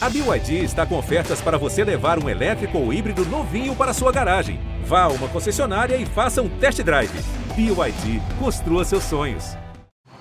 A 0.00 0.08
BYD 0.08 0.62
está 0.62 0.86
com 0.86 0.96
ofertas 0.96 1.40
para 1.40 1.58
você 1.58 1.82
levar 1.82 2.22
um 2.22 2.28
elétrico 2.28 2.78
ou 2.78 2.92
híbrido 2.92 3.24
novinho 3.26 3.74
para 3.74 3.92
sua 3.92 4.12
garagem. 4.12 4.60
Vá 4.84 5.02
a 5.02 5.08
uma 5.08 5.26
concessionária 5.26 5.96
e 5.96 6.06
faça 6.06 6.40
um 6.40 6.48
test 6.48 6.80
drive. 6.82 7.10
BYD, 7.56 8.22
construa 8.38 8.84
seus 8.84 9.02
sonhos. 9.02 9.56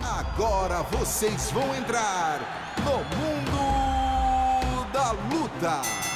Agora 0.02 0.82
vocês 0.82 1.52
vão 1.52 1.76
entrar 1.76 2.40
no 2.84 2.98
mundo 3.18 4.92
da 4.92 5.12
luta. 5.12 6.07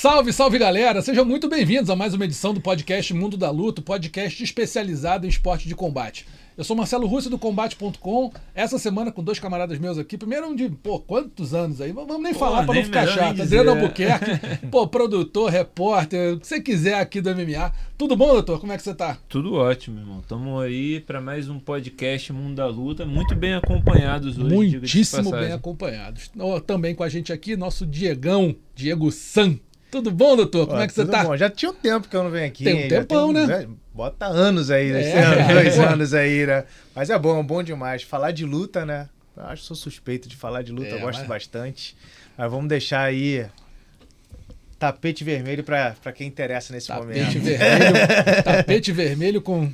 Salve, 0.00 0.32
salve 0.32 0.58
galera! 0.58 1.02
Sejam 1.02 1.26
muito 1.26 1.46
bem-vindos 1.46 1.90
a 1.90 1.94
mais 1.94 2.14
uma 2.14 2.24
edição 2.24 2.54
do 2.54 2.60
podcast 2.62 3.12
Mundo 3.12 3.36
da 3.36 3.50
Luta, 3.50 3.82
podcast 3.82 4.42
especializado 4.42 5.26
em 5.26 5.28
esporte 5.28 5.68
de 5.68 5.74
combate. 5.74 6.26
Eu 6.56 6.64
sou 6.64 6.74
Marcelo 6.74 7.06
Russo 7.06 7.28
do 7.28 7.38
Combate.com. 7.38 8.32
Essa 8.54 8.78
semana 8.78 9.12
com 9.12 9.22
dois 9.22 9.38
camaradas 9.38 9.78
meus 9.78 9.98
aqui. 9.98 10.16
Primeiro 10.16 10.46
um 10.46 10.56
de, 10.56 10.70
pô, 10.70 11.00
quantos 11.00 11.52
anos 11.52 11.82
aí? 11.82 11.92
Vamos 11.92 12.18
nem 12.22 12.32
pô, 12.32 12.38
falar 12.38 12.64
para 12.64 12.76
não 12.76 12.82
ficar 12.82 13.06
chato. 13.08 13.42
Adriano 13.42 13.72
Albuquerque, 13.72 14.30
pô, 14.72 14.88
produtor, 14.88 15.50
repórter, 15.50 16.32
o 16.32 16.40
que 16.40 16.46
você 16.46 16.62
quiser 16.62 16.94
aqui 16.94 17.20
do 17.20 17.36
MMA. 17.36 17.70
Tudo 17.98 18.16
bom, 18.16 18.28
doutor? 18.28 18.58
Como 18.58 18.72
é 18.72 18.78
que 18.78 18.82
você 18.82 18.94
tá? 18.94 19.18
Tudo 19.28 19.52
ótimo, 19.52 20.00
irmão. 20.00 20.20
Estamos 20.20 20.62
aí 20.62 21.00
para 21.00 21.20
mais 21.20 21.50
um 21.50 21.58
podcast 21.58 22.32
Mundo 22.32 22.54
da 22.54 22.66
Luta. 22.66 23.04
Muito 23.04 23.34
bem 23.34 23.52
acompanhados 23.52 24.38
hoje. 24.38 24.54
Muitíssimo 24.54 25.30
bem 25.30 25.52
acompanhados. 25.52 26.32
Também 26.66 26.94
com 26.94 27.02
a 27.04 27.08
gente 27.10 27.34
aqui, 27.34 27.54
nosso 27.54 27.84
Diegão, 27.84 28.56
Diego 28.74 29.12
San. 29.12 29.58
Tudo 29.90 30.10
bom, 30.10 30.36
doutor? 30.36 30.66
Como 30.66 30.78
Pô, 30.78 30.84
é 30.84 30.86
que 30.86 30.92
você 30.92 31.04
tá? 31.04 31.24
Bom. 31.24 31.36
Já 31.36 31.50
tinha 31.50 31.70
um 31.70 31.74
tempo 31.74 32.08
que 32.08 32.16
eu 32.16 32.22
não 32.22 32.30
venho 32.30 32.46
aqui. 32.46 32.64
Tem 32.64 32.86
um 32.86 32.88
tempão, 32.88 33.32
tem, 33.32 33.46
né? 33.46 33.68
Bota 33.92 34.26
anos 34.26 34.70
aí, 34.70 34.92
né? 34.92 35.10
É, 35.10 35.52
dois 35.52 35.78
anos 35.78 36.14
aí, 36.14 36.46
né? 36.46 36.64
Mas 36.94 37.10
é 37.10 37.18
bom, 37.18 37.42
bom 37.42 37.62
demais. 37.62 38.02
Falar 38.02 38.30
de 38.30 38.44
luta, 38.44 38.86
né? 38.86 39.08
Eu 39.36 39.44
acho 39.44 39.62
que 39.62 39.68
sou 39.68 39.76
suspeito 39.76 40.28
de 40.28 40.36
falar 40.36 40.62
de 40.62 40.70
luta, 40.70 40.88
é, 40.88 40.94
eu 40.94 41.00
gosto 41.00 41.20
mas... 41.20 41.28
bastante. 41.28 41.96
Mas 42.36 42.50
vamos 42.50 42.68
deixar 42.68 43.02
aí 43.02 43.46
tapete 44.78 45.22
vermelho 45.22 45.62
para 45.62 46.12
quem 46.14 46.26
interessa 46.26 46.72
nesse 46.72 46.88
tapete 46.88 47.38
momento. 47.38 47.40
Vermelho, 47.40 48.06
tapete 48.44 48.92
vermelho 48.92 49.42
com 49.42 49.70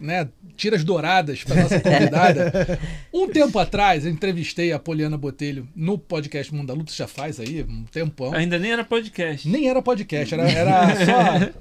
né, 0.00 0.28
tiras 0.56 0.84
douradas 0.84 1.44
para 1.44 1.62
nossa 1.62 1.80
convidada. 1.80 2.78
Um 3.12 3.28
tempo 3.28 3.58
atrás, 3.58 4.04
eu 4.04 4.10
entrevistei 4.10 4.72
a 4.72 4.78
Poliana 4.78 5.18
Botelho 5.18 5.68
no 5.76 5.98
podcast 5.98 6.52
Mundo 6.54 6.68
da 6.68 6.74
Luta, 6.74 6.92
já 6.92 7.06
faz 7.06 7.38
aí 7.38 7.62
um 7.62 7.84
tempão. 7.84 8.32
Ainda 8.32 8.58
nem 8.58 8.72
era 8.72 8.82
podcast. 8.82 9.48
Nem 9.48 9.68
era 9.68 9.82
podcast, 9.82 10.34
era, 10.34 10.50
era 10.50 11.04
só 11.04 11.52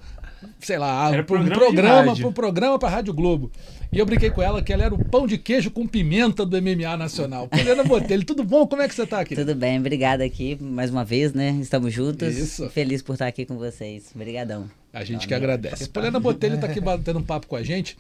sei 0.60 0.78
lá, 0.78 1.12
era 1.12 1.24
programa, 1.24 1.56
um 1.56 1.60
programa, 1.60 2.14
um 2.14 2.34
programa 2.34 2.80
para 2.80 2.90
Rádio 2.90 3.14
Globo. 3.14 3.52
E 3.92 4.00
eu 4.00 4.06
brinquei 4.06 4.30
com 4.30 4.42
ela 4.42 4.62
que 4.62 4.72
ela 4.72 4.84
era 4.84 4.94
o 4.94 5.04
pão 5.04 5.28
de 5.28 5.38
queijo 5.38 5.70
com 5.70 5.86
pimenta 5.86 6.46
do 6.46 6.62
MMA 6.62 6.96
Nacional. 6.98 7.48
Poliana 7.48 7.84
Botelho, 7.84 8.24
tudo 8.24 8.44
bom? 8.44 8.66
Como 8.66 8.82
é 8.82 8.88
que 8.88 8.96
você 8.96 9.04
está 9.04 9.20
aqui? 9.20 9.36
Tudo 9.36 9.54
bem, 9.54 9.80
obrigada 9.80 10.24
aqui 10.24 10.58
mais 10.62 10.90
uma 10.90 11.04
vez, 11.04 11.34
né? 11.34 11.58
Estamos 11.62 11.94
juntos. 11.94 12.36
Isso. 12.36 12.70
Feliz 12.70 13.02
por 13.02 13.14
estar 13.14 13.28
aqui 13.28 13.46
com 13.46 13.58
vocês. 13.58 14.12
Obrigadão. 14.16 14.70
A 14.94 15.04
gente 15.04 15.28
que 15.28 15.34
agradece. 15.34 15.90
Poliana 15.90 16.20
Botelho 16.20 16.56
está 16.56 16.68
aqui 16.68 16.80
batendo 16.82 17.20
um 17.20 17.24
papo 17.24 17.48
com 17.48 17.56
a 17.56 17.64
gente. 17.64 17.98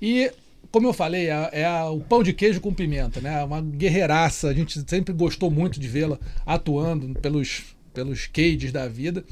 E 0.00 0.30
como 0.70 0.86
eu 0.86 0.92
falei, 0.92 1.30
é, 1.30 1.50
é, 1.52 1.82
o 1.84 2.00
pão 2.00 2.22
de 2.22 2.32
queijo 2.32 2.60
com 2.60 2.74
pimenta, 2.74 3.20
né? 3.20 3.42
Uma 3.42 3.60
guerreiraça. 3.60 4.48
A 4.48 4.54
gente 4.54 4.84
sempre 4.88 5.14
gostou 5.14 5.50
muito 5.50 5.80
de 5.80 5.88
vê-la 5.88 6.18
atuando 6.46 7.18
pelos 7.20 7.76
pelos 7.98 8.28
cages 8.28 8.70
da 8.70 8.86
vida. 8.86 9.24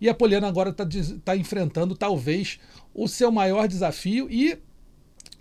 E 0.00 0.08
a 0.08 0.14
Poliana 0.14 0.48
agora 0.48 0.70
está 0.70 0.86
tá 1.22 1.36
enfrentando 1.36 1.94
talvez 1.94 2.58
o 2.94 3.06
seu 3.06 3.30
maior 3.30 3.68
desafio 3.68 4.28
e 4.30 4.56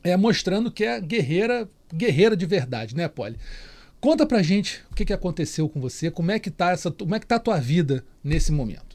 é 0.04 0.18
mostrando 0.18 0.70
que 0.70 0.84
é 0.84 1.00
guerreira, 1.00 1.70
guerreira 1.94 2.36
de 2.36 2.46
verdade, 2.46 2.94
né, 2.94 3.08
Poli? 3.08 3.38
Conta 4.02 4.26
pra 4.26 4.44
gente 4.44 4.84
o 4.92 4.96
que, 4.96 5.06
que 5.06 5.14
aconteceu 5.14 5.70
com 5.70 5.80
você, 5.80 6.12
como 6.12 6.30
é 6.32 6.40
que 6.40 6.52
tá 6.52 6.72
essa, 6.72 6.92
como 6.92 7.16
é 7.16 7.20
que 7.20 7.28
tá 7.28 7.38
a 7.38 7.40
tua 7.40 7.58
vida 7.58 8.04
nesse 8.22 8.52
momento. 8.52 8.93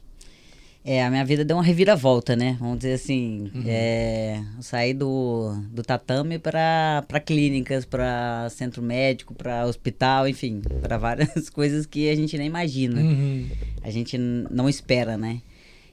É, 0.83 1.03
a 1.03 1.09
minha 1.09 1.25
vida 1.25 1.43
deu 1.43 1.57
uma 1.57 1.63
reviravolta, 1.63 2.35
né? 2.35 2.55
Vamos 2.59 2.79
dizer 2.79 2.93
assim. 2.93 3.51
Uhum. 3.53 3.63
É, 3.67 4.41
eu 4.55 4.63
saí 4.63 4.93
do, 4.93 5.53
do 5.71 5.83
tatame 5.83 6.39
para 6.39 7.03
clínicas, 7.25 7.85
para 7.85 8.47
centro 8.49 8.81
médico, 8.81 9.35
para 9.35 9.65
hospital, 9.65 10.27
enfim, 10.27 10.61
para 10.81 10.97
várias 10.97 11.47
coisas 11.51 11.85
que 11.85 12.09
a 12.09 12.15
gente 12.15 12.37
nem 12.37 12.47
imagina. 12.47 13.01
Uhum. 13.01 13.49
A 13.83 13.91
gente 13.91 14.17
não 14.17 14.69
espera, 14.69 15.17
né? 15.17 15.41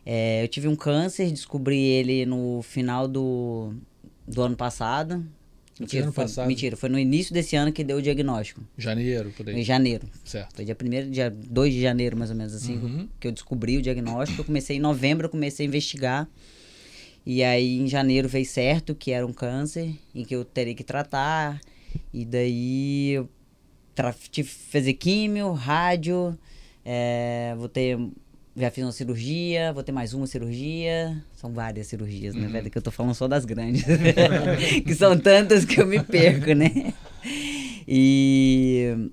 É, 0.04 0.44
eu 0.44 0.48
tive 0.48 0.68
um 0.68 0.76
câncer, 0.76 1.30
descobri 1.32 1.82
ele 1.82 2.24
no 2.24 2.62
final 2.62 3.08
do, 3.08 3.74
do 4.26 4.40
ano 4.40 4.56
passado. 4.56 5.26
Mentira, 5.78 6.10
foi, 6.10 6.24
passado. 6.24 6.48
mentira, 6.48 6.76
foi 6.76 6.88
no 6.88 6.98
início 6.98 7.34
desse 7.34 7.54
ano 7.54 7.70
que 7.70 7.84
deu 7.84 7.98
o 7.98 8.02
diagnóstico. 8.02 8.62
Janeiro, 8.78 9.30
por 9.36 9.48
aí. 9.48 9.60
Em 9.60 9.62
janeiro. 9.62 10.06
Certo. 10.24 10.56
Foi 10.56 10.64
dia 10.64 10.76
1 10.80 11.10
dia 11.10 11.30
2 11.30 11.74
de 11.74 11.82
janeiro, 11.82 12.16
mais 12.16 12.30
ou 12.30 12.36
menos 12.36 12.54
assim, 12.54 12.76
uhum. 12.78 13.08
que 13.20 13.28
eu 13.28 13.32
descobri 13.32 13.76
o 13.76 13.82
diagnóstico. 13.82 14.40
Eu 14.40 14.44
comecei 14.44 14.76
em 14.78 14.80
novembro, 14.80 15.26
eu 15.26 15.30
comecei 15.30 15.66
a 15.66 15.68
investigar. 15.68 16.28
E 17.26 17.42
aí 17.42 17.78
em 17.78 17.88
janeiro 17.88 18.28
veio 18.28 18.46
certo 18.46 18.94
que 18.94 19.10
era 19.10 19.26
um 19.26 19.32
câncer 19.32 19.92
e 20.14 20.24
que 20.24 20.34
eu 20.34 20.44
teria 20.44 20.74
que 20.74 20.84
tratar. 20.84 21.60
E 22.12 22.24
daí 22.24 23.10
eu 23.10 23.28
tive 24.30 24.48
que 24.48 24.54
fazer 24.54 24.94
químio, 24.94 25.52
rádio, 25.52 26.38
é, 26.84 27.54
vou 27.58 27.68
ter 27.68 27.98
já 28.56 28.70
fiz 28.70 28.84
uma 28.84 28.92
cirurgia, 28.92 29.72
vou 29.72 29.82
ter 29.82 29.92
mais 29.92 30.14
uma 30.14 30.26
cirurgia. 30.26 31.22
São 31.34 31.52
várias 31.52 31.88
cirurgias, 31.88 32.34
né, 32.34 32.40
uhum. 32.40 32.46
né, 32.46 32.52
velho? 32.52 32.70
Que 32.70 32.78
eu 32.78 32.82
tô 32.82 32.90
falando 32.90 33.14
só 33.14 33.28
das 33.28 33.44
grandes. 33.44 33.84
que 34.84 34.94
são 34.94 35.18
tantas 35.18 35.66
que 35.66 35.78
eu 35.78 35.86
me 35.86 36.02
perco, 36.02 36.54
né? 36.54 36.94
E 37.86 39.10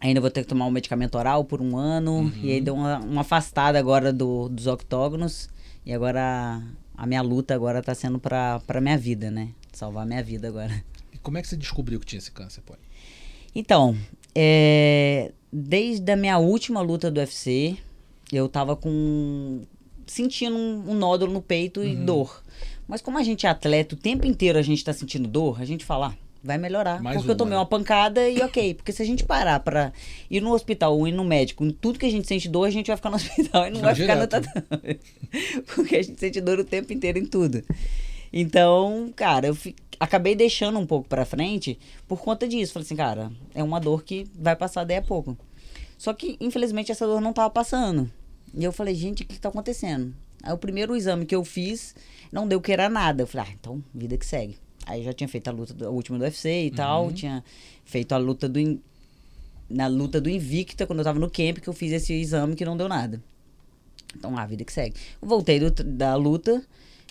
ainda 0.00 0.20
vou 0.20 0.30
ter 0.30 0.42
que 0.42 0.48
tomar 0.48 0.66
um 0.66 0.70
medicamento 0.70 1.18
oral 1.18 1.44
por 1.44 1.60
um 1.60 1.76
ano. 1.76 2.20
Uhum. 2.20 2.32
E 2.42 2.52
aí 2.52 2.60
deu 2.60 2.74
uma, 2.74 3.00
uma 3.00 3.20
afastada 3.22 3.78
agora 3.78 4.12
do, 4.12 4.48
dos 4.48 4.68
octógonos. 4.68 5.48
E 5.84 5.92
agora 5.92 6.20
a, 6.22 6.62
a 7.02 7.06
minha 7.06 7.22
luta 7.22 7.52
agora 7.52 7.82
tá 7.82 7.94
sendo 7.96 8.20
pra, 8.20 8.60
pra 8.60 8.80
minha 8.80 8.96
vida, 8.96 9.28
né? 9.28 9.48
Salvar 9.72 10.04
a 10.04 10.06
minha 10.06 10.22
vida 10.22 10.46
agora. 10.46 10.84
E 11.12 11.18
como 11.18 11.36
é 11.36 11.42
que 11.42 11.48
você 11.48 11.56
descobriu 11.56 11.98
que 11.98 12.06
tinha 12.06 12.18
esse 12.18 12.30
câncer, 12.30 12.62
pô? 12.64 12.74
Então, 13.52 13.96
é, 14.34 15.32
desde 15.52 16.12
a 16.12 16.16
minha 16.16 16.38
última 16.38 16.80
luta 16.80 17.10
do 17.10 17.18
UFC, 17.18 17.76
eu 18.32 18.48
tava 18.48 18.76
com. 18.76 19.62
sentindo 20.06 20.56
um, 20.56 20.90
um 20.90 20.94
nódulo 20.94 21.32
no 21.32 21.42
peito 21.42 21.80
uhum. 21.80 21.86
e 21.86 21.96
dor. 21.96 22.42
Mas 22.88 23.02
como 23.02 23.18
a 23.18 23.22
gente 23.22 23.46
é 23.46 23.48
atleta, 23.48 23.94
o 23.94 23.98
tempo 23.98 24.26
inteiro 24.26 24.58
a 24.58 24.62
gente 24.62 24.84
tá 24.84 24.92
sentindo 24.92 25.26
dor, 25.26 25.60
a 25.60 25.64
gente 25.64 25.84
fala, 25.84 26.08
ah, 26.08 26.14
vai 26.42 26.56
melhorar. 26.56 27.02
Mais 27.02 27.16
porque 27.16 27.28
uma, 27.28 27.32
eu 27.32 27.36
tomei 27.36 27.54
né? 27.54 27.58
uma 27.58 27.66
pancada 27.66 28.28
e 28.28 28.40
ok. 28.40 28.74
Porque 28.74 28.92
se 28.92 29.02
a 29.02 29.04
gente 29.04 29.24
parar 29.24 29.60
pra 29.60 29.92
ir 30.30 30.40
no 30.40 30.52
hospital 30.52 30.96
ou 30.96 31.08
ir 31.08 31.12
no 31.12 31.24
médico, 31.24 31.64
em 31.64 31.70
tudo 31.70 31.98
que 31.98 32.06
a 32.06 32.10
gente 32.10 32.28
sente 32.28 32.48
dor, 32.48 32.64
a 32.64 32.70
gente 32.70 32.86
vai 32.86 32.96
ficar 32.96 33.10
no 33.10 33.16
hospital 33.16 33.66
e 33.66 33.70
não 33.70 33.80
vai 33.80 33.94
ficar 33.94 34.16
no 34.16 34.26
tatame. 34.26 35.00
porque 35.74 35.96
a 35.96 36.02
gente 36.02 36.18
sente 36.18 36.40
dor 36.40 36.60
o 36.60 36.64
tempo 36.64 36.92
inteiro 36.92 37.18
em 37.18 37.26
tudo. 37.26 37.62
Então, 38.32 39.12
cara, 39.16 39.48
eu 39.48 39.58
acabei 39.98 40.34
deixando 40.34 40.78
um 40.78 40.86
pouco 40.86 41.08
pra 41.08 41.24
frente 41.24 41.78
por 42.06 42.20
conta 42.20 42.46
disso. 42.46 42.72
Falei 42.72 42.84
assim, 42.84 42.96
cara, 42.96 43.32
é 43.54 43.62
uma 43.62 43.80
dor 43.80 44.04
que 44.04 44.26
vai 44.38 44.54
passar 44.54 44.84
daí 44.84 44.98
a 44.98 45.02
pouco. 45.02 45.36
Só 45.96 46.12
que, 46.12 46.36
infelizmente, 46.40 46.92
essa 46.92 47.06
dor 47.06 47.20
não 47.20 47.32
tava 47.32 47.50
passando. 47.50 48.10
E 48.54 48.64
eu 48.64 48.72
falei, 48.72 48.94
gente, 48.94 49.22
o 49.22 49.26
que, 49.26 49.34
que 49.34 49.40
tá 49.40 49.48
acontecendo? 49.48 50.14
Aí 50.42 50.52
o 50.52 50.58
primeiro 50.58 50.94
exame 50.94 51.26
que 51.26 51.34
eu 51.34 51.44
fiz 51.44 51.94
não 52.30 52.46
deu 52.46 52.60
que 52.60 52.72
era 52.72 52.88
nada. 52.88 53.22
Eu 53.22 53.26
falei, 53.26 53.48
ah, 53.50 53.54
então, 53.58 53.82
vida 53.94 54.16
que 54.16 54.26
segue. 54.26 54.56
Aí 54.86 55.02
já 55.02 55.12
tinha 55.12 55.28
feito 55.28 55.48
a 55.48 55.50
luta, 55.50 55.74
do, 55.74 55.86
a 55.86 55.90
última 55.90 56.18
do 56.18 56.24
UFC 56.24 56.66
e 56.66 56.68
uhum. 56.68 56.74
tal, 56.74 57.12
tinha 57.12 57.42
feito 57.84 58.12
a 58.12 58.16
luta 58.16 58.48
do. 58.48 58.80
Na 59.68 59.88
luta 59.88 60.20
do 60.20 60.30
Invicta, 60.30 60.86
quando 60.86 61.00
eu 61.00 61.04
tava 61.04 61.18
no 61.18 61.28
camp, 61.28 61.58
que 61.58 61.68
eu 61.68 61.72
fiz 61.72 61.90
esse 61.92 62.12
exame 62.12 62.54
que 62.54 62.64
não 62.64 62.76
deu 62.76 62.88
nada. 62.88 63.20
Então, 64.16 64.38
a 64.38 64.46
vida 64.46 64.64
que 64.64 64.72
segue. 64.72 64.94
Eu 65.20 65.26
voltei 65.26 65.58
do, 65.58 65.70
da 65.70 66.14
luta, 66.14 66.64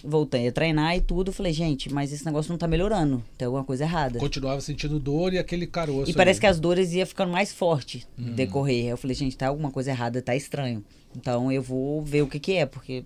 voltei 0.05 0.47
a 0.47 0.51
treinar 0.51 0.95
e 0.95 1.01
tudo. 1.01 1.33
Falei, 1.33 1.51
gente, 1.51 1.91
mas 1.93 2.13
esse 2.13 2.25
negócio 2.25 2.51
não 2.51 2.57
tá 2.57 2.67
melhorando. 2.67 3.23
Tem 3.37 3.45
alguma 3.45 3.63
coisa 3.63 3.83
errada. 3.83 4.19
Continuava 4.19 4.61
sentindo 4.61 4.99
dor 4.99 5.33
e 5.33 5.37
aquele 5.37 5.67
caroço. 5.67 6.09
E 6.09 6.13
parece 6.13 6.39
que 6.39 6.45
as 6.45 6.59
dores 6.59 6.93
iam 6.93 7.05
ficando 7.05 7.31
mais 7.31 7.51
forte 7.51 8.05
hum. 8.17 8.33
decorrer. 8.33 8.85
Eu 8.85 8.97
falei, 8.97 9.15
gente, 9.15 9.35
tá 9.35 9.47
alguma 9.47 9.71
coisa 9.71 9.91
errada, 9.91 10.21
tá 10.21 10.35
estranho. 10.35 10.83
Então 11.15 11.51
eu 11.51 11.61
vou 11.61 12.03
ver 12.03 12.21
o 12.21 12.27
que 12.27 12.39
que 12.39 12.53
é, 12.53 12.65
porque 12.65 13.03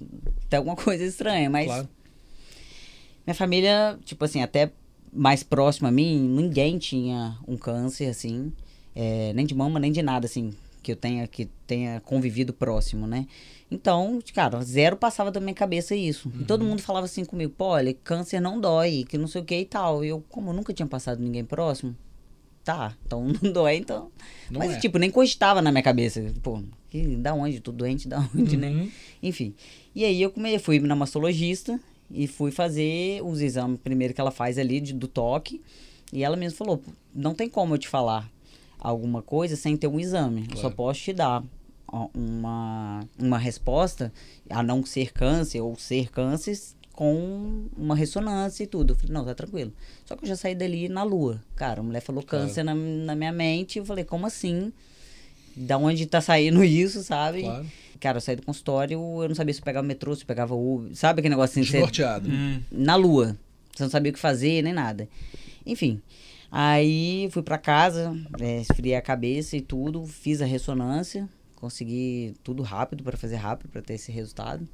tem 0.50 0.57
alguma 0.57 0.75
coisa 0.77 1.03
estranha, 1.03 1.50
mas. 1.50 1.65
Claro. 1.65 1.89
Minha 3.25 3.35
família, 3.35 3.97
tipo 4.03 4.25
assim, 4.25 4.41
até 4.41 4.71
mais 5.13 5.44
próxima 5.44 5.89
a 5.89 5.91
mim, 5.91 6.19
ninguém 6.19 6.77
tinha 6.77 7.38
um 7.47 7.56
câncer, 7.57 8.07
assim. 8.07 8.51
É, 8.95 9.31
nem 9.33 9.45
de 9.45 9.53
mama, 9.53 9.79
nem 9.79 9.91
de 9.91 10.01
nada, 10.01 10.25
assim, 10.25 10.51
que 10.81 10.91
eu 10.91 10.95
tenha, 10.95 11.27
que 11.27 11.45
tenha 11.67 11.99
convivido 12.01 12.53
próximo, 12.53 13.05
né? 13.05 13.27
Então, 13.71 14.19
cara, 14.33 14.61
zero 14.63 14.97
passava 14.97 15.29
da 15.29 15.39
minha 15.39 15.53
cabeça 15.53 15.95
isso. 15.95 16.29
Uhum. 16.29 16.41
E 16.41 16.45
todo 16.45 16.61
uhum. 16.61 16.69
mundo 16.69 16.81
falava 16.81 17.05
assim 17.05 17.23
comigo, 17.23 17.53
pô, 17.55 17.65
olha, 17.65 17.93
câncer 17.93 18.39
não 18.39 18.59
dói, 18.59 19.05
que 19.07 19.17
não 19.17 19.27
sei 19.27 19.41
o 19.41 19.45
que 19.45 19.55
e 19.55 19.65
tal. 19.65 20.03
E 20.03 20.09
eu, 20.09 20.23
como 20.29 20.49
eu 20.49 20.53
nunca 20.53 20.73
tinha 20.73 20.87
passado 20.87 21.21
ninguém 21.21 21.45
próximo, 21.45 21.95
tá, 22.63 22.95
então 23.05 23.27
não 23.41 23.51
dói, 23.51 23.75
então. 23.75 24.11
Não 24.49 24.59
Mas, 24.59 24.73
é. 24.73 24.79
tipo, 24.79 24.97
nem 24.97 25.11
cogitava 25.11 25.61
na 25.61 25.71
minha 25.71 25.83
cabeça. 25.83 26.33
Pô, 26.41 26.61
que, 26.89 27.15
da 27.17 27.33
onde? 27.33 27.59
Tô 27.59 27.71
doente, 27.71 28.07
da 28.07 28.19
onde, 28.35 28.57
né? 28.57 28.69
uhum. 28.69 28.85
né? 28.85 28.91
Enfim. 29.21 29.53
E 29.93 30.03
aí 30.03 30.21
eu 30.21 30.31
comecei, 30.31 30.59
fui 30.59 30.79
na 30.79 30.95
mastologista 30.95 31.79
e 32.09 32.25
fui 32.25 32.51
fazer 32.51 33.21
os 33.23 33.39
exames 33.39 33.79
primeiro 33.83 34.13
que 34.13 34.21
ela 34.21 34.31
faz 34.31 34.57
ali 34.57 34.79
de, 34.79 34.93
do 34.93 35.07
toque. 35.07 35.61
E 36.11 36.23
ela 36.23 36.35
mesmo 36.35 36.57
falou, 36.57 36.81
não 37.13 37.35
tem 37.35 37.47
como 37.47 37.75
eu 37.75 37.77
te 37.77 37.87
falar 37.87 38.27
alguma 38.79 39.21
coisa 39.21 39.55
sem 39.55 39.75
ter 39.77 39.87
um 39.87 39.99
exame. 39.99 40.41
Eu 40.49 40.55
só 40.55 40.61
Claro. 40.63 40.75
posso 40.75 41.01
te 41.01 41.13
dar 41.13 41.43
uma, 42.13 43.01
uma 43.17 43.37
resposta, 43.37 44.11
a 44.49 44.61
não 44.63 44.85
ser 44.85 45.11
câncer 45.11 45.61
ou 45.61 45.75
ser 45.75 46.09
câncer, 46.09 46.57
com 46.93 47.63
uma 47.77 47.95
ressonância 47.95 48.63
e 48.63 48.67
tudo. 48.67 48.91
Eu 48.91 48.95
falei, 48.97 49.13
não, 49.13 49.23
tá 49.23 49.33
tranquilo. 49.33 49.71
Só 50.05 50.15
que 50.17 50.25
eu 50.25 50.27
já 50.29 50.35
saí 50.35 50.53
dali 50.53 50.89
na 50.89 51.01
lua. 51.03 51.41
Cara, 51.55 51.79
a 51.79 51.83
mulher 51.83 52.01
falou 52.01 52.21
Claro. 52.23 52.45
câncer 52.45 52.61
na, 52.63 52.75
na 52.75 53.15
minha 53.15 53.31
mente. 53.31 53.79
Eu 53.79 53.85
falei, 53.85 54.03
como 54.03 54.25
assim? 54.27 54.73
Da 55.55 55.77
onde 55.77 56.05
tá 56.05 56.19
saindo 56.19 56.61
isso, 56.65 57.01
sabe? 57.03 57.43
Claro. 57.43 57.65
Cara, 58.01 58.17
eu 58.17 58.21
saí 58.21 58.35
do 58.35 58.43
consultório, 58.43 58.97
eu 59.23 59.27
não 59.29 59.35
sabia 59.35 59.53
se 59.53 59.59
eu 59.61 59.63
pegava 59.65 59.85
metrô, 59.87 60.13
se 60.15 60.23
eu 60.23 60.27
pegava 60.27 60.53
Uber. 60.55 60.93
Sabe 60.95 61.19
aquele 61.21 61.35
negócio 61.35 61.53
assim? 61.59 61.63
você- 61.69 61.77
Desnorteado. 61.77 62.29
Hum. 62.29 62.61
na 62.71 62.95
lua. 62.95 63.37
Você 63.75 63.83
não 63.83 63.89
sabia 63.89 64.09
o 64.09 64.13
que 64.13 64.19
fazer, 64.19 64.61
nem 64.61 64.73
nada. 64.73 65.07
Enfim. 65.65 66.01
Aí 66.51 67.30
fui 67.31 67.44
pra 67.44 67.57
casa, 67.57 68.16
é, 68.40 68.62
esfriei 68.62 68.96
a 68.96 69.01
cabeça 69.01 69.56
e 69.56 69.62
tudo, 69.62 70.06
fiz 70.06 70.42
a 70.42 70.46
ressonância, 70.46 71.30
consegui 71.56 72.34
tudo 72.44 72.63
rápido 72.63 73.04
pra 73.04 73.16
fazer 73.18 73.36
rápido 73.36 73.69
pra 73.69 73.81
ter 73.81 73.94
esse 73.94 74.12
resultado. 74.12 74.68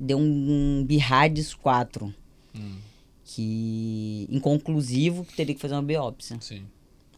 Deu 0.00 0.18
um, 0.18 0.80
um 0.80 0.84
BIRADS 0.84 1.54
4, 1.54 2.12
Hum, 2.56 2.76
que 3.24 4.26
inconclusivo 4.30 5.24
que 5.24 5.34
teria 5.36 5.54
que 5.54 5.60
fazer 5.60 5.74
uma 5.74 5.82
biópsia. 5.82 6.38
sim. 6.40 6.62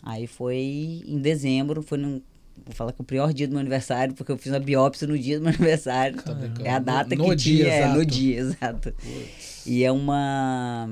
Aí 0.03 0.27
foi 0.27 1.03
em 1.07 1.19
dezembro, 1.21 1.83
foi 1.83 1.99
num 1.99 2.21
Vou 2.65 2.75
falar 2.75 2.93
que 2.93 3.01
é 3.01 3.03
o 3.03 3.07
pior 3.07 3.33
dia 3.33 3.47
do 3.49 3.53
meu 3.53 3.61
aniversário, 3.61 4.15
porque 4.15 4.31
eu 4.31 4.37
fiz 4.37 4.53
uma 4.53 4.61
biópsia 4.61 5.07
no 5.09 5.19
dia 5.19 5.39
do 5.39 5.45
meu 5.45 5.49
aniversário. 5.55 6.17
Brincando. 6.23 6.67
É 6.67 6.71
a 6.71 6.79
data 6.79 7.17
No 7.17 7.25
que 7.25 7.37
dia 7.37 7.65
tinha, 7.65 7.73
é, 7.73 7.89
no 7.95 8.05
dia, 8.05 8.37
exato. 8.41 8.95
E 9.65 9.83
é 9.83 9.91
uma. 9.91 10.91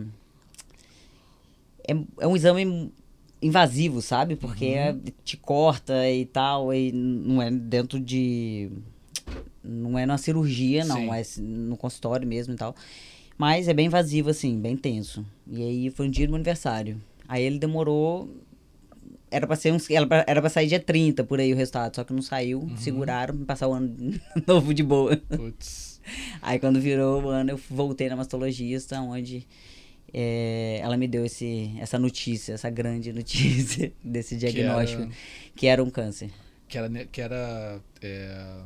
É, 1.89 1.97
é 2.21 2.27
um 2.27 2.37
exame 2.37 2.93
invasivo, 3.41 4.03
sabe? 4.03 4.37
Porque 4.37 4.67
é- 4.67 4.95
te 5.25 5.37
corta 5.37 6.09
e 6.09 6.27
tal, 6.27 6.73
e 6.73 6.93
não 6.93 7.41
é 7.43 7.51
dentro 7.51 7.99
de. 7.99 8.71
Não 9.63 9.99
é 9.99 10.07
na 10.07 10.17
cirurgia, 10.19 10.85
não, 10.85 10.97
Sim. 10.97 11.11
é 11.11 11.23
no 11.43 11.77
consultório 11.77 12.27
mesmo 12.27 12.55
e 12.55 12.57
tal. 12.57 12.75
Mas 13.37 13.69
é 13.69 13.75
bem 13.75 13.87
invasivo, 13.87 14.31
assim, 14.31 14.59
bem 14.59 14.77
tenso. 14.77 15.25
E 15.47 15.63
aí 15.63 15.91
foi 15.91 16.07
um 16.07 16.11
dia 16.11 16.27
do 16.27 16.31
meu 16.31 16.37
aniversário. 16.37 17.01
Aí 17.27 17.43
ele 17.43 17.59
demorou. 17.59 18.29
Era 19.31 19.47
pra, 19.47 19.57
ser 19.57 19.73
uns, 19.75 19.91
era, 19.91 20.07
pra, 20.07 20.25
era 20.27 20.41
pra 20.41 20.49
sair 20.49 20.69
dia 20.69 20.81
30 20.81 21.23
por 21.23 21.39
aí 21.39 21.53
o 21.53 21.57
resultado, 21.57 21.95
só 21.95 22.03
que 22.03 22.15
não 22.15 22.23
saiu, 22.23 22.67
seguraram, 22.79 23.35
me 23.35 23.45
passar 23.45 23.69
o 23.69 23.75
ano 23.75 23.95
novo 24.47 24.73
de 24.73 24.83
boa. 24.83 25.19
Putz. 25.19 26.01
Aí 26.41 26.59
quando 26.59 26.81
virou 26.81 27.23
o 27.23 27.29
ano, 27.29 27.51
eu 27.51 27.61
voltei 27.71 28.09
na 28.09 28.17
mastologista, 28.17 28.99
onde 29.03 29.47
eh, 30.13 30.79
ela 30.83 30.97
me 30.97 31.07
deu 31.09 31.25
esse, 31.25 31.73
essa 31.79 31.99
notícia, 31.99 32.53
essa 32.55 32.71
grande 32.71 33.13
notícia 33.15 33.93
desse 34.03 34.37
diagnóstico, 34.37 35.03
era- 35.03 35.11
que 35.55 35.67
era, 35.67 35.83
um 35.85 35.91
câncer. 35.91 36.31
Que 36.69 36.77
era, 36.79 36.89
que 37.07 37.21
era 37.21 37.81
é, 38.03 38.61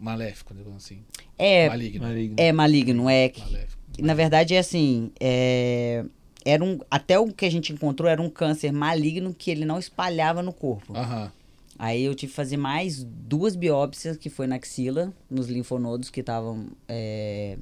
maléfico, 0.00 0.54
digamos 0.54 0.84
assim. 0.84 1.00
É, 1.36 1.68
Maligno. 1.68 2.00
Maligno. 2.06 2.36
é 2.38 2.52
maligno, 2.52 3.08
é. 3.10 3.28
que- 3.28 3.40
Maléfico. 3.40 3.78
Na 4.00 4.14
verdade 4.14 4.54
é 4.54 4.58
assim, 4.58 5.10
é, 5.18 6.04
era 6.44 6.62
um, 6.62 6.78
até 6.90 7.18
o 7.18 7.32
que 7.32 7.44
a 7.44 7.50
gente 7.50 7.72
encontrou 7.72 8.08
era 8.08 8.22
um 8.22 8.30
câncer 8.30 8.72
maligno 8.72 9.34
que 9.34 9.50
ele 9.50 9.64
não 9.64 9.78
espalhava 9.78 10.40
no 10.42 10.52
corpo. 10.52 10.96
Aham. 10.96 11.32
Aí 11.80 12.02
eu 12.04 12.14
tive 12.14 12.30
que 12.30 12.36
fazer 12.36 12.56
mais 12.56 13.04
duas 13.04 13.54
biópsias, 13.54 14.16
que 14.16 14.28
foi 14.28 14.46
na 14.48 14.56
axila, 14.56 15.12
nos 15.30 15.48
linfonodos 15.48 16.10
que 16.10 16.20
estavam. 16.20 16.68
É, 16.88 17.56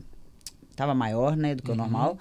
tava 0.74 0.94
maior, 0.94 1.36
né, 1.36 1.54
do 1.54 1.62
que 1.62 1.68
o 1.70 1.72
Uhum. 1.72 1.78
normal. 1.78 2.18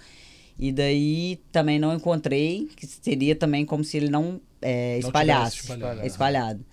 E 0.58 0.72
daí 0.72 1.40
também 1.52 1.78
não 1.78 1.94
encontrei, 1.94 2.70
que 2.76 2.88
seria 2.88 3.36
também 3.36 3.66
como 3.66 3.84
se 3.84 3.98
ele 3.98 4.10
não, 4.10 4.40
é, 4.62 4.98
espalhasse. 5.00 5.58
espalhado. 5.58 6.06
espalhado. 6.06 6.66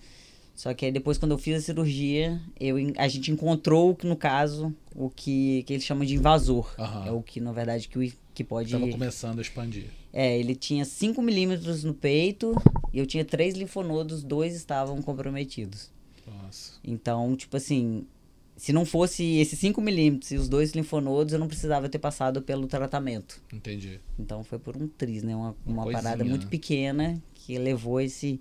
Só 0.55 0.73
que 0.73 0.85
aí 0.85 0.91
depois, 0.91 1.17
quando 1.17 1.31
eu 1.31 1.37
fiz 1.37 1.57
a 1.57 1.61
cirurgia, 1.61 2.39
eu, 2.59 2.77
a 2.97 3.07
gente 3.07 3.31
encontrou, 3.31 3.97
no 4.03 4.15
caso, 4.15 4.73
o 4.95 5.09
que, 5.09 5.63
que 5.63 5.73
eles 5.73 5.83
chamam 5.83 6.05
de 6.05 6.15
invasor. 6.15 6.73
Aham. 6.77 7.07
É 7.07 7.11
o 7.11 7.21
que, 7.21 7.41
na 7.41 7.51
verdade, 7.51 7.87
que, 7.87 8.13
que 8.33 8.43
pode. 8.43 8.71
Tava 8.71 8.87
começando 8.87 9.39
a 9.39 9.41
expandir. 9.41 9.85
É, 10.13 10.37
ele 10.37 10.55
tinha 10.55 10.85
5 10.85 11.21
milímetros 11.21 11.83
no 11.83 11.93
peito 11.93 12.55
e 12.93 12.99
eu 12.99 13.07
tinha 13.07 13.25
três 13.25 13.55
linfonodos, 13.55 14.23
dois 14.23 14.55
estavam 14.55 15.01
comprometidos. 15.01 15.89
Nossa. 16.25 16.73
Então, 16.83 17.35
tipo 17.35 17.57
assim, 17.57 18.05
se 18.55 18.71
não 18.71 18.85
fosse 18.85 19.23
esses 19.39 19.57
5 19.59 19.81
milímetros 19.81 20.31
e 20.31 20.35
os 20.37 20.47
dois 20.47 20.71
linfonodos, 20.73 21.33
eu 21.33 21.39
não 21.39 21.47
precisava 21.47 21.89
ter 21.89 21.99
passado 21.99 22.41
pelo 22.41 22.67
tratamento. 22.67 23.41
Entendi. 23.51 23.99
Então 24.19 24.43
foi 24.43 24.59
por 24.59 24.77
um 24.77 24.87
triz, 24.87 25.23
né? 25.23 25.35
Uma, 25.35 25.55
uma 25.65 25.83
coisinha, 25.83 26.03
parada 26.03 26.23
muito 26.23 26.43
né? 26.43 26.49
pequena 26.49 27.21
que 27.33 27.57
levou 27.57 27.99
esse 27.99 28.39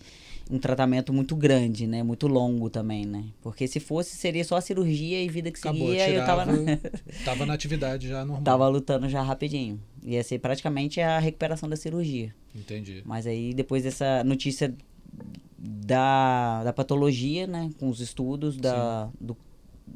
um 0.51 0.59
tratamento 0.59 1.13
muito 1.13 1.35
grande, 1.35 1.87
né? 1.87 2.03
Muito 2.03 2.27
longo 2.29 2.69
também, 2.69 3.07
né? 3.07 3.25
Porque 3.41 3.67
se 3.67 3.81
fosse, 3.81 4.15
seria 4.17 4.45
só 4.45 4.57
a 4.57 4.61
cirurgia 4.61 5.23
e 5.23 5.29
vida 5.29 5.51
que 5.51 5.59
Acabou, 5.59 5.89
seguia, 5.89 6.11
eu 6.11 6.25
tava, 6.27 6.45
tirava, 6.45 6.63
na- 6.63 6.79
tava 7.25 7.47
na 7.47 7.55
atividade 7.55 8.07
já 8.09 8.19
normal. 8.25 8.43
tava 8.43 8.69
lutando 8.69 9.09
já 9.09 9.23
rapidinho. 9.23 9.81
Ia 10.05 10.23
ser 10.23 10.39
praticamente 10.41 11.01
a 11.01 11.19
recuperação 11.19 11.69
da 11.69 11.77
cirurgia. 11.77 12.35
Entendi. 12.55 13.03
Mas 13.05 13.27
aí, 13.27 13.55
depois 13.55 13.83
dessa 13.83 14.23
notícia 14.25 14.75
da, 15.59 16.65
da 16.65 16.73
patologia, 16.73 17.47
né? 17.47 17.71
Com 17.79 17.89
os 17.89 18.01
estudos 18.01 18.57
da, 18.57 19.09
do, 19.21 19.37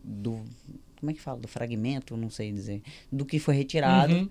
do. 0.05 0.41
Como 0.99 1.11
é 1.11 1.15
que 1.15 1.21
fala? 1.21 1.39
Do 1.39 1.49
fragmento, 1.49 2.17
não 2.17 2.31
sei 2.31 2.51
dizer. 2.53 2.83
Do 3.13 3.25
que 3.25 3.39
foi 3.39 3.55
retirado, 3.55 4.15
Uhum. 4.15 4.29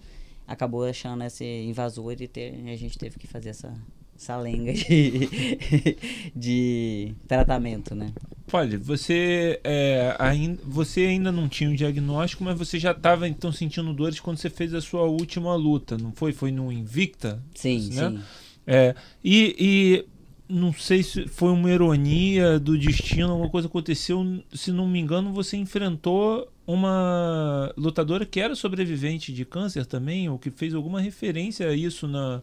acabou 0.47 0.83
achando 0.85 1.23
esse 1.23 1.45
invasor 1.45 2.15
e 2.19 2.27
ter, 2.27 2.53
a 2.67 2.75
gente 2.75 2.97
teve 2.97 3.17
que 3.19 3.27
fazer 3.27 3.49
essa, 3.49 3.73
essa 4.15 4.35
lenga 4.37 4.73
de, 4.73 5.29
de 6.35 7.13
tratamento, 7.27 7.93
né? 7.95 8.11
Olha, 8.53 8.77
você, 8.77 9.59
é, 9.63 10.15
ainda, 10.19 10.61
você 10.63 11.01
ainda 11.01 11.31
não 11.31 11.49
tinha 11.49 11.69
um 11.69 11.75
diagnóstico, 11.75 12.43
mas 12.43 12.57
você 12.57 12.79
já 12.79 12.91
estava 12.91 13.27
então 13.27 13.51
sentindo 13.51 13.91
dores 13.93 14.19
quando 14.19 14.37
você 14.37 14.49
fez 14.49 14.73
a 14.73 14.81
sua 14.81 15.03
última 15.03 15.55
luta, 15.55 15.97
não 15.97 16.11
foi? 16.13 16.31
Foi 16.31 16.51
no 16.51 16.71
Invicta? 16.71 17.41
Sim, 17.53 17.89
Né? 17.91 18.09
sim. 18.11 18.19
É, 18.67 18.95
e, 19.23 19.55
e 19.59 20.05
não 20.47 20.71
sei 20.73 21.01
se 21.03 21.27
foi 21.27 21.49
uma 21.49 21.71
ironia 21.71 22.59
do 22.59 22.77
destino, 22.77 23.31
alguma 23.31 23.49
coisa 23.49 23.67
aconteceu. 23.67 24.23
Se 24.53 24.71
não 24.71 24.87
me 24.87 24.99
engano, 24.99 25.33
você 25.33 25.57
enfrentou 25.57 26.47
uma 26.67 27.71
lutadora 27.77 28.25
que 28.25 28.39
era 28.39 28.55
sobrevivente 28.55 29.33
de 29.33 29.45
câncer 29.45 29.85
também, 29.85 30.29
ou 30.29 30.37
que 30.37 30.51
fez 30.51 30.73
alguma 30.73 31.01
referência 31.01 31.67
a 31.67 31.75
isso 31.75 32.07
na, 32.07 32.41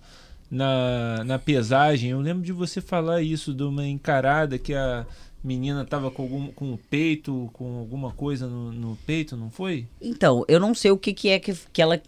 na, 0.51 1.25
na 1.25 1.39
pesagem. 1.39 2.11
Eu 2.11 2.21
lembro 2.21 2.43
de 2.43 2.53
você 2.53 2.81
falar 2.81 3.23
isso, 3.23 3.55
de 3.55 3.63
uma 3.63 3.87
encarada 3.87 4.59
que 4.59 4.75
a 4.75 5.07
menina 5.43 5.85
tava 5.85 6.11
com, 6.11 6.23
algum, 6.23 6.49
com 6.49 6.73
o 6.73 6.79
peito, 6.79 7.51
com 7.53 7.79
alguma 7.79 8.13
coisa 8.13 8.47
no, 8.47 8.73
no 8.73 8.97
peito, 9.05 9.37
não 9.37 9.51
foi? 9.51 9.87
Então, 10.01 10.45
eu 10.47 10.61
não 10.61 10.75
sei 10.75 10.91
o 10.91 10.99
que, 10.99 11.13
que 11.13 11.29
é 11.29 11.41
que, 11.41 11.53
que 11.73 11.83
ela 11.83 12.01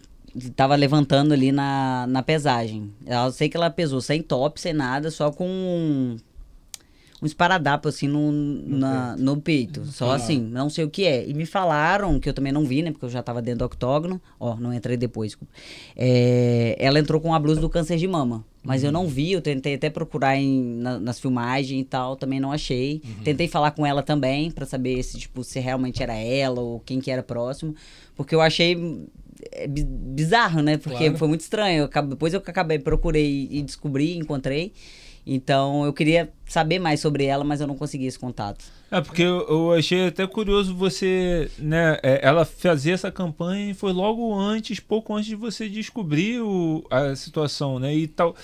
tava 0.55 0.75
levantando 0.75 1.33
ali 1.33 1.51
na, 1.51 2.05
na 2.07 2.21
pesagem. 2.23 2.91
Eu 3.05 3.31
sei 3.31 3.49
que 3.49 3.57
ela 3.57 3.69
pesou 3.69 4.01
sem 4.01 4.21
top, 4.21 4.59
sem 4.59 4.73
nada, 4.73 5.09
só 5.11 5.31
com 5.31 5.47
um, 5.47 6.17
um 7.21 7.25
esparadrapo 7.25 7.87
assim 7.87 8.07
no, 8.07 8.31
na- 8.31 9.15
no 9.17 9.39
peito. 9.41 9.85
Só 9.85 10.11
Ah. 10.11 10.15
assim, 10.15 10.39
não 10.41 10.69
sei 10.69 10.83
o 10.85 10.89
que 10.89 11.05
é. 11.05 11.27
E 11.27 11.33
me 11.33 11.45
falaram, 11.45 12.19
que 12.19 12.27
eu 12.29 12.33
também 12.33 12.51
não 12.51 12.65
vi, 12.65 12.81
né? 12.81 12.91
Porque 12.91 13.05
eu 13.05 13.09
já 13.09 13.23
tava 13.23 13.41
dentro 13.41 13.59
do 13.59 13.65
octógono. 13.65 14.21
Ó, 14.39 14.55
não 14.57 14.73
entrei 14.73 14.97
depois. 14.97 15.37
É, 15.95 16.75
ela 16.79 16.99
entrou 16.99 17.19
com 17.21 17.33
a 17.33 17.39
blusa 17.39 17.61
do 17.61 17.69
câncer 17.69 17.97
de 17.97 18.07
mama. 18.07 18.43
Mas 18.63 18.83
eu 18.83 18.91
não 18.91 19.07
vi, 19.07 19.31
eu 19.31 19.41
tentei 19.41 19.75
até 19.75 19.89
procurar 19.91 20.35
em, 20.37 20.61
na- 20.77 20.99
nas 20.99 21.19
filmagens 21.19 21.79
e 21.81 21.83
tal, 21.85 22.15
também 22.15 22.39
não 22.39 22.51
achei. 22.51 22.99
Tentei 23.23 23.47
falar 23.47 23.71
com 23.71 23.85
ela 23.85 24.01
também, 24.01 24.49
pra 24.49 24.65
saber 24.65 25.01
se, 25.03 25.19
tipo, 25.19 25.43
se 25.43 25.59
realmente 25.59 26.01
era 26.01 26.15
ela 26.15 26.59
ou 26.59 26.79
quem 26.79 26.99
que 26.99 27.11
era 27.11 27.21
próximo. 27.21 27.75
Porque 28.15 28.33
eu 28.33 28.41
achei 28.41 28.75
é, 29.51 29.67
bi- 29.67 29.83
bizarro, 29.85 30.61
né? 30.61 30.77
Porque 30.77 30.97
Claro. 31.05 31.17
foi 31.17 31.27
muito 31.27 31.41
estranho. 31.41 31.89
Eu 31.93 32.03
depois 32.07 32.33
eu 32.33 32.39
acabei, 32.45 32.79
procurei 32.79 33.47
e 33.51 33.61
descobri, 33.61 34.17
encontrei. 34.17 34.71
Então 35.27 35.83
eu 35.85 35.91
queria 35.91 36.31
saber 36.45 36.77
mais 36.77 36.99
sobre 36.99 37.25
ela, 37.25 37.43
mas 37.43 37.59
eu 37.59 37.65
não 37.65 37.75
consegui 37.75 38.05
esse 38.05 38.19
contato. 38.19 38.63
É, 38.91 39.01
porque 39.01 39.23
eu, 39.23 39.45
eu 39.49 39.71
achei 39.73 40.05
até 40.07 40.27
curioso 40.27 40.75
você, 40.75 41.49
né, 41.57 41.97
é, 42.03 42.19
ela 42.21 42.45
fazer 42.45 42.91
essa 42.91 43.11
campanha 43.11 43.71
e 43.71 43.73
foi 43.73 43.91
logo 43.91 44.33
antes, 44.39 44.79
pouco 44.79 45.15
antes 45.15 45.27
de 45.27 45.35
você 45.35 45.67
descobrir 45.67 46.41
o- 46.41 46.85
a 46.91 47.15
situação, 47.15 47.79
né, 47.79 47.95
e 47.95 48.07
tal, 48.07 48.35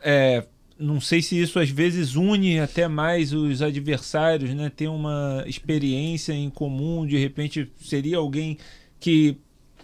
é, 0.00 0.44
não 0.78 0.98
sei 1.00 1.20
se 1.20 1.38
isso 1.40 1.58
às 1.58 1.68
vezes 1.68 2.14
une 2.16 2.58
até 2.58 2.88
mais 2.88 3.34
os 3.34 3.60
adversários, 3.60 4.54
né, 4.54 4.70
ter 4.74 4.88
uma 4.88 5.44
experiência 5.46 6.32
em 6.32 6.48
comum, 6.48 7.06
de 7.06 7.18
repente 7.18 7.70
seria 7.80 8.16
alguém 8.16 8.56
que 8.98 9.36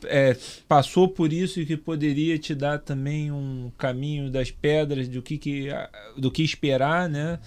é, 0.08 0.36
passou 0.68 1.08
por 1.08 1.32
isso 1.32 1.60
e 1.60 1.66
que 1.66 1.76
poderia 1.76 2.38
te 2.38 2.54
dar 2.54 2.78
também 2.78 3.30
um 3.30 3.70
caminho 3.76 4.30
das 4.30 4.50
pedras 4.50 5.08
do 5.08 5.22
que, 5.22 5.38
que 5.38 5.68
do 6.16 6.30
que 6.30 6.42
esperar, 6.42 7.08
né? 7.08 7.38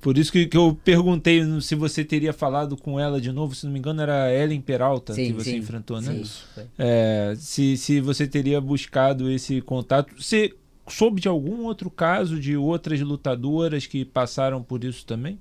Por 0.00 0.16
isso 0.18 0.30
que, 0.30 0.46
que 0.46 0.56
eu 0.56 0.78
perguntei 0.84 1.42
se 1.60 1.74
você 1.74 2.04
teria 2.04 2.32
falado 2.32 2.76
com 2.76 3.00
ela 3.00 3.20
de 3.20 3.32
novo, 3.32 3.54
se 3.54 3.66
não 3.66 3.72
me 3.72 3.78
engano 3.78 4.02
era 4.02 4.24
a 4.24 4.32
Ellen 4.32 4.60
Peralta 4.60 5.14
que 5.14 5.26
Sim, 5.26 5.32
você 5.32 5.50
sim, 5.50 5.56
enfrentou, 5.56 6.00
né? 6.00 6.22
sim. 6.24 6.62
É, 6.78 7.34
se, 7.36 7.76
se 7.76 8.00
você 8.00 8.26
teria 8.26 8.60
buscado 8.60 9.30
esse 9.30 9.60
contato. 9.60 10.14
Você 10.16 10.54
soube 10.86 11.20
de 11.20 11.28
algum 11.28 11.64
outro 11.64 11.90
caso 11.90 12.38
de 12.38 12.56
outras 12.56 13.00
lutadoras 13.00 13.86
que 13.86 14.04
passaram 14.04 14.62
por 14.62 14.84
isso 14.84 15.04
também? 15.04 15.38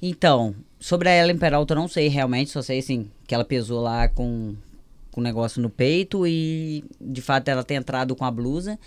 Então, 0.00 0.54
sobre 0.78 1.08
a 1.08 1.22
Ellen 1.22 1.36
Peralta 1.36 1.74
eu 1.74 1.78
não 1.78 1.88
sei 1.88 2.08
realmente, 2.08 2.50
só 2.50 2.62
sei 2.62 2.78
assim, 2.78 3.10
que 3.26 3.34
ela 3.34 3.44
pesou 3.44 3.80
lá 3.80 4.08
com 4.08 4.54
com 5.10 5.20
negócio 5.20 5.60
no 5.60 5.70
peito 5.70 6.26
e 6.26 6.84
de 7.00 7.20
fato 7.20 7.48
ela 7.48 7.64
tem 7.64 7.76
entrado 7.76 8.14
com 8.14 8.24
a 8.24 8.30
blusa. 8.30 8.78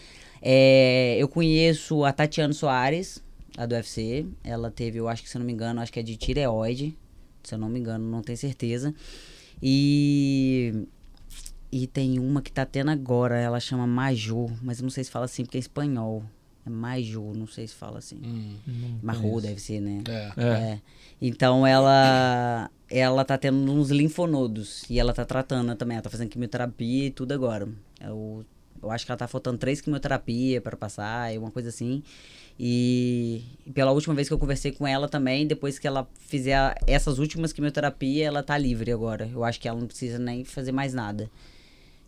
É, 0.42 1.16
eu 1.18 1.28
conheço 1.28 2.04
a 2.04 2.12
Tatiana 2.12 2.54
Soares, 2.54 3.24
a 3.58 3.66
do 3.66 3.76
UFC. 3.76 4.26
Ela 4.44 4.70
teve, 4.70 5.00
eu 5.00 5.08
acho 5.08 5.24
que 5.24 5.30
se 5.30 5.38
eu 5.38 5.40
não 5.40 5.46
me 5.46 5.54
engano, 5.54 5.82
acho 5.82 5.92
que 5.92 6.00
é 6.00 6.04
de 6.04 6.16
tireoide. 6.18 6.98
Se 7.44 7.56
eu 7.56 7.60
não 7.60 7.70
me 7.70 7.80
engano, 7.80 8.10
não 8.10 8.22
tenho 8.22 8.38
certeza. 8.38 8.94
E 9.62 10.86
e 11.72 11.88
tem 11.88 12.20
uma 12.20 12.40
que 12.40 12.52
tá 12.52 12.68
tendo 12.68 12.92
agora, 12.92 13.36
ela 13.40 13.60
chama 13.60 13.88
Major, 13.88 14.52
mas 14.62 14.78
eu 14.78 14.84
não 14.84 14.92
sei 14.92 15.04
se 15.04 15.10
fala 15.10 15.26
assim 15.26 15.44
porque 15.44 15.58
é 15.58 15.60
espanhol. 15.60 16.24
É 16.66 16.70
Major, 16.70 17.36
não 17.36 17.48
sei 17.48 17.68
se 17.68 17.74
fala 17.74 18.00
assim. 18.00 18.22
Hum, 18.24 19.00
Marro 19.02 19.42
deve 19.42 19.60
ser, 19.60 19.82
né? 19.82 20.04
é. 20.08 20.32
É. 20.38 20.48
É. 20.48 20.82
Então 21.22 21.66
ela 21.68 22.70
ela 22.90 23.26
tá 23.26 23.38
tendo 23.38 23.72
uns 23.72 23.90
linfonodos 23.90 24.84
e 24.90 25.00
ela 25.00 25.14
tá 25.14 25.26
tratando 25.26 25.76
também, 25.76 25.96
ela 25.96 26.04
tá 26.04 26.10
fazendo 26.10 26.30
quimioterapia 26.30 27.08
e 27.08 27.12
tudo 27.12 27.34
agora. 27.34 27.68
Eu, 28.00 28.46
eu 28.82 28.92
acho 28.92 29.06
que 29.06 29.12
ela 29.12 29.18
tá 29.18 29.28
faltando 29.28 29.58
três 29.58 29.82
quimioterapia 29.82 30.62
para 30.62 30.78
passar, 30.78 31.34
e 31.34 31.38
uma 31.38 31.50
coisa 31.52 31.70
assim. 31.70 32.04
E, 32.60 33.42
e 33.66 33.72
pela 33.72 33.92
última 33.92 34.14
vez 34.14 34.28
que 34.28 34.34
eu 34.34 34.38
conversei 34.38 34.72
com 34.72 34.86
ela 34.86 35.10
também, 35.10 35.48
depois 35.48 35.80
que 35.80 35.88
ela 35.88 36.08
fizer 36.28 36.76
essas 36.86 37.18
últimas 37.18 37.52
quimioterapias, 37.52 38.28
ela 38.28 38.44
tá 38.44 38.58
livre 38.58 38.92
agora. 38.92 39.28
Eu 39.32 39.44
acho 39.44 39.60
que 39.60 39.68
ela 39.68 39.80
não 39.80 39.88
precisa 39.88 40.20
nem 40.20 40.44
fazer 40.44 40.72
mais 40.72 40.94
nada. 40.94 41.30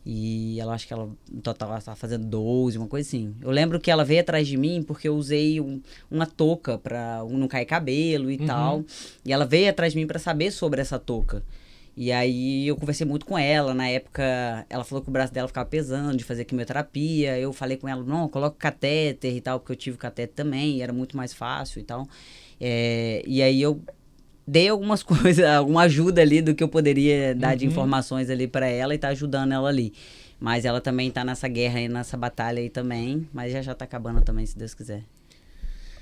E 0.05 0.59
ela 0.59 0.73
acho 0.75 0.85
que 0.85 0.93
ela 0.93 1.09
no 1.31 1.41
total 1.41 1.71
ela 1.71 1.81
tava 1.81 1.97
fazendo 1.97 2.25
12, 2.27 2.77
uma 2.77 2.87
coisa 2.87 3.07
assim. 3.07 3.33
Eu 3.41 3.49
lembro 3.49 3.79
que 3.79 3.89
ela 3.89 4.03
veio 4.05 4.21
atrás 4.21 4.47
de 4.47 4.55
mim 4.55 4.83
porque 4.83 5.07
eu 5.07 5.15
usei 5.15 5.59
um- 5.59 5.81
uma 6.11 6.27
touca 6.27 6.77
pra 6.77 7.23
não 7.29 7.47
cair 7.47 7.65
cabelo 7.65 8.29
e 8.29 8.37
tal. 8.37 8.83
E 9.25 9.33
ela 9.33 9.45
veio 9.45 9.69
atrás 9.69 9.93
de 9.93 9.99
mim 9.99 10.05
pra 10.05 10.19
saber 10.19 10.51
sobre 10.51 10.79
essa 10.79 10.99
touca. 10.99 11.43
E 11.97 12.11
aí 12.11 12.67
eu 12.67 12.75
conversei 12.75 13.07
muito 13.07 13.25
com 13.25 13.37
ela. 13.37 13.73
Na 13.73 13.87
época, 13.87 14.21
ela 14.69 14.83
falou 14.83 15.01
que 15.01 15.09
o 15.09 15.11
braço 15.11 15.33
dela 15.33 15.47
ficava 15.47 15.67
pesando 15.67 16.17
de 16.17 16.23
fazer 16.25 16.43
quimioterapia. 16.45 17.39
Eu 17.39 17.51
falei 17.53 17.77
com 17.77 17.87
ela, 17.87 18.03
não, 18.03 18.27
coloca 18.27 18.55
catéter 18.59 19.33
e 19.35 19.39
tal, 19.41 19.59
porque 19.59 19.71
eu 19.71 19.77
tive 19.77 19.97
catéter 19.97 20.35
também, 20.35 20.77
e 20.77 20.81
era 20.81 20.91
muito 20.93 21.15
mais 21.17 21.33
fácil 21.33 21.79
e 21.79 21.83
tal. 21.83 22.05
É, 22.59 23.23
e 23.25 23.41
aí 23.41 23.61
eu 23.61 23.81
dei 24.47 24.69
algumas 24.69 25.01
coisas, 25.03 25.45
alguma 25.45 25.83
ajuda 25.83 26.21
ali 26.21 26.41
do 26.41 26.53
que 26.53 26.63
eu 26.63 26.67
poderia 26.67 27.33
dar 27.35 27.55
de 27.55 27.65
informações 27.65 28.29
ali 28.29 28.47
pra 28.47 28.67
ela 28.67 28.93
e 28.93 28.97
tá 28.97 29.09
ajudando 29.09 29.53
ela 29.53 29.69
ali. 29.69 29.93
Mas 30.39 30.65
ela 30.65 30.81
também 30.81 31.09
tá 31.09 31.23
nessa 31.23 31.47
guerra 31.47 31.79
aí, 31.79 31.87
nessa 31.87 32.17
batalha 32.17 32.59
aí 32.59 32.69
também, 32.69 33.27
mas 33.33 33.53
já 33.53 33.61
já 33.61 33.73
tá 33.73 33.85
acabando 33.85 34.21
também, 34.21 34.45
se 34.45 34.57
Deus 34.57 34.73
quiser. 34.73 35.03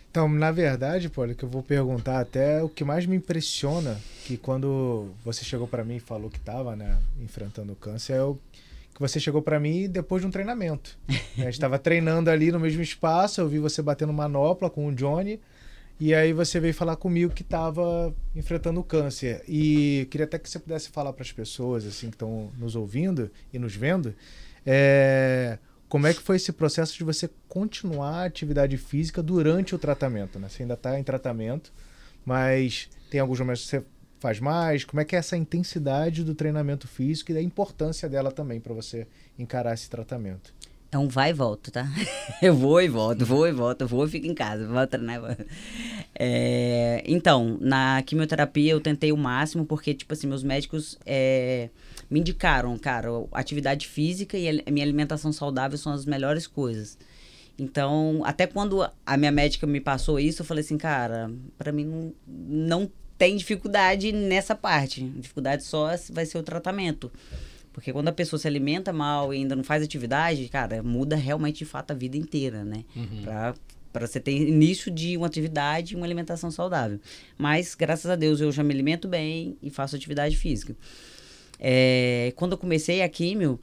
Então, 0.09 0.29
na 0.29 0.51
verdade, 0.51 1.09
Paulo, 1.09 1.33
que 1.33 1.43
eu 1.43 1.50
vou 1.50 1.63
perguntar 1.63 2.19
até 2.19 2.62
o 2.62 2.69
que 2.69 2.83
mais 2.83 3.03
me 3.05 3.15
impressiona, 3.15 4.00
que 4.25 4.38
quando 4.38 5.07
você 5.25 5.43
chegou 5.43 5.67
pra 5.67 5.83
mim 5.83 5.95
e 5.95 6.00
falou 6.00 6.29
que 6.29 6.39
tava, 6.39 6.75
né, 6.75 7.00
enfrentando 7.19 7.73
o 7.73 7.75
câncer, 7.75 8.13
é 8.13 8.21
o 8.21 8.38
que 8.93 9.00
você 9.00 9.19
chegou 9.19 9.41
pra 9.41 9.59
mim 9.59 9.89
depois 9.89 10.21
de 10.21 10.27
um 10.27 10.31
treinamento. 10.31 10.97
A 11.39 11.45
gente 11.45 11.59
tava 11.59 11.79
treinando 11.79 12.29
ali 12.29 12.51
no 12.51 12.59
mesmo 12.59 12.83
espaço, 12.83 13.41
eu 13.41 13.50
vi 13.50 13.57
você 13.57 13.81
batendo 13.81 14.13
manopla 14.13 14.69
com 14.69 14.88
o 14.88 14.93
Johnny, 14.93 15.39
e 16.00 16.13
aí 16.13 16.33
você 16.33 16.59
veio 16.59 16.73
falar 16.73 16.95
comigo 16.95 17.33
que 17.33 17.43
tava 17.43 18.13
enfrentando 18.35 18.79
o 18.79 18.83
câncer. 18.83 19.43
E 19.47 20.07
queria 20.09 20.25
até 20.25 20.39
que 20.39 20.50
você 20.50 20.59
pudesse 20.59 20.89
falar 20.89 21.13
para 21.13 21.23
as 21.23 21.31
pessoas 21.31 21.85
assim 21.85 22.09
que 22.09 22.15
estão 22.15 22.51
nos 22.57 22.75
ouvindo 22.75 23.31
e 23.53 23.59
nos 23.59 23.75
vendo, 23.75 24.13
é, 24.65 25.57
como 25.88 26.07
é 26.07 26.13
que 26.13 26.21
foi 26.21 26.38
esse 26.38 26.51
processo 26.51 26.97
de 26.97 27.03
você 27.03 27.29
continuar 27.47 28.21
a 28.21 28.25
atividade 28.25 28.77
física 28.77 29.21
durante 29.21 29.75
o 29.75 29.77
tratamento, 29.77 30.39
né? 30.39 30.50
Você 30.50 30.63
ainda 30.63 30.73
está 30.73 31.00
em 31.00 31.03
tratamento, 31.03 31.71
mas 32.25 32.89
tem 33.12 33.19
alguns 33.19 33.39
momentos 33.39 33.63
que 33.63 33.69
você 33.69 33.85
faz 34.19 34.39
mais. 34.39 34.83
Como 34.83 35.00
é 35.00 35.05
que 35.05 35.15
é 35.15 35.19
essa 35.19 35.38
intensidade 35.38 36.23
do 36.23 36.33
treinamento 36.33 36.88
físico 36.88 37.31
e 37.31 37.33
da 37.35 37.41
importância 37.41 38.09
dela 38.09 38.31
também 38.31 38.59
para 38.59 38.73
você 38.73 39.05
encarar 39.38 39.73
esse 39.73 39.89
tratamento? 39.89 40.53
É 40.93 40.97
um 40.97 41.07
vai 41.07 41.31
e 41.31 41.33
volta, 41.33 41.71
tá? 41.71 41.88
Eu 42.41 42.55
vou 42.55 42.81
e 42.81 42.88
volto, 42.88 43.25
vou 43.25 43.47
e 43.47 43.51
volto, 43.51 43.88
vou 43.88 44.05
e 44.05 44.09
fico 44.09 44.27
em 44.27 44.33
casa, 44.33 44.67
vou 44.67 44.85
treinar. 44.88 45.19
vou- 45.21 45.29
É, 46.15 47.03
então, 47.07 47.57
na 47.59 48.01
quimioterapia 48.03 48.71
eu 48.71 48.79
tentei 48.79 49.12
o 49.12 49.17
máximo, 49.17 49.65
porque, 49.65 49.93
tipo 49.93 50.13
assim, 50.13 50.27
meus 50.27 50.43
médicos 50.43 50.97
é, 51.05 51.69
me 52.09 52.19
indicaram, 52.19 52.77
cara, 52.77 53.09
atividade 53.31 53.88
física 53.88 54.38
e 54.38 54.62
a 54.62 54.71
minha 54.71 54.85
alimentação 54.85 55.31
saudável 55.33 55.77
são 55.77 55.91
as 55.91 56.05
melhores 56.05 56.45
coisas. 56.45 56.97
Então, 57.57 58.21
até 58.25 58.45
quando 58.47 58.88
a 59.05 59.17
minha 59.17 59.31
médica 59.31 59.65
me 59.67 59.79
passou 59.79 60.19
isso, 60.19 60.41
eu 60.41 60.45
falei 60.45 60.63
assim, 60.63 60.77
cara, 60.77 61.31
pra 61.57 61.71
mim 61.71 61.85
não, 61.85 62.13
não 62.27 62.91
tem 63.17 63.35
dificuldade 63.35 64.12
nessa 64.12 64.55
parte. 64.55 65.03
Dificuldade 65.03 65.63
só 65.63 65.89
vai 66.12 66.25
ser 66.25 66.38
o 66.38 66.43
tratamento. 66.43 67.12
Porque 67.73 67.91
quando 67.91 68.07
a 68.07 68.11
pessoa 68.13 68.39
se 68.39 68.47
alimenta 68.47 68.93
mal 68.93 69.33
e 69.33 69.37
ainda 69.37 69.55
não 69.55 69.63
faz 69.63 69.83
atividade, 69.83 70.47
cara, 70.47 70.81
muda 70.83 71.15
realmente 71.15 71.57
de 71.59 71.65
fato 71.65 71.91
a 71.91 71.93
vida 71.95 72.15
inteira, 72.15 72.63
né? 72.63 72.85
Pra, 73.23 73.55
pra 73.91 74.07
você 74.07 74.19
ter 74.19 74.31
início 74.31 74.91
de 74.91 75.17
uma 75.17 75.25
atividade 75.27 75.93
e 75.93 75.97
uma 75.97 76.05
alimentação 76.05 76.51
saudável. 76.51 76.99
Mas, 77.37 77.73
graças 77.75 78.09
a 78.09 78.15
Deus, 78.15 78.39
eu 78.39 78.51
já 78.51 78.63
me 78.63 78.73
alimento 78.73 79.07
bem 79.07 79.57
e 79.61 79.69
faço 79.69 79.95
atividade 79.95 80.37
física. 80.37 80.75
É, 81.59 82.31
quando 82.35 82.53
eu 82.53 82.57
comecei 82.57 83.01
a 83.01 83.09
químio, 83.09 83.59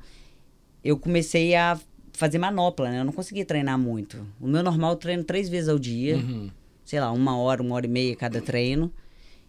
eu 0.83 0.99
comecei 0.99 1.55
a 1.55 1.79
fazer 2.13 2.39
manopla, 2.39 2.91
né? 2.91 3.01
Eu 3.01 3.05
não 3.05 3.13
conseguia 3.13 3.45
treinar 3.45 3.79
muito. 3.79 4.27
O 4.41 4.47
meu 4.47 4.63
normal 4.63 4.93
eu 4.93 4.97
treino 4.97 5.25
três 5.25 5.49
vezes 5.49 5.69
ao 5.69 5.79
dia 5.79 6.17
Uhum. 6.17 6.51
sei 6.85 6.99
lá, 7.01 7.13
uma 7.13 7.39
hora, 7.39 7.63
uma 7.63 7.75
hora 7.77 7.87
e 7.87 7.89
meia 7.89 8.17
cada 8.17 8.41
treino. 8.41 8.93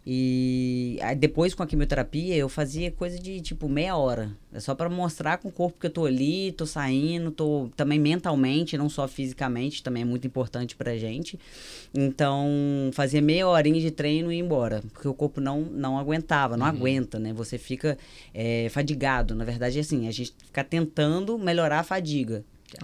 E 0.05 0.97
aí 1.01 1.15
depois 1.15 1.53
com 1.53 1.61
a 1.61 1.67
quimioterapia 1.67 2.35
eu 2.35 2.49
fazia 2.49 2.91
coisa 2.91 3.19
de 3.19 3.39
tipo 3.39 3.69
meia 3.69 3.95
hora. 3.95 4.31
É 4.51 4.59
só 4.59 4.73
pra 4.73 4.89
mostrar 4.89 5.37
com 5.37 5.47
o 5.47 5.51
corpo 5.51 5.79
que 5.79 5.85
eu 5.85 5.91
tô 5.91 6.05
ali, 6.05 6.51
tô 6.53 6.65
saindo, 6.65 7.31
tô 7.31 7.69
também 7.75 7.99
mentalmente, 7.99 8.77
não 8.77 8.89
só 8.89 9.07
fisicamente, 9.07 9.83
também 9.83 10.01
é 10.01 10.05
muito 10.05 10.25
importante 10.25 10.75
pra 10.75 10.97
gente. 10.97 11.39
Então, 11.93 12.49
fazia 12.93 13.21
meia 13.21 13.47
horinha 13.47 13.79
de 13.79 13.91
treino 13.91 14.31
e 14.31 14.37
ir 14.37 14.39
embora, 14.39 14.81
porque 14.91 15.07
o 15.07 15.13
corpo 15.13 15.39
não 15.39 15.61
não 15.61 15.97
aguentava, 15.97 16.57
não 16.57 16.65
aguenta, 16.65 17.19
né? 17.19 17.31
Você 17.33 17.57
fica 17.57 17.97
é, 18.33 18.67
fadigado. 18.69 19.35
Na 19.35 19.45
verdade, 19.45 19.77
é 19.77 19.81
assim, 19.81 20.07
a 20.07 20.11
gente 20.11 20.33
fica 20.45 20.63
tentando 20.63 21.37
melhorar 21.37 21.79
a 21.79 21.83
fadiga. 21.83 22.43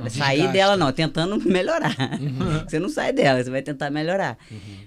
Sair 0.09 0.35
desgaste. 0.37 0.53
dela 0.53 0.77
não, 0.77 0.91
tentando 0.91 1.39
melhorar. 1.47 1.95
Você 2.67 2.79
não 2.79 2.89
sai 2.89 3.13
dela, 3.13 3.43
você 3.43 3.49
vai 3.49 3.61
tentar 3.61 3.89
melhorar. 3.89 4.37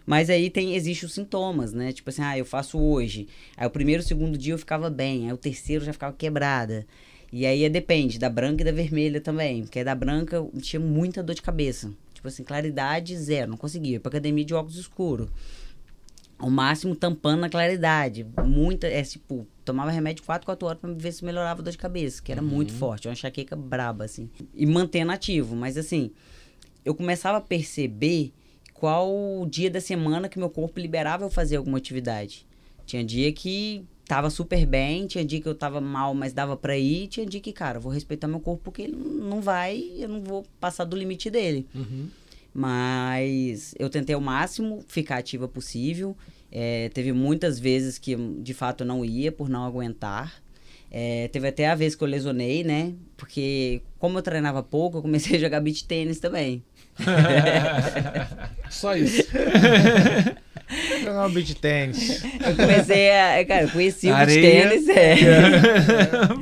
Mas 0.06 0.28
aí 0.28 0.50
tem 0.50 0.74
existe 0.74 1.04
os 1.06 1.14
sintomas, 1.14 1.72
né? 1.72 1.92
Tipo 1.92 2.10
assim, 2.10 2.22
ah, 2.22 2.36
eu 2.36 2.44
faço 2.44 2.78
hoje. 2.78 3.28
Aí 3.56 3.66
o 3.66 3.70
primeiro, 3.70 4.02
o 4.02 4.06
segundo 4.06 4.36
dia 4.36 4.54
eu 4.54 4.58
ficava 4.58 4.90
bem, 4.90 5.26
aí 5.26 5.32
o 5.32 5.36
terceiro 5.38 5.84
já 5.84 5.92
ficava 5.92 6.14
quebrada. 6.16 6.86
E 7.32 7.46
aí 7.46 7.64
é, 7.64 7.68
depende 7.68 8.18
da 8.18 8.28
branca 8.28 8.62
e 8.62 8.64
da 8.64 8.72
vermelha 8.72 9.20
também, 9.20 9.62
porque 9.62 9.84
da 9.84 9.94
branca 9.94 10.36
eu 10.36 10.52
tinha 10.60 10.80
muita 10.80 11.22
dor 11.22 11.34
de 11.34 11.42
cabeça. 11.42 11.92
Tipo 12.12 12.28
assim, 12.28 12.44
claridade 12.44 13.16
zero, 13.16 13.50
não 13.50 13.56
conseguia. 13.56 13.98
Pra 14.00 14.10
academia 14.10 14.44
de 14.44 14.52
óculos 14.52 14.76
escuros. 14.76 15.28
Ao 16.38 16.50
máximo 16.50 16.94
tampando 16.94 17.44
a 17.44 17.48
claridade. 17.48 18.26
Muita, 18.44 18.86
é 18.86 19.02
tipo, 19.02 19.46
tomava 19.64 19.90
remédio 19.90 20.24
4, 20.24 20.46
4 20.46 20.66
horas 20.66 20.80
pra 20.80 20.92
ver 20.92 21.12
se 21.12 21.24
melhorava 21.24 21.60
a 21.60 21.64
dor 21.64 21.70
de 21.70 21.78
cabeça, 21.78 22.22
que 22.22 22.32
era 22.32 22.42
muito 22.42 22.72
forte, 22.72 23.08
uma 23.08 23.12
enxaqueca 23.12 23.54
braba, 23.56 24.04
assim. 24.04 24.30
E 24.54 24.66
mantendo 24.66 25.12
ativo, 25.12 25.54
mas 25.56 25.76
assim, 25.76 26.10
eu 26.84 26.94
começava 26.94 27.38
a 27.38 27.40
perceber 27.40 28.32
qual 28.74 29.10
o 29.10 29.46
dia 29.46 29.70
da 29.70 29.80
semana 29.80 30.28
que 30.28 30.38
meu 30.38 30.48
corpo 30.48 30.80
liberava 30.80 31.24
eu 31.24 31.30
fazer 31.30 31.56
alguma 31.56 31.78
atividade. 31.78 32.46
Tinha 32.86 33.04
dia 33.04 33.30
que 33.32 33.84
tava 34.06 34.30
super 34.30 34.66
bem, 34.66 35.06
tinha 35.06 35.24
dia 35.24 35.40
que 35.40 35.46
eu 35.46 35.54
tava 35.54 35.80
mal, 35.80 36.14
mas 36.14 36.32
dava 36.32 36.56
pra 36.56 36.76
ir, 36.76 37.06
tinha 37.06 37.24
dia 37.24 37.40
que, 37.40 37.52
cara, 37.52 37.78
vou 37.78 37.92
respeitar 37.92 38.26
meu 38.26 38.40
corpo 38.40 38.62
porque 38.64 38.82
ele 38.82 38.96
não 38.96 39.40
vai, 39.40 39.92
eu 39.96 40.08
não 40.08 40.20
vou 40.20 40.44
passar 40.58 40.84
do 40.84 40.96
limite 40.96 41.30
dele. 41.30 41.68
Mas 42.52 43.74
eu 43.78 43.88
tentei 43.88 44.14
ao 44.14 44.20
máximo 44.20 44.84
ficar 44.88 45.18
ativa 45.18 45.46
possível. 45.46 46.16
É, 46.52 46.88
teve 46.92 47.12
muitas 47.12 47.58
vezes 47.58 47.98
que 47.98 48.16
de 48.16 48.54
fato 48.54 48.82
eu 48.82 48.86
não 48.86 49.04
ia 49.04 49.30
por 49.30 49.48
não 49.48 49.64
aguentar. 49.64 50.42
É, 50.90 51.28
teve 51.28 51.46
até 51.46 51.68
a 51.68 51.74
vez 51.76 51.94
que 51.94 52.02
eu 52.02 52.08
lesionei, 52.08 52.64
né? 52.64 52.92
Porque 53.16 53.80
como 53.98 54.18
eu 54.18 54.22
treinava 54.22 54.62
pouco, 54.62 54.98
eu 54.98 55.02
comecei 55.02 55.36
a 55.36 55.38
jogar 55.40 55.60
beach 55.60 55.84
tênis 55.84 56.18
também. 56.18 56.64
Só 58.68 58.96
isso. 58.96 59.22
Jogar 61.02 61.26
um 61.26 61.30
beat 61.32 61.54
tênis. 61.54 62.22
Eu 62.22 62.54
comecei 62.54 63.10
a. 63.10 63.44
Cara, 63.44 63.62
eu 63.64 63.70
conheci 63.70 64.06
o 64.06 64.14
beach 64.14 64.20
Areia. 64.22 64.68
tênis. 64.68 64.88
É. 64.88 65.16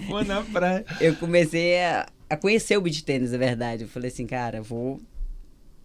Vou 0.07 0.23
na 0.23 0.43
praia. 0.43 0.85
Eu 1.01 1.15
comecei 1.17 1.81
a, 1.81 2.07
a 2.29 2.37
conhecer 2.37 2.77
o 2.77 2.81
beach 2.83 3.03
tênis, 3.05 3.33
é 3.33 3.39
verdade. 3.39 3.85
Eu 3.85 3.89
falei 3.89 4.11
assim, 4.11 4.27
cara, 4.27 4.59
eu 4.59 4.63
vou. 4.63 5.01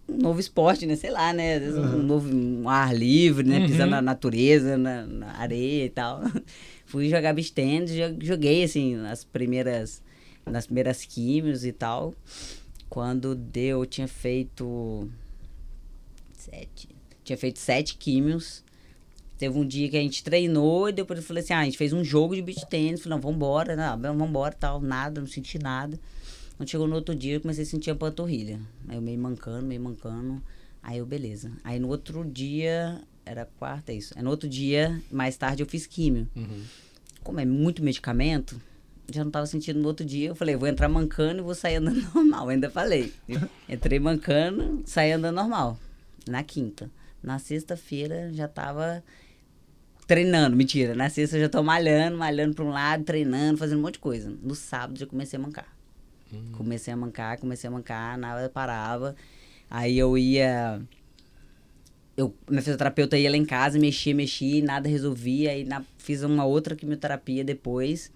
Um 0.08 0.18
novo 0.18 0.40
esporte, 0.40 0.86
né? 0.86 0.96
Sei 0.96 1.10
lá, 1.10 1.32
né? 1.34 1.60
Vezes 1.60 1.78
Um 1.78 2.04
novo 2.04 2.30
um 2.34 2.68
ar 2.70 2.94
livre, 2.96 3.48
né? 3.48 3.66
Pisando 3.66 3.92
na 3.92 4.02
natureza, 4.02 4.78
na, 4.78 5.06
na 5.06 5.32
areia 5.38 5.86
e 5.86 5.90
tal. 5.90 6.22
Fui 6.86 7.10
jogar 7.10 7.34
beach 7.34 7.52
tênis, 7.54 7.92
jo- 7.92 8.18
joguei, 8.22 8.64
assim, 8.64 8.96
nas 8.96 9.24
primeiras, 9.24 10.02
nas 10.46 10.66
primeiras 10.66 11.06
químios 11.06 11.66
e 11.66 11.72
tal. 11.72 12.14
Quando 12.90 13.34
deu, 13.34 13.80
eu 13.80 13.86
tinha 13.86 14.08
feito. 14.08 15.10
Sete. 16.34 16.90
Tinha 17.24 17.38
feito 17.38 17.60
sete 17.60 17.96
químios. 17.98 18.64
Teve 19.38 19.58
um 19.58 19.66
dia 19.66 19.90
que 19.90 19.98
a 19.98 20.02
gente 20.02 20.24
treinou 20.24 20.90
e 20.90 20.92
depois 20.92 21.18
eu 21.20 21.26
falei 21.26 21.42
assim: 21.44 21.54
ah, 21.54 21.60
a 21.60 21.66
gente 21.66 21.78
fez 21.78 21.94
um 21.94 22.04
jogo 22.04 22.36
de 22.36 22.42
beach 22.42 22.66
tênis. 22.70 23.02
Falei, 23.02 23.18
não, 23.18 23.22
vambora, 23.22 23.76
não, 23.76 24.16
vambora, 24.18 24.54
tal, 24.54 24.80
nada, 24.82 25.20
não 25.22 25.28
senti 25.28 25.58
nada. 25.58 25.98
Quando 26.58 26.70
chegou 26.70 26.88
no 26.88 26.96
outro 26.96 27.16
dia, 27.16 27.36
eu 27.36 27.42
comecei 27.42 27.64
a 27.64 27.68
sentir 27.68 27.92
a 27.92 27.96
panturrilha. 27.96 28.60
Aí 28.88 28.96
eu 28.96 29.02
meio 29.02 29.20
mancando, 29.20 29.66
meio 29.66 29.82
mancando. 29.82 30.42
Aí 30.82 30.98
eu, 30.98 31.06
beleza. 31.06 31.52
Aí 31.64 31.80
no 31.80 31.88
outro 31.88 32.24
dia, 32.26 33.02
era 33.26 33.46
quarta, 33.58 33.92
é 33.92 33.96
isso. 33.96 34.14
Aí 34.16 34.24
no 34.24 34.30
outro 34.30 34.48
dia, 34.48 35.02
mais 35.12 35.36
tarde, 35.38 35.64
eu 35.64 35.68
fiz 35.68 35.88
químio. 35.88 36.28
Uhum. 36.36 36.64
Como 37.24 37.40
é 37.40 37.46
muito 37.46 37.84
medicamento, 37.84 38.62
já 39.12 39.24
não 39.24 39.32
tava 39.32 39.46
sentindo 39.46 39.80
no 39.80 39.88
outro 39.88 40.06
dia. 40.06 40.30
Eu 40.30 40.36
falei, 40.36 40.56
vou 40.56 40.68
entrar 40.68 40.88
mancando 40.90 41.40
e 41.40 41.42
vou 41.42 41.56
sair 41.56 41.76
andando 41.76 42.02
normal. 42.14 42.50
Ainda 42.50 42.70
falei. 42.70 43.14
Entrei 43.68 44.00
mancando, 44.00 44.84
saí 44.86 45.12
andando 45.12 45.36
normal. 45.36 45.78
Na 46.28 46.44
quinta. 46.44 46.90
Na 47.22 47.40
sexta-feira 47.40 48.32
já 48.34 48.48
tava 48.48 49.04
treinando, 50.06 50.56
mentira. 50.56 50.94
Na 50.94 51.10
sexta 51.10 51.38
eu 51.38 51.42
já 51.42 51.50
tô 51.50 51.64
malhando, 51.64 52.18
malhando 52.18 52.54
para 52.54 52.66
um 52.66 52.70
lado, 52.70 53.04
treinando, 53.04 53.58
fazendo 53.58 53.80
um 53.80 53.82
monte 53.82 53.94
de 53.94 54.00
coisa. 54.00 54.34
No 54.42 54.56
sábado 54.56 55.00
já 55.00 55.06
comecei 55.06 55.40
a 55.40 55.42
mancar. 55.42 55.74
Hum. 56.34 56.52
Comecei 56.54 56.94
a 56.94 56.98
mancar, 56.98 57.40
comecei 57.40 57.68
a 57.68 57.72
mancar, 57.72 58.18
nada 58.18 58.50
parava. 58.50 59.16
Aí 59.70 59.98
eu 59.98 60.18
ia. 60.18 60.82
Eu, 62.16 62.34
minha 62.48 62.62
fisioterapeuta 62.62 63.18
ia 63.18 63.30
lá 63.30 63.38
em 63.38 63.46
casa, 63.46 63.80
mexia, 63.80 64.13
mexia, 64.13 64.63
nada 64.63 64.88
resolvia. 64.88 65.52
Aí 65.52 65.63
na, 65.63 65.84
fiz 65.98 66.24
uma 66.24 66.46
outra 66.46 66.75
quimioterapia 66.75 67.44
depois. 67.44 68.12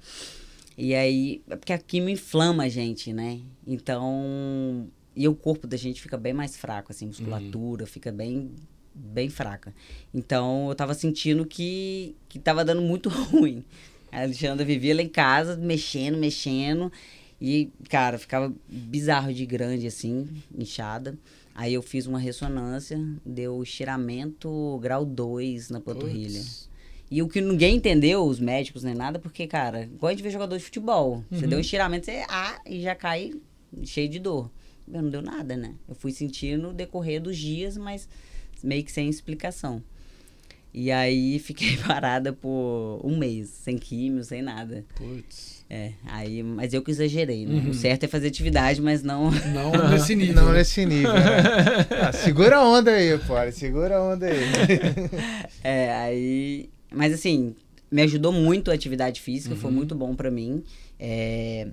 E 0.77 0.93
aí, 0.93 1.41
é 1.49 1.55
porque 1.55 1.73
a 1.73 1.77
quimio 1.79 2.09
inflama 2.09 2.63
a 2.63 2.69
gente, 2.69 3.11
né? 3.11 3.39
Então, 3.65 4.87
e 5.15 5.27
o 5.27 5.33
corpo 5.33 5.65
da 5.65 5.75
gente 5.75 5.99
fica 5.99 6.15
bem 6.15 6.33
mais 6.33 6.55
fraco, 6.55 6.91
assim, 6.91 7.07
musculatura 7.07 7.83
uhum. 7.83 7.87
fica 7.87 8.11
bem 8.11 8.51
bem 8.93 9.29
fraca. 9.29 9.73
Então, 10.13 10.69
eu 10.69 10.75
tava 10.75 10.93
sentindo 10.93 11.45
que 11.45 12.15
que 12.29 12.37
tava 12.37 12.63
dando 12.63 12.81
muito 12.81 13.09
ruim. 13.09 13.63
A 14.11 14.21
Alexandra 14.21 14.63
vivia 14.63 14.95
lá 14.95 15.01
em 15.01 15.09
casa, 15.09 15.57
mexendo, 15.57 16.17
mexendo, 16.17 16.91
e, 17.39 17.71
cara, 17.89 18.17
ficava 18.17 18.53
bizarro 18.67 19.33
de 19.33 19.45
grande, 19.45 19.87
assim, 19.87 20.27
inchada. 20.57 21.17
Aí 21.53 21.73
eu 21.73 21.81
fiz 21.81 22.05
uma 22.05 22.19
ressonância, 22.19 22.99
deu 23.25 23.61
estiramento 23.63 24.79
grau 24.81 25.05
2 25.05 25.69
na 25.69 25.79
panturrilha. 25.79 26.39
Puts. 26.39 26.69
E 27.09 27.21
o 27.21 27.27
que 27.27 27.39
ninguém 27.39 27.77
entendeu, 27.77 28.25
os 28.25 28.39
médicos 28.39 28.83
nem 28.83 28.93
nada, 28.93 29.17
porque, 29.17 29.47
cara, 29.47 29.83
igual 29.83 30.09
a 30.09 30.11
gente 30.11 30.23
vê 30.23 30.29
jogador 30.29 30.57
de 30.57 30.63
futebol. 30.63 31.15
Uhum. 31.15 31.39
Você 31.39 31.47
deu 31.47 31.57
um 31.57 31.61
estiramento, 31.61 32.05
você 32.05 32.23
ah, 32.27 32.59
e 32.65 32.81
já 32.81 32.93
cai 32.95 33.33
cheio 33.83 34.09
de 34.09 34.19
dor. 34.19 34.51
Eu 34.91 35.01
não 35.01 35.09
deu 35.09 35.21
nada, 35.21 35.55
né? 35.55 35.73
Eu 35.87 35.95
fui 35.95 36.11
sentindo 36.11 36.63
no 36.63 36.73
decorrer 36.73 37.21
dos 37.21 37.37
dias, 37.37 37.77
mas 37.77 38.09
meio 38.63 38.83
que 38.83 38.91
sem 38.91 39.09
explicação. 39.09 39.81
E 40.79 40.91
aí 40.91 41.39
fiquei 41.43 41.75
parada 41.75 42.31
por 42.31 43.01
um 43.03 43.17
mês, 43.17 43.49
sem 43.49 43.79
químio, 43.79 44.23
sem 44.23 44.43
nada. 44.43 44.85
Putz. 44.95 45.65
É, 45.67 45.93
aí, 46.05 46.43
mas 46.43 46.71
eu 46.71 46.83
que 46.83 46.91
exagerei, 46.91 47.47
né? 47.47 47.55
Uhum. 47.55 47.71
O 47.71 47.73
certo 47.73 48.03
é 48.03 48.07
fazer 48.07 48.27
atividade, 48.27 48.79
mas 48.79 49.01
não. 49.01 49.31
Não 49.31 49.71
nesse 49.89 50.15
nível. 50.15 50.35
Não 50.35 50.53
nesse 50.53 50.85
nível. 50.85 51.13
Né? 51.13 51.87
ah, 51.99 52.11
segura 52.11 52.57
a 52.57 52.63
onda 52.63 52.91
aí, 52.91 53.17
pô. 53.17 53.33
Segura 53.51 53.97
a 53.97 54.03
onda 54.03 54.27
aí. 54.27 54.39
é, 55.63 55.93
aí. 55.95 56.69
Mas 56.93 57.11
assim, 57.11 57.55
me 57.91 58.03
ajudou 58.03 58.31
muito 58.31 58.69
a 58.69 58.75
atividade 58.75 59.19
física, 59.19 59.55
uhum. 59.55 59.59
foi 59.59 59.71
muito 59.71 59.95
bom 59.95 60.15
para 60.15 60.29
mim. 60.29 60.63
É, 60.99 61.67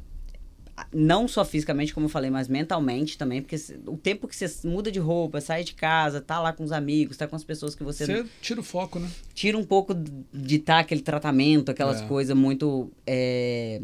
não 0.93 1.29
só 1.29 1.45
fisicamente, 1.45 1.95
como 1.95 2.07
eu 2.07 2.11
falei, 2.11 2.31
mas 2.31 2.49
mentalmente 2.49 3.17
também, 3.17 3.41
porque 3.41 3.57
o 3.87 3.97
tempo 3.97 4.27
que 4.27 4.35
você 4.35 4.51
muda 4.67 4.91
de 4.91 4.99
roupa, 4.99 5.41
sai 5.41 5.63
de 5.63 5.75
casa, 5.75 6.21
tá 6.21 6.41
lá 6.41 6.53
com 6.53 6.65
os 6.65 6.73
amigos, 6.73 7.17
tá 7.17 7.29
com 7.29 7.37
as 7.37 7.45
pessoas 7.45 7.75
que 7.75 7.85
você. 7.85 8.05
Você 8.07 8.27
tira 8.41 8.61
o 8.61 8.65
foco, 8.65 8.99
né? 8.99 9.09
Tira 9.35 9.57
um 9.57 9.65
pouco 9.65 9.95
de 9.95 10.57
estar 10.57 10.75
tá 10.75 10.81
aquele 10.81 11.03
tratamento, 11.03 11.71
aquelas 11.71 12.01
é. 12.01 12.07
coisas 12.07 12.37
muito. 12.37 12.91
É, 13.07 13.81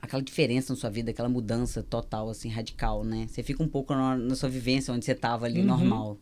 aquela 0.00 0.22
diferença 0.22 0.72
na 0.72 0.78
sua 0.78 0.90
vida, 0.90 1.10
aquela 1.10 1.28
mudança 1.28 1.82
total, 1.82 2.30
assim, 2.30 2.48
radical, 2.48 3.02
né? 3.02 3.26
Você 3.28 3.42
fica 3.42 3.62
um 3.62 3.68
pouco 3.68 3.92
na, 3.92 4.16
na 4.16 4.34
sua 4.36 4.48
vivência 4.48 4.94
onde 4.94 5.04
você 5.04 5.14
tava 5.14 5.46
ali, 5.46 5.60
uhum. 5.60 5.66
normal. 5.66 6.18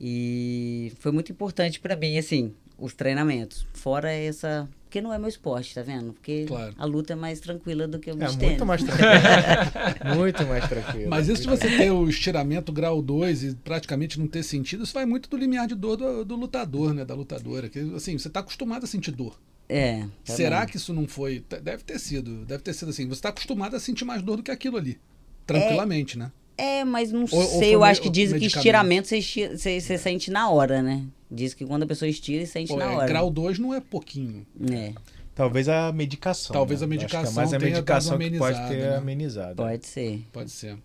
E 0.00 0.92
foi 0.98 1.12
muito 1.12 1.32
importante 1.32 1.80
para 1.80 1.96
mim, 1.96 2.18
assim, 2.18 2.52
os 2.78 2.94
treinamentos. 2.94 3.66
Fora 3.72 4.10
essa. 4.10 4.68
Porque 4.84 5.00
não 5.00 5.12
é 5.12 5.18
meu 5.18 5.28
esporte, 5.28 5.74
tá 5.74 5.82
vendo? 5.82 6.12
Porque 6.12 6.44
claro. 6.46 6.74
a 6.78 6.84
luta 6.84 7.12
é 7.12 7.16
mais 7.16 7.40
tranquila 7.40 7.88
do 7.88 7.98
que 7.98 8.10
o 8.10 8.22
É 8.22 8.30
muito 8.30 8.64
mais 8.64 8.82
tranquila. 8.84 10.14
muito 10.16 10.46
mais 10.46 10.68
tranquila. 10.68 11.08
Mas 11.08 11.28
isso 11.28 11.42
de 11.42 11.48
você 11.48 11.76
ter 11.76 11.90
o 11.90 12.08
estiramento 12.08 12.72
grau 12.72 13.02
2 13.02 13.42
e 13.42 13.54
praticamente 13.56 14.18
não 14.18 14.28
ter 14.28 14.42
sentido, 14.42 14.84
isso 14.84 14.94
vai 14.94 15.04
muito 15.04 15.28
do 15.28 15.36
limiar 15.36 15.66
de 15.66 15.74
dor 15.74 15.96
do, 15.96 16.24
do 16.24 16.36
lutador, 16.36 16.94
né? 16.94 17.04
Da 17.04 17.14
lutadora. 17.14 17.68
Que, 17.68 17.80
assim, 17.94 18.16
você 18.16 18.30
tá 18.30 18.40
acostumado 18.40 18.84
a 18.84 18.86
sentir 18.86 19.10
dor. 19.10 19.38
É. 19.68 20.02
Tá 20.24 20.34
Será 20.34 20.60
bem. 20.60 20.68
que 20.68 20.76
isso 20.76 20.92
não 20.94 21.08
foi. 21.08 21.44
Deve 21.62 21.82
ter 21.82 21.98
sido. 21.98 22.44
Deve 22.44 22.62
ter 22.62 22.72
sido 22.72 22.90
assim. 22.90 23.06
Você 23.06 23.14
está 23.14 23.30
acostumado 23.30 23.74
a 23.74 23.80
sentir 23.80 24.04
mais 24.04 24.22
dor 24.22 24.36
do 24.36 24.42
que 24.42 24.50
aquilo 24.50 24.76
ali. 24.76 24.98
Tranquilamente, 25.44 26.16
é, 26.16 26.18
né? 26.20 26.32
É, 26.56 26.84
mas 26.84 27.12
não 27.12 27.22
ou, 27.22 27.28
sei. 27.28 27.68
Ou 27.68 27.72
eu 27.74 27.84
acho 27.84 28.00
que 28.00 28.08
dizem 28.08 28.38
que 28.38 28.46
estiramento 28.46 29.08
você, 29.08 29.20
você, 29.20 29.80
você 29.80 29.98
sente 29.98 30.30
na 30.30 30.48
hora, 30.48 30.80
né? 30.80 31.04
Diz 31.30 31.54
que 31.54 31.66
quando 31.66 31.82
a 31.82 31.86
pessoa 31.86 32.08
estira, 32.08 32.46
sente 32.46 32.68
Pô, 32.68 32.76
na 32.76 32.92
é, 32.92 32.96
hora. 32.96 33.06
Grau 33.06 33.30
2 33.30 33.58
não 33.58 33.74
é 33.74 33.80
pouquinho. 33.80 34.46
É. 34.70 34.94
Talvez 35.34 35.68
a 35.68 35.92
medicação. 35.92 36.54
Talvez 36.54 36.80
né? 36.80 36.84
a 36.84 36.88
medicação. 36.88 37.32
mais 37.34 37.52
a 37.52 37.58
medicação 37.58 38.18
que 38.18 38.38
pode 38.38 38.68
ter 38.68 38.90
né? 38.90 38.96
amenizado. 38.96 39.56
Pode 39.56 39.86
ser. 39.86 40.26
Pode 40.32 40.50
ser. 40.50 40.78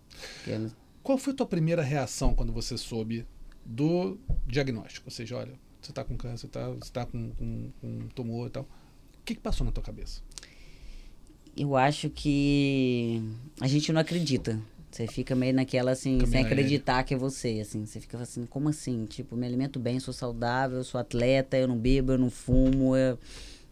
Qual 1.02 1.18
foi 1.18 1.34
a 1.34 1.36
tua 1.36 1.46
primeira 1.46 1.82
reação 1.82 2.34
quando 2.36 2.52
você 2.52 2.78
soube 2.78 3.26
do 3.66 4.18
diagnóstico? 4.46 5.08
Ou 5.08 5.12
seja, 5.12 5.38
olha, 5.38 5.54
você 5.82 5.92
está 5.92 6.04
com 6.04 6.18
câncer, 6.18 6.48
tá, 6.48 6.68
você 6.68 6.84
está 6.84 7.06
com, 7.06 7.32
com, 7.32 7.72
com 7.80 8.08
tumor 8.10 8.48
e 8.48 8.50
tal. 8.52 8.64
O 8.64 9.24
que, 9.24 9.36
que 9.36 9.42
passou 9.42 9.66
na 9.66 9.72
tua 9.72 9.84
cabeça? 9.84 10.22
Eu 11.56 11.76
acho 11.76 12.10
que 12.10 13.22
a 13.60 13.68
gente 13.68 13.92
não 13.92 14.02
acredita. 14.02 14.60
Você 14.92 15.08
fica 15.08 15.34
meio 15.36 15.54
naquela 15.54 15.92
assim, 15.92 16.18
Caminho 16.18 16.32
sem 16.32 16.46
acreditar 16.46 17.00
ele. 17.00 17.04
que 17.06 17.14
é 17.14 17.18
você, 17.18 17.60
assim. 17.62 17.86
Você 17.86 18.00
fica 18.00 18.18
assim, 18.18 18.46
como 18.46 18.70
assim? 18.70 19.06
Tipo, 19.06 19.36
me 19.36 19.46
alimento 19.46 19.80
bem, 19.80 20.00
sou 20.00 20.14
saudável, 20.14 20.84
sou 20.84 21.00
atleta, 21.00 21.58
eu 21.58 21.68
não 21.68 21.78
bebo, 21.78 22.14
eu 22.14 22.18
não 22.18 22.30
fumo, 22.30 22.96
eu... 22.96 23.18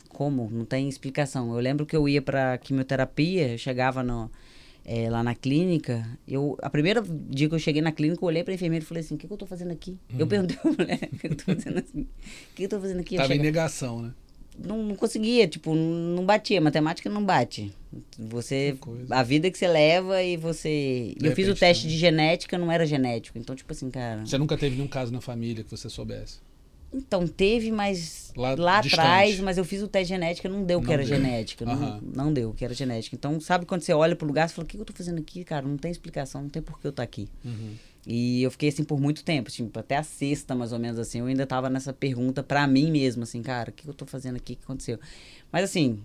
Como? 0.08 0.50
Não 0.52 0.66
tem 0.66 0.90
explicação. 0.90 1.54
Eu 1.54 1.60
lembro 1.60 1.86
que 1.86 1.96
eu 1.96 2.10
ia 2.10 2.22
pra 2.22 2.58
quimioterapia, 2.58 3.54
eu 3.54 3.58
chegava 3.58 4.02
no, 4.02 4.30
é, 4.92 5.08
lá 5.08 5.22
na 5.22 5.36
clínica, 5.36 6.04
eu, 6.28 6.58
a 6.64 6.70
primeira 6.70 7.04
dia 7.30 7.48
que 7.48 7.54
eu 7.54 7.60
cheguei 7.60 7.80
na 7.80 7.92
clínica, 7.92 8.24
eu 8.24 8.28
olhei 8.28 8.44
pra 8.44 8.54
enfermeira 8.54 8.84
e 8.84 8.88
falei 8.88 9.04
assim, 9.04 9.14
o 9.14 9.18
que, 9.20 9.28
que 9.28 9.34
eu 9.34 9.38
tô 9.38 9.46
fazendo 9.46 9.72
aqui? 9.72 9.92
Hum. 10.12 10.16
Eu 10.18 10.26
perguntei 10.26 10.58
pra 10.58 10.72
mulher, 10.72 11.10
o 11.14 11.18
que, 11.18 11.28
eu 11.28 11.36
tô 11.36 11.44
fazendo 11.44 11.78
assim? 11.78 12.02
O 12.02 12.56
que, 12.56 12.64
eu 12.64 12.70
tô 12.70 12.80
fazendo 12.80 13.00
aqui? 13.00 13.16
Tava 13.16 13.36
em 13.36 13.40
negação, 13.40 14.02
né? 14.02 14.14
Não, 14.64 14.84
não 14.84 14.96
conseguia, 14.96 15.48
tipo, 15.48 15.74
não 15.74 16.26
batia. 16.26 16.60
Matemática 16.60 17.10
não 17.10 17.24
bate. 17.24 17.74
Você. 18.18 18.78
A 19.10 19.24
vida 19.24 19.50
que 19.50 19.58
você 19.58 19.68
leva 19.68 20.22
e 20.22 20.38
você. 20.38 21.16
De 21.18 21.28
eu 21.28 21.36
fiz 21.36 21.48
o 21.48 21.56
teste 21.56 21.88
de 21.88 21.98
genética, 21.98 22.58
não 22.58 22.72
era 22.72 22.86
genético. 22.86 23.38
Então, 23.38 23.56
tipo 23.56 23.72
assim, 23.72 23.90
cara. 23.90 24.26
Você 24.26 24.38
nunca 24.38 24.58
teve 24.58 24.76
nenhum 24.76 24.88
caso 24.88 25.12
na 25.12 25.22
família 25.22 25.64
que 25.64 25.72
você 25.72 25.90
soubesse? 25.90 26.40
Então, 26.92 27.28
teve, 27.28 27.72
mas 27.72 28.34
lá, 28.36 28.56
lá 28.56 28.80
atrás, 28.80 29.40
mas 29.40 29.60
eu 29.60 29.64
fiz 29.64 29.82
o 29.84 29.88
teste 29.88 30.08
de 30.08 30.16
genética, 30.16 30.50
não 30.50 30.64
deu 30.64 30.80
não 30.80 30.86
que 30.86 30.92
era 30.92 31.04
deu. 31.04 31.16
genética. 31.16 31.64
Uhum. 31.66 31.76
Não, 31.76 32.02
não 32.02 32.34
deu 32.34 32.52
que 32.52 32.66
era 32.66 32.74
genética. 32.74 33.16
Então, 33.16 33.40
sabe 33.40 33.66
quando 33.66 33.82
você 33.82 33.94
olha 33.94 34.16
pro 34.16 34.28
lugar 34.28 34.50
e 34.50 34.52
fala, 34.52 34.66
o 34.66 34.68
que 34.68 34.76
eu 34.76 34.84
tô 34.84 34.94
fazendo 34.94 35.20
aqui, 35.20 35.44
cara? 35.44 35.68
Não 35.68 35.78
tem 35.78 35.92
explicação, 35.92 36.42
não 36.42 36.50
tem 36.50 36.62
por 36.62 36.80
que 36.80 36.88
eu 36.88 36.90
estar 36.90 37.02
tá 37.02 37.06
aqui. 37.06 37.30
Uhum. 37.46 37.76
E 38.08 38.42
eu 38.44 38.52
fiquei 38.52 38.70
assim 38.70 38.84
por 38.84 39.00
muito 39.00 39.24
tempo, 39.24 39.52
tipo, 39.52 39.78
até 39.78 39.98
a 39.98 40.04
sexta, 40.04 40.56
mais 40.56 40.72
ou 40.72 40.80
menos 40.80 41.00
assim, 41.00 41.20
eu 41.20 41.26
ainda 41.26 41.46
tava 41.46 41.70
nessa 41.70 41.94
pergunta 41.94 42.42
para 42.42 42.66
mim 42.66 42.92
mesmo, 42.92 43.24
assim, 43.24 43.42
cara, 43.42 43.70
o 43.70 43.74
que 43.74 43.88
eu 43.88 43.94
tô 43.94 44.06
fazendo 44.06 44.38
aqui, 44.38 44.54
o 44.54 44.56
que 44.56 44.64
aconteceu? 44.64 44.98
Mas 45.52 45.66
assim, 45.66 46.00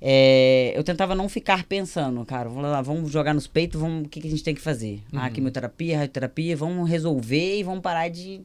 é, 0.00 0.72
eu 0.74 0.84
tentava 0.84 1.14
não 1.14 1.28
ficar 1.28 1.64
pensando, 1.64 2.24
cara, 2.24 2.48
vamos 2.48 2.70
lá, 2.70 2.82
vamos 2.82 3.10
jogar 3.10 3.34
nos 3.34 3.46
peitos, 3.46 3.80
vamos, 3.80 4.06
o 4.06 4.08
que, 4.08 4.20
que 4.20 4.26
a 4.26 4.30
gente 4.30 4.42
tem 4.42 4.54
que 4.54 4.60
fazer? 4.60 5.02
Ah, 5.12 5.16
uhum. 5.16 5.22
Ah, 5.22 5.30
quimioterapia, 5.30 5.98
radioterapia, 5.98 6.56
vamos 6.56 6.88
resolver 6.88 7.58
e 7.58 7.62
vamos 7.62 7.80
parar 7.80 8.08
de, 8.08 8.40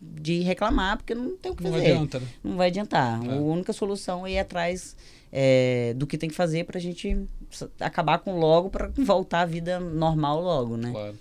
de 0.00 0.40
reclamar, 0.40 0.96
porque 0.96 1.14
não 1.14 1.36
tem 1.36 1.52
o 1.52 1.54
que 1.54 1.62
fazer. 1.62 1.76
Não 1.76 1.84
adianta, 1.84 2.20
né? 2.20 2.26
Não 2.42 2.56
vai 2.56 2.68
adiantar. 2.68 3.24
É. 3.24 3.32
A 3.32 3.36
única 3.36 3.72
solução 3.72 4.26
é 4.26 4.32
ir 4.32 4.38
atrás 4.38 4.96
é, 5.32 5.94
do 5.96 6.06
que 6.06 6.18
tem 6.18 6.28
que 6.28 6.34
fazer 6.34 6.64
pra 6.64 6.80
gente 6.80 7.16
acabar 7.78 8.18
com 8.18 8.38
logo, 8.38 8.68
para 8.70 8.88
voltar 8.98 9.42
à 9.42 9.46
vida 9.46 9.78
normal 9.78 10.40
logo, 10.40 10.76
né? 10.76 10.90
Claro. 10.90 11.14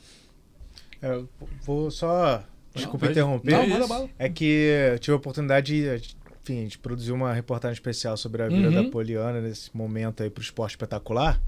É, 1.01 1.21
vou 1.63 1.89
só. 1.91 2.43
Desculpa 2.73 3.05
não, 3.05 3.11
interromper. 3.11 3.51
Não, 3.51 3.67
manda 3.67 3.87
bala. 3.87 4.09
É 4.17 4.29
que 4.29 4.45
eu 4.91 4.99
tive 4.99 5.13
a 5.13 5.17
oportunidade 5.17 5.73
de, 5.73 6.15
enfim, 6.41 6.67
de 6.67 6.77
produzir 6.77 7.11
uma 7.11 7.33
reportagem 7.33 7.73
especial 7.73 8.15
sobre 8.15 8.43
a 8.43 8.47
vida 8.47 8.69
uhum. 8.69 8.83
da 8.83 8.89
Poliana 8.89 9.41
nesse 9.41 9.75
momento 9.75 10.23
aí 10.23 10.29
para 10.29 10.41
o 10.41 10.43
esporte 10.43 10.71
espetacular. 10.71 11.41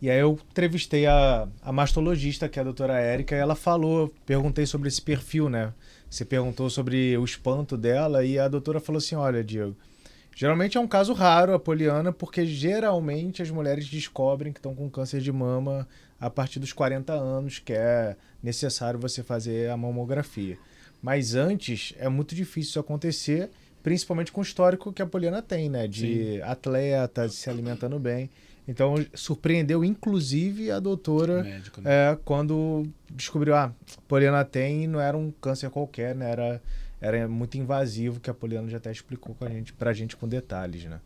E 0.00 0.10
aí 0.10 0.18
eu 0.18 0.38
entrevistei 0.50 1.06
a, 1.06 1.48
a 1.62 1.72
mastologista, 1.72 2.48
que 2.48 2.58
é 2.58 2.62
a 2.62 2.64
doutora 2.64 2.98
Érica, 2.98 3.34
e 3.34 3.38
ela 3.38 3.54
falou, 3.54 4.12
perguntei 4.26 4.66
sobre 4.66 4.88
esse 4.88 5.00
perfil, 5.00 5.48
né? 5.48 5.72
Você 6.10 6.24
perguntou 6.24 6.68
sobre 6.68 7.16
o 7.16 7.24
espanto 7.24 7.76
dela 7.76 8.24
e 8.24 8.38
a 8.38 8.46
doutora 8.46 8.78
falou 8.78 8.98
assim: 8.98 9.14
olha, 9.14 9.42
Diego, 9.42 9.74
Geralmente 10.38 10.76
é 10.76 10.80
um 10.80 10.86
caso 10.86 11.14
raro 11.14 11.54
a 11.54 11.58
poliana, 11.58 12.12
porque 12.12 12.44
geralmente 12.44 13.40
as 13.40 13.50
mulheres 13.50 13.88
descobrem 13.88 14.52
que 14.52 14.58
estão 14.58 14.74
com 14.74 14.90
câncer 14.90 15.22
de 15.22 15.32
mama 15.32 15.88
a 16.20 16.28
partir 16.28 16.60
dos 16.60 16.74
40 16.74 17.14
anos, 17.14 17.58
que 17.58 17.72
é 17.72 18.14
necessário 18.46 18.98
você 18.98 19.22
fazer 19.22 19.68
a 19.70 19.76
mamografia. 19.76 20.56
Mas 21.02 21.34
antes 21.34 21.92
é 21.98 22.08
muito 22.08 22.34
difícil 22.34 22.70
isso 22.70 22.80
acontecer, 22.80 23.50
principalmente 23.82 24.32
com 24.32 24.40
o 24.40 24.44
histórico 24.44 24.92
que 24.92 25.02
a 25.02 25.06
poliana 25.06 25.42
tem, 25.42 25.68
né? 25.68 25.86
De 25.86 26.36
Sim. 26.36 26.42
atleta, 26.42 27.28
de 27.28 27.34
se 27.34 27.50
alimentando 27.50 27.98
bem. 27.98 28.30
Então 28.66 28.94
surpreendeu 29.14 29.84
inclusive 29.84 30.70
a 30.70 30.80
doutora 30.80 31.42
médico, 31.42 31.80
né? 31.80 31.90
é, 31.90 32.18
quando 32.24 32.88
descobriu, 33.10 33.54
ah, 33.54 33.72
Poliana 34.08 34.44
tem, 34.44 34.88
não 34.88 35.00
era 35.00 35.16
um 35.16 35.30
câncer 35.30 35.70
qualquer, 35.70 36.14
né? 36.14 36.30
Era 36.30 36.62
era 37.00 37.28
muito 37.28 37.58
invasivo, 37.58 38.20
que 38.20 38.30
a 38.30 38.34
Poliana 38.34 38.68
já 38.68 38.78
até 38.78 38.90
explicou 38.90 39.34
com 39.34 39.44
a 39.44 39.48
gente, 39.48 39.72
pra 39.72 39.92
gente 39.92 40.16
com 40.16 40.26
detalhes, 40.26 40.84
né? 40.84 40.98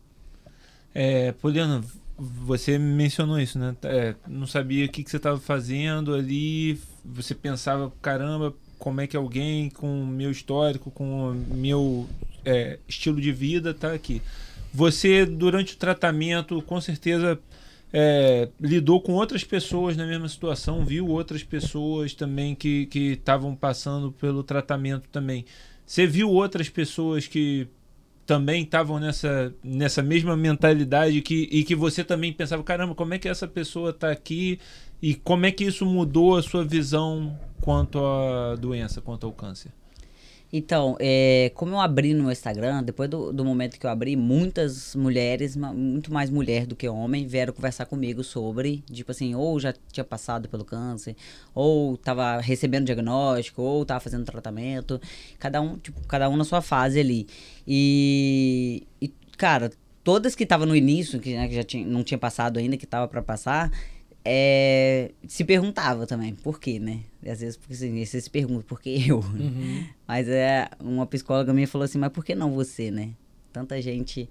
É, 0.93 1.33
Poliana, 1.33 1.83
você 2.17 2.77
mencionou 2.77 3.39
isso, 3.39 3.59
né? 3.59 3.75
É, 3.83 4.15
não 4.27 4.47
sabia 4.47 4.85
o 4.85 4.89
que, 4.89 5.03
que 5.03 5.09
você 5.11 5.17
estava 5.17 5.39
fazendo 5.39 6.13
ali, 6.13 6.79
você 7.03 7.33
pensava, 7.33 7.91
caramba, 8.01 8.53
como 8.77 9.01
é 9.01 9.07
que 9.07 9.17
alguém 9.17 9.69
com 9.69 10.05
meu 10.05 10.31
histórico, 10.31 10.89
com 10.91 11.33
meu 11.49 12.07
é, 12.45 12.79
estilo 12.87 13.21
de 13.21 13.31
vida 13.31 13.73
tá 13.73 13.93
aqui. 13.93 14.21
Você, 14.73 15.25
durante 15.25 15.73
o 15.73 15.77
tratamento, 15.77 16.61
com 16.61 16.79
certeza 16.79 17.39
é, 17.93 18.47
lidou 18.59 19.01
com 19.01 19.13
outras 19.13 19.43
pessoas 19.43 19.97
na 19.97 20.05
mesma 20.05 20.29
situação, 20.29 20.85
viu 20.85 21.07
outras 21.07 21.43
pessoas 21.43 22.13
também 22.13 22.55
que 22.55 22.87
estavam 22.93 23.55
passando 23.55 24.11
pelo 24.13 24.43
tratamento 24.43 25.07
também. 25.09 25.45
Você 25.85 26.07
viu 26.07 26.29
outras 26.29 26.69
pessoas 26.69 27.27
que 27.27 27.67
também 28.25 28.63
estavam 28.63 28.99
nessa, 28.99 29.53
nessa 29.63 30.01
mesma 30.01 30.35
mentalidade 30.37 31.21
que, 31.21 31.47
e 31.51 31.63
que 31.63 31.75
você 31.75 32.03
também 32.03 32.31
pensava, 32.31 32.63
caramba, 32.63 32.95
como 32.95 33.13
é 33.13 33.19
que 33.19 33.27
essa 33.27 33.47
pessoa 33.47 33.89
está 33.89 34.11
aqui 34.11 34.59
e 35.01 35.15
como 35.15 35.45
é 35.45 35.51
que 35.51 35.63
isso 35.63 35.85
mudou 35.85 36.37
a 36.37 36.43
sua 36.43 36.63
visão 36.63 37.37
quanto 37.59 37.99
à 37.99 38.55
doença, 38.55 39.01
quanto 39.01 39.25
ao 39.25 39.33
câncer? 39.33 39.71
Então, 40.53 40.97
é, 40.99 41.51
como 41.55 41.75
eu 41.75 41.79
abri 41.79 42.13
no 42.13 42.23
meu 42.23 42.31
Instagram, 42.31 42.83
depois 42.83 43.09
do, 43.09 43.31
do, 43.31 43.45
momento 43.45 43.79
que 43.79 43.85
eu 43.85 43.89
abri, 43.89 44.17
muitas 44.17 44.93
mulheres, 44.95 45.55
muito 45.55 46.11
mais 46.11 46.29
mulher 46.29 46.65
do 46.65 46.75
que 46.75 46.89
homem, 46.89 47.25
vieram 47.25 47.53
conversar 47.53 47.85
comigo 47.85 48.21
sobre, 48.23 48.83
tipo 48.91 49.11
assim, 49.11 49.33
ou 49.33 49.59
já 49.59 49.73
tinha 49.91 50.03
passado 50.03 50.49
pelo 50.49 50.65
câncer, 50.65 51.15
ou 51.55 51.95
estava 51.95 52.41
recebendo 52.41 52.85
diagnóstico, 52.85 53.61
ou 53.61 53.83
estava 53.83 54.01
fazendo 54.01 54.25
tratamento, 54.25 54.99
cada 55.39 55.61
um, 55.61 55.77
tipo, 55.77 56.05
cada 56.05 56.29
um 56.29 56.35
na 56.35 56.43
sua 56.43 56.61
fase 56.61 56.99
ali. 56.99 57.27
E, 57.65 58.83
e 59.01 59.07
cara, 59.37 59.71
todas 60.03 60.35
que 60.35 60.43
estavam 60.43 60.67
no 60.67 60.75
início, 60.75 61.19
que, 61.19 61.33
né, 61.33 61.47
que 61.47 61.55
já 61.55 61.63
tinha, 61.63 61.85
não 61.85 62.03
tinha 62.03 62.17
passado 62.17 62.57
ainda, 62.59 62.75
que 62.75 62.85
estava 62.85 63.07
para 63.07 63.21
passar, 63.21 63.71
é, 64.23 65.11
se 65.27 65.43
perguntava 65.43 66.05
também 66.05 66.35
por 66.35 66.59
quê, 66.59 66.79
né? 66.79 67.01
E 67.23 67.29
às 67.29 67.41
vezes 67.41 67.57
porque 67.57 67.73
assim, 67.73 68.05
você 68.05 68.21
se 68.21 68.29
pergunta 68.29 68.63
por 68.63 68.79
que 68.79 69.07
eu. 69.07 69.19
Uhum. 69.19 69.83
Mas 70.07 70.27
é 70.27 70.69
uma 70.79 71.05
psicóloga 71.05 71.53
minha 71.53 71.67
falou 71.67 71.85
assim, 71.85 71.97
mas 71.97 72.11
por 72.11 72.23
que 72.23 72.35
não 72.35 72.51
você, 72.51 72.91
né? 72.91 73.11
Tanta 73.51 73.81
gente 73.81 74.29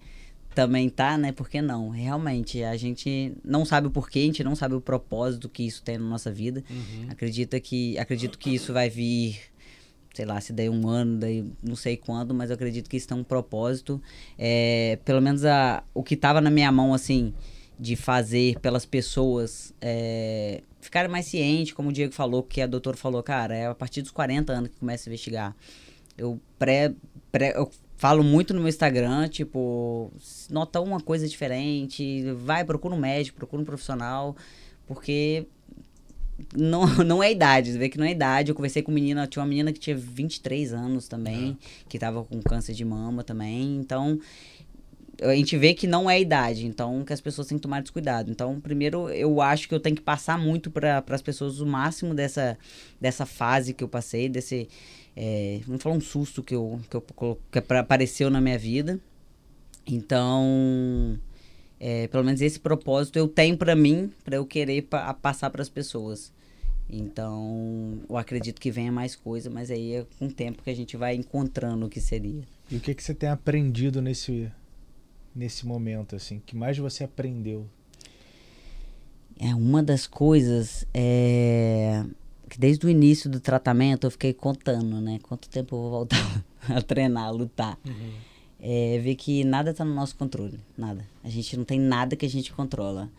também 0.55 0.89
tá, 0.89 1.17
né? 1.17 1.33
Por 1.33 1.49
que 1.49 1.63
não? 1.63 1.91
Realmente, 1.91 2.63
a 2.63 2.77
gente 2.77 3.33
não 3.45 3.65
sabe 3.65 3.87
o 3.87 3.91
porquê, 3.91 4.21
a 4.21 4.23
gente 4.23 4.45
não 4.45 4.55
sabe 4.55 4.75
o 4.75 4.81
propósito 4.81 5.49
que 5.49 5.63
isso 5.65 5.83
tem 5.83 5.97
na 5.97 6.05
nossa 6.05 6.31
vida. 6.31 6.63
Uhum. 6.69 7.07
Acredita 7.09 7.59
que, 7.61 7.99
acredito 7.99 8.39
que 8.39 8.55
isso 8.55 8.73
vai 8.73 8.91
vir, 8.91 9.41
sei 10.13 10.25
lá, 10.25 10.41
se 10.41 10.53
daí 10.53 10.69
um 10.69 10.89
ano, 10.89 11.19
daí 11.19 11.45
não 11.63 11.77
sei 11.77 11.97
quando, 11.97 12.35
mas 12.35 12.51
eu 12.51 12.55
acredito 12.55 12.91
que 12.91 12.97
isso 12.97 13.09
tem 13.09 13.17
um 13.17 13.25
propósito. 13.25 14.03
É, 14.39 14.99
pelo 15.05 15.21
menos 15.21 15.45
a, 15.45 15.83
o 15.95 16.03
que 16.03 16.17
tava 16.17 16.41
na 16.41 16.51
minha 16.51 16.71
mão, 16.71 16.93
assim, 16.93 17.33
de 17.81 17.97
fazer 17.97 18.61
pelas 18.61 18.85
pessoas 18.85 19.73
é, 19.81 20.63
ficarem 20.81 21.11
mais 21.11 21.25
cientes, 21.25 21.73
como 21.73 21.89
o 21.89 21.93
Diego 21.93 22.13
falou, 22.13 22.43
que 22.43 22.61
a 22.61 22.67
doutora 22.67 22.95
falou, 22.95 23.23
cara, 23.23 23.57
é 23.57 23.67
a 23.67 23.75
partir 23.75 24.03
dos 24.03 24.11
40 24.11 24.53
anos 24.53 24.69
que 24.69 24.77
começa 24.77 25.09
a 25.09 25.11
investigar. 25.11 25.57
Eu 26.19 26.39
pré, 26.59 26.93
pré 27.33 27.55
eu 27.57 27.71
falo 27.97 28.23
muito 28.23 28.53
no 28.53 28.61
meu 28.61 28.69
Instagram, 28.69 29.29
tipo, 29.29 30.13
nota 30.51 30.79
uma 30.81 31.01
coisa 31.01 31.27
diferente, 31.27 32.31
vai, 32.35 32.65
procura 32.65 32.95
um 32.95 32.99
médico, 32.99 33.39
procura 33.39 33.63
um 33.63 33.65
profissional, 33.65 34.37
porque 34.87 35.47
não, 36.55 36.87
não 37.05 37.23
é 37.23 37.33
idade, 37.33 37.73
você 37.73 37.79
vê 37.79 37.89
que 37.89 37.97
não 37.97 38.05
é 38.05 38.11
idade. 38.11 38.51
Eu 38.51 38.55
conversei 38.55 38.83
com 38.83 38.93
menina, 38.93 39.27
tinha 39.27 39.43
uma 39.43 39.49
menina 39.49 39.73
que 39.73 39.79
tinha 39.79 39.97
23 39.97 40.75
anos 40.75 41.09
também, 41.09 41.57
que 41.89 41.99
tava 41.99 42.25
com 42.25 42.43
câncer 42.43 42.75
de 42.75 42.85
mama 42.85 43.25
também. 43.25 43.77
Então, 43.77 44.19
a 45.23 45.35
gente 45.35 45.57
vê 45.57 45.75
que 45.75 45.87
não 45.87 46.09
é 46.09 46.21
idade, 46.21 46.67
então 46.67 47.05
que 47.05 47.13
as 47.13 47.21
pessoas 47.21 47.47
têm 47.47 47.59
que 47.59 47.63
tomar 47.63 47.83
descuidado. 47.83 48.31
Então, 48.31 48.61
primeiro, 48.61 49.09
eu 49.11 49.41
acho 49.41 49.69
que 49.69 49.75
eu 49.75 49.81
tenho 49.81 49.97
que 49.97 50.03
passar 50.03 50.39
muito 50.39 50.71
para 50.71 51.05
as 51.09 51.23
pessoas 51.23 51.61
o 51.61 51.67
máximo 51.67 52.15
dessa, 52.15 52.57
dessa 53.01 53.27
fase 53.27 53.75
que 53.75 53.85
eu 53.85 53.89
passei, 53.89 54.29
desse. 54.29 54.69
É, 55.17 55.61
vamos 55.67 55.83
falar 55.83 55.97
um 55.97 56.01
susto 56.01 56.43
que, 56.43 56.55
eu, 56.55 56.81
que, 56.89 56.97
eu, 56.97 57.39
que 57.51 57.59
apareceu 57.59 58.31
na 58.31 58.41
minha 58.41 58.59
vida. 58.59 58.99
Então, 59.87 61.19
é, 61.79 62.07
pelo 62.09 62.25
menos 62.25 62.41
esse 62.41 62.61
propósito 62.61 63.19
eu 63.19 63.29
tenho 63.29 63.57
para 63.57 63.75
mim, 63.75 64.13
para 64.25 64.37
eu 64.37 64.47
querer 64.47 64.83
pa 64.83 65.13
passar 65.13 65.51
para 65.51 65.63
as 65.63 65.69
pessoas. 65.69 66.33
Então, 66.89 68.01
eu 68.09 68.17
acredito 68.17 68.61
que 68.61 68.71
venha 68.71 68.91
mais 68.91 69.15
coisa, 69.15 69.49
mas 69.49 69.71
aí 69.71 69.95
é 69.95 70.07
com 70.19 70.27
o 70.27 70.33
tempo 70.33 70.63
que 70.63 70.71
a 70.71 70.75
gente 70.75 70.97
vai 70.97 71.15
encontrando 71.15 71.87
o 71.87 71.89
que 71.89 72.01
seria. 72.01 72.43
E 72.71 72.77
o 72.77 72.81
que, 72.81 72.95
que 72.95 73.03
você 73.03 73.15
tem 73.15 73.29
aprendido 73.29 74.03
nesse 74.03 74.51
nesse 75.41 75.67
momento, 75.67 76.15
assim? 76.15 76.43
que 76.45 76.55
mais 76.55 76.77
você 76.77 77.03
aprendeu? 77.03 77.67
É 79.39 79.55
uma 79.55 79.83
das 79.83 80.07
coisas 80.07 80.87
é, 80.93 82.05
que 82.47 82.61
desde 82.61 82.85
o 82.85 82.91
início 82.91 83.31
do 83.31 83.41
tratamento 83.41 84.07
eu 84.07 84.11
fiquei 84.11 84.35
contando, 84.35 85.01
né? 85.01 85.19
Quanto 85.23 85.49
tempo 85.49 85.75
eu 85.75 85.81
vou 85.81 85.91
voltar 85.91 86.45
a 86.69 86.83
treinar, 86.83 87.25
a 87.25 87.31
lutar. 87.31 87.79
Uhum. 87.87 88.13
É, 88.61 89.01
ver 89.03 89.15
que 89.15 89.43
nada 89.43 89.71
está 89.71 89.83
no 89.83 89.95
nosso 89.95 90.15
controle, 90.15 90.61
nada. 90.77 91.07
A 91.25 91.31
gente 91.31 91.57
não 91.57 91.65
tem 91.65 91.81
nada 91.81 92.15
que 92.15 92.27
a 92.27 92.29
gente 92.29 92.53
controla. 92.53 93.11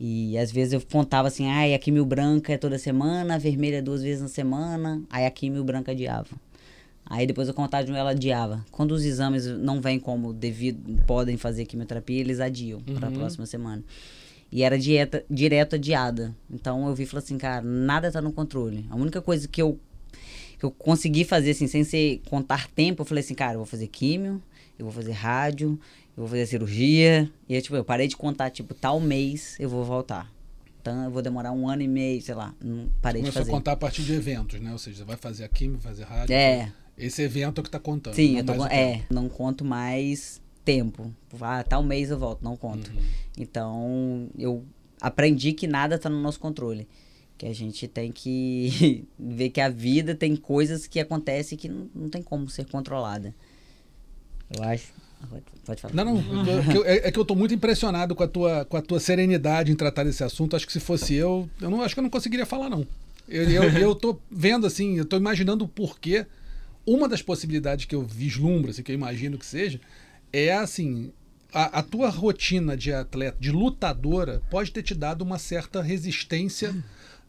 E 0.00 0.36
às 0.36 0.50
vezes 0.50 0.72
eu 0.72 0.80
contava 0.80 1.28
assim, 1.28 1.46
ai, 1.48 1.74
a 1.74 1.78
quimio 1.78 2.04
branca 2.04 2.52
é 2.52 2.58
toda 2.58 2.76
semana, 2.76 3.36
a 3.36 3.38
vermelha 3.38 3.76
é 3.76 3.82
duas 3.82 4.02
vezes 4.02 4.20
na 4.20 4.28
semana, 4.28 5.00
aí 5.08 5.24
a 5.24 5.30
quimio 5.30 5.62
branca 5.62 5.92
adiava. 5.92 6.36
Aí 7.10 7.26
depois 7.26 7.48
a 7.48 7.54
contagem 7.54 7.96
ela 7.96 8.10
adiava. 8.10 8.64
Quando 8.70 8.92
os 8.92 9.04
exames 9.04 9.46
não 9.46 9.80
vêm 9.80 9.98
como 9.98 10.32
devido, 10.32 11.02
podem 11.06 11.36
fazer 11.36 11.64
quimioterapia, 11.64 12.20
eles 12.20 12.38
adiam 12.38 12.82
uhum. 12.86 12.94
para 12.94 13.08
a 13.08 13.10
próxima 13.10 13.46
semana. 13.46 13.82
E 14.52 14.62
era 14.62 14.78
dieta 14.78 15.24
direto 15.28 15.76
adiada. 15.76 16.34
Então 16.50 16.86
eu 16.86 16.94
vi 16.94 17.04
e 17.04 17.06
falei 17.06 17.24
assim, 17.24 17.38
cara, 17.38 17.62
nada 17.62 18.12
tá 18.12 18.20
no 18.20 18.32
controle. 18.32 18.84
A 18.90 18.96
única 18.96 19.22
coisa 19.22 19.48
que 19.48 19.60
eu 19.60 19.78
que 20.58 20.64
eu 20.64 20.70
consegui 20.72 21.24
fazer 21.24 21.52
assim, 21.52 21.68
sem 21.68 21.84
ser 21.84 22.20
contar 22.28 22.68
tempo, 22.68 23.02
eu 23.02 23.06
falei 23.06 23.22
assim, 23.22 23.34
cara, 23.34 23.52
eu 23.52 23.58
vou 23.58 23.66
fazer 23.66 23.86
químio, 23.86 24.42
eu 24.76 24.84
vou 24.84 24.92
fazer 24.92 25.12
rádio, 25.12 25.78
eu 26.16 26.22
vou 26.22 26.28
fazer 26.28 26.46
cirurgia. 26.46 27.30
E 27.48 27.54
aí, 27.54 27.62
tipo, 27.62 27.76
eu 27.76 27.84
parei 27.84 28.08
de 28.08 28.16
contar, 28.16 28.50
tipo, 28.50 28.74
tal 28.74 28.98
mês 28.98 29.54
eu 29.60 29.68
vou 29.68 29.84
voltar. 29.84 30.32
Então 30.80 31.04
eu 31.04 31.10
vou 31.12 31.22
demorar 31.22 31.52
um 31.52 31.68
ano 31.68 31.82
e 31.82 31.88
meio, 31.88 32.20
sei 32.20 32.34
lá. 32.34 32.52
Não 32.60 32.90
parei 33.00 33.22
Você 33.22 33.28
de 33.28 33.34
fazer. 33.34 33.50
a 33.50 33.54
contar 33.54 33.72
a 33.72 33.76
partir 33.76 34.02
de 34.02 34.14
eventos, 34.14 34.60
né? 34.60 34.72
Ou 34.72 34.78
seja, 34.78 34.98
você 34.98 35.04
vai 35.04 35.16
fazer 35.16 35.44
a 35.44 35.48
química, 35.48 35.80
fazer 35.80 36.02
rádio. 36.02 36.34
É. 36.34 36.72
Esse 36.98 37.22
evento 37.22 37.58
é 37.58 37.60
o 37.60 37.62
que 37.62 37.68
está 37.68 37.78
contando. 37.78 38.14
Sim, 38.14 38.38
eu 38.38 38.44
tô, 38.44 38.66
é, 38.66 39.02
não 39.08 39.28
conto 39.28 39.64
mais 39.64 40.40
tempo. 40.64 41.12
Ah, 41.40 41.62
tal 41.62 41.82
mês 41.82 42.10
eu 42.10 42.18
volto, 42.18 42.42
não 42.42 42.56
conto. 42.56 42.90
Uhum. 42.90 43.02
Então, 43.38 44.28
eu 44.36 44.64
aprendi 45.00 45.52
que 45.52 45.66
nada 45.66 45.94
está 45.94 46.10
no 46.10 46.20
nosso 46.20 46.40
controle. 46.40 46.88
Que 47.38 47.46
a 47.46 47.54
gente 47.54 47.86
tem 47.86 48.10
que 48.10 49.06
ver 49.18 49.50
que 49.50 49.60
a 49.60 49.68
vida 49.68 50.14
tem 50.14 50.34
coisas 50.34 50.86
que 50.86 50.98
acontecem 50.98 51.56
que 51.56 51.68
não, 51.68 51.88
não 51.94 52.08
tem 52.08 52.20
como 52.20 52.50
ser 52.50 52.66
controlada. 52.66 53.32
Eu 54.50 54.64
acho. 54.64 54.92
Pode 55.64 55.80
falar. 55.80 55.94
Não, 55.94 56.20
não. 56.20 56.84
é, 56.84 57.08
é, 57.08 57.12
que 57.12 57.18
eu 57.18 57.22
estou 57.22 57.36
muito 57.36 57.54
impressionado 57.54 58.14
com 58.14 58.22
a, 58.22 58.28
tua, 58.28 58.64
com 58.64 58.76
a 58.76 58.82
tua 58.82 59.00
serenidade 59.00 59.70
em 59.70 59.76
tratar 59.76 60.04
desse 60.04 60.24
assunto. 60.24 60.56
Acho 60.56 60.66
que 60.66 60.72
se 60.72 60.80
fosse 60.80 61.14
eu, 61.14 61.48
eu 61.60 61.70
não 61.70 61.82
acho 61.82 61.94
que 61.94 62.00
eu 62.00 62.02
não 62.02 62.10
conseguiria 62.10 62.46
falar, 62.46 62.68
não. 62.68 62.86
Eu, 63.28 63.44
eu, 63.50 63.62
eu 63.78 63.94
tô 63.94 64.18
vendo 64.30 64.66
assim, 64.66 64.96
eu 64.96 65.04
tô 65.04 65.16
imaginando 65.16 65.64
o 65.64 65.68
porquê 65.68 66.26
uma 66.88 67.08
das 67.08 67.20
possibilidades 67.20 67.84
que 67.84 67.94
eu 67.94 68.02
vislumbro, 68.02 68.70
assim, 68.70 68.82
que 68.82 68.90
eu 68.90 68.94
imagino 68.94 69.36
que 69.36 69.44
seja, 69.44 69.78
é 70.32 70.52
assim, 70.52 71.12
a, 71.52 71.80
a, 71.80 71.82
tua 71.82 72.08
rotina 72.08 72.76
de 72.76 72.92
atleta, 72.92 73.36
de 73.38 73.52
lutadora, 73.52 74.42
pode 74.50 74.72
ter 74.72 74.82
te 74.82 74.94
dado 74.94 75.22
uma 75.22 75.38
certa 75.38 75.82
resistência 75.82 76.74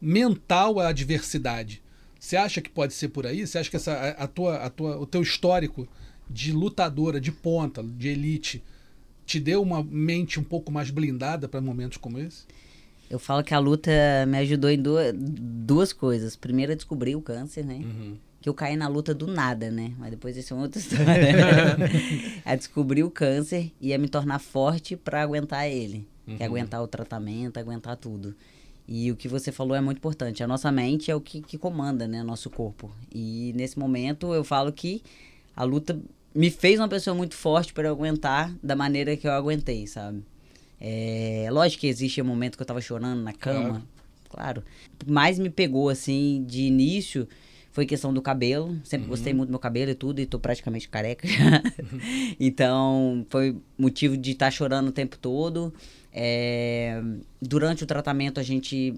mental 0.01 0.79
à 0.79 0.87
adversidade. 0.87 1.81
Você 2.17 2.37
acha 2.37 2.61
que 2.61 2.69
pode 2.69 2.93
ser 2.93 3.09
por 3.09 3.25
aí? 3.25 3.45
Você 3.45 3.57
acha 3.57 3.69
que 3.69 3.75
essa, 3.75 3.93
a, 3.93 4.23
a, 4.23 4.27
tua, 4.27 4.55
a 4.57 4.69
tua, 4.69 4.97
o 4.97 5.05
teu 5.05 5.21
histórico 5.21 5.87
de 6.29 6.51
lutadora, 6.51 7.19
de 7.19 7.31
ponta, 7.31 7.83
de 7.83 8.07
elite, 8.07 8.63
te 9.25 9.39
deu 9.39 9.61
uma 9.61 9.83
mente 9.83 10.39
um 10.39 10.43
pouco 10.43 10.71
mais 10.71 10.89
blindada 10.89 11.47
para 11.47 11.59
momentos 11.61 11.97
como 11.97 12.17
esse? 12.17 12.43
Eu 13.09 13.19
falo 13.19 13.43
que 13.43 13.53
a 13.53 13.59
luta 13.59 13.91
me 14.27 14.37
ajudou 14.37 14.69
em 14.69 14.81
duas, 14.81 15.13
duas 15.15 15.91
coisas. 15.91 16.35
Primeiro, 16.35 16.71
a 16.71 16.75
descobrir 16.75 17.15
o 17.15 17.21
câncer, 17.21 17.65
né? 17.65 17.75
Uhum. 17.75 18.17
Que 18.41 18.47
eu 18.47 18.53
caí 18.53 18.75
na 18.75 18.87
luta 18.87 19.13
do 19.13 19.27
nada, 19.27 19.69
né? 19.69 19.93
Mas 19.97 20.11
depois 20.11 20.37
isso 20.37 20.53
é 20.53 20.57
uma 20.57 20.63
outra 20.63 20.79
história. 20.81 21.35
a 22.45 22.55
descobrir 22.55 23.03
o 23.03 23.11
câncer 23.11 23.71
e 23.81 23.93
a 23.93 23.97
me 23.97 24.07
tornar 24.07 24.39
forte 24.39 24.95
para 24.95 25.21
aguentar 25.21 25.67
ele. 25.67 26.07
Uhum. 26.25 26.37
Que 26.37 26.43
é 26.43 26.45
aguentar 26.45 26.81
o 26.81 26.87
tratamento, 26.87 27.57
aguentar 27.57 27.97
tudo. 27.97 28.35
E 28.87 29.11
o 29.11 29.15
que 29.15 29.27
você 29.27 29.51
falou 29.51 29.75
é 29.75 29.81
muito 29.81 29.97
importante. 29.97 30.41
A 30.41 30.47
nossa 30.47 30.71
mente 30.71 31.11
é 31.11 31.15
o 31.15 31.21
que, 31.21 31.41
que 31.41 31.57
comanda, 31.57 32.07
né? 32.07 32.23
Nosso 32.23 32.49
corpo. 32.49 32.91
E 33.13 33.53
nesse 33.55 33.77
momento 33.77 34.33
eu 34.33 34.43
falo 34.43 34.71
que 34.71 35.03
a 35.55 35.63
luta 35.63 35.99
me 36.33 36.49
fez 36.49 36.79
uma 36.79 36.87
pessoa 36.87 37.15
muito 37.15 37.35
forte 37.35 37.73
para 37.73 37.89
aguentar 37.89 38.53
da 38.63 38.75
maneira 38.75 39.15
que 39.17 39.27
eu 39.27 39.31
aguentei, 39.31 39.85
sabe? 39.85 40.23
É 40.79 41.49
lógico 41.51 41.81
que 41.81 41.87
existe 41.87 42.21
um 42.21 42.25
momento 42.25 42.55
que 42.55 42.61
eu 42.61 42.65
tava 42.65 42.79
chorando 42.79 43.21
na 43.21 43.33
cama, 43.33 43.85
claro. 44.29 44.63
claro. 44.63 44.63
Mais 45.05 45.37
me 45.37 45.49
pegou 45.49 45.89
assim 45.89 46.43
de 46.47 46.61
início 46.61 47.27
foi 47.71 47.85
questão 47.85 48.13
do 48.13 48.21
cabelo. 48.21 48.77
Sempre 48.83 49.05
uhum. 49.05 49.09
gostei 49.09 49.33
muito 49.33 49.49
do 49.49 49.51
meu 49.51 49.59
cabelo 49.59 49.91
e 49.91 49.95
tudo, 49.95 50.19
e 50.19 50.25
tô 50.25 50.39
praticamente 50.39 50.89
careca 50.89 51.27
já. 51.27 51.61
então, 52.39 53.25
foi 53.29 53.57
motivo 53.77 54.17
de 54.17 54.31
estar 54.31 54.47
tá 54.47 54.51
chorando 54.51 54.89
o 54.89 54.91
tempo 54.91 55.17
todo. 55.17 55.73
É, 56.13 57.01
durante 57.41 57.83
o 57.83 57.87
tratamento, 57.87 58.39
a 58.39 58.43
gente. 58.43 58.95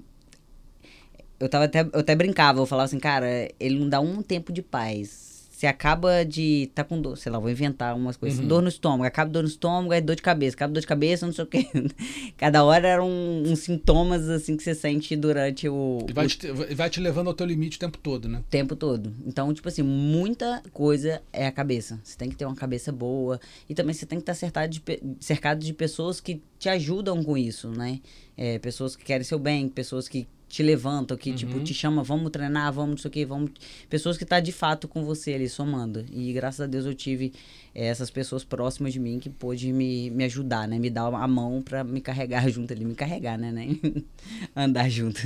Eu, 1.40 1.50
tava 1.50 1.66
até, 1.66 1.82
eu 1.82 2.00
até 2.00 2.16
brincava, 2.16 2.60
eu 2.60 2.66
falava 2.66 2.86
assim, 2.86 3.00
cara, 3.00 3.50
ele 3.60 3.80
não 3.80 3.90
dá 3.90 4.00
um 4.00 4.22
tempo 4.22 4.54
de 4.54 4.62
paz 4.62 5.31
você 5.62 5.68
acaba 5.68 6.26
de 6.26 6.72
tá 6.74 6.84
com 6.84 7.00
dor, 7.00 7.16
sei 7.16 7.32
lá, 7.32 7.38
vou 7.38 7.48
inventar 7.48 7.96
umas 7.96 8.18
coisas. 8.18 8.40
Uhum. 8.40 8.48
Dor 8.48 8.64
no 8.64 8.68
estômago, 8.68 9.04
acaba 9.04 9.30
dor 9.30 9.44
no 9.44 9.48
estômago, 9.48 9.94
é 9.94 10.02
dor 10.02 10.16
de 10.16 10.22
cabeça, 10.24 10.56
acaba 10.56 10.74
dor 10.74 10.80
de 10.80 10.88
cabeça, 10.88 11.24
não 11.28 11.34
sei 11.34 11.44
o 11.44 11.48
quê. 11.48 11.68
Cada 12.36 12.64
hora 12.64 12.88
eram 12.88 13.08
uns 13.08 13.60
sintomas 13.60 14.28
assim 14.28 14.58
que 14.58 14.64
você 14.64 14.74
sente 14.74 15.16
durante 15.16 15.70
o. 15.70 16.04
E 16.10 16.14
vai, 16.14 16.26
o... 16.26 16.30
Te, 16.30 16.52
vai 16.52 16.90
te 16.90 17.00
levando 17.00 17.28
ao 17.28 17.36
teu 17.36 17.46
limite 17.46 17.78
o 17.78 17.80
tempo 17.80 18.00
todo, 18.00 18.28
né? 18.28 18.40
O 18.40 18.50
tempo 18.50 18.76
todo. 18.76 19.14
Então, 19.24 19.54
tipo 19.54 19.68
assim, 19.68 19.84
muita 19.84 20.64
coisa 20.74 21.22
é 21.32 21.46
a 21.46 21.52
cabeça. 21.52 22.00
Você 22.04 22.18
tem 22.18 22.28
que 22.28 22.36
ter 22.36 22.46
uma 22.46 22.56
cabeça 22.56 22.92
boa. 22.92 23.40
E 23.70 23.76
também 23.76 23.94
você 23.94 24.08
tem 24.08 24.18
que 24.18 24.24
estar 24.24 24.34
cercado 24.34 24.68
de, 24.72 24.82
cercado 25.20 25.60
de 25.60 25.74
pessoas 25.74 26.20
que 26.20 26.42
te 26.58 26.70
ajudam 26.70 27.24
com 27.24 27.38
isso, 27.38 27.70
né? 27.70 28.00
É, 28.44 28.58
pessoas 28.58 28.96
que 28.96 29.06
querem 29.06 29.24
seu 29.24 29.38
bem, 29.38 29.70
pessoas 29.70 30.08
que 30.08 30.28
te 30.50 30.64
levantam, 30.64 31.16
que 31.16 31.32
tipo, 31.32 31.52
uhum. 31.52 31.60
tipo 31.60 31.66
te 31.68 31.74
chama, 31.76 32.02
vamos 32.02 32.32
treinar, 32.32 32.74
vamos 32.74 32.90
não 32.90 32.98
sei 32.98 33.10
o 33.10 33.12
que, 33.12 33.24
vamos 33.24 33.52
pessoas 33.88 34.18
que 34.18 34.26
tá 34.26 34.40
de 34.40 34.52
fato 34.52 34.88
com 34.88 35.04
você 35.04 35.36
ali 35.36 35.48
somando. 35.48 36.04
E 36.12 36.34
graças 36.34 36.62
a 36.62 36.66
Deus 36.66 36.88
eu 36.88 36.96
tive 36.96 37.34
é, 37.76 37.86
essas 37.86 38.10
pessoas 38.10 38.44
próximas 38.44 38.94
de 38.94 39.00
mim 39.00 39.20
que 39.20 39.30
pôde 39.30 39.72
me, 39.72 40.10
me 40.10 40.24
ajudar, 40.24 40.68
né, 40.68 40.80
me 40.80 40.90
dar 40.90 41.06
a 41.06 41.28
mão 41.28 41.62
para 41.62 41.84
me 41.84 42.02
carregar 42.02 42.50
junto 42.52 42.74
ali, 42.74 42.84
me 42.84 42.96
carregar, 42.96 43.38
né, 43.38 43.52
né? 43.52 43.68
andar 44.56 44.90
junto. 44.90 45.22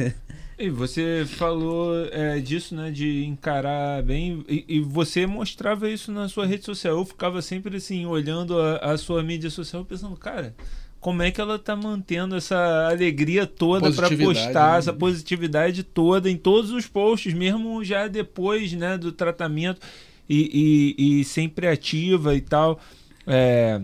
E 0.59 0.69
você 0.69 1.25
falou 1.25 2.05
é, 2.11 2.39
disso, 2.39 2.75
né, 2.75 2.91
de 2.91 3.23
encarar 3.23 4.03
bem 4.03 4.43
e, 4.47 4.65
e, 4.67 4.79
você 4.79 5.25
mostrava 5.25 5.89
isso 5.89 6.11
na 6.11 6.29
sua 6.29 6.45
rede 6.45 6.65
social. 6.65 6.97
Eu 6.97 7.05
ficava 7.05 7.41
sempre 7.41 7.77
assim 7.77 8.05
olhando 8.05 8.59
a, 8.59 8.77
a 8.77 8.97
sua 8.97 9.23
mídia 9.23 9.49
social 9.49 9.83
pensando, 9.83 10.15
cara, 10.15 10.55
como 11.05 11.21
é 11.21 11.29
que 11.29 11.39
ela 11.39 11.59
tá 11.59 11.75
mantendo 11.75 12.35
essa 12.35 12.87
alegria 12.89 13.45
toda 13.45 13.91
para 13.91 14.09
postar, 14.17 14.71
né? 14.71 14.77
essa 14.79 14.91
positividade 14.91 15.83
toda 15.83 16.31
em 16.31 16.35
todos 16.35 16.71
os 16.71 16.87
posts, 16.87 17.31
mesmo 17.31 17.83
já 17.83 18.07
depois 18.07 18.73
né, 18.73 18.97
do 18.97 19.11
tratamento 19.11 19.79
e, 20.27 20.95
e, 20.97 21.19
e 21.19 21.23
sempre 21.23 21.67
ativa 21.67 22.33
e 22.33 22.41
tal. 22.41 22.79
É, 23.27 23.79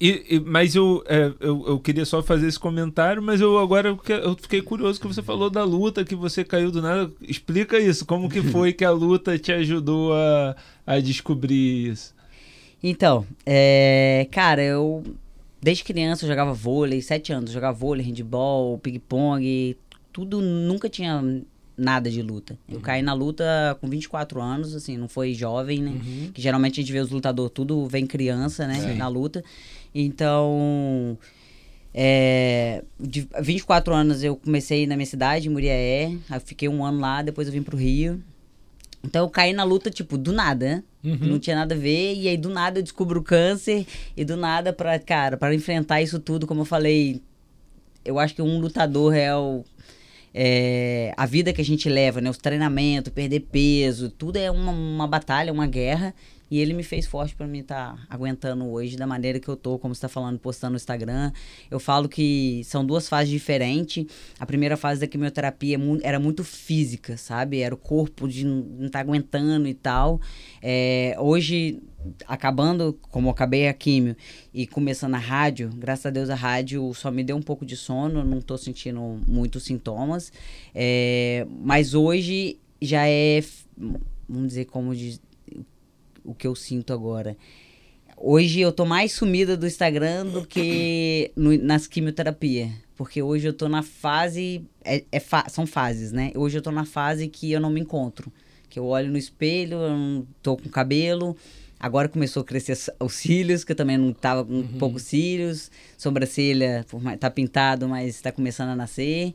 e, 0.00 0.24
e, 0.30 0.40
mas 0.40 0.74
eu, 0.74 1.00
é, 1.06 1.32
eu, 1.38 1.64
eu, 1.68 1.78
queria 1.78 2.04
só 2.04 2.20
fazer 2.20 2.48
esse 2.48 2.58
comentário, 2.58 3.22
mas 3.22 3.40
eu 3.40 3.56
agora 3.56 3.96
eu 4.08 4.34
fiquei 4.34 4.60
curioso 4.60 5.00
que 5.00 5.06
você 5.06 5.22
falou 5.22 5.48
da 5.48 5.62
luta, 5.62 6.04
que 6.04 6.16
você 6.16 6.42
caiu 6.42 6.72
do 6.72 6.82
nada. 6.82 7.08
Explica 7.22 7.78
isso, 7.78 8.04
como 8.04 8.28
que 8.28 8.42
foi 8.50 8.72
que 8.72 8.84
a 8.84 8.90
luta 8.90 9.38
te 9.38 9.52
ajudou 9.52 10.12
a, 10.12 10.56
a 10.84 10.98
descobrir 10.98 11.88
isso? 11.92 12.12
Então, 12.82 13.24
é, 13.46 14.26
cara, 14.32 14.60
eu 14.60 15.04
Desde 15.62 15.84
criança 15.84 16.24
eu 16.24 16.28
jogava 16.28 16.52
vôlei, 16.52 17.02
sete 17.02 17.32
anos, 17.32 17.50
eu 17.50 17.54
jogava 17.54 17.76
vôlei, 17.76 18.04
handball, 18.04 18.78
ping-pong, 18.78 19.76
tudo, 20.12 20.40
nunca 20.40 20.88
tinha 20.88 21.22
nada 21.76 22.10
de 22.10 22.22
luta. 22.22 22.58
Eu 22.68 22.76
uhum. 22.76 22.80
caí 22.80 23.02
na 23.02 23.12
luta 23.12 23.44
com 23.80 23.88
24 23.88 24.40
anos, 24.40 24.74
assim, 24.74 24.96
não 24.96 25.08
foi 25.08 25.34
jovem, 25.34 25.82
né? 25.82 25.90
Uhum. 25.90 26.30
Que 26.32 26.40
geralmente 26.40 26.80
a 26.80 26.82
gente 26.82 26.92
vê 26.92 27.00
os 27.00 27.10
lutadores 27.10 27.52
tudo 27.54 27.86
vem 27.86 28.06
criança, 28.06 28.66
né? 28.66 28.80
Sim. 28.80 28.94
Na 28.94 29.08
luta. 29.08 29.42
Então, 29.94 31.18
é, 31.92 32.84
de 32.98 33.26
24 33.40 33.94
anos 33.94 34.22
eu 34.22 34.36
comecei 34.36 34.86
na 34.86 34.96
minha 34.96 35.06
cidade, 35.06 35.48
em 35.48 35.50
Muriaé. 35.50 36.16
Aí 36.28 36.40
fiquei 36.40 36.68
um 36.68 36.84
ano 36.84 37.00
lá, 37.00 37.22
depois 37.22 37.48
eu 37.48 37.52
vim 37.52 37.62
pro 37.62 37.76
Rio. 37.76 38.22
Então 39.02 39.24
eu 39.24 39.30
caí 39.30 39.52
na 39.52 39.64
luta, 39.64 39.90
tipo, 39.90 40.18
do 40.18 40.32
nada, 40.32 40.66
né? 40.66 40.82
Uhum. 41.02 41.18
Não 41.22 41.38
tinha 41.38 41.56
nada 41.56 41.74
a 41.74 41.78
ver, 41.78 42.14
e 42.14 42.28
aí 42.28 42.36
do 42.36 42.50
nada 42.50 42.78
eu 42.78 42.82
descubro 42.82 43.20
o 43.20 43.22
câncer, 43.22 43.86
e 44.16 44.24
do 44.24 44.36
nada, 44.36 44.72
pra, 44.72 44.98
cara, 44.98 45.36
para 45.36 45.54
enfrentar 45.54 46.02
isso 46.02 46.18
tudo, 46.18 46.46
como 46.46 46.60
eu 46.60 46.64
falei, 46.66 47.22
eu 48.04 48.18
acho 48.18 48.34
que 48.34 48.42
um 48.42 48.58
lutador 48.58 49.14
é 49.14 49.34
o. 49.34 49.64
É, 50.32 51.12
a 51.16 51.26
vida 51.26 51.52
que 51.52 51.60
a 51.60 51.64
gente 51.64 51.88
leva, 51.88 52.20
né? 52.20 52.30
Os 52.30 52.38
treinamentos, 52.38 53.12
perder 53.12 53.40
peso, 53.40 54.10
tudo 54.10 54.36
é 54.36 54.50
uma, 54.50 54.70
uma 54.70 55.06
batalha, 55.06 55.52
uma 55.52 55.66
guerra. 55.66 56.14
E 56.50 56.58
ele 56.58 56.74
me 56.74 56.82
fez 56.82 57.06
forte 57.06 57.34
para 57.34 57.46
mim 57.46 57.60
estar 57.60 57.94
tá 57.94 58.06
aguentando 58.10 58.66
hoje 58.68 58.96
da 58.96 59.06
maneira 59.06 59.38
que 59.38 59.48
eu 59.48 59.56
tô, 59.56 59.78
como 59.78 59.94
você 59.94 60.00
tá 60.00 60.08
falando, 60.08 60.38
postando 60.38 60.72
no 60.72 60.76
Instagram. 60.76 61.30
Eu 61.70 61.78
falo 61.78 62.08
que 62.08 62.62
são 62.64 62.84
duas 62.84 63.08
fases 63.08 63.30
diferentes. 63.30 64.04
A 64.38 64.44
primeira 64.44 64.76
fase 64.76 65.00
da 65.00 65.06
quimioterapia 65.06 65.76
é 65.76 65.80
era 66.02 66.18
muito 66.18 66.42
física, 66.42 67.16
sabe? 67.16 67.60
Era 67.60 67.74
o 67.74 67.78
corpo 67.78 68.26
de 68.26 68.44
não 68.44 68.86
estar 68.86 68.98
tá 68.98 69.00
aguentando 69.00 69.68
e 69.68 69.74
tal. 69.74 70.20
É, 70.60 71.14
hoje, 71.18 71.80
acabando, 72.26 72.98
como 73.10 73.30
acabei 73.30 73.68
a 73.68 73.72
quimio 73.72 74.16
e 74.52 74.66
começando 74.66 75.14
a 75.14 75.18
rádio, 75.18 75.70
graças 75.76 76.06
a 76.06 76.10
Deus 76.10 76.30
a 76.30 76.34
rádio 76.34 76.92
só 76.94 77.10
me 77.10 77.22
deu 77.22 77.36
um 77.36 77.42
pouco 77.42 77.64
de 77.64 77.76
sono, 77.76 78.24
não 78.24 78.40
tô 78.40 78.58
sentindo 78.58 79.20
muitos 79.28 79.64
sintomas. 79.64 80.32
É, 80.74 81.46
mas 81.62 81.94
hoje 81.94 82.58
já 82.82 83.06
é, 83.06 83.40
vamos 84.28 84.48
dizer, 84.48 84.64
como 84.64 84.94
de 84.94 85.20
o 86.24 86.34
que 86.34 86.46
eu 86.46 86.54
sinto 86.54 86.92
agora. 86.92 87.36
Hoje 88.16 88.60
eu 88.60 88.70
tô 88.70 88.84
mais 88.84 89.12
sumida 89.12 89.56
do 89.56 89.66
Instagram 89.66 90.26
do 90.26 90.46
que 90.46 91.32
no, 91.34 91.56
nas 91.56 91.86
quimioterapia. 91.86 92.70
Porque 92.94 93.22
hoje 93.22 93.48
eu 93.48 93.52
tô 93.54 93.66
na 93.66 93.82
fase. 93.82 94.62
É, 94.84 95.02
é 95.10 95.18
fa 95.18 95.48
são 95.48 95.66
fases, 95.66 96.12
né? 96.12 96.32
Hoje 96.34 96.58
eu 96.58 96.62
tô 96.62 96.70
na 96.70 96.84
fase 96.84 97.28
que 97.28 97.50
eu 97.50 97.58
não 97.58 97.70
me 97.70 97.80
encontro. 97.80 98.30
Que 98.68 98.78
eu 98.78 98.84
olho 98.84 99.10
no 99.10 99.16
espelho, 99.16 99.78
eu 99.78 99.88
não 99.88 100.26
tô 100.42 100.54
com 100.56 100.68
cabelo. 100.68 101.34
Agora 101.78 102.10
começou 102.10 102.42
a 102.42 102.44
crescer 102.44 102.76
os 103.00 103.14
cílios, 103.14 103.64
que 103.64 103.72
eu 103.72 103.76
também 103.76 103.96
não 103.96 104.12
tava 104.12 104.44
com 104.44 104.52
uhum. 104.52 104.78
poucos 104.78 105.04
cílios. 105.04 105.70
Sobrancelha 105.96 106.84
tá 107.18 107.30
pintado, 107.30 107.88
mas 107.88 108.20
tá 108.20 108.30
começando 108.30 108.68
a 108.68 108.76
nascer. 108.76 109.34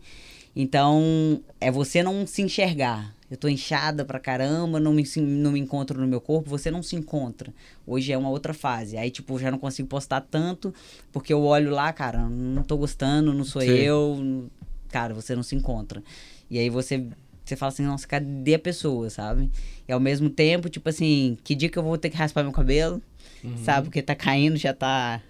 Então, 0.55 1.41
é 1.59 1.69
você 1.69 2.01
não 2.01 2.25
se 2.25 2.41
enxergar 2.41 3.15
eu 3.29 3.37
tô 3.37 3.47
inchada 3.47 4.05
pra 4.05 4.19
caramba, 4.19 4.79
não 4.79 4.93
me, 4.93 5.03
não 5.17 5.51
me 5.51 5.59
encontro 5.59 5.99
no 5.99 6.07
meu 6.07 6.21
corpo, 6.21 6.49
você 6.49 6.69
não 6.69 6.83
se 6.83 6.95
encontra. 6.95 7.51
Hoje 7.85 8.11
é 8.11 8.17
uma 8.17 8.29
outra 8.29 8.53
fase. 8.53 8.97
Aí, 8.97 9.09
tipo, 9.09 9.39
já 9.39 9.49
não 9.49 9.57
consigo 9.57 9.87
postar 9.87 10.21
tanto, 10.21 10.73
porque 11.11 11.33
eu 11.33 11.41
olho 11.41 11.71
lá, 11.71 11.91
cara, 11.91 12.29
não 12.29 12.61
tô 12.61 12.77
gostando, 12.77 13.33
não 13.33 13.43
sou 13.43 13.61
Sim. 13.63 13.69
eu. 13.69 14.49
Cara, 14.89 15.13
você 15.13 15.35
não 15.35 15.41
se 15.41 15.55
encontra. 15.55 16.03
E 16.51 16.59
aí 16.59 16.69
você, 16.69 17.03
você 17.43 17.55
fala 17.55 17.71
assim, 17.71 17.83
nossa, 17.83 18.07
cadê 18.07 18.53
a 18.53 18.59
pessoa, 18.59 19.09
sabe? 19.09 19.49
E 19.87 19.91
ao 19.91 19.99
mesmo 19.99 20.29
tempo, 20.29 20.69
tipo 20.69 20.87
assim, 20.87 21.35
que 21.43 21.55
dia 21.55 21.69
que 21.69 21.79
eu 21.79 21.83
vou 21.83 21.97
ter 21.97 22.11
que 22.11 22.17
raspar 22.17 22.43
meu 22.43 22.51
cabelo, 22.51 23.01
uhum. 23.43 23.57
sabe? 23.57 23.87
Porque 23.87 24.03
tá 24.03 24.13
caindo, 24.13 24.55
já 24.55 24.73
tá. 24.73 25.21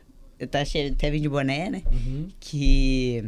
Tá 0.51 0.65
cheio, 0.65 0.91
até 0.91 1.09
vim 1.09 1.21
de 1.21 1.29
boné, 1.29 1.69
né? 1.69 1.81
Uhum. 1.89 2.27
Que 2.41 3.23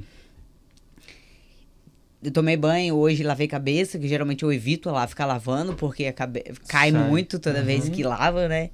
eu 2.23 2.31
tomei 2.31 2.57
banho 2.57 2.95
hoje, 2.95 3.23
lavei 3.23 3.47
cabeça, 3.47 3.99
que 3.99 4.07
geralmente 4.07 4.43
eu 4.43 4.51
evito 4.51 4.89
lá 4.89 5.07
ficar 5.07 5.25
lavando, 5.25 5.75
porque 5.75 6.11
cabe... 6.11 6.43
cai 6.67 6.91
Sai. 6.91 7.09
muito 7.09 7.39
toda 7.39 7.59
uhum. 7.59 7.65
vez 7.65 7.89
que 7.89 8.03
lava, 8.03 8.47
né? 8.47 8.71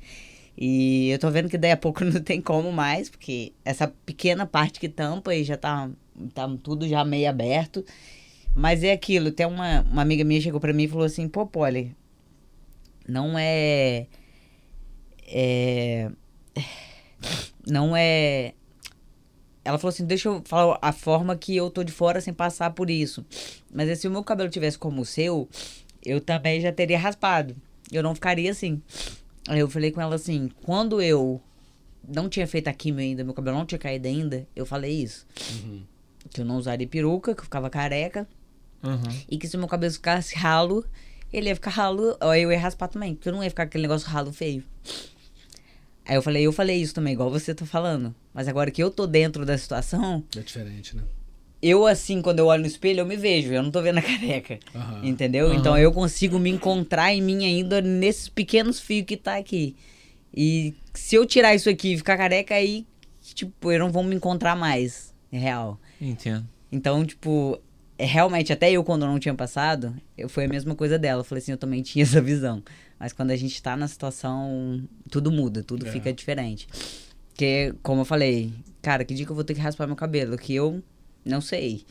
E 0.58 1.10
eu 1.10 1.20
tô 1.20 1.30
vendo 1.30 1.50
que 1.50 1.58
daí 1.58 1.72
a 1.72 1.78
pouco 1.78 2.04
não 2.06 2.22
tem 2.22 2.40
como 2.40 2.72
mais, 2.72 3.10
porque 3.10 3.54
essa 3.66 3.88
pequena 4.06 4.46
parte 4.46 4.80
que 4.80 4.88
tampa 4.88 5.36
e 5.36 5.44
já 5.44 5.58
tá, 5.58 5.90
tá 6.34 6.50
tudo 6.62 6.88
já 6.88 7.04
meio 7.04 7.30
aberto. 7.30 7.84
Mas 8.56 8.84
é 8.84 8.92
aquilo, 8.92 9.32
tem 9.32 9.46
uma, 9.46 9.82
uma 9.82 10.02
amiga 10.02 10.24
minha 10.24 10.40
chegou 10.40 10.60
para 10.60 10.74
mim 10.74 10.84
e 10.84 10.88
falou 10.88 11.06
assim, 11.06 11.28
pô, 11.28 11.46
Polly, 11.46 11.96
não 13.08 13.38
é... 13.38 14.08
É... 15.28 16.12
Não 17.66 17.96
é 17.96 18.54
ela 19.64 19.78
falou 19.78 19.90
assim: 19.90 20.06
deixa 20.06 20.30
eu 20.30 20.42
falar 20.46 20.78
a 20.82 20.92
forma 20.92 21.36
que 21.36 21.56
eu 21.56 21.70
tô 21.70 21.84
de 21.84 21.92
fora 21.92 22.20
sem 22.20 22.34
passar 22.34 22.72
por 22.72 22.90
isso. 22.90 23.26
Mas 23.74 24.00
se 24.00 24.08
o 24.08 24.12
meu 24.12 24.24
cabelo 24.24 24.50
tivesse 24.50 24.78
como 24.78 25.02
o 25.02 25.06
seu, 25.06 25.48
eu 26.04 26.20
também 26.20 26.60
já 26.62 26.72
teria 26.72 27.00
raspado. 27.00 27.56
Eu 27.92 28.04
não 28.04 28.14
ficaria 28.14 28.52
assim. 28.52 28.82
Aí 29.48 29.60
eu 29.60 29.70
falei 29.70 29.92
com 29.92 30.02
ela 30.02 30.16
assim: 30.16 30.50
quando 30.64 31.02
eu 31.02 31.42
não 32.08 32.28
tinha 32.28 32.46
feito 32.46 32.68
a 32.68 32.74
quimio 32.74 33.02
ainda, 33.02 33.24
meu 33.24 33.34
cabelo 33.34 33.58
não 33.58 33.66
tinha 33.66 33.80
caído 33.80 34.08
ainda, 34.08 34.48
eu 34.56 34.66
falei 34.66 34.92
isso. 34.92 35.26
Uhum. 35.52 35.84
Que 36.30 36.42
eu 36.42 36.46
não 36.46 36.58
usaria 36.58 36.88
peruca, 36.88 37.34
que 37.34 37.42
eu 37.42 37.46
ficava 37.46 37.70
careca. 37.70 38.28
Uhum. 38.84 39.22
E 39.30 39.38
que 39.38 39.48
se 39.48 39.58
meu 39.58 39.68
cabelo 39.68 39.94
ficasse 39.94 40.36
ralo, 40.36 40.86
ele 41.32 41.48
ia 41.48 41.56
ficar 41.56 41.72
ralo, 41.72 42.18
eu 42.22 42.52
ia 42.52 42.60
raspar 42.60 42.90
também, 42.90 43.16
porque 43.16 43.30
eu 43.30 43.34
não 43.34 43.44
ia 43.44 43.50
ficar 43.50 43.64
aquele 43.64 43.84
negócio 43.84 44.08
ralo 44.10 44.34
feio. 44.34 44.64
Aí 46.06 46.16
eu 46.16 46.22
falei, 46.22 46.44
eu 46.46 46.52
falei 46.52 46.82
isso 46.82 46.94
também, 46.94 47.14
igual 47.14 47.30
você 47.30 47.54
tá 47.56 47.66
falando. 47.66 48.14
Mas 48.34 48.48
agora 48.48 48.70
que 48.72 48.84
eu 48.84 48.92
tô 48.92 49.08
dentro 49.08 49.46
da 49.46 49.58
situação, 49.58 50.24
É 50.36 50.40
diferente, 50.42 50.96
né? 50.96 51.04
eu 51.62 51.88
assim, 51.88 52.22
quando 52.22 52.40
eu 52.40 52.48
olho 52.48 52.62
no 52.62 52.68
espelho, 52.68 53.00
eu 53.00 53.06
me 53.06 53.16
vejo, 53.16 53.54
eu 53.54 53.64
não 53.64 53.72
tô 53.72 53.82
vendo 53.82 54.00
a 54.00 54.02
careca. 54.04 54.60
Aham. 54.76 55.00
Entendeu? 55.06 55.54
Então 55.54 55.78
eu 55.78 55.92
consigo 55.94 56.38
me 56.38 56.50
encontrar 56.50 57.14
em 57.14 57.22
mim 57.22 57.46
ainda 57.46 57.80
nesses 57.82 58.28
pequenos 58.28 58.80
fios 58.82 59.06
que 59.06 59.16
tá 59.16 59.38
aqui. 59.38 59.76
E 60.36 60.74
se 60.94 61.16
eu 61.16 61.26
tirar 61.26 61.56
isso 61.56 61.70
aqui 61.70 61.94
e 61.94 61.98
ficar 61.98 62.18
careca, 62.18 62.54
aí, 62.56 62.86
tipo, 63.34 63.72
eu 63.72 63.80
não 63.80 63.92
vou 63.92 64.04
me 64.04 64.16
encontrar 64.16 64.56
mais. 64.58 65.14
É 65.32 65.38
real. 65.38 65.80
Entendo. 66.02 66.46
Então, 66.72 67.06
tipo, 67.06 67.58
é, 67.98 68.06
realmente, 68.06 68.52
até 68.52 68.72
eu, 68.72 68.84
quando 68.84 69.06
não 69.06 69.20
tinha 69.20 69.34
passado, 69.34 69.96
eu, 70.18 70.28
foi 70.28 70.46
a 70.46 70.48
mesma 70.50 70.76
coisa 70.76 70.98
dela. 71.00 71.22
Eu 71.22 71.24
falei 71.24 71.42
assim, 71.42 71.52
eu 71.52 71.58
também 71.58 71.82
tinha 71.82 72.04
essa 72.04 72.20
visão. 72.20 72.62
Mas 73.04 73.12
quando 73.12 73.32
a 73.32 73.36
gente 73.36 73.62
tá 73.62 73.76
na 73.76 73.86
situação, 73.86 74.82
tudo 75.12 75.30
muda, 75.30 75.62
tudo 75.62 75.86
É. 75.86 75.92
fica 75.92 76.14
diferente. 76.14 76.70
Porque, 77.30 77.74
como 77.84 78.00
eu 78.02 78.06
falei, 78.06 78.54
cara, 78.82 79.04
que 79.04 79.14
dia 79.14 79.26
que 79.26 79.32
eu 79.34 79.36
vou 79.36 79.44
ter 79.44 79.54
que 79.54 79.60
raspar 79.60 79.86
meu 79.88 79.96
cabelo? 79.98 80.38
Que 80.38 80.56
eu 80.56 80.82
não 81.26 81.42
sei. 81.42 81.84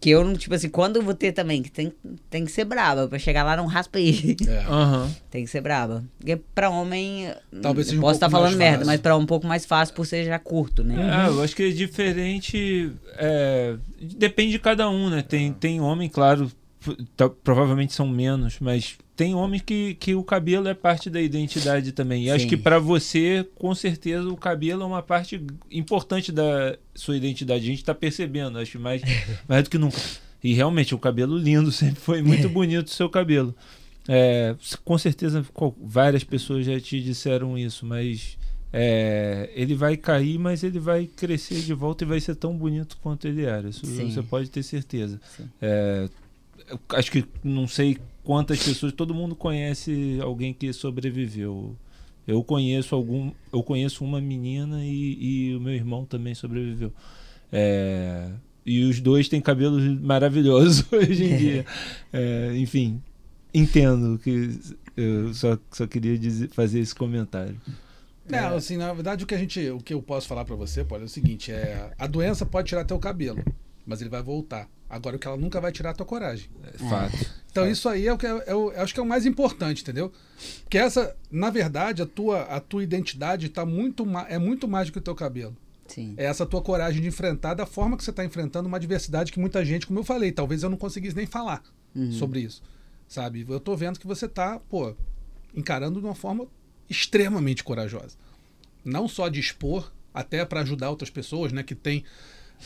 Que 0.00 0.10
eu, 0.10 0.22
não 0.24 0.34
tipo 0.36 0.54
assim, 0.54 0.68
quando 0.68 0.96
eu 0.96 1.02
vou 1.02 1.14
ter 1.14 1.32
também, 1.32 1.62
que 1.64 1.70
tem, 1.70 1.92
tem 2.30 2.44
que 2.44 2.52
ser 2.52 2.64
braba. 2.64 3.08
Pra 3.08 3.18
chegar 3.18 3.42
lá, 3.42 3.56
não 3.56 3.66
raspa 3.66 3.98
aí. 3.98 4.36
É. 4.46 4.58
Aham. 4.70 5.12
tem 5.30 5.44
que 5.44 5.50
ser 5.50 5.60
braba. 5.60 6.04
Porque 6.16 6.36
pra 6.54 6.70
homem, 6.70 7.28
Talvez 7.60 7.88
seja 7.88 7.98
um 7.98 8.02
posso 8.02 8.14
estar 8.14 8.28
mais 8.28 8.40
falando 8.44 8.56
merda, 8.56 8.78
fácil. 8.78 8.86
mas 8.86 9.00
pra 9.00 9.16
um 9.16 9.26
pouco 9.26 9.48
mais 9.48 9.66
fácil 9.66 9.96
por 9.96 10.06
ser 10.06 10.24
já 10.26 10.38
curto, 10.38 10.84
né? 10.84 10.94
É, 10.94 11.28
eu 11.28 11.42
acho 11.42 11.56
que 11.56 11.64
é 11.64 11.70
diferente. 11.70 12.92
é, 13.16 13.76
depende 14.16 14.52
de 14.52 14.58
cada 14.60 14.88
um, 14.88 15.10
né? 15.10 15.22
Tem, 15.22 15.52
tem 15.52 15.80
homem, 15.80 16.08
claro, 16.08 16.48
tá- 16.48 16.54
provavelmente 17.42 17.92
são 17.92 18.08
menos, 18.08 18.58
mas 18.60 18.96
tem 19.16 19.34
homem 19.34 19.58
que, 19.58 19.94
que 19.94 20.14
o 20.14 20.22
cabelo 20.22 20.68
é 20.68 20.74
parte 20.74 21.08
da 21.08 21.20
identidade 21.20 21.92
também. 21.92 22.24
E 22.24 22.30
acho 22.30 22.44
Sim. 22.44 22.48
que 22.48 22.56
pra 22.56 22.78
você, 22.78 23.46
com 23.54 23.74
certeza, 23.74 24.28
o 24.28 24.36
cabelo 24.36 24.82
é 24.82 24.86
uma 24.86 25.02
parte 25.02 25.42
importante 25.70 26.30
da 26.30 26.76
sua 26.94 27.16
identidade. 27.16 27.64
A 27.64 27.66
gente 27.66 27.84
tá 27.84 27.94
percebendo, 27.94 28.58
acho 28.58 28.78
mais, 28.78 29.02
mais 29.48 29.64
do 29.64 29.70
que 29.70 29.78
nunca. 29.78 29.98
E 30.44 30.52
realmente, 30.52 30.94
o 30.94 30.98
cabelo 30.98 31.38
lindo, 31.38 31.70
sempre 31.72 32.00
foi 32.00 32.22
muito 32.22 32.48
bonito 32.48 32.88
o 32.88 32.90
seu 32.90 33.08
cabelo. 33.08 33.54
É, 34.08 34.54
com 34.84 34.96
certeza, 34.98 35.44
várias 35.82 36.22
pessoas 36.22 36.66
já 36.66 36.78
te 36.78 37.00
disseram 37.00 37.58
isso, 37.58 37.84
mas 37.84 38.36
é, 38.72 39.50
ele 39.54 39.74
vai 39.74 39.96
cair, 39.96 40.38
mas 40.38 40.62
ele 40.62 40.78
vai 40.78 41.06
crescer 41.06 41.60
de 41.60 41.72
volta 41.72 42.04
e 42.04 42.06
vai 42.06 42.20
ser 42.20 42.34
tão 42.34 42.56
bonito 42.56 42.98
quanto 43.02 43.26
ele 43.26 43.44
era. 43.44 43.68
Isso 43.68 43.86
Sim. 43.86 44.10
você 44.10 44.22
pode 44.22 44.50
ter 44.50 44.62
certeza. 44.62 45.18
Sim. 45.36 45.48
É, 45.60 46.08
acho 46.90 47.10
que 47.10 47.24
não 47.42 47.66
sei 47.66 47.98
quantas 48.24 48.62
pessoas, 48.62 48.92
todo 48.92 49.14
mundo 49.14 49.34
conhece 49.36 50.18
alguém 50.20 50.52
que 50.52 50.72
sobreviveu. 50.72 51.76
Eu 52.26 52.42
conheço 52.42 52.94
algum, 52.94 53.30
eu 53.52 53.62
conheço 53.62 54.04
uma 54.04 54.20
menina 54.20 54.84
e, 54.84 55.50
e 55.50 55.56
o 55.56 55.60
meu 55.60 55.74
irmão 55.74 56.04
também 56.04 56.34
sobreviveu. 56.34 56.92
É, 57.52 58.30
e 58.64 58.82
os 58.82 59.00
dois 59.00 59.28
têm 59.28 59.40
cabelos 59.40 59.84
maravilhosos 60.00 60.84
hoje 60.92 61.24
em 61.24 61.36
dia. 61.36 61.66
É, 62.12 62.52
enfim, 62.56 63.00
entendo 63.54 64.18
que 64.18 64.58
eu 64.96 65.32
só, 65.32 65.56
só 65.70 65.86
queria 65.86 66.18
dizer, 66.18 66.48
fazer 66.48 66.80
esse 66.80 66.94
comentário. 66.94 67.60
É, 68.28 68.38
assim, 68.38 68.76
na 68.76 68.92
verdade 68.92 69.22
o 69.22 69.26
que 69.26 69.34
a 69.34 69.38
gente, 69.38 69.70
o 69.70 69.78
que 69.78 69.94
eu 69.94 70.02
posso 70.02 70.26
falar 70.26 70.44
pra 70.44 70.56
você, 70.56 70.82
Paulo, 70.82 71.04
é 71.04 71.06
o 71.06 71.08
seguinte, 71.08 71.52
é 71.52 71.92
a 71.96 72.08
doença 72.08 72.44
pode 72.44 72.68
tirar 72.68 72.84
teu 72.84 72.98
cabelo, 72.98 73.40
mas 73.86 74.00
ele 74.00 74.10
vai 74.10 74.22
voltar. 74.22 74.68
Agora 74.88 75.16
o 75.16 75.18
que 75.18 75.26
ela 75.26 75.36
nunca 75.36 75.60
vai 75.60 75.72
tirar 75.72 75.90
é 75.90 75.92
a 75.92 75.94
tua 75.94 76.06
coragem. 76.06 76.48
É 76.74 76.78
fato. 76.78 77.16
Então 77.50 77.68
isso 77.68 77.88
aí 77.88 78.06
é 78.06 78.12
o 78.12 78.18
que 78.18 78.26
é, 78.26 78.44
é 78.46 78.54
o- 78.54 78.70
eu 78.72 78.80
acho 78.82 78.92
que 78.92 79.00
é 79.00 79.02
o 79.02 79.06
mais 79.06 79.24
importante, 79.26 79.82
entendeu? 79.82 80.12
Porque 80.62 80.78
essa, 80.78 81.16
na 81.30 81.48
verdade, 81.50 82.02
a 82.02 82.06
tua 82.06 82.42
a 82.42 82.60
tua 82.60 82.82
identidade 82.84 83.48
tá 83.48 83.64
muito 83.64 84.04
é 84.28 84.38
muito 84.38 84.68
mais 84.68 84.88
do 84.88 84.92
que 84.92 84.98
o 84.98 85.02
teu 85.02 85.14
cabelo. 85.14 85.56
Sim. 85.88 86.14
É 86.16 86.24
essa 86.24 86.44
tua 86.44 86.60
coragem 86.60 87.00
de 87.00 87.08
enfrentar 87.08 87.54
da 87.54 87.64
forma 87.64 87.96
que 87.96 88.04
você 88.04 88.10
está 88.10 88.24
enfrentando 88.24 88.66
uma 88.68 88.76
adversidade 88.76 89.30
que 89.32 89.38
muita 89.40 89.64
gente, 89.64 89.86
como 89.86 89.98
eu 90.00 90.04
falei, 90.04 90.32
talvez 90.32 90.62
eu 90.62 90.68
não 90.70 90.76
conseguisse 90.76 91.16
nem 91.16 91.26
falar 91.26 91.62
sobre 92.12 92.40
isso, 92.40 92.62
sabe? 93.08 93.46
Eu 93.48 93.58
tô 93.60 93.74
vendo 93.76 93.98
que 93.98 94.06
você 94.06 94.28
tá, 94.28 94.60
pô, 94.68 94.94
encarando 95.54 95.98
de 96.00 96.06
uma 96.06 96.14
forma 96.14 96.46
extremamente 96.90 97.64
corajosa. 97.64 98.16
Não 98.84 99.08
só 99.08 99.28
de 99.28 99.40
expor, 99.40 99.90
até 100.12 100.44
para 100.44 100.60
ajudar 100.60 100.90
outras 100.90 101.10
pessoas, 101.10 101.52
né, 101.52 101.62
que 101.62 101.74
tem 101.74 102.04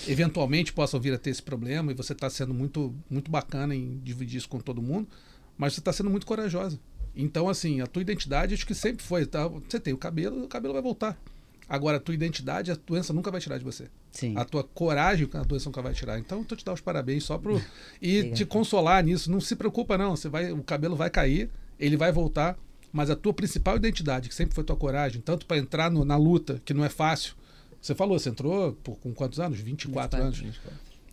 eventualmente 0.06 0.72
possam 0.72 1.00
vir 1.00 1.12
a 1.14 1.18
ter 1.18 1.30
esse 1.30 1.42
problema 1.42 1.92
e 1.92 1.94
você 1.94 2.12
está 2.12 2.28
sendo 2.30 2.54
muito 2.54 2.94
muito 3.08 3.30
bacana 3.30 3.74
em 3.74 3.98
dividir 4.02 4.38
isso 4.38 4.48
com 4.48 4.58
todo 4.60 4.80
mundo, 4.82 5.08
mas 5.56 5.74
você 5.74 5.80
está 5.80 5.92
sendo 5.92 6.10
muito 6.10 6.26
corajosa. 6.26 6.78
Então, 7.14 7.48
assim, 7.48 7.80
a 7.80 7.86
tua 7.86 8.02
identidade 8.02 8.54
acho 8.54 8.66
que 8.66 8.74
sempre 8.74 9.04
foi, 9.04 9.26
tá? 9.26 9.46
Você 9.48 9.80
tem 9.80 9.92
o 9.92 9.98
cabelo, 9.98 10.44
o 10.44 10.48
cabelo 10.48 10.72
vai 10.74 10.82
voltar. 10.82 11.20
Agora, 11.68 11.98
a 11.98 12.00
tua 12.00 12.14
identidade, 12.14 12.70
a 12.72 12.76
doença 12.86 13.12
nunca 13.12 13.30
vai 13.30 13.40
tirar 13.40 13.58
de 13.58 13.64
você. 13.64 13.88
Sim. 14.10 14.34
A 14.36 14.44
tua 14.44 14.64
coragem, 14.64 15.28
a 15.34 15.42
doença 15.42 15.68
nunca 15.68 15.80
vai 15.82 15.92
tirar. 15.92 16.18
Então, 16.18 16.38
eu 16.40 16.44
tô 16.44 16.56
te 16.56 16.64
dar 16.64 16.72
os 16.72 16.80
parabéns 16.80 17.22
só 17.24 17.38
pro. 17.38 17.60
E 18.02 18.30
te 18.32 18.44
consolar 18.44 19.04
nisso. 19.04 19.30
Não 19.30 19.40
se 19.40 19.54
preocupa, 19.54 19.96
não. 19.96 20.16
Você 20.16 20.28
vai, 20.28 20.50
o 20.50 20.62
cabelo 20.64 20.96
vai 20.96 21.10
cair, 21.10 21.48
ele 21.78 21.96
vai 21.96 22.10
voltar. 22.10 22.58
Mas 22.92 23.08
a 23.08 23.14
tua 23.14 23.32
principal 23.32 23.76
identidade, 23.76 24.28
que 24.28 24.34
sempre 24.34 24.52
foi 24.54 24.64
tua 24.64 24.74
coragem, 24.74 25.20
tanto 25.20 25.46
para 25.46 25.58
entrar 25.58 25.90
no- 25.92 26.04
na 26.04 26.16
luta, 26.16 26.60
que 26.64 26.74
não 26.74 26.84
é 26.84 26.88
fácil. 26.88 27.34
Você 27.80 27.94
falou, 27.94 28.18
você 28.18 28.28
entrou 28.28 28.72
por, 28.84 28.96
com 28.98 29.12
quantos 29.12 29.40
anos? 29.40 29.58
24, 29.58 30.20
anos. 30.20 30.42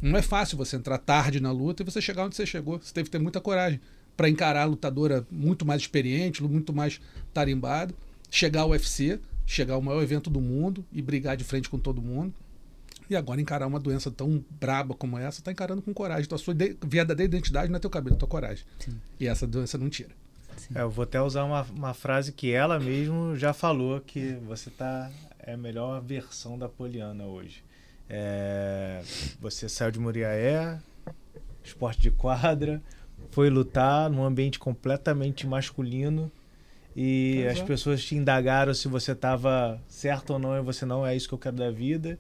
Não 0.02 0.18
é 0.18 0.22
fácil 0.22 0.58
você 0.58 0.76
entrar 0.76 0.98
tarde 0.98 1.40
na 1.40 1.52
luta 1.52 1.82
e 1.82 1.86
você 1.86 2.02
chegar 2.02 2.26
onde 2.26 2.36
você 2.36 2.46
chegou. 2.46 2.80
Você 2.80 2.94
teve 2.94 3.06
que 3.06 3.12
ter 3.12 3.20
muita 3.20 3.42
coragem 3.42 3.80
para 4.16 4.30
encarar 4.30 4.64
a 4.64 4.66
lutadora 4.66 5.26
muito 5.32 5.66
mais 5.66 5.82
experiente, 5.82 6.44
muito 6.44 6.74
mais 6.74 7.00
tarimbado, 7.34 7.96
chegar 8.30 8.62
ao 8.62 8.70
UFC, 8.72 9.20
chegar 9.46 9.76
ao 9.76 9.82
maior 9.82 10.02
evento 10.02 10.30
do 10.30 10.42
mundo 10.42 10.84
e 10.92 11.02
brigar 11.02 11.38
de 11.38 11.44
frente 11.44 11.70
com 11.70 11.80
todo 11.80 12.02
mundo. 12.02 12.34
E 13.10 13.16
agora 13.16 13.40
encarar 13.40 13.68
uma 13.68 13.80
doença 13.80 14.12
tão 14.12 14.44
braba 14.60 14.94
como 14.94 15.18
essa, 15.18 15.42
tá 15.42 15.52
encarando 15.52 15.82
com 15.82 15.94
coragem. 15.94 16.26
Então 16.26 16.36
a 16.36 16.40
sua 16.40 16.54
verdadeira 16.54 17.24
identidade 17.24 17.70
não 17.70 17.78
é 17.78 17.80
teu 17.80 17.90
cabelo, 17.90 18.16
é 18.16 18.20
tua 18.20 18.28
coragem. 18.28 18.66
E 19.20 19.28
essa 19.28 19.48
doença 19.48 19.78
não 19.78 19.90
tira. 19.90 20.10
É, 20.76 20.82
eu 20.82 20.90
vou 20.90 21.04
até 21.04 21.22
usar 21.22 21.44
uma, 21.44 21.62
uma 21.64 21.94
frase 21.94 22.32
que 22.34 22.52
ela 22.52 22.80
mesmo 22.80 23.36
já 23.36 23.54
falou, 23.54 24.02
que 24.02 24.34
você 24.46 24.70
tá 24.70 25.10
é 25.48 25.54
a 25.54 25.58
melhor 25.58 26.02
versão 26.02 26.60
da 26.60 26.68
Poliana 26.68 27.24
hoje. 27.24 27.64
É, 28.10 29.02
você 29.40 29.70
saiu 29.70 29.92
de 29.92 30.00
Muriaé, 30.00 30.78
esporte 31.64 32.02
de 32.02 32.12
quadra, 32.12 32.82
foi 33.32 33.50
lutar 33.50 34.10
num 34.10 34.26
ambiente 34.26 34.60
completamente 34.60 35.48
masculino 35.48 36.30
e 36.94 37.44
Pois 37.44 37.52
as 37.54 37.60
é. 37.60 37.64
pessoas 37.64 38.04
te 38.04 38.16
indagaram 38.16 38.74
se 38.74 38.90
você 38.90 39.14
estava 39.14 39.82
certo 39.88 40.34
ou 40.34 40.40
não 40.40 40.58
e 40.58 40.62
você 40.62 40.86
não 40.86 41.08
é 41.08 41.16
isso 41.16 41.30
que 41.30 41.34
eu 41.34 41.40
quero 41.40 41.56
da 41.56 41.72
vida. 41.72 42.20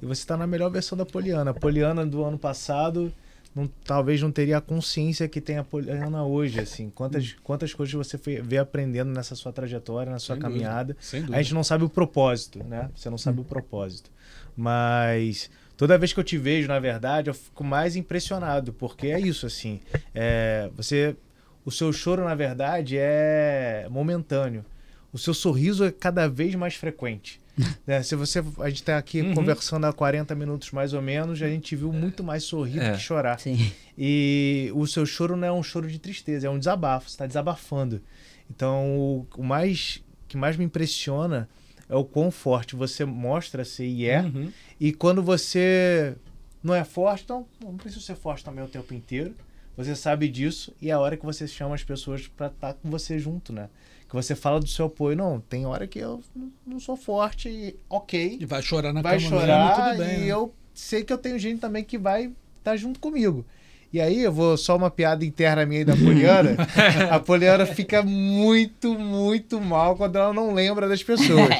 E 0.00 0.06
você 0.06 0.22
está 0.22 0.36
na 0.36 0.46
melhor 0.46 0.70
versão 0.70 0.96
da 0.96 1.04
Poliana. 1.04 1.50
A 1.50 1.54
Poliana 1.54 2.06
do 2.06 2.24
ano 2.24 2.38
passado 2.38 3.12
não- 3.54 3.68
talvez 3.84 4.20
não 4.22 4.32
teria 4.32 4.58
a 4.58 4.60
consciência 4.60 5.28
que 5.28 5.40
tem 5.40 5.58
a 5.58 5.64
Poliana 5.64 6.24
hoje, 6.24 6.60
assim. 6.60 6.90
Quantas, 6.90 7.34
quantas 7.42 7.74
coisas 7.74 7.94
você 7.94 8.16
foi, 8.16 8.40
vê 8.40 8.58
aprendendo 8.58 9.10
nessa 9.10 9.34
sua 9.34 9.52
trajetória, 9.52 10.10
na 10.10 10.18
sua 10.18 10.36
Sem 10.36 10.42
caminhada. 10.42 10.96
Dúvida. 11.12 11.36
A 11.36 11.42
gente 11.42 11.54
não 11.54 11.62
sabe 11.64 11.84
o 11.84 11.88
propósito, 11.88 12.62
né? 12.64 12.90
Você 12.94 13.10
não 13.10 13.18
sabe 13.18 13.40
o 13.40 13.44
propósito. 13.44 14.10
Mas 14.56 15.50
toda 15.76 15.98
vez 15.98 16.12
que 16.12 16.20
eu 16.20 16.24
te 16.24 16.38
vejo, 16.38 16.68
na 16.68 16.78
verdade, 16.78 17.28
eu 17.30 17.34
fico 17.34 17.64
mais 17.64 17.96
impressionado, 17.96 18.72
porque 18.72 19.08
é 19.08 19.20
isso, 19.20 19.46
assim. 19.46 19.80
É, 20.14 20.70
você, 20.76 21.16
o 21.64 21.70
seu 21.70 21.92
choro, 21.92 22.24
na 22.24 22.34
verdade, 22.34 22.96
é 22.98 23.86
momentâneo. 23.90 24.64
O 25.12 25.18
seu 25.18 25.34
sorriso 25.34 25.84
é 25.84 25.92
cada 25.92 26.26
vez 26.28 26.54
mais 26.54 26.74
frequente. 26.74 27.38
né? 27.86 28.02
Se 28.02 28.14
você, 28.16 28.38
a 28.60 28.68
gente 28.68 28.80
está 28.82 28.96
aqui 28.98 29.20
Uhum. 29.22 29.34
conversando 29.34 29.84
há 29.86 29.92
40 29.92 30.34
minutos 30.34 30.70
mais 30.70 30.92
ou 30.94 31.02
menos, 31.02 31.40
a 31.42 31.48
gente 31.48 31.76
viu 31.76 31.92
muito 31.92 32.22
mais 32.24 32.44
sorrir 32.44 32.78
É. 32.80 32.90
do 32.90 32.96
que 32.96 33.02
chorar. 33.02 33.38
Sim. 33.38 33.72
E 33.96 34.70
o 34.74 34.86
seu 34.86 35.04
choro 35.04 35.36
não 35.36 35.46
é 35.48 35.52
um 35.52 35.62
choro 35.62 35.88
de 35.88 35.98
tristeza, 35.98 36.46
é 36.46 36.50
um 36.50 36.58
desabafo, 36.58 37.08
você 37.08 37.14
está 37.14 37.26
desabafando. 37.26 38.00
Então, 38.50 38.96
o, 38.98 39.26
o 39.36 39.42
mais 39.44 40.02
que 40.28 40.36
mais 40.36 40.56
me 40.56 40.64
impressiona 40.64 41.48
é 41.88 41.94
o 41.94 42.04
quão 42.04 42.30
forte 42.30 42.74
você 42.74 43.04
mostra 43.04 43.64
ser 43.64 43.86
e 43.86 44.06
é. 44.06 44.22
Uhum. 44.22 44.50
E 44.80 44.92
quando 44.92 45.22
você 45.22 46.16
não 46.62 46.74
é 46.74 46.84
forte, 46.84 47.24
então 47.24 47.46
não 47.62 47.76
precisa 47.76 48.02
ser 48.04 48.14
forte 48.16 48.42
também 48.44 48.64
o 48.64 48.68
tempo 48.68 48.94
inteiro. 48.94 49.34
Você 49.76 49.94
sabe 49.96 50.28
disso 50.28 50.74
e 50.80 50.90
é 50.90 50.92
a 50.92 50.98
hora 50.98 51.16
que 51.16 51.24
você 51.24 51.46
chama 51.46 51.74
as 51.74 51.82
pessoas 51.84 52.28
para 52.28 52.46
estar 52.48 52.74
com 52.74 52.90
você 52.90 53.18
junto, 53.18 53.52
né? 53.52 53.68
Que 54.12 54.16
você 54.16 54.34
fala 54.36 54.60
do 54.60 54.66
seu 54.66 54.84
apoio. 54.86 55.16
Não, 55.16 55.40
tem 55.40 55.64
hora 55.64 55.86
que 55.86 55.98
eu 55.98 56.20
não- 56.66 56.78
sou 56.78 56.96
forte 56.98 57.48
e 57.48 57.74
ok 57.88 58.36
E 58.38 58.44
vai 58.44 58.60
chorar 58.60 58.92
na 58.92 59.00
vai 59.00 59.16
cama 59.16 59.28
chorar 59.30 59.68
mesmo, 59.68 59.84
tudo 59.96 60.04
bem. 60.06 60.16
e 60.16 60.20
né? 60.20 60.26
eu 60.26 60.54
sei 60.74 61.02
que 61.02 61.10
eu 61.10 61.16
tenho 61.16 61.38
gente 61.38 61.60
também 61.60 61.82
que 61.82 61.96
vai 61.96 62.30
estar 62.58 62.76
junto 62.76 63.00
comigo. 63.00 63.42
E 63.92 64.00
aí 64.00 64.22
eu 64.22 64.32
vou 64.32 64.56
só 64.56 64.74
uma 64.74 64.90
piada 64.90 65.22
interna 65.22 65.66
minha 65.66 65.82
e 65.82 65.84
da 65.84 65.94
Poliana. 65.94 66.56
a 67.10 67.20
Poliana 67.20 67.66
fica 67.66 68.02
muito, 68.02 68.98
muito 68.98 69.60
mal 69.60 69.96
quando 69.96 70.16
ela 70.16 70.32
não 70.32 70.54
lembra 70.54 70.88
das 70.88 71.02
pessoas. 71.02 71.48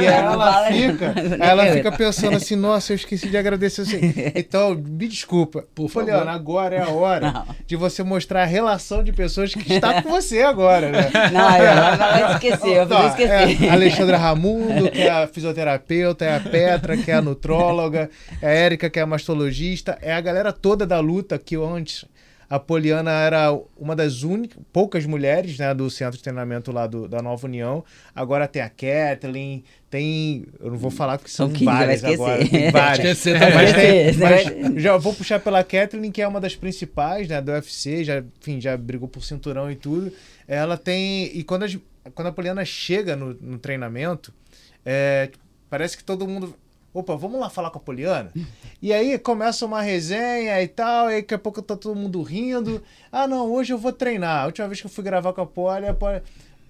E 0.00 0.04
ela 0.04 0.66
fica, 0.66 1.14
ela 1.38 1.66
fica 1.66 1.92
pensando 1.92 2.36
assim, 2.36 2.56
nossa, 2.56 2.92
eu 2.92 2.96
esqueci 2.96 3.28
de 3.28 3.36
agradecer 3.36 3.84
você. 3.84 4.32
Então, 4.34 4.74
me 4.74 5.06
desculpa. 5.06 5.64
Por 5.74 5.90
Poliana, 5.90 6.18
favor. 6.18 6.34
agora 6.34 6.76
é 6.76 6.82
a 6.82 6.88
hora 6.88 7.32
não. 7.32 7.46
de 7.66 7.76
você 7.76 8.02
mostrar 8.02 8.42
a 8.42 8.46
relação 8.46 9.04
de 9.04 9.12
pessoas 9.12 9.54
que 9.54 9.72
está 9.72 10.02
com 10.02 10.10
você 10.10 10.42
agora, 10.42 10.90
né? 10.90 11.10
Não, 11.32 11.54
ela 11.54 11.96
vai 11.96 12.32
esquecer, 12.32 12.76
eu 12.76 12.86
vou 12.86 13.06
esquecer. 13.08 13.64
É 13.64 13.68
a 13.68 13.72
Alexandra 13.72 14.16
Ramundo, 14.16 14.90
que 14.90 15.02
é 15.02 15.10
a 15.10 15.26
fisioterapeuta, 15.26 16.24
é 16.24 16.36
a 16.36 16.40
Petra, 16.40 16.96
que 16.96 17.10
é 17.10 17.14
a 17.14 17.22
nutróloga, 17.22 18.10
é 18.40 18.46
a 18.46 18.50
Érica, 18.50 18.90
que 18.90 18.98
é 18.98 19.02
a 19.02 19.06
mastologista, 19.06 19.98
é 20.00 20.12
a 20.12 20.20
galera 20.20 20.52
toda 20.52 20.86
da 20.86 21.00
luta 21.00 21.38
que 21.52 21.56
antes 21.56 22.06
a 22.48 22.58
Poliana 22.58 23.10
era 23.10 23.58
uma 23.78 23.94
das 23.94 24.22
únicas, 24.22 24.58
poucas 24.72 25.04
mulheres 25.06 25.58
né, 25.58 25.72
do 25.74 25.90
centro 25.90 26.16
de 26.16 26.22
treinamento 26.22 26.70
lá 26.72 26.86
do, 26.86 27.08
da 27.08 27.20
Nova 27.22 27.46
União. 27.46 27.84
Agora 28.14 28.46
tem 28.48 28.62
a 28.62 28.68
Kathleen, 28.68 29.64
tem. 29.90 30.46
Eu 30.60 30.70
não 30.70 30.78
vou 30.78 30.90
falar 30.90 31.18
porque 31.18 31.30
são 31.30 31.48
várias 31.48 32.04
agora. 32.04 32.44
Tem 32.48 32.70
várias. 32.70 33.18
Esquecer 33.18 33.38
mas, 33.38 33.72
tem, 33.72 34.12
mas 34.74 34.82
já 34.82 34.96
vou 34.96 35.14
puxar 35.14 35.40
pela 35.40 35.64
Kathleen, 35.64 36.10
que 36.10 36.20
é 36.20 36.28
uma 36.28 36.40
das 36.40 36.54
principais 36.54 37.28
né, 37.28 37.40
do 37.40 37.52
UFC, 37.52 38.04
já, 38.04 38.22
enfim, 38.40 38.60
já 38.60 38.76
brigou 38.76 39.08
por 39.08 39.22
cinturão 39.24 39.70
e 39.70 39.76
tudo. 39.76 40.12
Ela 40.46 40.76
tem. 40.76 41.30
E 41.34 41.42
quando, 41.42 41.64
quando 42.14 42.28
a 42.28 42.32
Poliana 42.32 42.64
chega 42.64 43.16
no, 43.16 43.34
no 43.40 43.58
treinamento, 43.58 44.32
é, 44.84 45.30
parece 45.70 45.96
que 45.96 46.04
todo 46.04 46.28
mundo 46.28 46.54
opa, 46.92 47.16
vamos 47.16 47.40
lá 47.40 47.48
falar 47.48 47.70
com 47.70 47.78
a 47.78 47.82
Poliana? 47.82 48.32
E 48.80 48.92
aí 48.92 49.18
começa 49.18 49.64
uma 49.64 49.80
resenha 49.80 50.60
e 50.62 50.68
tal, 50.68 51.10
e 51.10 51.16
daqui 51.16 51.34
a 51.34 51.38
pouco 51.38 51.62
tá 51.62 51.76
todo 51.76 51.98
mundo 51.98 52.22
rindo. 52.22 52.82
Ah, 53.10 53.26
não, 53.26 53.50
hoje 53.50 53.72
eu 53.72 53.78
vou 53.78 53.92
treinar. 53.92 54.42
A 54.42 54.46
última 54.46 54.68
vez 54.68 54.80
que 54.80 54.86
eu 54.86 54.90
fui 54.90 55.04
gravar 55.04 55.32
com 55.32 55.40
a 55.40 55.46
Poli, 55.46 55.86
a 55.86 55.94
Poli 55.94 56.22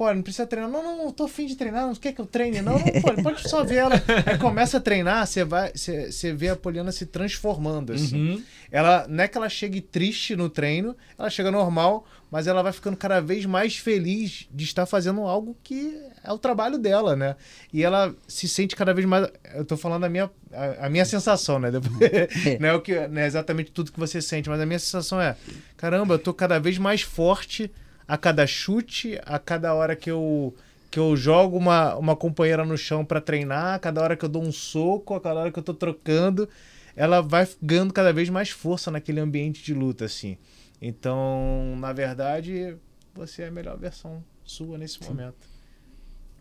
pô, 0.03 0.13
não 0.13 0.23
precisa 0.23 0.47
treinar. 0.47 0.71
Não, 0.71 0.83
não, 0.83 0.99
não 1.05 1.13
tô 1.13 1.25
afim 1.25 1.47
de 1.47 1.57
treinar, 1.57 1.87
não 1.87 1.95
quer 1.95 2.13
que 2.13 2.21
eu 2.21 2.27
treine, 2.27 2.61
não. 2.61 2.73
não 2.79 3.01
pô, 3.01 3.23
pode 3.23 3.49
só 3.49 3.63
ver 3.63 3.77
ela. 3.77 3.95
Aí 4.27 4.37
começa 4.39 4.79
a 4.79 4.81
treinar, 4.81 5.27
você 5.27 5.45
vai, 5.45 5.73
você, 5.75 6.11
você 6.11 6.33
vê 6.33 6.49
a 6.49 6.57
Poliana 6.57 6.91
se 6.91 7.07
transformando, 7.07 7.93
assim. 7.93 8.31
Uhum. 8.31 8.43
Ela, 8.71 9.07
não 9.09 9.23
é 9.23 9.29
que 9.29 9.39
ela 9.39 9.49
chegue 9.49 9.81
triste 9.81 10.35
no 10.35 10.49
treino, 10.49 10.97
ela 11.19 11.31
chega 11.31 11.51
normal, 11.51 12.05
mas 12.33 12.47
ela 12.47 12.63
vai 12.63 12.73
ficando 12.73 12.97
cada 12.97 13.21
vez 13.21 13.45
mais 13.45 13.77
feliz 13.77 14.49
de 14.51 14.65
estar 14.65 14.87
fazendo 14.87 15.21
algo 15.21 15.55
que 15.63 16.01
é 16.25 16.33
o 16.33 16.39
trabalho 16.39 16.79
dela, 16.79 17.15
né? 17.15 17.37
E 17.71 17.85
ela 17.85 18.15
se 18.27 18.49
sente 18.49 18.75
cada 18.75 18.95
vez 18.95 19.07
mais. 19.07 19.29
Eu 19.55 19.67
tô 19.67 19.77
falando 19.77 20.05
a 20.05 20.09
minha, 20.09 20.31
a, 20.51 20.87
a 20.87 20.89
minha 20.89 21.05
sensação, 21.05 21.59
né? 21.59 21.69
não, 22.59 22.69
é 22.71 22.73
o 22.73 22.81
que, 22.81 23.07
não 23.07 23.21
é 23.21 23.27
exatamente 23.27 23.71
tudo 23.71 23.93
que 23.93 24.01
você 24.01 24.23
sente, 24.23 24.49
mas 24.49 24.59
a 24.59 24.65
minha 24.65 24.79
sensação 24.79 25.21
é: 25.21 25.37
caramba, 25.77 26.15
eu 26.15 26.19
tô 26.19 26.33
cada 26.33 26.59
vez 26.59 26.79
mais 26.79 27.03
forte 27.03 27.71
a 28.09 28.17
cada 28.17 28.47
chute, 28.47 29.21
a 29.27 29.39
cada 29.39 29.75
hora 29.75 29.95
que 29.95 30.11
eu 30.11 30.55
que 30.91 30.99
eu 30.99 31.15
jogo 31.15 31.59
uma, 31.59 31.97
uma 31.97 32.17
companheira 32.17 32.65
no 32.65 32.79
chão 32.79 33.05
para 33.05 33.21
treinar, 33.21 33.75
a 33.75 33.79
cada 33.79 34.03
hora 34.03 34.17
que 34.17 34.25
eu 34.25 34.29
dou 34.29 34.43
um 34.43 34.53
soco, 34.53 35.15
a 35.15 35.21
cada 35.21 35.41
hora 35.41 35.53
que 35.53 35.59
eu 35.59 35.63
tô 35.63 35.75
trocando, 35.75 36.49
ela 36.97 37.21
vai 37.21 37.47
ganhando 37.63 37.93
cada 37.93 38.13
vez 38.13 38.31
mais 38.31 38.49
força 38.49 38.91
naquele 38.91 39.21
ambiente 39.21 39.63
de 39.63 39.75
luta, 39.75 40.07
assim. 40.07 40.39
Então, 40.85 41.77
na 41.79 41.93
verdade, 41.93 42.77
você 43.15 43.43
é 43.43 43.47
a 43.47 43.51
melhor 43.53 43.79
versão 43.79 44.25
sua 44.43 44.77
nesse 44.77 45.01
momento. 45.05 45.53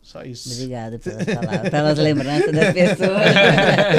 Só 0.01 0.23
isso. 0.23 0.51
Obrigada 0.51 0.97
pelas 0.97 1.25
palavras, 1.25 1.69
pelas 1.69 1.97
lembranças 1.99 2.51
das 2.51 2.73
pessoas. 2.73 3.21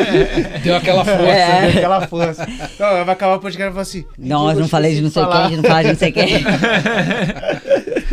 Deu 0.65 0.75
aquela 0.75 1.05
força. 1.05 1.23
É. 1.23 1.61
Deu 1.61 1.79
aquela 1.79 2.09
força. 2.09 2.47
Então, 2.75 3.05
vai 3.05 3.11
acabar 3.11 3.37
o 3.37 3.41
podcast 3.41 3.69
e 3.69 3.71
falar 3.71 3.83
assim. 3.83 4.05
Não, 4.19 4.53
não 4.53 4.67
falei 4.67 4.97
de 4.97 5.03
não 5.03 5.11
sei 5.11 5.23
quem, 5.23 5.57
não 5.59 5.63
falei 5.63 5.83
de 5.85 5.89
não 5.91 5.99
sei 5.99 6.11
quem. 6.11 6.45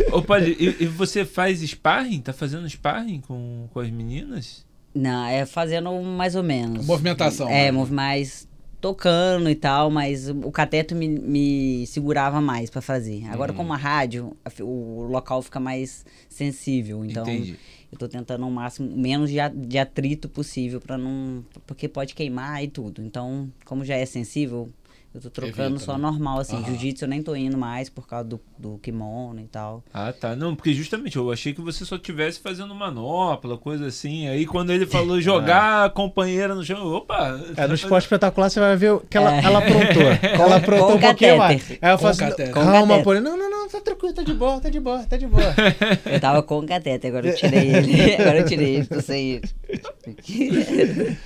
Ô, 0.14 0.22
Padre, 0.22 0.56
e, 0.58 0.84
e, 0.84 0.86
você 0.86 1.24
faz 1.24 1.60
sparring? 1.60 2.20
Tá 2.20 2.32
fazendo 2.32 2.68
sparring 2.70 3.22
com, 3.22 3.68
com 3.72 3.80
as 3.80 3.90
meninas? 3.90 4.64
Não, 4.94 5.26
é 5.26 5.44
fazendo 5.44 5.92
mais 6.00 6.36
ou 6.36 6.44
menos. 6.44 6.86
Movimentação. 6.86 7.48
É, 7.48 7.72
né? 7.72 7.86
mais 7.90 8.48
tocando 8.80 9.48
e 9.50 9.54
tal, 9.54 9.90
mas 9.90 10.28
o 10.28 10.50
cateto 10.50 10.94
me, 10.94 11.08
me 11.08 11.86
segurava 11.86 12.40
mais 12.40 12.70
para 12.70 12.80
fazer. 12.80 13.26
Agora, 13.26 13.52
hum. 13.52 13.56
como 13.56 13.72
a 13.72 13.76
rádio, 13.76 14.36
o 14.60 15.02
local 15.02 15.42
fica 15.42 15.60
mais 15.60 16.04
sensível. 16.28 17.04
Então, 17.04 17.22
Entendi. 17.24 17.58
eu 17.92 17.98
tô 17.98 18.08
tentando 18.08 18.44
ao 18.44 18.50
máximo, 18.50 18.90
menos 18.96 19.30
de, 19.30 19.36
de 19.66 19.78
atrito 19.78 20.28
possível 20.28 20.80
para 20.80 20.96
não. 20.96 21.44
Porque 21.66 21.88
pode 21.88 22.14
queimar 22.14 22.64
e 22.64 22.68
tudo. 22.68 23.02
Então, 23.02 23.52
como 23.64 23.84
já 23.84 23.96
é 23.96 24.06
sensível, 24.06 24.70
eu 25.12 25.20
tô 25.20 25.28
trocando 25.28 25.74
Evita, 25.74 25.84
só 25.84 25.94
né? 25.94 25.98
normal, 25.98 26.38
assim. 26.38 26.64
Jiu-jitsu 26.64 27.04
eu 27.04 27.08
nem 27.08 27.20
tô 27.20 27.34
indo 27.34 27.58
mais 27.58 27.90
por 27.90 28.06
causa 28.06 28.28
do, 28.28 28.40
do 28.56 28.78
kimono 28.78 29.40
e 29.40 29.48
tal. 29.48 29.82
Ah, 29.92 30.12
tá. 30.12 30.36
Não, 30.36 30.54
porque 30.54 30.72
justamente 30.72 31.16
eu 31.16 31.32
achei 31.32 31.52
que 31.52 31.60
você 31.60 31.84
só 31.84 31.98
tivesse 31.98 32.38
fazendo 32.38 32.72
manopla, 32.76 33.58
coisa 33.58 33.86
assim. 33.86 34.28
Aí 34.28 34.46
quando 34.46 34.70
ele 34.70 34.86
falou 34.86 35.18
jogar 35.20 35.86
a 35.86 35.90
companheira 35.90 36.54
no 36.54 36.64
chão, 36.64 36.86
opa! 36.86 37.40
É, 37.56 37.66
no 37.66 37.74
esporte 37.74 38.04
espetacular 38.04 38.50
você 38.50 38.60
vai 38.60 38.76
ver 38.76 39.00
que 39.10 39.16
ela, 39.16 39.34
é. 39.34 39.44
ela 39.44 39.58
aprontou. 39.58 40.02
ela 40.30 40.56
aprontou 40.56 40.94
um 40.94 41.00
pouquinho 41.00 41.38
mais. 41.38 41.70
Aí 41.72 41.78
ela 41.80 41.98
falou 41.98 42.10
assim, 42.12 42.52
calma, 42.52 43.02
pô. 43.02 43.14
Não, 43.14 43.36
não, 43.36 43.50
não, 43.50 43.68
tá 43.68 43.80
tranquilo, 43.80 44.14
tá 44.14 44.22
de 44.22 44.34
boa, 44.34 44.60
tá 44.60 44.70
de 44.70 44.78
boa, 44.78 45.02
tá 45.02 45.16
de 45.16 45.26
boa. 45.26 45.42
Eu 46.06 46.20
tava 46.20 46.40
com 46.42 46.60
o 46.60 46.66
catete, 46.66 47.08
agora 47.08 47.26
eu 47.26 47.34
tirei 47.34 47.74
ele. 47.74 48.14
Agora 48.14 48.38
eu 48.38 48.46
tirei 48.46 48.76
ele, 48.76 48.86
tô 48.86 49.00
sem 49.00 49.32
ele. 49.32 51.18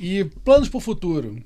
e 0.00 0.24
planos 0.44 0.68
pro 0.68 0.80
futuro? 0.80 1.42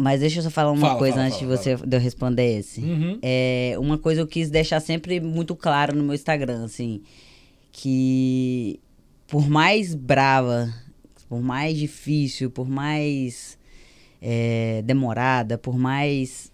Mas 0.00 0.20
deixa 0.20 0.38
eu 0.38 0.42
só 0.42 0.48
falar 0.50 0.72
uma 0.72 0.80
fala, 0.80 0.98
coisa 0.98 1.16
fala, 1.16 1.26
antes 1.26 1.38
fala, 1.38 1.56
de 1.56 1.58
você 1.58 1.76
de 1.76 1.94
eu 1.94 2.00
responder 2.00 2.58
esse. 2.58 2.80
Uhum. 2.80 3.18
É, 3.20 3.74
uma 3.78 3.98
coisa 3.98 4.22
eu 4.22 4.26
quis 4.26 4.48
deixar 4.48 4.80
sempre 4.80 5.20
muito 5.20 5.54
claro 5.54 5.94
no 5.94 6.02
meu 6.02 6.14
Instagram, 6.14 6.64
assim, 6.64 7.02
que 7.70 8.80
por 9.26 9.46
mais 9.46 9.94
brava, 9.94 10.72
por 11.28 11.42
mais 11.42 11.76
difícil, 11.76 12.50
por 12.50 12.66
mais 12.66 13.58
é, 14.22 14.80
demorada, 14.86 15.58
por 15.58 15.78
mais 15.78 16.49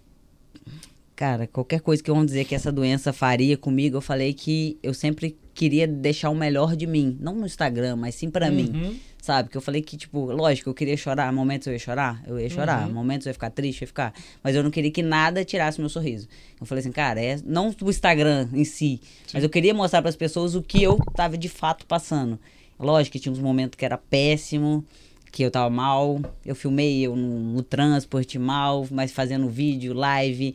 cara, 1.16 1.46
qualquer 1.46 1.80
coisa 1.80 2.02
que 2.02 2.10
vão 2.10 2.24
dizer 2.24 2.44
que 2.44 2.54
essa 2.54 2.70
doença 2.70 3.12
faria 3.12 3.56
comigo, 3.56 3.96
eu 3.96 4.02
falei 4.02 4.34
que 4.34 4.78
eu 4.82 4.94
sempre 4.94 5.36
queria 5.54 5.88
deixar 5.88 6.30
o 6.30 6.34
melhor 6.34 6.76
de 6.76 6.86
mim, 6.86 7.16
não 7.18 7.34
no 7.34 7.46
Instagram, 7.46 7.96
mas 7.96 8.14
sim 8.14 8.30
para 8.30 8.46
uhum. 8.48 8.54
mim 8.54 9.00
sabe? 9.26 9.48
Que 9.48 9.56
eu 9.56 9.60
falei 9.60 9.82
que, 9.82 9.96
tipo, 9.96 10.26
lógico, 10.26 10.70
eu 10.70 10.74
queria 10.74 10.96
chorar, 10.96 11.32
momentos 11.32 11.66
eu 11.66 11.72
ia 11.72 11.78
chorar, 11.78 12.22
eu 12.26 12.38
ia 12.38 12.48
chorar, 12.48 12.86
uhum. 12.86 12.94
momentos 12.94 13.26
eu 13.26 13.30
ia 13.30 13.34
ficar 13.34 13.50
triste, 13.50 13.82
eu 13.82 13.84
ia 13.84 13.88
ficar. 13.88 14.14
Mas 14.42 14.54
eu 14.54 14.62
não 14.62 14.70
queria 14.70 14.90
que 14.90 15.02
nada 15.02 15.44
tirasse 15.44 15.80
meu 15.80 15.90
sorriso. 15.90 16.28
Eu 16.60 16.64
falei 16.64 16.80
assim, 16.80 16.92
cara, 16.92 17.20
é 17.20 17.38
não 17.44 17.74
o 17.82 17.90
Instagram 17.90 18.48
em 18.52 18.64
si, 18.64 19.00
Sim. 19.26 19.32
mas 19.34 19.42
eu 19.42 19.50
queria 19.50 19.74
mostrar 19.74 20.00
para 20.00 20.08
as 20.08 20.16
pessoas 20.16 20.54
o 20.54 20.62
que 20.62 20.80
eu 20.80 20.96
tava 21.14 21.36
de 21.36 21.48
fato 21.48 21.84
passando. 21.86 22.38
Lógico 22.78 23.14
que 23.14 23.18
tinha 23.18 23.32
uns 23.32 23.40
momentos 23.40 23.76
que 23.76 23.84
era 23.84 23.98
péssimo, 23.98 24.84
que 25.32 25.42
eu 25.42 25.50
tava 25.50 25.68
mal, 25.68 26.20
eu 26.44 26.54
filmei 26.54 27.04
eu 27.04 27.16
no, 27.16 27.54
no 27.54 27.62
transporte 27.62 28.38
mal, 28.38 28.86
mas 28.90 29.10
fazendo 29.10 29.48
vídeo, 29.48 29.92
live 29.92 30.54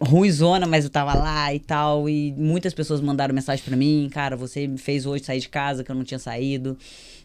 ruizona, 0.00 0.66
mas 0.66 0.84
eu 0.84 0.90
tava 0.90 1.14
lá 1.14 1.52
e 1.52 1.58
tal. 1.58 2.08
E 2.08 2.32
muitas 2.32 2.74
pessoas 2.74 3.00
mandaram 3.00 3.34
mensagem 3.34 3.64
para 3.64 3.76
mim, 3.76 4.08
cara, 4.12 4.36
você 4.36 4.66
me 4.66 4.78
fez 4.78 5.06
hoje 5.06 5.24
sair 5.24 5.40
de 5.40 5.48
casa 5.48 5.84
que 5.84 5.90
eu 5.90 5.94
não 5.94 6.04
tinha 6.04 6.18
saído. 6.18 6.76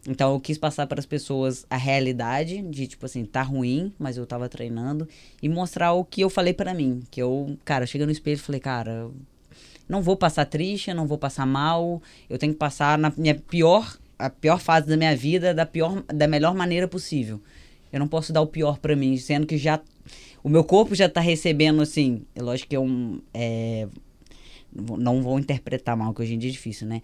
Então 0.07 0.33
eu 0.33 0.39
quis 0.39 0.57
passar 0.57 0.87
para 0.87 0.99
as 0.99 1.05
pessoas 1.05 1.65
a 1.69 1.77
realidade 1.77 2.61
de 2.63 2.87
tipo 2.87 3.05
assim, 3.05 3.25
tá 3.25 3.41
ruim, 3.41 3.93
mas 3.99 4.17
eu 4.17 4.25
tava 4.25 4.47
treinando 4.47 5.07
e 5.41 5.49
mostrar 5.49 5.93
o 5.93 6.05
que 6.05 6.21
eu 6.21 6.29
falei 6.29 6.53
para 6.53 6.73
mim, 6.73 7.01
que 7.11 7.21
eu, 7.21 7.57
cara, 7.65 7.85
cheguei 7.85 8.05
no 8.05 8.11
espelho 8.11 8.35
e 8.35 8.39
falei, 8.39 8.61
cara, 8.61 9.09
não 9.87 10.01
vou 10.01 10.15
passar 10.15 10.45
triste, 10.45 10.93
não 10.93 11.05
vou 11.05 11.17
passar 11.17 11.45
mal, 11.45 12.01
eu 12.29 12.37
tenho 12.37 12.53
que 12.53 12.59
passar 12.59 12.97
na 12.97 13.11
minha 13.17 13.35
pior 13.35 13.97
a 14.17 14.29
pior 14.29 14.59
fase 14.59 14.85
da 14.87 14.97
minha 14.97 15.15
vida 15.15 15.53
da 15.53 15.65
pior 15.65 16.03
da 16.07 16.27
melhor 16.27 16.53
maneira 16.53 16.87
possível. 16.87 17.41
Eu 17.91 17.99
não 17.99 18.07
posso 18.07 18.31
dar 18.31 18.41
o 18.41 18.47
pior 18.47 18.77
para 18.77 18.95
mim, 18.95 19.17
sendo 19.17 19.47
que 19.47 19.57
já 19.57 19.81
o 20.43 20.49
meu 20.49 20.63
corpo 20.63 20.95
já 20.95 21.09
tá 21.09 21.19
recebendo 21.19 21.81
assim, 21.81 22.23
é 22.35 22.41
lógico 22.41 22.69
que 22.69 22.75
é 22.75 22.79
um 22.79 23.19
é, 23.33 23.87
não 24.73 25.21
vou 25.21 25.39
interpretar 25.39 25.97
mal, 25.97 26.13
que 26.13 26.21
hoje 26.21 26.35
em 26.35 26.37
dia 26.37 26.49
é 26.49 26.53
difícil, 26.53 26.87
né? 26.87 27.01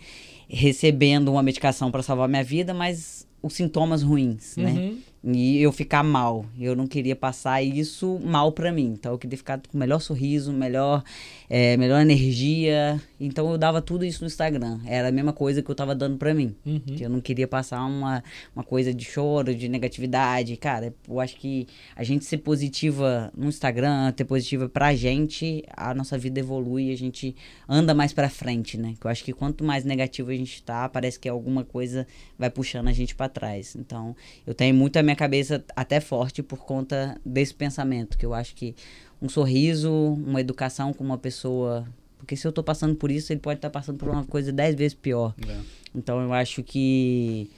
Recebendo 0.47 1.29
uma 1.31 1.41
medicação 1.41 1.91
para 1.91 2.03
salvar 2.03 2.29
minha 2.29 2.43
vida, 2.43 2.73
mas 2.73 3.27
os 3.41 3.53
sintomas 3.53 4.01
ruins, 4.03 4.55
né? 4.57 4.71
uhum. 4.71 4.91
né? 4.91 4.97
E 5.28 5.59
eu 5.59 5.71
ficar 5.71 6.03
mal. 6.03 6.45
Eu 6.59 6.76
não 6.76 6.86
queria 6.86 7.15
passar 7.15 7.63
isso 7.63 8.19
mal 8.23 8.51
para 8.51 8.71
mim. 8.71 8.93
Então 8.97 9.13
eu 9.13 9.17
queria 9.17 9.38
ficar 9.38 9.59
com 9.59 9.76
o 9.76 9.80
melhor 9.80 9.99
sorriso, 9.99 10.53
melhor, 10.53 11.03
é, 11.49 11.76
melhor 11.78 11.99
energia. 11.99 13.01
Então 13.19 13.49
eu 13.49 13.57
dava 13.57 13.82
tudo 13.82 14.05
isso 14.05 14.21
no 14.21 14.28
Instagram. 14.28 14.80
Era 14.86 15.07
a 15.07 15.11
mesma 15.11 15.34
coisa 15.34 15.63
que 15.63 15.69
eu 15.69 15.73
tava 15.73 15.95
dando 15.95 16.17
para 16.17 16.32
mim. 16.32 16.55
Uhum. 16.63 16.80
Que 16.80 17.03
eu 17.03 17.09
não 17.09 17.19
queria 17.19 17.47
passar 17.47 17.84
uma, 17.86 18.23
uma 18.55 18.63
coisa 18.63 18.93
de 18.93 19.03
choro, 19.03 19.55
de 19.55 19.67
negatividade. 19.67 20.55
Cara, 20.57 20.93
eu 21.09 21.19
acho 21.19 21.38
que 21.38 21.67
a 21.95 22.03
gente 22.03 22.23
ser 22.23 22.38
positiva 22.38 23.32
no 23.36 23.47
Instagram, 23.47 24.11
ter 24.11 24.26
positiva 24.26 24.69
pra 24.69 24.93
gente, 24.93 25.63
a 25.76 25.93
nossa 25.95 26.19
vida 26.19 26.39
evolui, 26.39 26.91
a 26.91 26.97
gente 26.97 27.36
anda 27.67 27.95
mais 27.95 28.13
pra 28.13 28.30
frente, 28.30 28.78
né? 28.78 28.93
Que 28.99 29.07
eu 29.07 29.11
acho 29.11 29.23
que 29.23 29.34
quanto 29.34 29.63
mais 29.63 29.84
negativo 29.84 30.30
a 30.30 30.36
gente 30.36 30.61
tá, 30.61 30.88
parece 30.88 31.19
que 31.19 31.28
alguma 31.28 31.63
coisa 31.63 32.05
vai 32.38 32.51
puxando 32.51 32.89
a 32.89 32.93
gente 32.93 33.15
para 33.15 33.28
trás. 33.28 33.76
Então 33.76 34.15
eu 34.45 34.53
tenho 34.53 34.76
muito 34.76 34.97
a 34.97 35.03
minha 35.03 35.14
minha 35.16 35.18
cabeça 35.18 35.63
até 35.76 35.99
forte 35.99 36.43
por 36.43 36.59
conta 36.59 37.20
desse 37.26 37.53
pensamento, 37.53 38.18
que 38.18 38.26
eu 38.26 38.34
acho 38.34 38.53
que 38.53 38.76
um 39.22 39.30
sorriso, 39.30 39.91
uma 39.91 40.41
educação 40.41 40.93
com 40.93 41.03
uma 41.03 41.18
pessoa. 41.18 41.88
Porque 42.18 42.36
se 42.36 42.45
eu 42.45 42.51
tô 42.51 42.61
passando 42.61 42.95
por 42.95 43.09
isso, 43.09 43.32
ele 43.32 43.39
pode 43.39 43.57
estar 43.57 43.70
tá 43.70 43.80
passando 43.80 43.97
por 43.97 44.09
uma 44.09 44.26
coisa 44.26 44.51
dez 44.51 44.76
vezes 44.76 44.93
pior. 44.93 45.34
É. 45.47 45.57
Então 45.95 46.22
eu 46.22 46.34
acho 46.34 46.61
que 46.61 47.49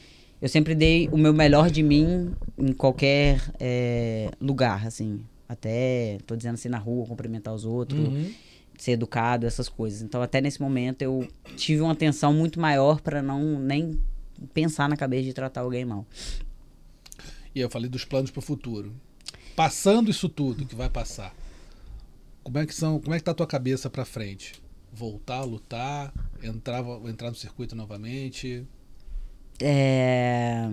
eu 0.41 0.47
sempre 0.47 0.76
dei 0.76 1.10
o 1.12 1.18
meu 1.18 1.34
melhor 1.34 1.70
de 1.70 1.82
mim 1.82 2.32
em 2.58 2.72
qualquer 2.74 3.41
é, 3.60 4.30
lugar, 4.39 4.86
assim. 4.86 5.20
Até, 5.49 6.18
tô 6.28 6.36
dizendo 6.36 6.55
assim, 6.55 6.70
na 6.70 6.78
rua, 6.78 7.05
cumprimentar 7.08 7.53
os 7.53 7.64
outros, 7.64 8.08
uhum. 8.08 8.32
ser 8.78 8.91
educado, 8.91 9.47
essas 9.47 9.70
coisas. 9.70 10.01
Então, 10.01 10.22
até 10.22 10.41
nesse 10.41 10.62
momento, 10.62 11.01
eu 11.01 11.26
tive 11.55 11.82
uma 11.82 11.93
atenção 11.93 12.34
muito 12.34 12.60
maior 12.60 12.99
para 12.99 13.22
não 13.22 13.58
nem 13.58 13.97
pensar 14.53 14.89
na 14.89 14.97
cabeça 14.97 15.24
de 15.24 15.34
tratar 15.34 15.62
alguém 15.62 15.86
mal. 15.86 16.05
E 17.58 17.60
eu 17.60 17.72
falei 17.72 17.89
dos 17.89 18.05
planos 18.05 18.30
para 18.30 18.38
o 18.38 18.43
futuro. 18.43 18.93
Passando 19.55 20.12
isso 20.12 20.30
tudo 20.30 20.64
que 20.64 20.76
vai 20.76 20.91
passar, 20.91 21.36
como 22.43 22.60
é 22.60 22.68
que 22.68 22.76
são, 22.76 22.99
como 22.99 23.16
é 23.16 23.18
que 23.18 23.24
tá 23.24 23.32
a 23.32 23.34
tua 23.34 23.47
cabeça 23.47 23.89
para 23.89 24.05
frente? 24.05 24.62
Voltar 24.93 25.38
a 25.38 25.43
lutar, 25.43 26.14
entrar, 26.43 26.84
entrar 27.10 27.32
no 27.32 27.36
circuito 27.36 27.76
novamente? 27.76 28.64
É... 29.60 30.70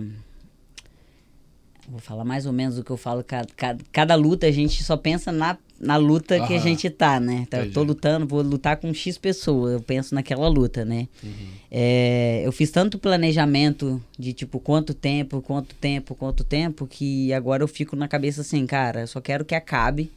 Vou 1.87 1.99
falar 1.99 2.23
mais 2.23 2.45
ou 2.45 2.53
menos 2.53 2.77
o 2.77 2.83
que 2.83 2.89
eu 2.89 2.97
falo. 2.97 3.23
Cada, 3.23 3.47
cada, 3.55 3.83
cada 3.91 4.15
luta 4.15 4.47
a 4.47 4.51
gente 4.51 4.83
só 4.83 4.97
pensa 4.97 5.31
na, 5.31 5.57
na 5.79 5.97
luta 5.97 6.35
Aham. 6.35 6.47
que 6.47 6.53
a 6.53 6.59
gente 6.59 6.89
tá, 6.89 7.19
né? 7.19 7.45
Então, 7.47 7.59
eu 7.59 7.71
tô 7.71 7.83
lutando, 7.83 8.25
vou 8.25 8.41
lutar 8.41 8.77
com 8.77 8.93
X 8.93 9.17
pessoas. 9.17 9.73
Eu 9.73 9.81
penso 9.81 10.15
naquela 10.15 10.47
luta, 10.47 10.83
né? 10.83 11.07
Uhum. 11.23 11.47
É, 11.69 12.41
eu 12.43 12.51
fiz 12.51 12.71
tanto 12.71 12.97
planejamento 12.97 14.01
de 14.17 14.33
tipo 14.33 14.59
quanto 14.59 14.93
tempo, 14.93 15.41
quanto 15.41 15.75
tempo, 15.75 16.15
quanto 16.15 16.43
tempo, 16.43 16.87
que 16.87 17.31
agora 17.33 17.63
eu 17.63 17.67
fico 17.67 17.95
na 17.95 18.07
cabeça 18.07 18.41
assim, 18.41 18.65
cara, 18.65 19.01
eu 19.01 19.07
só 19.07 19.21
quero 19.21 19.45
que 19.45 19.53
acabe. 19.53 20.11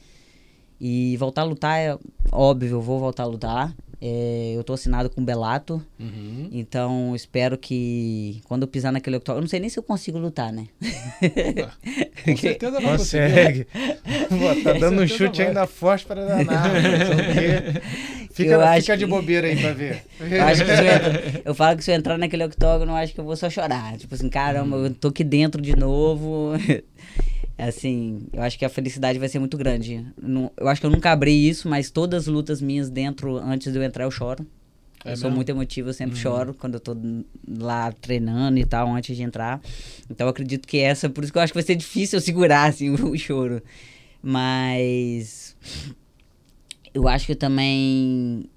E 0.81 1.16
voltar 1.16 1.43
a 1.43 1.45
lutar 1.45 1.79
é 1.79 1.99
óbvio, 2.31 2.71
eu 2.71 2.81
vou 2.81 3.01
voltar 3.01 3.25
a 3.25 3.27
lutar. 3.27 3.75
É, 4.01 4.53
eu 4.57 4.63
tô 4.63 4.75
assinado 4.75 5.11
com 5.11 5.21
o 5.21 5.25
Belato. 5.25 5.85
Uhum. 5.99 6.49
Então, 6.53 7.17
espero 7.17 7.59
que 7.59 8.41
quando 8.45 8.63
eu 8.63 8.69
pisar 8.69 8.93
naquele 8.93 9.17
octógono. 9.17 9.41
Eu 9.41 9.43
não 9.43 9.49
sei 9.49 9.59
nem 9.59 9.69
se 9.69 9.79
eu 9.79 9.83
consigo 9.83 10.19
lutar, 10.19 10.53
né? 10.53 10.69
com 12.25 12.37
certeza 12.39 12.81
não 12.81 12.91
consegue. 12.91 13.67
Pô, 14.29 14.63
tá 14.63 14.73
dando 14.75 15.03
um 15.03 15.07
chute 15.07 15.39
vai. 15.39 15.49
ainda 15.49 15.67
forte 15.67 16.07
para 16.07 16.25
danar. 16.25 16.71
fica, 18.33 18.53
eu 18.53 18.81
fica 18.81 18.97
de 18.97 19.07
bobeira 19.07 19.49
aí 19.49 19.61
pra 19.61 19.73
ver. 19.73 20.05
Eu, 20.21 20.43
acho 20.45 20.65
que 20.65 20.71
eu, 20.71 21.43
eu, 21.47 21.55
falo 21.55 21.77
que 21.77 21.85
se 21.85 21.91
eu 21.91 21.95
entrar 21.95 22.19
naquele 22.19 22.45
octógono, 22.45 22.93
eu 22.93 22.97
acho 22.97 23.15
que 23.15 23.21
eu 23.21 23.25
vou 23.25 23.37
só 23.37 23.49
chorar. 23.49 23.97
Tipo 23.97 24.15
assim, 24.15 24.29
caramba, 24.29 24.77
eu 24.77 24.93
tô 24.93 25.09
aqui 25.09 25.25
dentro 25.25 25.61
de 25.61 25.77
novo. 25.77 26.53
Assim, 27.59 28.27
eu 28.33 28.43
acho 28.43 28.59
que 28.59 28.65
a 28.65 28.69
felicidade 28.69 29.19
vai 29.19 29.29
ser 29.29 29.39
muito 29.39 29.57
grande. 29.57 30.07
eu 30.57 30.69
acho 30.69 30.81
que 30.81 30.87
eu 30.87 30.91
nunca 30.91 31.11
abri 31.11 31.49
isso, 31.49 31.69
mas 31.69 31.91
todas 31.91 32.23
as 32.23 32.29
lutas 32.29 32.63
minhas 32.63 32.89
dentro, 32.89 33.37
antes 33.37 33.73
de 33.73 33.79
eu 33.79 33.83
entrar, 33.83 34.05
eu 34.05 34.11
choro. 34.11 34.47
É 35.05 35.09
eu 35.09 35.11
mesmo? 35.11 35.23
sou 35.23 35.31
muito 35.31 35.49
emotivo, 35.49 35.89
eu 35.89 35.95
sempre 35.95 36.17
uhum. 36.17 36.23
choro 36.23 36.55
quando 36.55 36.75
eu 36.75 36.81
tô 36.81 36.97
lá 37.47 37.93
treinando 37.93 38.59
e 38.59 38.65
tal, 38.65 38.93
antes 38.93 39.17
de 39.17 39.23
entrar. 39.23 39.61
Então 40.11 40.27
eu 40.27 40.31
acredito 40.31 40.67
que 40.67 40.79
essa, 40.79 41.09
por 41.09 41.25
isso 41.25 41.33
que 41.33 41.39
eu 41.39 41.43
acho 41.43 41.53
que 41.53 41.57
vai 41.59 41.65
ser 41.65 41.77
difícil 41.77 42.19
eu 42.19 42.21
segurar, 42.21 42.69
assim, 42.69 42.91
o, 42.91 42.95
o 43.11 43.19
choro. 43.19 43.63
Mas 44.23 45.57
eu 46.93 47.07
acho 47.07 47.27
que 47.27 47.35
também 47.35 48.49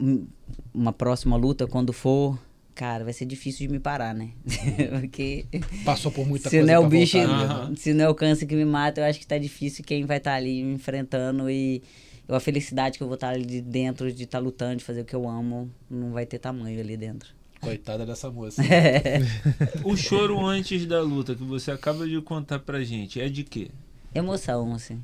hum, 0.00 0.26
uma 0.72 0.92
próxima 0.92 1.36
luta, 1.36 1.66
quando 1.66 1.92
for, 1.92 2.38
cara, 2.76 3.02
vai 3.02 3.12
ser 3.14 3.24
difícil 3.24 3.66
de 3.66 3.72
me 3.72 3.80
parar, 3.80 4.14
né? 4.14 4.30
Porque. 5.00 5.46
Passou 5.84 6.12
por 6.12 6.28
muita 6.28 6.50
se 6.50 6.58
coisa. 6.58 6.72
Não 6.72 6.74
é 6.74 6.78
o 6.78 6.88
bicho, 6.88 7.18
voltar, 7.18 7.74
Se 7.74 7.94
não 7.94 8.04
é 8.04 8.08
o 8.08 8.14
câncer 8.14 8.46
que 8.46 8.54
me 8.54 8.66
mata, 8.66 9.00
eu 9.00 9.04
acho 9.06 9.18
que 9.18 9.26
tá 9.26 9.38
difícil 9.38 9.82
quem 9.82 10.04
vai 10.04 10.18
estar 10.18 10.32
tá 10.32 10.36
ali 10.36 10.62
me 10.62 10.74
enfrentando 10.74 11.50
e 11.50 11.82
a 12.28 12.38
felicidade 12.38 12.98
que 12.98 13.02
eu 13.02 13.08
vou 13.08 13.14
estar 13.14 13.28
tá 13.28 13.34
ali 13.34 13.62
dentro, 13.62 14.12
de 14.12 14.24
estar 14.24 14.38
tá 14.38 14.44
lutando, 14.44 14.76
de 14.76 14.84
fazer 14.84 15.00
o 15.00 15.04
que 15.06 15.16
eu 15.16 15.26
amo, 15.26 15.70
não 15.90 16.12
vai 16.12 16.26
ter 16.26 16.38
tamanho 16.38 16.78
ali 16.78 16.96
dentro. 16.96 17.34
Coitada 17.60 18.04
dessa 18.04 18.30
moça. 18.30 18.62
É. 18.62 19.20
o 19.82 19.96
choro 19.96 20.44
antes 20.44 20.84
da 20.84 21.00
luta 21.00 21.34
que 21.34 21.42
você 21.42 21.70
acaba 21.70 22.06
de 22.06 22.20
contar 22.20 22.58
pra 22.58 22.84
gente 22.84 23.18
é 23.18 23.28
de 23.30 23.42
quê? 23.42 23.70
Emoção, 24.14 24.74
assim. 24.74 25.02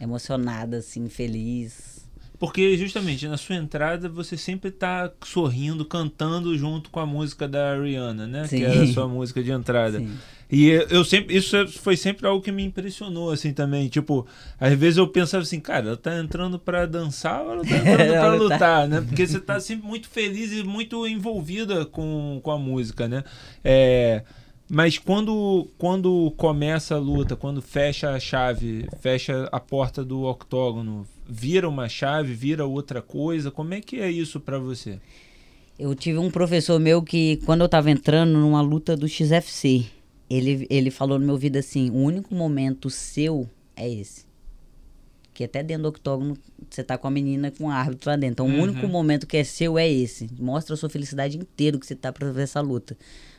Emocionada, 0.00 0.78
assim, 0.78 1.08
feliz 1.08 1.97
porque 2.38 2.76
justamente 2.76 3.26
na 3.26 3.36
sua 3.36 3.56
entrada 3.56 4.08
você 4.08 4.36
sempre 4.36 4.70
tá 4.70 5.10
sorrindo, 5.24 5.84
cantando 5.84 6.56
junto 6.56 6.88
com 6.90 7.00
a 7.00 7.06
música 7.06 7.48
da 7.48 7.76
Rihanna, 7.76 8.26
né? 8.26 8.46
Sim. 8.46 8.58
Que 8.58 8.64
era 8.64 8.82
a 8.82 8.86
sua 8.86 9.08
música 9.08 9.42
de 9.42 9.50
entrada. 9.50 9.98
Sim. 9.98 10.16
E 10.50 10.70
eu 10.70 11.04
sempre, 11.04 11.36
isso 11.36 11.68
foi 11.68 11.94
sempre 11.94 12.26
algo 12.26 12.42
que 12.42 12.50
me 12.50 12.64
impressionou, 12.64 13.30
assim, 13.30 13.52
também. 13.52 13.86
Tipo, 13.88 14.26
às 14.58 14.72
vezes 14.72 14.96
eu 14.96 15.06
pensava 15.06 15.42
assim, 15.42 15.60
cara, 15.60 15.88
ela 15.88 15.96
tá 15.96 16.18
entrando 16.18 16.58
para 16.58 16.86
dançar 16.86 17.42
ou 17.42 17.52
ela 17.52 17.64
tá 17.64 17.76
entrando 17.76 18.08
pra 18.08 18.20
tá. 18.20 18.34
lutar, 18.34 18.88
né? 18.88 19.00
Porque 19.02 19.26
você 19.26 19.40
tá 19.40 19.60
sempre 19.60 19.86
muito 19.86 20.08
feliz 20.08 20.52
e 20.52 20.62
muito 20.62 21.06
envolvida 21.06 21.84
com, 21.84 22.40
com 22.42 22.50
a 22.50 22.58
música, 22.58 23.06
né? 23.06 23.24
É, 23.62 24.22
mas 24.70 24.96
quando, 24.96 25.68
quando 25.76 26.32
começa 26.36 26.94
a 26.94 26.98
luta, 26.98 27.36
quando 27.36 27.60
fecha 27.60 28.10
a 28.10 28.20
chave, 28.20 28.88
fecha 29.00 29.48
a 29.52 29.60
porta 29.60 30.02
do 30.02 30.22
octógono, 30.22 31.06
vira 31.28 31.68
uma 31.68 31.88
chave, 31.88 32.32
vira 32.32 32.64
outra 32.64 33.02
coisa? 33.02 33.50
Como 33.50 33.74
é 33.74 33.80
que 33.80 34.00
é 34.00 34.10
isso 34.10 34.40
para 34.40 34.58
você? 34.58 34.98
Eu 35.78 35.94
tive 35.94 36.18
um 36.18 36.30
professor 36.30 36.80
meu 36.80 37.02
que, 37.02 37.36
quando 37.44 37.60
eu 37.60 37.66
estava 37.66 37.90
entrando 37.90 38.32
numa 38.32 38.60
luta 38.60 38.96
do 38.96 39.06
XFC, 39.06 39.86
ele, 40.28 40.66
ele 40.68 40.90
falou 40.90 41.18
no 41.18 41.24
meu 41.24 41.34
ouvido 41.34 41.56
assim: 41.56 41.90
o 41.90 41.96
único 41.96 42.34
momento 42.34 42.90
seu 42.90 43.48
é 43.76 43.88
esse. 43.88 44.26
Que 45.32 45.44
até 45.44 45.62
dentro 45.62 45.84
do 45.84 45.88
octógono 45.90 46.36
você 46.68 46.82
tá 46.82 46.98
com 46.98 47.06
a 47.06 47.10
menina 47.10 47.52
com 47.52 47.66
o 47.66 47.70
árbitro 47.70 48.10
lá 48.10 48.16
dentro. 48.16 48.44
Então, 48.44 48.46
uhum. 48.46 48.60
o 48.60 48.62
único 48.64 48.88
momento 48.88 49.24
que 49.24 49.36
é 49.36 49.44
seu 49.44 49.78
é 49.78 49.88
esse. 49.88 50.28
Mostra 50.36 50.74
a 50.74 50.76
sua 50.76 50.88
felicidade 50.88 51.38
inteira 51.38 51.78
que 51.78 51.86
você 51.86 51.94
tá 51.94 52.12
pra 52.12 52.32
ver 52.32 52.42
essa 52.42 52.60
luta. 52.60 52.96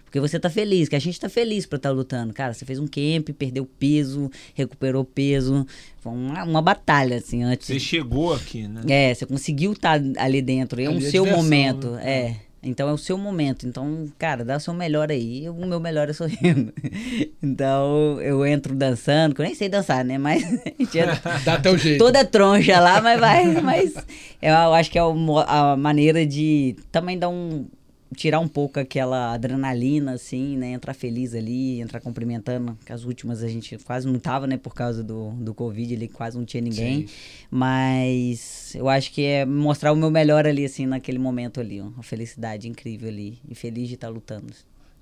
Porque 0.09 0.19
você 0.19 0.39
tá 0.39 0.49
feliz, 0.49 0.89
que 0.89 0.95
a 0.95 0.99
gente 0.99 1.19
tá 1.19 1.29
feliz 1.29 1.67
pra 1.67 1.77
estar 1.77 1.89
tá 1.89 1.95
lutando. 1.95 2.33
Cara, 2.33 2.51
você 2.51 2.65
fez 2.65 2.79
um 2.79 2.87
camp, 2.87 3.29
perdeu 3.37 3.63
peso, 3.63 4.31
recuperou 4.55 5.05
peso. 5.05 5.67
Foi 5.99 6.11
uma, 6.11 6.43
uma 6.43 6.61
batalha, 6.63 7.17
assim, 7.17 7.43
antes. 7.43 7.67
Você 7.67 7.79
chegou 7.79 8.33
aqui, 8.33 8.67
né? 8.67 8.81
É, 8.89 9.13
você 9.13 9.27
conseguiu 9.27 9.73
estar 9.73 10.01
tá 10.01 10.23
ali 10.23 10.41
dentro. 10.41 10.81
É 10.81 10.89
um 10.89 10.99
seu 10.99 11.27
momento. 11.27 11.91
Né? 11.91 12.09
É. 12.11 12.35
Então 12.63 12.89
é 12.89 12.91
o 12.91 12.97
seu 12.97 13.19
momento. 13.19 13.67
Então, 13.67 14.11
cara, 14.17 14.43
dá 14.43 14.57
o 14.57 14.59
seu 14.59 14.73
melhor 14.73 15.11
aí. 15.11 15.47
O 15.47 15.63
meu 15.67 15.79
melhor 15.79 16.09
é 16.09 16.13
sorrindo. 16.13 16.73
então 17.41 18.19
eu 18.19 18.43
entro 18.43 18.73
dançando, 18.73 19.35
que 19.35 19.41
eu 19.41 19.45
nem 19.45 19.53
sei 19.53 19.69
dançar, 19.69 20.03
né? 20.03 20.17
Mas. 20.17 20.41
dá 21.45 21.71
o 21.71 21.77
jeito. 21.77 21.99
Toda 21.99 22.25
troncha 22.25 22.79
lá, 22.79 22.99
mas 22.99 23.19
vai. 23.19 23.61
Mas 23.61 23.93
eu 24.41 24.73
acho 24.73 24.89
que 24.89 24.97
é 24.97 25.01
a 25.01 25.77
maneira 25.77 26.25
de 26.25 26.75
também 26.91 27.17
dar 27.19 27.29
um 27.29 27.67
tirar 28.15 28.39
um 28.39 28.47
pouco 28.47 28.79
aquela 28.79 29.33
adrenalina, 29.33 30.13
assim, 30.13 30.57
né? 30.57 30.71
Entrar 30.71 30.93
feliz 30.93 31.33
ali, 31.33 31.79
entrar 31.79 31.99
cumprimentando, 31.99 32.77
que 32.85 32.91
as 32.91 33.03
últimas 33.03 33.43
a 33.43 33.47
gente 33.47 33.77
quase 33.79 34.07
não 34.07 34.19
tava, 34.19 34.47
né? 34.47 34.57
Por 34.57 34.73
causa 34.73 35.03
do, 35.03 35.31
do 35.31 35.53
Covid 35.53 35.95
ali, 35.95 36.07
quase 36.07 36.37
não 36.37 36.45
tinha 36.45 36.61
ninguém. 36.61 37.07
Sim. 37.07 37.13
Mas 37.51 38.73
eu 38.75 38.89
acho 38.89 39.11
que 39.11 39.23
é 39.23 39.45
mostrar 39.45 39.91
o 39.91 39.95
meu 39.95 40.09
melhor 40.09 40.47
ali, 40.47 40.65
assim, 40.65 40.85
naquele 40.85 41.19
momento 41.19 41.59
ali. 41.59 41.81
Uma 41.81 42.03
felicidade 42.03 42.67
incrível 42.67 43.09
ali. 43.09 43.39
E 43.47 43.55
feliz 43.55 43.87
de 43.87 43.95
estar 43.95 44.07
tá 44.07 44.13
lutando. 44.13 44.53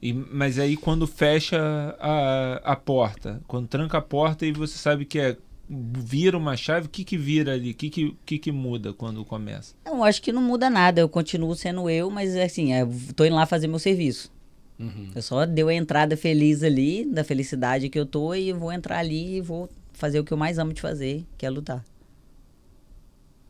E, 0.01 0.13
mas 0.13 0.59
aí 0.59 0.77
quando 0.77 1.07
fecha 1.07 1.57
a, 1.99 2.61
a 2.63 2.75
porta, 2.75 3.41
quando 3.47 3.67
tranca 3.67 3.97
a 3.97 4.01
porta 4.01 4.45
e 4.45 4.51
você 4.51 4.77
sabe 4.77 5.05
que 5.05 5.17
é 5.19 5.37
vira 5.70 6.38
uma 6.38 6.55
chave, 6.55 6.88
o 6.88 6.89
que, 6.89 7.03
que 7.03 7.18
vira 7.18 7.53
ali? 7.53 7.72
O 7.72 7.74
que, 7.74 7.89
que, 7.89 8.18
que, 8.26 8.39
que 8.39 8.51
muda 8.51 8.93
quando 8.93 9.24
começa? 9.26 9.76
Eu 9.86 10.03
acho 10.03 10.22
que 10.22 10.32
não 10.32 10.41
muda 10.41 10.70
nada, 10.70 11.01
eu 11.01 11.09
continuo 11.09 11.53
sendo 11.55 11.89
eu, 11.89 12.09
mas 12.09 12.36
assim, 12.36 12.74
eu 12.74 12.89
tô 13.15 13.26
indo 13.26 13.36
lá 13.36 13.45
fazer 13.45 13.68
meu 13.68 13.80
serviço. 13.80 14.32
Uhum. 14.80 15.11
Eu 15.15 15.22
só 15.22 15.45
deu 15.45 15.68
a 15.68 15.74
entrada 15.74 16.15
feliz 16.15 16.63
ali, 16.63 17.03
da 17.05 17.24
felicidade 17.24 17.89
que 17.89 17.99
eu 17.99 18.05
tô, 18.05 18.34
e 18.34 18.53
vou 18.53 18.72
entrar 18.72 18.99
ali 18.99 19.38
e 19.38 19.41
vou 19.41 19.70
fazer 19.91 20.20
o 20.20 20.24
que 20.24 20.32
eu 20.32 20.38
mais 20.38 20.57
amo 20.57 20.74
de 20.74 20.82
fazer, 20.82 21.26
que 21.38 21.45
é 21.45 21.49
lutar. 21.49 21.84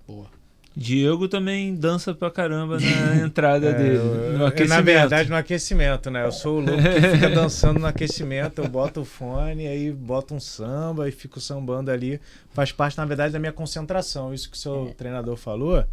Boa. 0.07 0.36
Diego 0.77 1.27
também 1.27 1.73
dança 1.73 2.13
pra 2.13 2.29
caramba 2.29 2.77
na 2.79 3.15
entrada 3.25 3.69
é, 3.69 3.73
dele, 3.73 3.97
no 4.37 4.45
aquecimento. 4.45 4.77
Na 4.77 4.81
verdade, 4.81 5.27
no 5.27 5.35
aquecimento, 5.35 6.11
né? 6.11 6.23
Eu 6.23 6.31
sou 6.31 6.57
o 6.57 6.59
louco 6.59 6.83
que 6.83 7.09
fica 7.15 7.29
dançando 7.31 7.79
no 7.79 7.87
aquecimento, 7.87 8.61
eu 8.61 8.67
boto 8.69 9.01
o 9.01 9.05
fone, 9.05 9.65
aí 9.65 9.91
boto 9.91 10.35
um 10.35 10.39
samba 10.39 11.09
e 11.09 11.11
fico 11.11 11.41
sambando 11.41 11.89
ali. 11.89 12.21
Faz 12.53 12.71
parte, 12.71 12.95
na 12.95 13.05
verdade, 13.05 13.33
da 13.33 13.39
minha 13.39 13.51
concentração. 13.51 14.31
Isso 14.31 14.51
que 14.51 14.55
o 14.55 14.59
seu 14.59 14.89
é. 14.89 14.93
treinador 14.93 15.35
falou, 15.35 15.83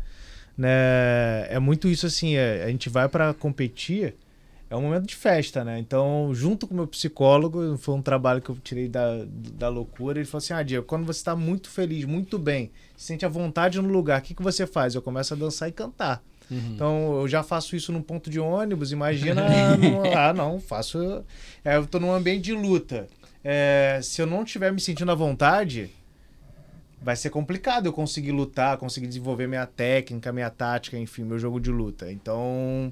né? 0.56 1.46
É 1.48 1.58
muito 1.58 1.88
isso 1.88 2.04
assim, 2.04 2.36
é, 2.36 2.64
a 2.64 2.68
gente 2.68 2.90
vai 2.90 3.08
para 3.08 3.32
competir 3.32 4.14
é 4.70 4.76
um 4.76 4.82
momento 4.82 5.06
de 5.06 5.14
festa, 5.14 5.62
né? 5.62 5.78
Então, 5.78 6.30
junto 6.32 6.66
com 6.66 6.74
o 6.74 6.76
meu 6.76 6.86
psicólogo, 6.86 7.76
foi 7.76 7.94
um 7.94 8.02
trabalho 8.02 8.40
que 8.40 8.50
eu 8.50 8.56
tirei 8.62 8.88
da, 8.88 9.24
da 9.26 9.68
loucura. 9.68 10.18
Ele 10.18 10.26
falou 10.26 10.38
assim: 10.38 10.54
Ah, 10.54 10.62
Diego, 10.62 10.84
quando 10.86 11.04
você 11.04 11.18
está 11.18 11.36
muito 11.36 11.68
feliz, 11.68 12.04
muito 12.04 12.38
bem, 12.38 12.70
se 12.96 13.06
sente 13.06 13.24
à 13.24 13.28
vontade 13.28 13.80
no 13.80 13.88
lugar, 13.88 14.20
o 14.20 14.22
que, 14.22 14.34
que 14.34 14.42
você 14.42 14.66
faz? 14.66 14.94
Eu 14.94 15.02
começo 15.02 15.34
a 15.34 15.36
dançar 15.36 15.68
e 15.68 15.72
cantar. 15.72 16.22
Uhum. 16.50 16.72
Então, 16.74 17.20
eu 17.20 17.28
já 17.28 17.42
faço 17.42 17.76
isso 17.76 17.92
num 17.92 18.02
ponto 18.02 18.28
de 18.28 18.40
ônibus, 18.40 18.92
imagina. 18.92 19.48
no... 19.76 20.16
ah, 20.16 20.32
não, 20.32 20.60
faço. 20.60 21.24
É, 21.64 21.76
eu 21.76 21.86
tô 21.86 22.00
num 22.00 22.12
ambiente 22.12 22.42
de 22.42 22.52
luta. 22.52 23.06
é, 23.42 24.00
se 24.02 24.20
eu 24.20 24.26
não 24.26 24.42
estiver 24.42 24.72
me 24.72 24.80
sentindo 24.80 25.10
à 25.12 25.14
vontade, 25.14 25.90
vai 27.04 27.14
ser 27.14 27.28
complicado 27.28 27.86
eu 27.86 27.92
conseguir 27.92 28.32
lutar, 28.32 28.78
conseguir 28.78 29.06
desenvolver 29.06 29.46
minha 29.46 29.66
técnica, 29.66 30.32
minha 30.32 30.48
tática, 30.48 30.98
enfim, 30.98 31.22
meu 31.22 31.38
jogo 31.38 31.60
de 31.60 31.70
luta. 31.70 32.10
Então, 32.10 32.90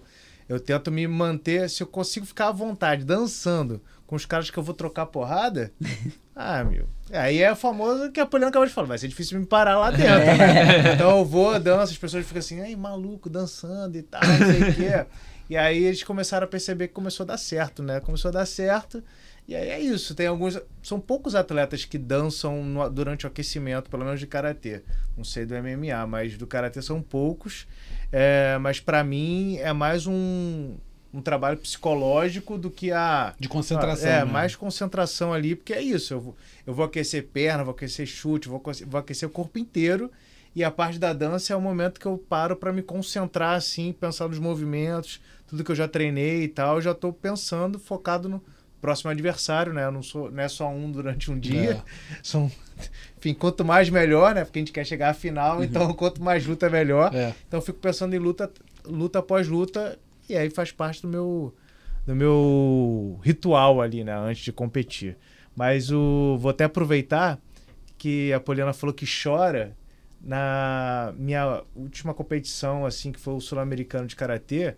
eu 0.49 0.61
tento 0.61 0.91
me 0.91 1.07
manter, 1.07 1.69
se 1.69 1.83
eu 1.83 1.87
consigo 1.87 2.27
ficar 2.27 2.49
à 2.49 2.53
vontade 2.53 3.05
dançando 3.05 3.81
com 4.07 4.17
os 4.17 4.27
caras 4.27 4.51
que 4.51 4.59
eu 4.59 4.63
vou 4.63 4.75
trocar 4.75 5.07
porrada, 5.07 5.73
ah, 6.37 6.63
meu. 6.63 6.87
Aí 7.11 7.43
é 7.43 7.55
famoso 7.55 8.11
que 8.11 8.21
a 8.21 8.27
Poliana 8.27 8.51
acabou 8.51 8.67
de 8.67 8.73
falar, 8.73 8.89
vai 8.89 8.99
ser 8.99 9.09
difícil 9.09 9.39
me 9.41 9.47
parar 9.47 9.79
lá 9.79 9.91
dentro. 9.91 10.19
Né? 10.19 10.95
Então 10.95 11.19
eu 11.19 11.25
vou, 11.25 11.59
danço, 11.59 11.93
as 11.93 11.99
pessoas 11.99 12.27
ficam 12.27 12.41
assim, 12.41 12.61
ai, 12.61 12.77
maluco, 12.77 13.31
dançando 13.31 13.97
e 13.97 14.03
tal, 14.03 14.21
não 14.23 14.47
sei 14.47 14.63
o 14.63 14.75
quê. 14.75 15.07
E 15.49 15.57
aí 15.57 15.85
eles 15.85 16.03
começaram 16.03 16.45
a 16.45 16.49
perceber 16.49 16.89
que 16.89 16.95
começou 16.95 17.25
a 17.25 17.27
dar 17.27 17.37
certo, 17.37 17.83
né? 17.83 18.01
Começou 18.01 18.29
a 18.31 18.33
dar 18.33 18.47
certo. 18.47 19.03
E 19.47 19.55
aí 19.55 19.69
é 19.69 19.81
isso. 19.81 20.15
Tem 20.15 20.27
alguns. 20.27 20.59
São 20.83 21.01
poucos 21.01 21.35
atletas 21.35 21.85
que 21.85 21.99
dançam 21.99 22.65
no, 22.65 22.89
durante 22.89 23.27
o 23.27 23.29
aquecimento, 23.29 23.91
pelo 23.91 24.05
menos 24.05 24.21
de 24.21 24.27
karatê. 24.27 24.83
Não 25.17 25.25
sei 25.25 25.45
do 25.45 25.55
MMA, 25.55 26.07
mas 26.07 26.37
do 26.37 26.47
karatê 26.47 26.81
são 26.81 27.03
poucos. 27.03 27.67
É, 28.11 28.57
mas 28.59 28.79
para 28.79 29.03
mim 29.03 29.57
é 29.57 29.73
mais 29.73 30.07
um, 30.07 30.77
um 31.13 31.21
trabalho 31.21 31.59
psicológico 31.59 32.57
do 32.57 32.71
que 32.71 32.93
a. 32.93 33.35
De 33.39 33.49
concentração. 33.49 34.09
É, 34.09 34.25
né? 34.25 34.25
mais 34.25 34.55
concentração 34.55 35.33
ali, 35.33 35.57
porque 35.57 35.73
é 35.73 35.83
isso. 35.83 36.15
Eu 36.15 36.21
vou, 36.21 36.37
eu 36.67 36.75
vou 36.75 36.85
aquecer 36.85 37.27
perna, 37.27 37.65
vou 37.65 37.75
aquecer 37.75 38.07
chute, 38.07 38.49
vou, 38.49 38.63
vou 38.87 39.01
aquecer 39.01 39.29
o 39.29 39.33
corpo 39.33 39.59
inteiro. 39.59 40.11
E 40.55 40.63
a 40.63 40.71
parte 40.71 40.99
da 40.99 41.15
dança 41.15 41.55
é 41.55 41.57
o 41.57 41.61
momento 41.61 41.99
que 41.99 42.07
eu 42.07 42.19
paro 42.19 42.55
para 42.55 42.73
me 42.73 42.83
concentrar, 42.83 43.57
assim, 43.57 43.91
pensar 43.91 44.29
nos 44.29 44.39
movimentos, 44.39 45.19
tudo 45.47 45.65
que 45.65 45.73
eu 45.73 45.77
já 45.77 45.89
treinei 45.89 46.43
e 46.43 46.49
tal. 46.49 46.77
Eu 46.77 46.83
já 46.83 46.93
estou 46.93 47.11
pensando, 47.13 47.79
focado 47.79 48.29
no 48.29 48.43
próximo 48.83 49.11
adversário, 49.13 49.73
né? 49.73 49.85
Eu 49.85 49.93
não, 49.93 50.03
sou, 50.03 50.31
não 50.31 50.43
é 50.43 50.49
só 50.49 50.69
um 50.69 50.91
durante 50.91 51.31
um 51.31 51.39
dia. 51.39 51.71
É. 51.71 51.83
São, 52.21 52.51
enfim, 53.17 53.33
quanto 53.33 53.65
mais 53.65 53.89
melhor, 53.89 54.35
né? 54.35 54.45
Porque 54.45 54.59
a 54.59 54.63
gente 54.63 54.73
quer 54.73 54.85
chegar 54.85 55.11
à 55.11 55.15
final, 55.15 55.59
uhum. 55.59 55.65
então 55.65 55.95
quanto 55.95 56.21
mais 56.21 56.45
luta 56.45 56.69
melhor. 56.69 57.15
É. 57.15 57.33
Então 57.47 57.59
eu 57.61 57.65
fico 57.65 57.79
pensando 57.79 58.15
em 58.15 58.19
luta, 58.19 58.53
luta 58.85 59.21
após 59.21 59.47
luta, 59.47 59.97
e 60.29 60.37
aí 60.37 60.51
faz 60.51 60.73
parte 60.73 61.01
do 61.01 61.09
meu, 61.09 61.55
do 62.05 62.15
meu 62.15 63.21
ritual 63.23 63.81
ali, 63.81 64.03
né? 64.03 64.15
Antes 64.15 64.43
de 64.43 64.53
competir. 64.53 65.17
Mas 65.55 65.93
o, 65.93 66.37
vou 66.41 66.51
até 66.51 66.65
aproveitar 66.65 67.39
que 67.97 68.33
a 68.33 68.41
Poliana 68.41 68.73
falou 68.73 68.93
que 68.93 69.07
chora 69.07 69.77
na 70.21 71.15
minha 71.17 71.63
última 71.75 72.13
competição, 72.13 72.85
assim, 72.85 73.13
que 73.13 73.21
foi 73.21 73.35
o 73.35 73.41
Sul-Americano 73.41 74.09
de 74.09 74.17
Karatê, 74.17 74.77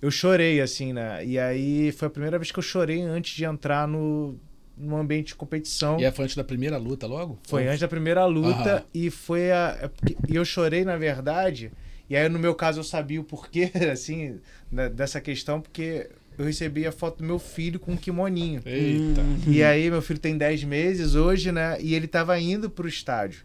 eu 0.00 0.10
chorei, 0.10 0.60
assim, 0.60 0.92
né? 0.92 1.24
E 1.24 1.38
aí 1.38 1.92
foi 1.92 2.08
a 2.08 2.10
primeira 2.10 2.38
vez 2.38 2.50
que 2.52 2.58
eu 2.58 2.62
chorei 2.62 3.00
antes 3.02 3.34
de 3.34 3.44
entrar 3.44 3.88
no, 3.88 4.38
no 4.76 4.96
ambiente 4.96 5.28
de 5.28 5.34
competição. 5.34 5.98
E 5.98 6.04
é, 6.04 6.12
foi 6.12 6.24
antes 6.24 6.36
da 6.36 6.44
primeira 6.44 6.76
luta 6.76 7.06
logo? 7.06 7.38
Foi, 7.44 7.62
foi 7.62 7.68
antes 7.68 7.80
da 7.80 7.88
primeira 7.88 8.24
luta 8.26 8.76
Aham. 8.76 8.84
e 8.92 9.10
foi 9.10 9.50
a. 9.50 9.78
É 9.80 9.90
e 10.28 10.36
eu 10.36 10.44
chorei, 10.44 10.84
na 10.84 10.96
verdade. 10.96 11.72
E 12.08 12.16
aí, 12.16 12.28
no 12.28 12.38
meu 12.38 12.54
caso, 12.54 12.80
eu 12.80 12.84
sabia 12.84 13.20
o 13.20 13.24
porquê, 13.24 13.70
assim, 13.90 14.38
né, 14.70 14.88
dessa 14.88 15.20
questão, 15.20 15.60
porque 15.60 16.08
eu 16.38 16.44
recebi 16.44 16.86
a 16.86 16.92
foto 16.92 17.18
do 17.18 17.24
meu 17.24 17.38
filho 17.38 17.80
com 17.80 17.92
um 17.92 17.96
kimoninho. 17.96 18.62
Eita. 18.64 19.22
E 19.46 19.62
aí, 19.62 19.90
meu 19.90 20.02
filho 20.02 20.20
tem 20.20 20.36
10 20.36 20.62
meses 20.64 21.14
hoje, 21.14 21.50
né? 21.50 21.78
E 21.80 21.94
ele 21.94 22.06
tava 22.06 22.38
indo 22.38 22.70
pro 22.70 22.86
estádio 22.86 23.44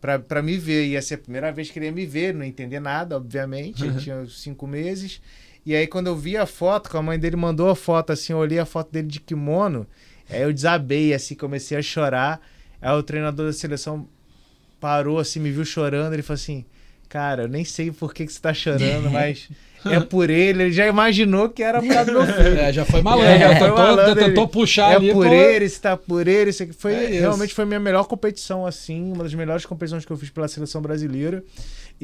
para 0.00 0.42
me 0.42 0.58
ver. 0.58 0.86
Ia 0.88 1.00
ser 1.00 1.14
a 1.14 1.18
primeira 1.18 1.52
vez 1.52 1.70
que 1.70 1.78
ele 1.78 1.86
ia 1.86 1.92
me 1.92 2.04
ver, 2.04 2.34
não 2.34 2.44
entender 2.44 2.80
nada, 2.80 3.16
obviamente. 3.16 3.84
Ele 3.84 3.98
tinha 3.98 4.26
cinco 4.26 4.66
meses. 4.66 5.22
E 5.64 5.74
aí, 5.76 5.86
quando 5.86 6.08
eu 6.08 6.16
vi 6.16 6.36
a 6.36 6.44
foto, 6.46 6.90
que 6.90 6.96
a 6.96 7.02
mãe 7.02 7.18
dele 7.18 7.36
mandou 7.36 7.68
a 7.70 7.76
foto, 7.76 8.12
assim, 8.12 8.32
eu 8.32 8.38
olhei 8.38 8.58
a 8.58 8.66
foto 8.66 8.90
dele 8.90 9.06
de 9.06 9.20
kimono, 9.20 9.86
aí 10.28 10.42
eu 10.42 10.52
desabei, 10.52 11.14
assim, 11.14 11.34
comecei 11.34 11.78
a 11.78 11.82
chorar. 11.82 12.40
Aí 12.80 12.92
o 12.92 13.02
treinador 13.02 13.46
da 13.46 13.52
seleção 13.52 14.08
parou, 14.80 15.20
assim, 15.20 15.38
me 15.38 15.52
viu 15.52 15.64
chorando, 15.64 16.12
ele 16.12 16.22
falou 16.22 16.34
assim, 16.34 16.64
cara, 17.08 17.42
eu 17.42 17.48
nem 17.48 17.64
sei 17.64 17.92
por 17.92 18.12
que, 18.12 18.26
que 18.26 18.32
você 18.32 18.40
tá 18.40 18.52
chorando, 18.52 19.08
mas 19.12 19.48
é 19.86 20.00
por 20.00 20.30
ele, 20.30 20.64
ele 20.64 20.72
já 20.72 20.86
imaginou 20.86 21.48
que 21.48 21.62
era 21.62 21.80
do 21.80 21.86
meu 21.86 22.26
filho. 22.26 22.58
É, 22.58 22.72
já 22.72 22.84
foi 22.84 23.02
malandro, 23.02 23.30
é, 23.30 23.38
já 23.38 23.48
foi 23.56 23.68
tentou, 23.68 23.84
malandro, 23.84 24.14
tentou 24.14 24.48
puxar 24.48 24.92
é 24.92 24.96
ali. 24.96 25.10
É 25.10 25.12
por 25.12 25.26
ele, 25.26 25.68
se 25.68 25.80
tá 25.80 25.96
por 25.96 26.28
ele, 26.28 26.50
isso 26.50 26.62
aqui 26.62 26.72
foi, 26.72 26.92
é 26.94 27.20
realmente 27.20 27.54
foi 27.54 27.64
a 27.64 27.66
minha 27.66 27.80
melhor 27.80 28.04
competição, 28.04 28.66
assim, 28.66 29.12
uma 29.12 29.24
das 29.24 29.34
melhores 29.34 29.66
competições 29.66 30.04
que 30.04 30.12
eu 30.12 30.16
fiz 30.16 30.30
pela 30.30 30.48
seleção 30.48 30.80
brasileira 30.80 31.42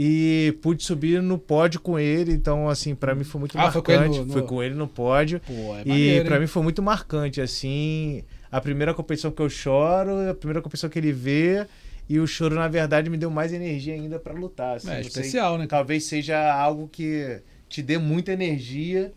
e 0.01 0.57
pude 0.63 0.85
subir 0.85 1.21
no 1.21 1.37
pódio 1.37 1.81
com 1.81 1.99
ele. 1.99 2.33
Então, 2.33 2.69
assim, 2.69 2.95
para 2.95 3.17
mim 3.17 3.25
foi 3.25 3.41
muito 3.41 3.59
ah, 3.59 3.63
marcante. 3.63 3.85
Foi 3.85 3.97
com, 3.97 4.05
ele 4.05 4.25
no, 4.25 4.33
Foi 4.33 4.43
com 4.43 4.63
ele 4.63 4.75
no 4.75 4.87
pódio. 4.87 5.41
Pô, 5.45 5.77
é 5.77 5.83
e 5.85 6.25
para 6.25 6.39
mim 6.39 6.47
foi 6.47 6.63
muito 6.63 6.81
marcante, 6.81 7.41
assim. 7.41 8.23
A 8.51 8.61
primeira 8.61 8.95
competição 8.95 9.31
que 9.33 9.43
eu 9.43 9.51
choro, 9.51 10.31
a 10.31 10.35
primeira 10.35 10.63
competição 10.63 10.89
que 10.89 10.99
ele 10.99 11.13
vê. 11.13 11.67
E 12.09 12.19
o 12.21 12.27
choro, 12.29 12.55
na 12.55 12.69
verdade, 12.69 13.11
me 13.11 13.17
deu 13.19 13.29
mais 13.29 13.53
energia 13.53 13.93
ainda 13.93 14.21
para 14.21 14.33
lutar. 14.33 14.77
Assim, 14.77 14.89
é 14.89 15.01
especial, 15.01 15.55
sei, 15.55 15.59
né? 15.59 15.67
Talvez 15.67 16.05
seja 16.05 16.55
algo 16.55 16.89
que 16.91 17.43
te 17.69 17.83
dê 17.83 17.99
muita 17.99 18.33
energia 18.33 19.13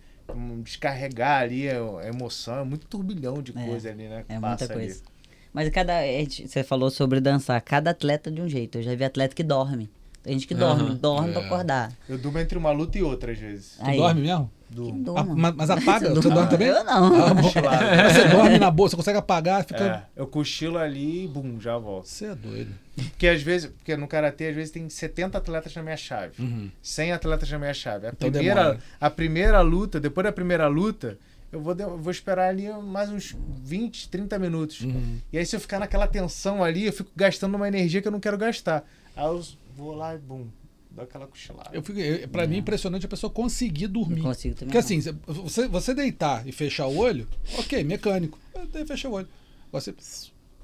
descarregar 0.63 1.41
ali 1.41 1.69
a 1.69 2.07
emoção, 2.07 2.59
é 2.59 2.63
muito 2.63 2.87
turbilhão 2.87 3.41
de 3.41 3.51
é, 3.57 3.65
coisa 3.65 3.89
ali, 3.89 4.07
né? 4.07 4.23
É 4.29 4.39
muita 4.39 4.67
coisa. 4.67 5.01
Ali. 5.01 5.11
Mas 5.53 5.69
cada. 5.69 5.93
Você 6.29 6.63
falou 6.63 6.89
sobre 6.89 7.19
dançar, 7.19 7.59
cada 7.61 7.91
atleta 7.91 8.31
de 8.31 8.41
um 8.41 8.47
jeito. 8.47 8.77
Eu 8.77 8.83
já 8.83 8.95
vi 8.95 9.03
atleta 9.03 9.35
que 9.35 9.43
dorme. 9.43 9.89
Tem 10.23 10.33
gente 10.33 10.47
que 10.47 10.53
dorme, 10.53 10.91
uhum. 10.91 10.95
dorme 10.95 11.29
é. 11.29 11.33
pra 11.33 11.41
acordar. 11.41 11.91
Eu 12.07 12.17
durmo 12.17 12.37
entre 12.39 12.57
uma 12.57 12.71
luta 12.71 12.97
e 12.97 13.03
outra, 13.03 13.31
às 13.31 13.39
vezes. 13.39 13.77
Tu 13.77 13.89
Aí. 13.89 13.97
dorme 13.97 14.21
mesmo? 14.21 14.51
Durmo. 14.73 15.17
Ah, 15.17 15.23
mas, 15.25 15.55
mas, 15.55 15.69
apaga? 15.69 16.15
Você, 16.15 16.29
dorme 16.29 16.49
também? 16.49 16.67
Eu 16.69 16.83
não. 16.85 17.25
Ah, 17.27 17.33
você 17.33 18.27
dorme 18.29 18.57
na 18.57 18.71
boa, 18.71 18.89
você 18.89 18.95
consegue 18.95 19.17
apagar, 19.17 19.65
fica. 19.65 19.83
É, 20.15 20.21
eu 20.21 20.25
cochilo 20.25 20.77
ali 20.77 21.25
e 21.25 21.27
bum, 21.27 21.59
já 21.59 21.77
volto. 21.77 22.05
Você 22.05 22.27
é 22.27 22.35
doido. 22.35 22.71
Porque 22.95 23.27
às 23.27 23.41
vezes, 23.41 23.69
porque 23.69 23.97
no 23.97 24.07
karatê, 24.07 24.47
às 24.47 24.55
vezes 24.55 24.71
tem 24.71 24.87
70 24.87 25.37
atletas 25.37 25.75
na 25.75 25.83
minha 25.83 25.97
chave. 25.97 26.41
Uhum. 26.41 26.71
100 26.81 27.11
atletas 27.11 27.51
na 27.51 27.59
minha 27.59 27.73
chave. 27.73 28.07
A, 28.07 28.09
então 28.11 28.31
primeira, 28.31 28.79
a 28.99 29.09
primeira 29.09 29.61
luta, 29.61 29.99
depois 29.99 30.23
da 30.23 30.31
primeira 30.31 30.67
luta, 30.67 31.17
eu 31.51 31.59
vou, 31.59 31.75
eu 31.77 31.97
vou 31.97 32.11
esperar 32.11 32.47
ali 32.47 32.69
mais 32.69 33.09
uns 33.09 33.35
20, 33.61 34.07
30 34.07 34.39
minutos. 34.39 34.81
Uhum. 34.81 35.17
E 35.33 35.37
aí, 35.37 35.45
se 35.45 35.53
eu 35.53 35.59
ficar 35.59 35.79
naquela 35.79 36.07
tensão 36.07 36.63
ali, 36.63 36.85
eu 36.85 36.93
fico 36.93 37.11
gastando 37.13 37.55
uma 37.55 37.67
energia 37.67 38.01
que 38.01 38.07
eu 38.07 38.11
não 38.11 38.21
quero 38.21 38.37
gastar. 38.37 38.85
Aí 39.17 39.25
eu 39.25 39.43
vou 39.75 39.93
lá 39.93 40.15
e 40.15 40.17
bum, 40.17 40.47
dá 40.91 41.03
aquela 41.03 41.27
cochilada. 41.27 41.69
Eu 41.73 41.81
fico, 41.81 41.99
pra 42.29 42.45
mim 42.45 42.55
é 42.55 42.59
impressionante 42.59 43.05
a 43.05 43.09
pessoa 43.09 43.31
conseguir 43.31 43.87
dormir. 43.87 44.19
Eu 44.19 44.23
consigo 44.23 44.55
também. 44.55 44.67
Porque 44.67 44.77
assim, 44.77 44.99
você, 45.25 45.67
você 45.67 45.93
deitar 45.93 46.47
e 46.47 46.51
fechar 46.51 46.87
o 46.87 46.97
olho, 46.97 47.27
ok, 47.57 47.83
mecânico. 47.83 48.37
Daí 48.71 48.85
fecha 48.85 49.09
o 49.09 49.13
olho. 49.13 49.27
Você 49.71 49.93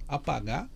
apagar. 0.08 0.70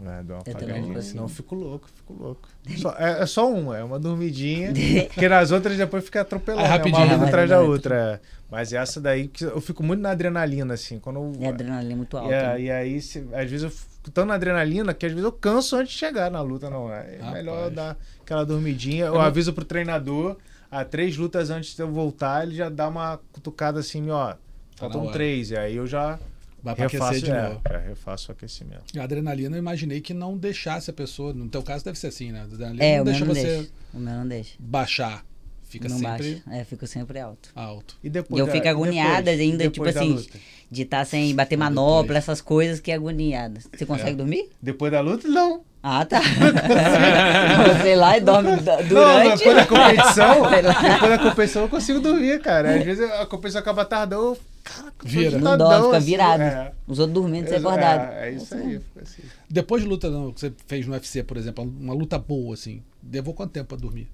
É, 0.00 0.22
dá 0.22 0.34
uma 0.34 0.40
apagadinha, 0.42 1.02
senão 1.02 1.24
eu 1.24 1.28
fico 1.28 1.56
louco, 1.56 1.88
fico 1.92 2.12
louco. 2.12 2.48
Só, 2.78 2.94
é, 2.96 3.22
é, 3.22 3.26
só 3.26 3.52
uma, 3.52 3.76
é 3.76 3.82
uma 3.82 3.98
dormidinha. 3.98 4.72
porque 5.12 5.28
nas 5.28 5.50
outras 5.50 5.76
depois 5.76 6.04
fica 6.04 6.20
atropelando, 6.20 6.64
é, 6.64 6.68
rapidinho, 6.68 7.06
né? 7.06 7.16
uma 7.16 7.26
atrás 7.26 7.50
da 7.50 7.60
outra. 7.60 8.20
É. 8.22 8.38
Mas 8.50 8.72
essa 8.72 9.00
daí, 9.00 9.30
eu 9.40 9.60
fico 9.60 9.82
muito 9.82 10.00
na 10.00 10.10
adrenalina, 10.10 10.74
assim. 10.74 10.98
Quando 10.98 11.16
eu, 11.16 11.32
é 11.40 11.48
adrenalina 11.48 11.96
muito 11.96 12.16
alta. 12.16 12.32
É, 12.32 12.48
né? 12.54 12.60
E 12.60 12.70
aí, 12.70 13.00
se, 13.00 13.26
às 13.32 13.50
vezes 13.50 13.64
eu 13.64 13.70
fico 13.70 14.10
tão 14.10 14.24
na 14.24 14.34
adrenalina 14.34 14.94
que 14.94 15.04
às 15.04 15.12
vezes 15.12 15.24
eu 15.24 15.32
canso 15.32 15.76
antes 15.76 15.92
de 15.92 15.98
chegar 15.98 16.30
na 16.30 16.40
luta, 16.40 16.70
não. 16.70 16.92
É 16.92 17.16
Rapaz. 17.16 17.32
melhor 17.32 17.70
dar 17.70 17.96
aquela 18.28 18.44
dormidinha. 18.44 19.06
Eu, 19.06 19.14
eu 19.14 19.20
aviso 19.20 19.52
pro 19.52 19.64
treinador, 19.64 20.36
a 20.70 20.84
três 20.84 21.16
lutas 21.16 21.48
antes 21.48 21.74
de 21.74 21.82
eu 21.82 21.90
voltar, 21.90 22.46
ele 22.46 22.54
já 22.54 22.68
dá 22.68 22.86
uma 22.88 23.18
cutucada 23.32 23.80
assim, 23.80 24.10
ó. 24.10 24.34
Tá 24.34 24.38
faltam 24.76 25.10
três. 25.10 25.50
E 25.50 25.56
aí 25.56 25.76
eu 25.76 25.86
já. 25.86 26.18
Vai 26.62 26.74
pra 26.74 26.88
refaço, 26.88 27.04
aquecer 27.12 27.24
de 27.24 27.30
é, 27.30 27.42
novo. 27.48 27.60
É, 27.64 27.78
refaço 27.88 28.30
o 28.30 28.32
aquecimento. 28.32 28.98
A 28.98 29.02
adrenalina 29.02 29.56
eu 29.56 29.58
imaginei 29.58 30.00
que 30.00 30.12
não 30.12 30.36
deixasse 30.36 30.90
a 30.90 30.92
pessoa. 30.92 31.32
No 31.32 31.48
teu 31.48 31.62
caso 31.62 31.84
deve 31.84 31.98
ser 31.98 32.08
assim, 32.08 32.32
né? 32.32 32.40
A 32.40 32.44
adrenalina 32.44 32.84
é, 32.84 32.98
não 32.98 33.04
deixa 33.04 33.24
não 33.24 33.34
você. 33.34 33.46
Deixa. 33.46 33.70
O 33.94 33.98
meu 33.98 34.14
não 34.14 34.28
deixa. 34.28 34.54
Baixar. 34.58 35.24
Fica 35.62 35.88
não 35.88 35.98
sempre. 35.98 36.42
Baixa. 36.46 36.60
É, 36.60 36.64
fica 36.64 36.86
sempre 36.86 37.20
alto. 37.20 37.50
Alto. 37.54 37.96
E 38.02 38.10
depois. 38.10 38.38
E 38.38 38.42
eu 38.42 38.50
fico 38.50 38.68
agoniada 38.68 39.22
depois, 39.22 39.40
ainda, 39.40 39.58
depois 39.68 39.94
tipo 39.94 40.04
assim, 40.04 40.40
de 40.70 40.82
estar 40.82 40.98
tá 40.98 41.04
sem 41.04 41.34
bater 41.34 41.56
manopla, 41.56 42.18
essas 42.18 42.40
coisas 42.40 42.80
que 42.80 42.90
é 42.90 42.94
agoniada. 42.94 43.60
Você 43.72 43.86
consegue 43.86 44.12
é. 44.12 44.14
dormir? 44.14 44.48
Depois 44.60 44.90
da 44.90 45.00
luta, 45.00 45.28
não. 45.28 45.62
Ah, 45.82 46.04
tá. 46.04 46.20
Sei 47.82 47.94
lá 47.94 48.18
e 48.18 48.20
dorme 48.20 48.56
durante. 48.56 48.92
Não, 48.92 49.36
depois 49.36 49.56
da 49.56 49.66
competição, 49.66 50.42
depois 50.50 51.10
da 51.10 51.18
competição 51.18 51.62
eu 51.62 51.68
consigo 51.68 52.00
dormir, 52.00 52.40
cara. 52.40 52.74
Às 52.74 52.84
vezes 52.84 53.10
a 53.10 53.26
competição 53.26 53.60
acaba 53.60 53.84
tardão, 53.84 54.20
eu 54.20 54.38
Cara, 54.68 54.92
Vira. 55.02 55.38
Não 55.38 55.56
dorme, 55.56 55.84
fica 55.86 55.96
assim, 55.96 56.06
virado. 56.06 56.42
É. 56.42 56.72
Os 56.86 56.98
outros 56.98 57.14
dormindo, 57.14 57.48
você 57.48 57.54
é 57.54 57.58
acordado. 57.58 58.12
É, 58.12 58.28
é 58.28 58.32
isso 58.32 58.54
aí. 58.54 58.80
Assim. 59.00 59.22
Depois 59.48 59.82
de 59.82 59.88
luta 59.88 60.10
não, 60.10 60.30
que 60.30 60.40
você 60.40 60.52
fez 60.66 60.86
no 60.86 60.92
UFC, 60.92 61.22
por 61.22 61.36
exemplo, 61.36 61.64
uma 61.64 61.94
luta 61.94 62.18
boa, 62.18 62.52
assim, 62.52 62.82
levou 63.10 63.32
quanto 63.32 63.52
tempo 63.52 63.68
pra 63.68 63.78
dormir? 63.78 64.08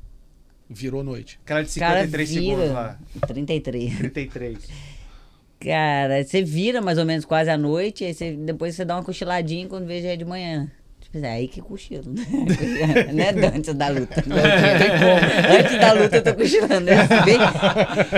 Virou 0.71 1.03
noite. 1.03 1.41
Aquela 1.45 1.63
de 1.63 1.71
53 1.71 2.29
Cara, 2.31 2.41
vira, 2.41 2.57
segundos 2.57 2.73
lá. 2.73 2.99
33. 3.27 3.99
33. 3.99 4.59
Cara, 5.61 6.25
você 6.25 6.43
vira 6.43 6.81
mais 6.81 6.99
ou 6.99 7.05
menos 7.05 7.25
quase 7.25 7.51
à 7.51 7.57
noite, 7.57 8.05
aí 8.05 8.15
você, 8.15 8.33
depois 8.33 8.75
você 8.75 8.85
dá 8.85 8.97
uma 8.97 9.03
cochiladinha 9.03 9.67
quando 9.67 9.87
vê 9.87 10.01
já 10.01 10.11
é 10.11 10.17
de 10.17 10.25
manhã. 10.25 10.71
É 11.23 11.33
aí 11.33 11.47
que 11.47 11.61
cochilo, 11.61 12.13
né? 12.13 12.25
Não 13.13 13.25
é 13.25 13.57
antes 13.57 13.73
da 13.75 13.89
luta. 13.89 14.23
Não 14.27 14.37
tem 14.37 14.91
como. 14.99 15.59
Antes 15.59 15.81
da 15.81 15.93
luta 15.93 16.17
eu 16.17 16.23
tô 16.25 16.35
cochilando. 16.35 16.91
Eu, 16.91 17.25
bem, 17.25 17.39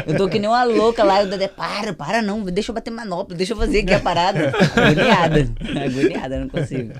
eu 0.06 0.16
tô 0.16 0.28
que 0.28 0.38
nem 0.38 0.48
uma 0.48 0.64
louca 0.64 1.04
lá. 1.04 1.22
Eu 1.22 1.28
Dedé, 1.28 1.46
para, 1.46 1.92
para 1.92 2.22
não. 2.22 2.42
Deixa 2.44 2.70
eu 2.70 2.74
bater 2.74 2.90
manopla. 2.90 3.36
Deixa 3.36 3.52
eu 3.52 3.56
fazer 3.56 3.80
aqui 3.80 3.92
a 3.92 4.00
parada. 4.00 4.50
Agoniada. 4.74 5.52
Agoniada, 5.84 6.40
não 6.40 6.48
consigo. 6.48 6.94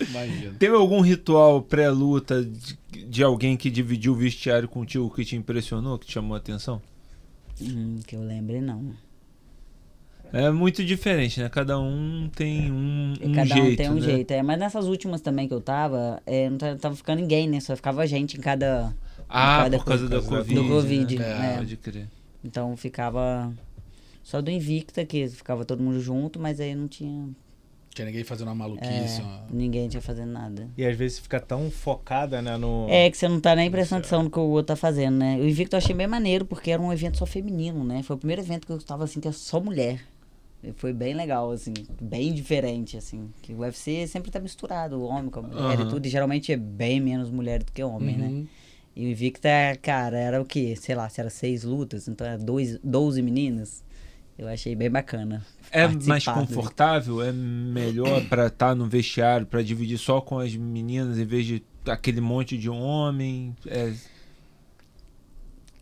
Imagina. 0.00 0.54
Teve 0.58 0.74
algum 0.74 1.00
ritual 1.00 1.62
pré-luta 1.62 2.44
de, 2.44 2.78
de, 3.04 3.22
alguém 3.22 3.56
que 3.56 3.70
dividiu 3.70 4.12
o 4.12 4.16
vestiário 4.16 4.68
contigo 4.68 5.10
que 5.10 5.24
te 5.24 5.36
impressionou, 5.36 5.98
que 5.98 6.06
te 6.06 6.12
chamou 6.12 6.34
a 6.34 6.38
atenção? 6.38 6.80
Hum, 7.60 8.00
que 8.06 8.16
eu 8.16 8.22
lembre, 8.22 8.60
não. 8.60 8.92
É 10.32 10.50
muito 10.50 10.84
diferente, 10.84 11.40
né? 11.40 11.48
Cada 11.48 11.78
um 11.78 12.28
tem 12.34 12.70
um, 12.70 13.14
um 13.22 13.32
Cada 13.32 13.54
jeito. 13.54 13.72
um 13.72 13.76
tem 13.76 13.90
um 13.90 13.94
né? 13.94 14.00
jeito. 14.00 14.30
É, 14.30 14.42
mas 14.42 14.58
nessas 14.58 14.86
últimas 14.86 15.20
também 15.20 15.48
que 15.48 15.54
eu 15.54 15.60
tava, 15.60 16.22
é, 16.26 16.50
não 16.50 16.58
tava 16.58 16.94
ficando 16.94 17.20
ninguém, 17.20 17.48
né? 17.48 17.60
Só 17.60 17.74
ficava 17.74 18.06
gente 18.06 18.36
em 18.36 18.40
cada. 18.40 18.92
Ah, 19.28 19.60
em 19.60 19.62
cada 19.64 19.78
por 19.78 19.84
causa 19.86 20.08
da 20.08 20.20
Covid. 20.20 20.54
Do 20.54 20.68
Covid. 20.68 21.18
Né? 21.18 21.38
né? 21.38 21.56
Pode 21.58 21.76
crer. 21.76 22.08
Então 22.44 22.76
ficava. 22.76 23.52
Só 24.22 24.42
do 24.42 24.50
Invicta, 24.50 25.04
que 25.06 25.26
ficava 25.28 25.64
todo 25.64 25.82
mundo 25.82 26.00
junto, 26.00 26.38
mas 26.38 26.60
aí 26.60 26.74
não 26.74 26.86
tinha. 26.86 27.30
Tinha 27.94 28.06
ninguém 28.06 28.22
fazendo 28.22 28.48
uma 28.48 28.54
maluquice. 28.54 29.20
É, 29.20 29.24
uma... 29.24 29.46
Ninguém 29.50 29.88
tinha 29.88 30.02
fazendo 30.02 30.30
nada. 30.30 30.68
E 30.76 30.84
às 30.84 30.96
vezes 30.96 31.16
você 31.16 31.22
fica 31.22 31.40
tão 31.40 31.70
focada, 31.70 32.40
né, 32.40 32.56
no... 32.56 32.86
É, 32.88 33.10
que 33.10 33.16
você 33.16 33.26
não 33.26 33.40
tá 33.40 33.56
nem 33.56 33.70
prestando 33.70 34.00
atenção 34.00 34.22
no 34.22 34.30
que 34.30 34.38
o 34.38 34.42
outro 34.42 34.66
tá 34.66 34.76
fazendo, 34.76 35.16
né? 35.16 35.36
O 35.36 35.48
Invicto 35.48 35.74
eu 35.74 35.78
achei 35.78 35.96
bem 35.96 36.06
maneiro, 36.06 36.44
porque 36.44 36.70
era 36.70 36.80
um 36.80 36.92
evento 36.92 37.16
só 37.16 37.26
feminino, 37.26 37.82
né? 37.82 38.02
Foi 38.02 38.14
o 38.14 38.18
primeiro 38.18 38.42
evento 38.42 38.66
que 38.66 38.72
eu 38.72 38.76
estava 38.76 39.02
assim, 39.02 39.18
que 39.18 39.26
é 39.26 39.32
só 39.32 39.58
mulher. 39.58 40.00
Foi 40.76 40.92
bem 40.92 41.14
legal, 41.14 41.50
assim, 41.52 41.72
bem 42.00 42.32
diferente, 42.34 42.96
assim. 42.96 43.30
Que 43.42 43.52
o 43.52 43.58
UFC 43.58 44.06
sempre 44.06 44.30
tá 44.30 44.40
misturado, 44.40 44.96
o 44.98 45.04
homem 45.04 45.30
com 45.30 45.40
a 45.40 45.42
mulher 45.42 45.78
Aham. 45.78 45.86
e 45.86 45.88
tudo, 45.88 46.06
e 46.06 46.08
geralmente 46.08 46.52
é 46.52 46.56
bem 46.56 47.00
menos 47.00 47.30
mulher 47.30 47.62
do 47.62 47.70
que 47.70 47.82
homem, 47.82 48.16
né? 48.16 48.26
Uhum. 48.26 48.46
E 48.96 49.06
o 49.06 49.10
Invicta, 49.10 49.48
cara, 49.80 50.18
era 50.18 50.42
o 50.42 50.44
quê? 50.44 50.74
Sei 50.74 50.94
lá, 50.94 51.08
se 51.08 51.20
era 51.20 51.30
seis 51.30 51.62
lutas, 51.62 52.08
então 52.08 52.26
era 52.26 52.36
dois, 52.36 52.78
12 52.82 53.22
meninas. 53.22 53.84
Eu 54.36 54.48
achei 54.48 54.74
bem 54.74 54.90
bacana. 54.90 55.44
É 55.70 55.86
mais 55.86 56.24
confortável? 56.24 57.22
É 57.22 57.32
melhor 57.32 58.24
pra 58.28 58.46
estar 58.46 58.74
no 58.74 58.86
vestiário, 58.86 59.46
pra 59.46 59.62
dividir 59.62 59.98
só 59.98 60.20
com 60.20 60.38
as 60.38 60.54
meninas 60.54 61.18
em 61.18 61.24
vez 61.24 61.46
de 61.46 61.62
aquele 61.86 62.20
monte 62.20 62.58
de 62.58 62.68
homem? 62.68 63.54
É, 63.66 63.92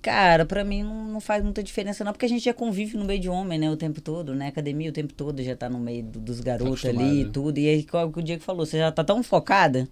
Cara, 0.07 0.47
pra 0.47 0.63
mim 0.63 0.85
não, 0.85 1.09
não 1.09 1.21
faz 1.21 1.43
muita 1.43 1.65
diferença 1.65 2.05
não, 2.05 2.13
porque 2.13 2.27
a 2.27 2.29
gente 2.29 2.45
já 2.45 2.55
convive 2.55 2.97
no 2.97 3.05
meio 3.05 3.19
de 3.21 3.29
homem, 3.29 3.59
né, 3.59 3.69
o 3.69 3.77
tempo 3.77 4.01
todo, 4.01 4.37
né? 4.37 4.47
Academia 4.47 4.89
o 4.89 4.93
tempo 4.93 5.13
todo 5.13 5.43
já 5.43 5.57
tá 5.57 5.69
no 5.69 5.81
meio 5.81 6.05
do- 6.05 6.21
dos 6.21 6.39
garotos 6.39 6.85
ali 6.85 7.23
e 7.23 7.25
tudo. 7.25 7.59
E 7.59 7.69
aí, 7.69 7.83
qual 7.83 8.09
que 8.13 8.21
o 8.21 8.23
Diego 8.23 8.41
falou, 8.41 8.65
você 8.65 8.79
já 8.79 8.93
tá 8.93 9.03
tão 9.03 9.21
focada 9.25 9.89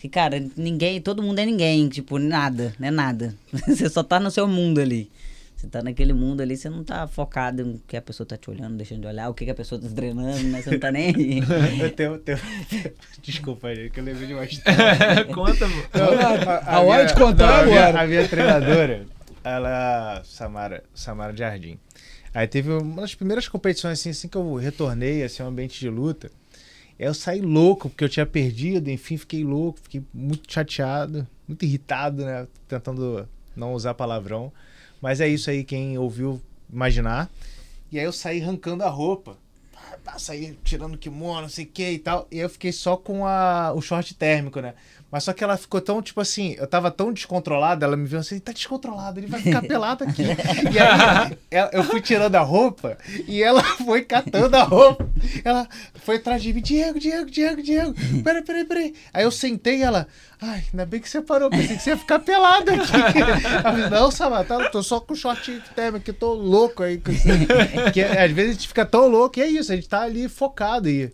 que, 0.00 0.08
cara, 0.08 0.44
ninguém, 0.56 1.00
todo 1.00 1.22
mundo 1.22 1.38
é 1.38 1.46
ninguém, 1.46 1.88
tipo, 1.88 2.18
nada, 2.18 2.74
não 2.76 2.88
é 2.88 2.90
nada. 2.90 3.36
você 3.68 3.88
só 3.88 4.02
tá 4.02 4.18
no 4.18 4.32
seu 4.32 4.48
mundo 4.48 4.80
ali. 4.80 5.08
Você 5.56 5.68
tá 5.68 5.80
naquele 5.80 6.12
mundo 6.12 6.40
ali, 6.40 6.56
você 6.56 6.68
não 6.68 6.82
tá 6.82 7.06
focado 7.06 7.62
em 7.62 7.80
que 7.86 7.96
a 7.96 8.02
pessoa 8.02 8.26
tá 8.26 8.36
te 8.36 8.50
olhando, 8.50 8.76
deixando 8.76 9.02
de 9.02 9.06
olhar, 9.06 9.28
o 9.30 9.34
que, 9.34 9.44
que 9.44 9.50
a 9.52 9.54
pessoa 9.54 9.80
tá 9.80 9.86
treinando, 9.94 10.42
né? 10.48 10.60
Você 10.60 10.72
não 10.72 10.80
tá 10.80 10.90
nem 10.90 11.06
aí. 11.14 11.40
Eu 11.80 11.90
tenho, 11.92 12.18
tenho... 12.18 12.38
Desculpa, 13.22 13.72
gente, 13.72 13.90
que 13.90 14.00
eu 14.00 14.04
lembrei 14.04 14.26
de 14.26 14.34
uma 14.34 14.44
história. 14.44 15.24
Conta. 15.32 15.66
A 16.66 16.80
hora 16.80 17.04
de 17.06 17.14
contar 17.14 17.60
a 17.60 17.64
minha- 17.64 17.80
agora. 17.80 18.02
A 18.02 18.06
minha 18.08 18.26
treinadora, 18.28 19.06
ela... 19.44 20.22
Samara, 20.24 20.84
Samara 20.94 21.36
Jardim. 21.36 21.78
Aí 22.34 22.46
teve 22.46 22.70
uma 22.70 23.02
das 23.02 23.14
primeiras 23.14 23.46
competições, 23.46 23.98
assim, 23.98 24.10
assim 24.10 24.28
que 24.28 24.36
eu 24.36 24.54
retornei, 24.54 25.22
assim, 25.22 25.42
ao 25.42 25.48
ambiente 25.48 25.78
de 25.78 25.90
luta. 25.90 26.30
Eu 26.98 27.12
saí 27.12 27.40
louco, 27.40 27.90
porque 27.90 28.04
eu 28.04 28.08
tinha 28.08 28.24
perdido, 28.24 28.88
enfim, 28.88 29.16
fiquei 29.16 29.44
louco, 29.44 29.80
fiquei 29.82 30.02
muito 30.14 30.50
chateado, 30.50 31.26
muito 31.46 31.64
irritado, 31.64 32.24
né? 32.24 32.46
Tentando 32.68 33.28
não 33.56 33.74
usar 33.74 33.94
palavrão. 33.94 34.52
Mas 35.00 35.20
é 35.20 35.28
isso 35.28 35.50
aí, 35.50 35.64
quem 35.64 35.98
ouviu 35.98 36.40
imaginar. 36.72 37.28
E 37.90 37.98
aí 37.98 38.04
eu 38.04 38.12
saí 38.12 38.40
arrancando 38.40 38.84
a 38.84 38.88
roupa. 38.88 39.36
Saí 40.16 40.56
tirando 40.64 40.96
kimono, 40.96 41.42
não 41.42 41.48
sei 41.48 41.64
o 41.64 41.68
que 41.68 41.90
e 41.90 41.98
tal. 41.98 42.26
E 42.30 42.38
eu 42.38 42.48
fiquei 42.48 42.72
só 42.72 42.96
com 42.96 43.26
a, 43.26 43.72
o 43.74 43.80
short 43.82 44.14
térmico, 44.14 44.60
né? 44.60 44.74
Mas 45.12 45.24
só 45.24 45.34
que 45.34 45.44
ela 45.44 45.58
ficou 45.58 45.78
tão, 45.78 46.00
tipo 46.00 46.22
assim, 46.22 46.56
eu 46.58 46.66
tava 46.66 46.90
tão 46.90 47.12
descontrolada, 47.12 47.84
ela 47.84 47.98
me 47.98 48.06
viu 48.06 48.18
assim, 48.18 48.38
tá 48.38 48.50
descontrolado, 48.50 49.20
ele 49.20 49.26
vai 49.26 49.42
ficar 49.42 49.60
pelado 49.68 50.04
aqui. 50.04 50.22
e 50.72 50.78
aí 50.78 51.68
eu 51.70 51.84
fui 51.84 52.00
tirando 52.00 52.34
a 52.34 52.40
roupa 52.40 52.96
e 53.28 53.42
ela 53.42 53.62
foi 53.84 54.00
catando 54.04 54.56
a 54.56 54.62
roupa. 54.62 55.06
Ela 55.44 55.68
foi 55.96 56.16
atrás 56.16 56.42
de 56.42 56.54
mim, 56.54 56.62
Diego, 56.62 56.98
Diego, 56.98 57.30
Diego, 57.30 57.62
Diego, 57.62 57.94
peraí, 58.24 58.42
peraí, 58.42 58.64
peraí. 58.64 58.94
Aí 59.12 59.22
eu 59.22 59.30
sentei 59.30 59.80
e 59.80 59.82
ela, 59.82 60.08
ai, 60.40 60.64
ainda 60.72 60.86
bem 60.86 60.98
que 60.98 61.10
você 61.10 61.20
parou, 61.20 61.50
pensei 61.50 61.76
que 61.76 61.82
você 61.82 61.90
ia 61.90 61.98
ficar 61.98 62.18
pelado 62.18 62.70
aqui. 62.70 62.92
Ela 63.20 63.62
falou, 63.62 63.90
não, 63.90 64.10
Samata, 64.10 64.54
eu 64.54 64.70
tô 64.70 64.82
só 64.82 64.98
com 64.98 65.14
short 65.14 65.62
térmico, 65.76 66.06
que 66.06 66.12
tô 66.14 66.32
louco 66.32 66.82
aí. 66.82 66.96
com 66.96 67.12
isso." 67.12 67.28
que 67.92 68.00
às 68.00 68.30
vezes 68.30 68.50
a 68.50 68.54
gente 68.54 68.68
fica 68.68 68.86
tão 68.86 69.08
louco, 69.08 69.38
e 69.38 69.42
é 69.42 69.46
isso, 69.46 69.70
a 69.70 69.74
gente 69.74 69.90
tá 69.90 70.00
ali 70.00 70.26
focado 70.26 70.88
e... 70.88 71.12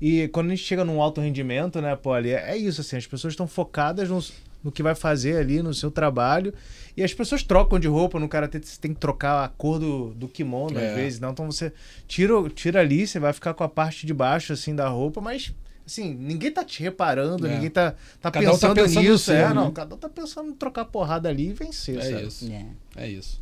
E 0.00 0.28
quando 0.28 0.46
a 0.46 0.54
gente 0.54 0.64
chega 0.64 0.84
num 0.84 1.00
alto 1.02 1.20
rendimento, 1.20 1.80
né, 1.80 1.96
ali 2.16 2.30
é 2.30 2.52
é 2.52 2.56
isso, 2.56 2.80
assim, 2.80 2.96
as 2.96 3.06
pessoas 3.06 3.32
estão 3.34 3.46
focadas 3.46 4.08
no, 4.08 4.22
no 4.64 4.72
que 4.72 4.82
vai 4.82 4.94
fazer 4.94 5.36
ali, 5.36 5.62
no 5.62 5.74
seu 5.74 5.90
trabalho. 5.90 6.54
E 6.96 7.02
as 7.02 7.12
pessoas 7.14 7.42
trocam 7.42 7.78
de 7.78 7.86
roupa 7.86 8.18
no 8.18 8.28
karatê, 8.28 8.58
você 8.62 8.80
tem 8.80 8.94
que 8.94 9.00
trocar 9.00 9.44
a 9.44 9.48
cor 9.48 9.78
do, 9.78 10.14
do 10.14 10.26
kimono, 10.26 10.78
É. 10.78 10.88
às 10.88 10.94
vezes, 10.94 11.20
não. 11.20 11.30
Então 11.30 11.46
você 11.50 11.72
tira, 12.08 12.32
tira 12.54 12.80
ali, 12.80 13.06
você 13.06 13.18
vai 13.18 13.32
ficar 13.32 13.52
com 13.54 13.62
a 13.62 13.68
parte 13.68 14.06
de 14.06 14.14
baixo, 14.14 14.52
assim, 14.52 14.74
da 14.74 14.88
roupa, 14.88 15.20
mas. 15.20 15.52
Assim, 15.86 16.14
ninguém 16.14 16.52
tá 16.52 16.64
te 16.64 16.82
reparando, 16.82 17.46
É. 17.46 17.54
ninguém 17.54 17.68
tá, 17.70 17.94
tá 18.20 18.30
Cada 18.30 18.46
um 18.46 18.58
tá 18.58 18.68
pensando, 18.68 18.74
pensando 18.76 19.10
nisso. 19.10 19.32
é, 19.32 19.48
né? 19.48 19.54
não, 19.54 19.72
cada 19.72 19.94
um 19.96 19.98
tá 19.98 20.08
pensando 20.08 20.50
em 20.50 20.52
trocar 20.54 20.84
porrada 20.84 21.28
ali 21.28 21.48
e 21.48 21.52
vencer, 21.52 21.98
É 21.98 22.02
sabe? 22.02 22.26
isso. 22.26 22.50
É. 22.52 22.66
É 23.04 23.08
isso. 23.08 23.40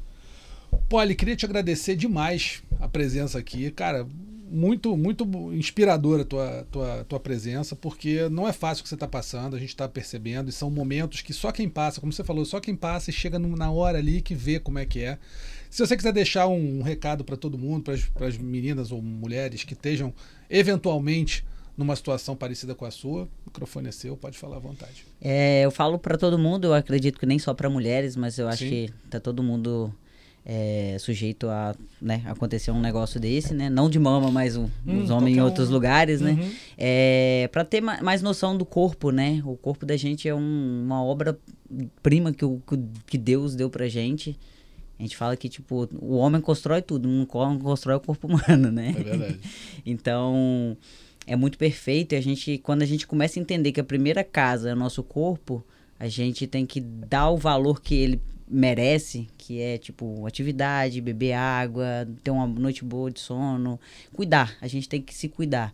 Poli, 0.88 1.14
queria 1.14 1.36
te 1.36 1.44
agradecer 1.44 1.94
demais 1.94 2.62
a 2.80 2.88
presença 2.88 3.38
aqui. 3.38 3.70
Cara, 3.70 4.06
muito, 4.50 4.96
muito 4.96 5.24
inspiradora 5.52 6.22
a 6.22 6.24
tua, 6.24 6.66
tua, 6.70 7.04
tua 7.04 7.20
presença, 7.20 7.76
porque 7.76 8.28
não 8.28 8.48
é 8.48 8.52
fácil 8.52 8.80
o 8.80 8.84
que 8.84 8.88
você 8.88 8.94
está 8.94 9.08
passando, 9.08 9.56
a 9.56 9.58
gente 9.58 9.70
está 9.70 9.88
percebendo, 9.88 10.48
e 10.48 10.52
são 10.52 10.70
momentos 10.70 11.20
que 11.20 11.32
só 11.32 11.52
quem 11.52 11.68
passa, 11.68 12.00
como 12.00 12.12
você 12.12 12.24
falou, 12.24 12.44
só 12.44 12.60
quem 12.60 12.74
passa 12.74 13.10
e 13.10 13.12
chega 13.12 13.38
na 13.38 13.70
hora 13.70 13.98
ali 13.98 14.20
que 14.20 14.34
vê 14.34 14.58
como 14.58 14.78
é 14.78 14.86
que 14.86 15.00
é. 15.00 15.18
Se 15.70 15.86
você 15.86 15.96
quiser 15.96 16.12
deixar 16.12 16.46
um, 16.46 16.82
recado 16.82 17.24
para 17.24 17.36
todo 17.36 17.58
mundo, 17.58 17.92
para 18.14 18.26
as 18.26 18.38
meninas 18.38 18.90
ou 18.90 19.02
mulheres 19.02 19.64
que 19.64 19.74
estejam 19.74 20.12
eventualmente 20.48 21.44
numa 21.76 21.94
situação 21.94 22.34
parecida 22.34 22.74
com 22.74 22.84
a 22.84 22.90
sua, 22.90 23.24
o 23.24 23.28
microfone 23.46 23.88
é 23.88 23.92
seu, 23.92 24.16
pode 24.16 24.36
falar 24.36 24.56
à 24.56 24.60
vontade. 24.60 25.04
É, 25.20 25.64
eu 25.64 25.70
falo 25.70 25.98
pra 25.98 26.18
todo 26.18 26.38
mundo, 26.38 26.66
eu 26.66 26.74
acredito 26.74 27.20
que 27.20 27.26
nem 27.26 27.38
só 27.38 27.54
pra 27.54 27.70
mulheres, 27.70 28.16
mas 28.16 28.38
eu 28.38 28.48
acho 28.48 28.64
Sim. 28.64 28.70
que 28.70 28.92
tá 29.08 29.20
todo 29.20 29.42
mundo 29.42 29.94
é, 30.50 30.96
sujeito 30.98 31.46
a 31.50 31.74
né, 32.00 32.22
acontecer 32.24 32.70
um 32.70 32.80
negócio 32.80 33.20
desse, 33.20 33.52
né? 33.52 33.68
Não 33.68 33.90
de 33.90 33.98
mama, 33.98 34.30
mas 34.30 34.56
um, 34.56 34.66
Hum, 34.86 35.02
os 35.04 35.10
homens 35.10 35.36
em 35.36 35.40
outros 35.42 35.68
um. 35.68 35.72
lugares, 35.72 36.22
né? 36.22 36.32
Uhum. 36.40 36.50
É, 36.78 37.50
para 37.52 37.66
ter 37.66 37.82
ma- 37.82 38.00
mais 38.02 38.22
noção 38.22 38.56
do 38.56 38.64
corpo, 38.64 39.10
né? 39.10 39.42
O 39.44 39.56
corpo 39.56 39.84
da 39.84 39.94
gente 39.94 40.26
é 40.26 40.34
um- 40.34 40.82
uma 40.86 41.04
obra-prima 41.04 42.32
que, 42.32 42.44
o- 42.44 42.62
que- 43.06 43.18
Deus 43.18 43.54
deu 43.54 43.68
pra 43.68 43.88
gente. 43.88 44.38
A 44.98 45.02
gente 45.02 45.16
fala 45.18 45.36
que, 45.36 45.48
tipo, 45.50 45.86
o 46.00 46.16
homem 46.16 46.40
constrói 46.40 46.80
tudo, 46.82 47.06
não 47.08 47.26
co- 47.26 47.58
constrói 47.58 47.96
o 47.96 48.00
corpo 48.00 48.26
humano, 48.58 48.72
né? 48.72 48.94
É 48.98 49.02
verdade. 49.02 49.38
Então, 49.84 50.76
é 51.26 51.36
muito 51.36 51.58
perfeito. 51.58 52.14
E 52.14 52.16
a 52.16 52.20
gente, 52.22 52.58
quando 52.58 52.82
a 52.82 52.86
gente 52.86 53.06
começa 53.06 53.38
a 53.38 53.42
entender 53.42 53.70
que 53.72 53.80
a 53.80 53.84
primeira 53.84 54.24
casa 54.24 54.70
é 54.70 54.72
o 54.72 54.76
nosso 54.76 55.02
corpo, 55.02 55.62
a 56.00 56.08
gente 56.08 56.46
tem 56.46 56.64
que 56.64 56.80
dar 56.80 57.28
o 57.30 57.36
valor 57.36 57.80
que 57.82 57.94
ele 57.94 58.20
merece, 58.50 59.28
que 59.36 59.60
é 59.60 59.78
tipo 59.78 60.26
atividade, 60.26 61.00
beber 61.00 61.32
água, 61.32 62.08
ter 62.22 62.30
uma 62.30 62.46
noite 62.46 62.84
boa 62.84 63.10
de 63.10 63.20
sono, 63.20 63.78
cuidar. 64.12 64.56
A 64.60 64.66
gente 64.66 64.88
tem 64.88 65.00
que 65.00 65.14
se 65.14 65.28
cuidar. 65.28 65.72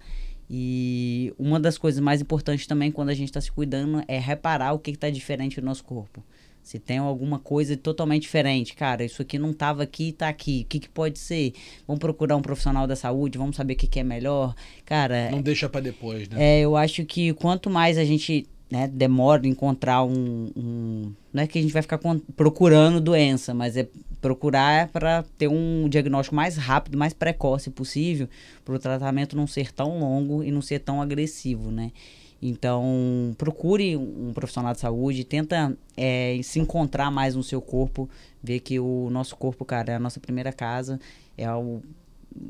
E 0.49 1.33
uma 1.39 1.59
das 1.59 1.79
coisas 1.79 2.01
mais 2.01 2.21
importantes 2.21 2.67
também 2.67 2.91
quando 2.91 3.09
a 3.09 3.15
gente 3.15 3.29
está 3.29 3.41
se 3.41 3.51
cuidando 3.51 4.03
é 4.07 4.19
reparar 4.19 4.73
o 4.73 4.79
que 4.79 4.91
está 4.91 5.09
diferente 5.09 5.61
no 5.61 5.67
nosso 5.67 5.85
corpo. 5.85 6.23
Se 6.63 6.79
tem 6.79 6.97
alguma 6.97 7.39
coisa 7.39 7.77
totalmente 7.77 8.23
diferente, 8.23 8.75
cara, 8.75 9.05
isso 9.05 9.21
aqui 9.21 9.39
não 9.39 9.53
tava 9.53 9.83
aqui 9.83 10.09
e 10.09 10.13
tá 10.13 10.29
aqui. 10.31 10.63
O 10.65 10.69
que, 10.69 10.81
que 10.81 10.89
pode 10.89 11.19
ser? 11.19 11.53
Vamos 11.87 12.01
procurar 12.01 12.37
um 12.37 12.43
profissional 12.43 12.87
da 12.87 12.97
saúde, 12.97 13.37
vamos 13.37 13.55
saber 13.55 13.75
o 13.75 13.77
que, 13.77 13.87
que 13.87 14.01
é 14.01 14.03
melhor. 14.03 14.55
Cara, 14.87 15.31
Não 15.31 15.43
deixa 15.43 15.69
para 15.69 15.83
depois, 15.83 16.27
né? 16.27 16.37
é, 16.43 16.61
eu 16.61 16.75
acho 16.75 17.05
que 17.05 17.35
quanto 17.35 17.69
mais 17.69 17.99
a 17.99 18.05
gente 18.05 18.47
né, 18.71 18.89
demora 18.89 19.47
em 19.47 19.51
encontrar 19.51 20.03
um, 20.05 20.51
um- 20.57 21.13
Não 21.33 21.43
é 21.43 21.47
que 21.47 21.59
a 21.59 21.63
gente 21.63 21.73
vai 21.73 21.83
ficar 21.83 21.99
procurando 22.37 23.01
doença, 23.01 23.53
mas 23.55 23.77
é 23.77 23.87
procurar 24.21 24.89
para 24.89 25.23
ter 25.37 25.49
um 25.49 25.89
diagnóstico 25.89 26.35
mais 26.35 26.57
rápido, 26.57 26.97
mais 26.97 27.13
precoce 27.13 27.71
possível, 27.71 28.29
para 28.65 28.75
o 28.75 28.79
tratamento 28.79 29.37
não 29.37 29.47
ser 29.47 29.71
tão 29.73 29.99
longo 29.99 30.43
e 30.43 30.51
não 30.51 30.63
ser 30.63 30.79
tão 30.81 31.03
agressivo, 31.03 31.71
né? 31.71 31.93
Então, 32.41 33.35
procure 33.39 33.97
um 33.97 34.33
profissional 34.35 34.75
de 34.75 34.81
saúde, 34.81 35.25
tenta 35.25 35.77
é, 35.97 36.39
se 36.43 36.59
encontrar 36.59 37.11
mais 37.11 37.35
no 37.35 37.43
seu 37.43 37.61
corpo, 37.61 38.09
ver 38.43 38.61
que 38.61 38.79
o 38.79 39.09
nosso 39.11 39.35
corpo, 39.37 39.65
cara, 39.65 39.93
é 39.93 39.97
a 39.97 40.01
nossa 40.01 40.21
primeira 40.21 40.53
casa, 40.53 41.01
é 41.39 41.51
o, 41.51 41.81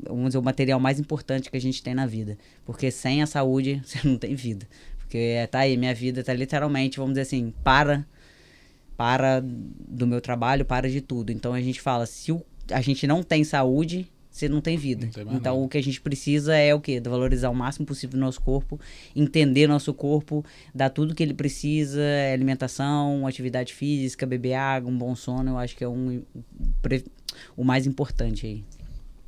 vamos 0.03 0.27
dizer, 0.27 0.37
o 0.37 0.41
material 0.41 0.79
mais 0.79 0.99
importante 0.99 1.49
que 1.49 1.55
a 1.55 1.61
gente 1.61 1.81
tem 1.81 1.93
na 1.93 2.05
vida. 2.05 2.37
Porque 2.65 2.91
sem 2.91 3.21
a 3.21 3.25
saúde, 3.25 3.81
você 3.85 4.05
não 4.05 4.17
tem 4.17 4.35
vida. 4.35 4.67
Porque 5.05 5.17
é, 5.17 5.47
tá 5.47 5.59
aí, 5.59 5.77
minha 5.77 5.93
vida 5.93 6.23
tá 6.23 6.33
literalmente, 6.33 6.97
vamos 6.97 7.13
dizer 7.13 7.21
assim, 7.21 7.53
para 7.63 8.05
para 8.97 9.41
do 9.41 10.07
meu 10.07 10.21
trabalho, 10.21 10.65
para 10.65 10.89
de 10.89 11.01
tudo. 11.01 11.31
Então 11.31 11.53
a 11.53 11.61
gente 11.61 11.81
fala, 11.81 12.05
se 12.05 12.31
o, 12.31 12.41
a 12.71 12.81
gente 12.81 13.05
não 13.05 13.21
tem 13.21 13.43
saúde, 13.43 14.09
você 14.35 14.49
não 14.49 14.59
tem 14.59 14.77
vida. 14.77 15.05
Não 15.05 15.11
tem 15.11 15.23
então 15.23 15.53
nada. 15.53 15.65
o 15.65 15.69
que 15.69 15.77
a 15.77 15.83
gente 15.83 16.01
precisa 16.01 16.55
é 16.55 16.73
o 16.73 16.79
quê? 16.81 17.01
Valorizar 17.01 17.49
o 17.49 17.55
máximo 17.55 17.85
possível 17.85 18.17
o 18.17 18.19
nosso 18.19 18.41
corpo, 18.41 18.79
entender 19.15 19.67
nosso 19.67 19.93
corpo, 19.93 20.43
dar 20.73 20.89
tudo 20.89 21.15
que 21.15 21.23
ele 21.23 21.33
precisa, 21.33 22.01
alimentação, 22.33 23.25
atividade 23.25 23.73
física, 23.73 24.25
beber 24.25 24.55
água, 24.55 24.91
um 24.91 24.97
bom 24.97 25.15
sono, 25.15 25.51
eu 25.51 25.57
acho 25.57 25.75
que 25.75 25.83
é 25.83 25.87
um, 25.87 26.21
o 27.55 27.63
mais 27.63 27.87
importante 27.87 28.45
aí. 28.45 28.63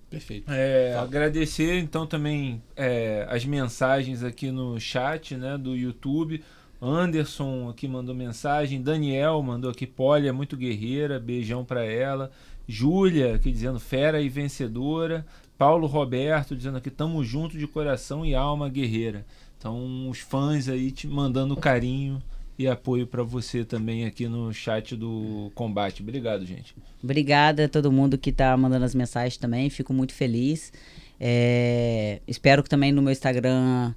Perfeito. 0.09 0.49
É, 0.51 0.95
agradecer 0.95 1.79
então 1.79 2.07
também 2.07 2.61
é, 2.75 3.25
as 3.29 3.45
mensagens 3.45 4.23
aqui 4.23 4.51
no 4.51 4.79
chat 4.79 5.35
né, 5.35 5.57
do 5.57 5.75
YouTube. 5.75 6.43
Anderson 6.81 7.69
aqui 7.69 7.87
mandou 7.87 8.13
mensagem, 8.13 8.81
Daniel 8.81 9.41
mandou 9.41 9.71
aqui, 9.71 9.87
Polly 9.87 10.27
é 10.27 10.31
muito 10.31 10.55
guerreira, 10.55 11.19
beijão 11.19 11.65
pra 11.65 11.83
ela. 11.83 12.31
Júlia 12.67 13.35
aqui 13.35 13.51
dizendo 13.51 13.79
fera 13.79 14.21
e 14.21 14.29
vencedora. 14.29 15.25
Paulo 15.57 15.87
Roberto 15.87 16.55
dizendo 16.55 16.77
aqui, 16.77 16.91
tamo 16.91 17.23
junto 17.23 17.57
de 17.57 17.65
coração 17.65 18.25
e 18.25 18.35
alma 18.35 18.69
guerreira. 18.69 19.25
Então 19.57 20.07
os 20.09 20.19
fãs 20.19 20.69
aí 20.69 20.91
te 20.91 21.07
mandando 21.07 21.57
carinho 21.57 22.21
e 22.57 22.67
apoio 22.67 23.05
pra 23.05 23.21
você 23.21 23.63
também 23.63 24.05
aqui 24.05 24.27
no 24.27 24.51
chat 24.51 24.95
do 24.95 25.51
combate. 25.53 26.01
Obrigado, 26.01 26.45
gente. 26.45 26.75
Obrigada 27.03 27.65
a 27.65 27.69
todo 27.69 27.91
mundo 27.91 28.17
que 28.17 28.31
tá 28.31 28.55
mandando 28.57 28.83
as 28.83 28.95
mensagens 28.95 29.37
também, 29.37 29.69
fico 29.69 29.93
muito 29.93 30.13
feliz. 30.13 30.73
É, 31.19 32.19
espero 32.27 32.63
que 32.63 32.69
também 32.69 32.91
no 32.91 33.01
meu 33.01 33.11
Instagram 33.11 33.93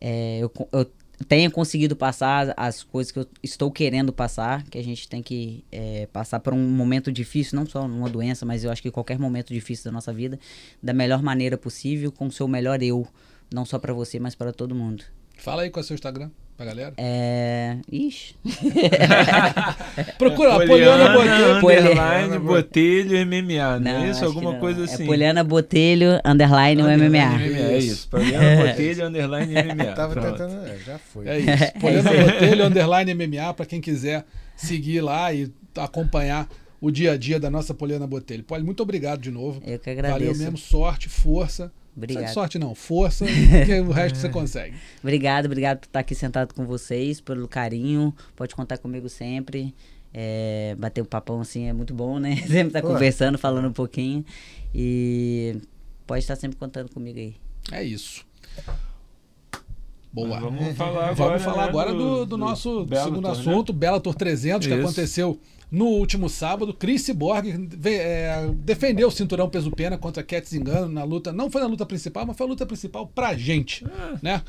é, 0.00 0.38
eu, 0.38 0.50
eu 0.72 0.90
tenha 1.26 1.50
conseguido 1.50 1.94
passar 1.94 2.54
as 2.56 2.82
coisas 2.82 3.10
que 3.10 3.18
eu 3.18 3.26
estou 3.42 3.70
querendo 3.70 4.12
passar, 4.12 4.62
que 4.64 4.78
a 4.78 4.84
gente 4.84 5.06
tem 5.06 5.22
que 5.22 5.64
é, 5.70 6.06
passar 6.06 6.40
por 6.40 6.54
um 6.54 6.68
momento 6.68 7.12
difícil, 7.12 7.58
não 7.58 7.66
só 7.66 7.84
uma 7.84 8.08
doença, 8.08 8.46
mas 8.46 8.64
eu 8.64 8.70
acho 8.70 8.80
que 8.80 8.90
qualquer 8.90 9.18
momento 9.18 9.52
difícil 9.52 9.84
da 9.84 9.92
nossa 9.92 10.12
vida, 10.12 10.38
da 10.82 10.94
melhor 10.94 11.22
maneira 11.22 11.58
possível, 11.58 12.10
com 12.10 12.28
o 12.28 12.32
seu 12.32 12.48
melhor 12.48 12.82
eu, 12.82 13.06
não 13.52 13.66
só 13.66 13.78
pra 13.78 13.92
você, 13.92 14.18
mas 14.18 14.34
para 14.34 14.52
todo 14.52 14.74
mundo. 14.74 15.04
Fala 15.36 15.62
aí 15.62 15.70
qual 15.70 15.82
é 15.82 15.84
o 15.84 15.86
seu 15.86 15.94
Instagram 15.94 16.30
pra 16.58 16.66
galera. 16.66 16.92
É... 16.96 17.76
Ixi. 17.90 18.34
Procura 20.18 20.56
lá, 20.56 20.66
Poliana 20.66 21.12
Botelho. 21.60 21.92
Underline 21.92 22.38
Botelho 22.40 23.26
MMA, 23.26 23.80
não, 23.80 23.90
é 23.90 23.96
acho 23.96 24.10
isso? 24.10 24.24
Alguma 24.24 24.52
não. 24.52 24.58
coisa 24.58 24.84
assim. 24.84 25.04
É 25.04 25.06
Poliana 25.06 25.44
Botelho, 25.44 26.20
underline, 26.24 26.82
o 26.82 26.86
MMA. 26.86 27.42
É 27.42 27.78
isso. 27.78 28.08
Poliana 28.08 28.56
Botelho, 28.66 29.06
underline 29.06 29.54
MMA. 29.54 29.84
Tava 29.94 30.12
Pronto. 30.14 30.30
tentando. 30.32 30.66
é, 30.66 30.78
Já 30.84 30.98
foi. 30.98 31.28
É 31.28 31.38
isso. 31.38 31.72
Poliana 31.80 32.10
Botelho, 32.10 32.64
underline 32.66 33.14
MMA, 33.14 33.54
pra 33.54 33.64
quem 33.64 33.80
quiser 33.80 34.24
seguir 34.56 35.00
lá 35.00 35.32
e 35.32 35.52
acompanhar 35.76 36.48
o 36.80 36.90
dia 36.90 37.12
a 37.12 37.16
dia 37.16 37.38
da 37.38 37.48
nossa 37.48 37.72
Poliana 37.72 38.06
Botelho. 38.06 38.42
Poli, 38.42 38.64
muito 38.64 38.82
obrigado 38.82 39.20
de 39.20 39.30
novo. 39.30 39.62
Eu 39.64 39.78
que 39.78 39.94
Valeu 39.94 40.12
agradeço. 40.12 40.40
mesmo, 40.40 40.58
sorte, 40.58 41.08
força. 41.08 41.70
Obrigado. 41.98 42.32
Sorte 42.32 42.58
não, 42.58 42.74
força, 42.74 43.26
porque 43.26 43.74
o 43.80 43.90
resto 43.90 44.18
você 44.18 44.28
consegue. 44.28 44.76
Obrigado, 45.02 45.46
obrigado 45.46 45.80
por 45.80 45.86
estar 45.86 46.00
aqui 46.00 46.14
sentado 46.14 46.54
com 46.54 46.64
vocês, 46.64 47.20
pelo 47.20 47.48
carinho. 47.48 48.14
Pode 48.36 48.54
contar 48.54 48.78
comigo 48.78 49.08
sempre. 49.08 49.74
É, 50.14 50.74
bater 50.78 51.02
um 51.02 51.04
papão 51.04 51.40
assim 51.40 51.66
é 51.66 51.72
muito 51.72 51.92
bom, 51.92 52.18
né? 52.18 52.36
Sempre 52.46 52.76
Ué. 52.76 52.82
conversando, 52.82 53.36
falando 53.36 53.68
um 53.68 53.72
pouquinho. 53.72 54.24
E 54.74 55.56
pode 56.06 56.20
estar 56.20 56.36
sempre 56.36 56.56
contando 56.56 56.90
comigo 56.90 57.18
aí. 57.18 57.34
É 57.70 57.82
isso. 57.82 58.24
Boa. 60.12 60.40
Vamos 60.40 60.76
falar 60.76 61.10
agora, 61.10 61.30
Vamos 61.30 61.42
falar 61.42 61.62
né, 61.64 61.68
agora 61.68 61.92
do, 61.92 62.24
do 62.24 62.36
nosso 62.36 62.84
Bellator, 62.84 63.10
segundo 63.10 63.26
né? 63.26 63.32
assunto, 63.32 63.72
Bellator 63.72 64.14
300, 64.14 64.66
que 64.66 64.72
Isso. 64.72 64.82
aconteceu 64.82 65.38
no 65.70 65.86
último 65.86 66.28
sábado. 66.28 66.72
Chris 66.72 67.08
Borg 67.10 67.46
defendeu 68.56 69.08
o 69.08 69.10
cinturão 69.10 69.48
peso-pena 69.48 69.98
contra 69.98 70.22
Cat 70.22 70.48
Zingano 70.48 70.88
na 70.88 71.04
luta. 71.04 71.32
Não 71.32 71.50
foi 71.50 71.60
na 71.60 71.66
luta 71.66 71.84
principal, 71.84 72.26
mas 72.26 72.36
foi 72.36 72.46
a 72.46 72.48
luta 72.48 72.66
principal 72.66 73.06
pra 73.06 73.34
gente. 73.34 73.84
É. 73.84 74.18
Né? 74.22 74.42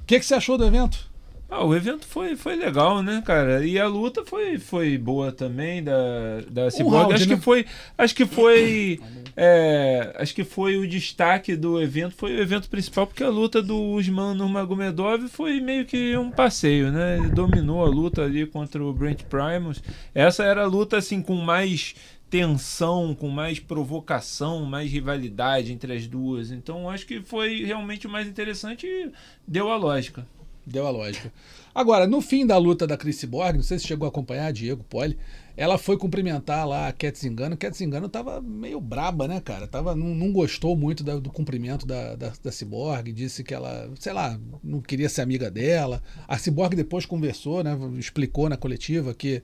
O 0.00 0.04
que, 0.04 0.18
que 0.18 0.26
você 0.26 0.34
achou 0.34 0.58
do 0.58 0.66
evento? 0.66 1.08
Ah, 1.50 1.64
o 1.64 1.74
evento 1.74 2.06
foi, 2.06 2.36
foi 2.36 2.56
legal, 2.56 3.02
né, 3.02 3.22
cara? 3.24 3.66
E 3.66 3.80
a 3.80 3.86
luta 3.86 4.22
foi, 4.22 4.58
foi 4.58 4.98
boa 4.98 5.32
também 5.32 5.82
da, 5.82 6.42
da 6.50 6.70
Cyborg. 6.70 6.94
round, 6.94 7.14
acho 7.14 7.26
né? 7.26 7.36
que 7.36 7.40
foi. 7.40 7.64
Acho 7.96 8.14
que 8.14 8.26
foi. 8.26 9.00
é, 9.40 10.16
acho 10.16 10.34
que 10.34 10.42
foi 10.42 10.76
o 10.76 10.88
destaque 10.88 11.54
do 11.54 11.80
evento, 11.80 12.16
foi 12.16 12.34
o 12.34 12.40
evento 12.40 12.68
principal, 12.68 13.06
porque 13.06 13.22
a 13.22 13.28
luta 13.28 13.62
do 13.62 13.80
Usman 13.92 14.34
Nurmagomedov 14.34 15.28
foi 15.28 15.60
meio 15.60 15.86
que 15.86 16.16
um 16.16 16.28
passeio, 16.28 16.90
né? 16.90 17.18
Ele 17.18 17.28
dominou 17.28 17.84
a 17.84 17.88
luta 17.88 18.24
ali 18.24 18.44
contra 18.46 18.82
o 18.84 18.92
Brent 18.92 19.22
Primus. 19.22 19.80
Essa 20.12 20.42
era 20.42 20.62
a 20.62 20.66
luta 20.66 20.96
assim 20.96 21.22
com 21.22 21.36
mais 21.36 21.94
tensão, 22.28 23.14
com 23.14 23.28
mais 23.28 23.60
provocação, 23.60 24.64
mais 24.64 24.90
rivalidade 24.90 25.72
entre 25.72 25.92
as 25.94 26.08
duas. 26.08 26.50
Então 26.50 26.90
acho 26.90 27.06
que 27.06 27.22
foi 27.22 27.64
realmente 27.64 28.08
o 28.08 28.10
mais 28.10 28.26
interessante 28.26 28.88
e 28.88 29.08
deu 29.46 29.70
a 29.70 29.76
lógica. 29.76 30.26
Deu 30.66 30.84
a 30.84 30.90
lógica. 30.90 31.32
Agora, 31.72 32.08
no 32.08 32.20
fim 32.20 32.44
da 32.44 32.58
luta 32.58 32.88
da 32.88 32.96
Chris 32.96 33.22
Borg, 33.22 33.54
não 33.54 33.62
sei 33.62 33.78
se 33.78 33.86
chegou 33.86 34.04
a 34.04 34.08
acompanhar, 34.08 34.52
Diego 34.52 34.82
Poli, 34.82 35.16
ela 35.58 35.76
foi 35.76 35.98
cumprimentar 35.98 36.64
lá 36.68 36.86
a 36.86 36.92
Cat 36.92 37.18
Zingano. 37.18 37.56
Cat 37.56 37.76
Zingano 37.76 38.08
tava 38.08 38.40
meio 38.40 38.80
braba, 38.80 39.26
né, 39.26 39.40
cara? 39.40 39.66
Tava, 39.66 39.92
não, 39.92 40.14
não 40.14 40.32
gostou 40.32 40.76
muito 40.76 41.02
da- 41.02 41.18
do 41.18 41.30
cumprimento 41.30 41.84
da, 41.84 42.14
da, 42.14 42.32
da 42.40 42.52
Cyborg, 42.52 43.12
disse 43.12 43.42
que 43.42 43.52
ela, 43.52 43.90
sei 43.98 44.12
lá, 44.12 44.38
não 44.62 44.80
queria 44.80 45.08
ser 45.08 45.22
amiga 45.22 45.50
dela. 45.50 46.00
A 46.28 46.38
Cyborg 46.38 46.76
depois 46.76 47.04
conversou, 47.04 47.64
né, 47.64 47.76
explicou 47.98 48.48
na 48.48 48.56
coletiva 48.56 49.12
que, 49.12 49.42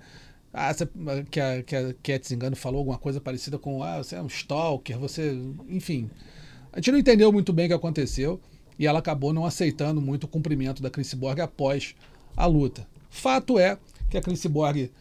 ah, 0.52 0.70
que, 1.28 1.40
a, 1.40 1.62
que 1.64 1.74
a 1.74 1.94
Cat 1.94 2.28
Zingano 2.28 2.54
falou 2.54 2.78
alguma 2.78 2.96
coisa 2.98 3.20
parecida 3.20 3.58
com, 3.58 3.82
ah, 3.82 3.98
você 3.98 4.14
é 4.14 4.22
um 4.22 4.28
stalker, 4.28 4.96
você... 4.96 5.36
Enfim, 5.68 6.08
a 6.72 6.76
gente 6.78 6.92
não 6.92 6.98
entendeu 7.00 7.32
muito 7.32 7.52
bem 7.52 7.64
o 7.64 7.68
que 7.70 7.74
aconteceu 7.74 8.40
e 8.78 8.86
ela 8.86 9.00
acabou 9.00 9.32
não 9.32 9.44
aceitando 9.44 10.00
muito 10.00 10.24
o 10.24 10.28
cumprimento 10.28 10.80
da 10.80 10.90
Chris 10.90 11.12
Borg 11.12 11.40
após 11.40 11.96
a 12.36 12.46
luta. 12.46 12.86
Fato 13.10 13.58
é 13.58 13.78
que 14.08 14.16
a 14.16 14.20
Chris 14.20 14.46
Borg 14.46 14.92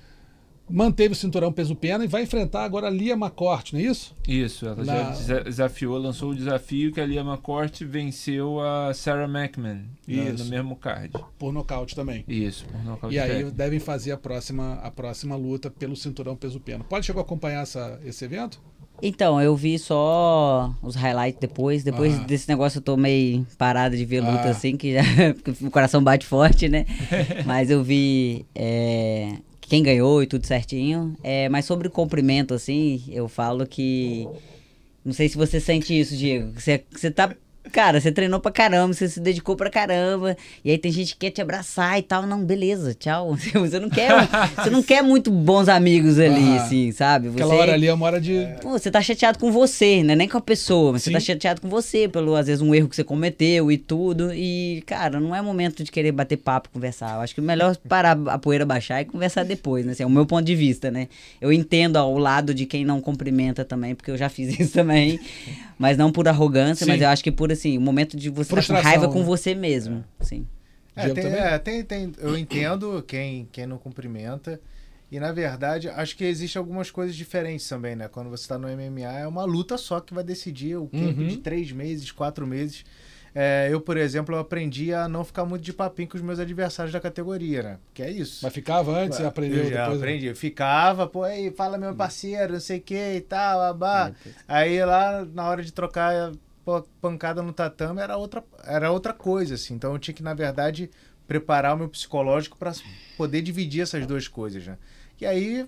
manteve 0.70 1.14
o 1.14 1.16
cinturão 1.16 1.52
peso-pena 1.52 2.04
e 2.04 2.08
vai 2.08 2.24
enfrentar 2.24 2.64
agora 2.64 2.88
a 2.88 2.90
Lia 2.90 3.14
McCourt, 3.14 3.74
não 3.74 3.80
é 3.80 3.84
isso? 3.84 4.16
Isso, 4.28 4.66
ela 4.66 4.84
Na- 4.84 4.86
já 4.96 5.10
desa- 5.10 5.44
desafiou, 5.44 5.98
lançou 5.98 6.32
o 6.32 6.36
desafio 6.36 6.92
que 6.92 7.00
a 7.02 7.06
Lia 7.06 7.22
McCourt 7.22 7.82
venceu 7.84 8.60
a 8.62 8.94
Sarah 8.94 9.26
McMahon 9.28 9.84
né, 10.08 10.32
Isso. 10.34 10.44
no 10.46 10.50
mesmo 10.50 10.76
card. 10.76 11.12
Por 11.38 11.52
nocaute 11.54 11.96
também. 11.96 12.24
Isso, 12.28 12.66
por 12.66 12.84
nocaute 12.84 13.16
E 13.16 13.20
aí 13.20 13.30
técnico. 13.30 13.52
devem 13.52 13.80
fazer 13.80 14.12
a 14.14 14.18
próxima, 14.18 14.76
a 14.82 14.90
próxima 14.90 15.36
luta 15.36 15.70
pelo 15.70 15.96
cinturão 15.96 16.36
peso-pena. 16.36 16.84
Pode 16.84 17.06
chegar 17.06 17.20
a 17.20 17.24
acompanhar 17.24 17.62
essa, 17.62 18.00
esse 18.06 18.24
evento? 18.26 18.60
Então, 19.02 19.42
eu 19.42 19.56
vi 19.56 19.78
só 19.80 20.74
os 20.82 20.96
highlights 20.96 21.40
depois. 21.42 21.84
Depois 21.84 22.16
Ah. 22.18 22.24
desse 22.24 22.48
negócio 22.48 22.78
eu 22.78 22.82
tô 22.82 22.96
meio 22.96 23.46
parado 23.58 23.98
de 23.98 24.06
ver 24.06 24.22
luta 24.22 24.44
Ah. 24.48 24.52
assim, 24.52 24.78
que 24.78 24.94
já 24.94 25.02
o 25.62 25.70
coração 25.72 26.02
bate 26.02 26.26
forte, 26.26 26.70
né? 26.70 26.86
mas 27.46 27.70
eu 27.70 27.84
vi 27.84 28.46
é, 28.56 29.34
quem 29.74 29.82
ganhou 29.82 30.22
e 30.22 30.28
tudo 30.28 30.46
certinho. 30.46 31.18
É, 31.24 31.50
mas 31.50 31.66
sobre 31.66 31.88
o 31.88 31.92
cumprimento, 31.92 32.54
assim, 32.54 33.04
eu 33.10 33.28
falo 33.28 33.66
que. 33.66 34.28
Não 35.04 35.12
sei 35.12 35.28
se 35.28 35.36
você 35.36 35.60
sente 35.60 36.00
isso, 36.00 36.16
Diego. 36.16 36.54
Você, 36.60 36.84
você 36.92 37.10
tá. 37.10 37.36
Cara, 37.72 38.00
você 38.02 38.12
treinou 38.12 38.40
pra 38.40 38.52
caramba, 38.52 38.94
você 38.94 39.08
se 39.08 39.20
dedicou 39.20 39.56
pra 39.56 39.70
caramba. 39.70 40.36
E 40.64 40.70
aí 40.72 40.78
tem 40.78 40.92
gente 40.92 41.14
que 41.14 41.20
quer 41.22 41.32
te 41.32 41.42
abraçar 41.42 41.98
e 41.98 42.02
tal. 42.02 42.28
Não, 42.28 42.44
beleza, 42.44 42.94
tchau. 42.94 43.36
Você 43.64 43.80
não 43.80 43.90
quer, 43.90 44.12
você 44.62 44.70
não 44.70 44.84
quer 44.84 45.02
muito 45.02 45.32
bons 45.32 45.68
amigos 45.70 46.20
ali, 46.20 46.42
Aham. 46.42 46.56
assim, 46.58 46.92
sabe? 46.92 47.30
Você, 47.30 47.42
Aquela 47.44 47.56
hora 47.56 47.74
ali 47.74 47.88
é 47.88 47.94
uma 47.94 48.06
hora 48.06 48.20
de. 48.20 48.48
Pô, 48.62 48.72
você 48.72 48.92
tá 48.92 49.02
chateado 49.02 49.40
com 49.40 49.52
você, 49.52 50.04
né? 50.04 50.16
Nem 50.16 50.28
com 50.28 50.38
a 50.38 50.42
pessoa, 50.42 50.92
mas 50.92 51.04
Sim. 51.04 51.12
você 51.12 51.14
tá 51.14 51.20
chateado 51.20 51.62
com 51.62 51.70
você 51.70 52.08
pelo, 52.08 52.36
às 52.36 52.48
vezes, 52.48 52.62
um 52.62 52.76
erro 52.76 52.90
que 52.90 52.96
você 52.96 53.04
cometeu 53.04 53.72
e 53.72 53.78
tudo. 53.78 54.34
E, 54.34 54.84
cara, 54.86 55.20
não 55.20 55.36
é 55.36 55.42
momento 55.42 55.84
de 55.84 55.92
querer 55.92 56.12
bater 56.12 56.38
papo, 56.38 56.70
conversar. 56.70 57.16
Eu 57.16 57.22
acho 57.22 57.34
que 57.34 57.40
o 57.42 57.44
melhor 57.44 57.74
é 57.74 57.88
parar 57.88 58.18
a 58.28 58.38
poeira 58.38 58.66
baixar 58.66 59.02
e 59.02 59.06
conversar 59.06 59.44
depois, 59.44 59.86
né? 59.86 59.94
Assim, 59.94 60.04
é 60.04 60.06
o 60.06 60.10
meu 60.10 60.26
ponto 60.26 60.44
de 60.46 60.56
vista, 60.56 60.92
né? 60.92 61.08
Eu 61.40 61.52
entendo 61.54 61.98
ao 61.98 62.18
lado 62.18 62.54
de 62.54 62.66
quem 62.66 62.84
não 62.84 63.00
cumprimenta 63.02 63.64
também, 63.64 63.96
porque 63.96 64.12
eu 64.12 64.18
já 64.18 64.28
fiz 64.30 64.54
isso 64.60 64.74
também. 64.74 65.20
Mas 65.78 65.98
não 65.98 66.12
por 66.12 66.28
arrogância, 66.28 66.86
Sim. 66.86 66.92
mas 66.92 67.02
eu 67.02 67.08
acho 67.10 67.24
que 67.24 67.32
por, 67.32 67.53
assim, 67.54 67.78
o 67.78 67.82
momento 67.82 68.18
de 68.18 68.30
você 68.30 68.42
estar 68.42 68.56
com 68.56 68.56
Frustração, 68.64 68.84
raiva 68.90 69.08
com 69.10 69.20
né? 69.20 69.26
você 69.26 69.56
mesmo. 69.56 70.04
Sim. 70.20 70.46
É, 70.96 71.10
tem, 71.10 71.26
é, 71.26 71.58
tem, 71.58 71.84
tem- 71.84 72.12
eu 72.20 72.38
entendo 72.38 73.04
quem, 73.08 73.48
quem 73.52 73.66
não 73.66 73.78
cumprimenta. 73.78 74.60
E 75.12 75.20
na 75.20 75.32
verdade, 75.32 75.90
acho 75.90 76.16
que 76.18 76.24
existe 76.24 76.58
algumas 76.58 76.90
coisas 76.92 77.16
diferentes 77.16 77.68
também, 77.70 77.96
né? 77.96 78.08
Quando 78.08 78.30
você 78.30 78.48
tá 78.48 78.58
no 78.58 78.68
MMA, 78.68 79.12
é 79.20 79.28
uma 79.28 79.44
luta 79.46 79.78
só 79.78 80.00
que 80.00 80.14
vai 80.14 80.24
decidir 80.24 80.76
o 80.76 80.88
camp 80.88 81.18
Uhum. 81.20 81.28
de 81.28 81.38
três 81.38 81.72
meses, 81.72 82.12
quatro 82.12 82.46
meses. 82.48 82.84
É, 83.36 83.68
eu, 83.72 83.82
por 83.82 83.98
exemplo, 83.98 84.36
eu 84.36 84.40
aprendi 84.40 84.94
a 84.94 85.08
não 85.08 85.24
ficar 85.24 85.44
muito 85.46 85.64
de 85.64 85.74
papinho 85.74 86.08
com 86.08 86.16
os 86.18 86.22
meus 86.24 86.38
adversários 86.40 86.94
da 86.94 87.00
categoria, 87.00 87.64
né? 87.64 87.78
Que 87.92 88.04
é 88.04 88.12
isso. 88.12 88.40
Mas 88.44 88.54
ficava 88.54 88.92
antes, 88.96 89.18
você 89.18 89.24
aprendeu 89.26 89.64
eu 89.64 89.72
já 89.72 89.82
depois. 89.86 89.98
aprendi. 90.02 90.28
Eu 90.28 90.36
ficava, 90.36 91.08
pô, 91.08 91.24
aí, 91.24 91.50
fala 91.52 91.78
meu 91.80 91.96
parceiro, 91.96 92.54
não 92.54 92.60
sei 92.60 92.78
o 92.78 92.82
que 92.82 92.96
e 93.16 93.22
tal, 93.22 93.60
babá. 93.60 94.12
Aí 94.48 94.84
lá, 94.86 95.26
na 95.34 95.48
hora 95.48 95.64
de 95.64 95.72
trocar 95.74 96.32
pancada 97.02 97.42
no 97.42 97.54
tatame, 97.54 98.02
era 98.02 98.18
outra, 98.18 98.44
era 98.66 98.92
outra 98.92 99.14
coisa, 99.14 99.56
assim. 99.56 99.74
Então 99.76 99.94
eu 99.94 100.00
tinha 100.00 100.14
que, 100.14 100.24
na 100.24 100.34
verdade, 100.34 100.90
preparar 101.28 101.76
o 101.76 101.78
meu 101.78 101.90
psicológico 101.90 102.58
para 102.58 102.74
poder 103.18 103.42
dividir 103.42 103.82
essas 103.82 104.06
duas 104.06 104.28
coisas, 104.28 104.66
né? 104.66 104.78
E 105.20 105.26
aí, 105.26 105.66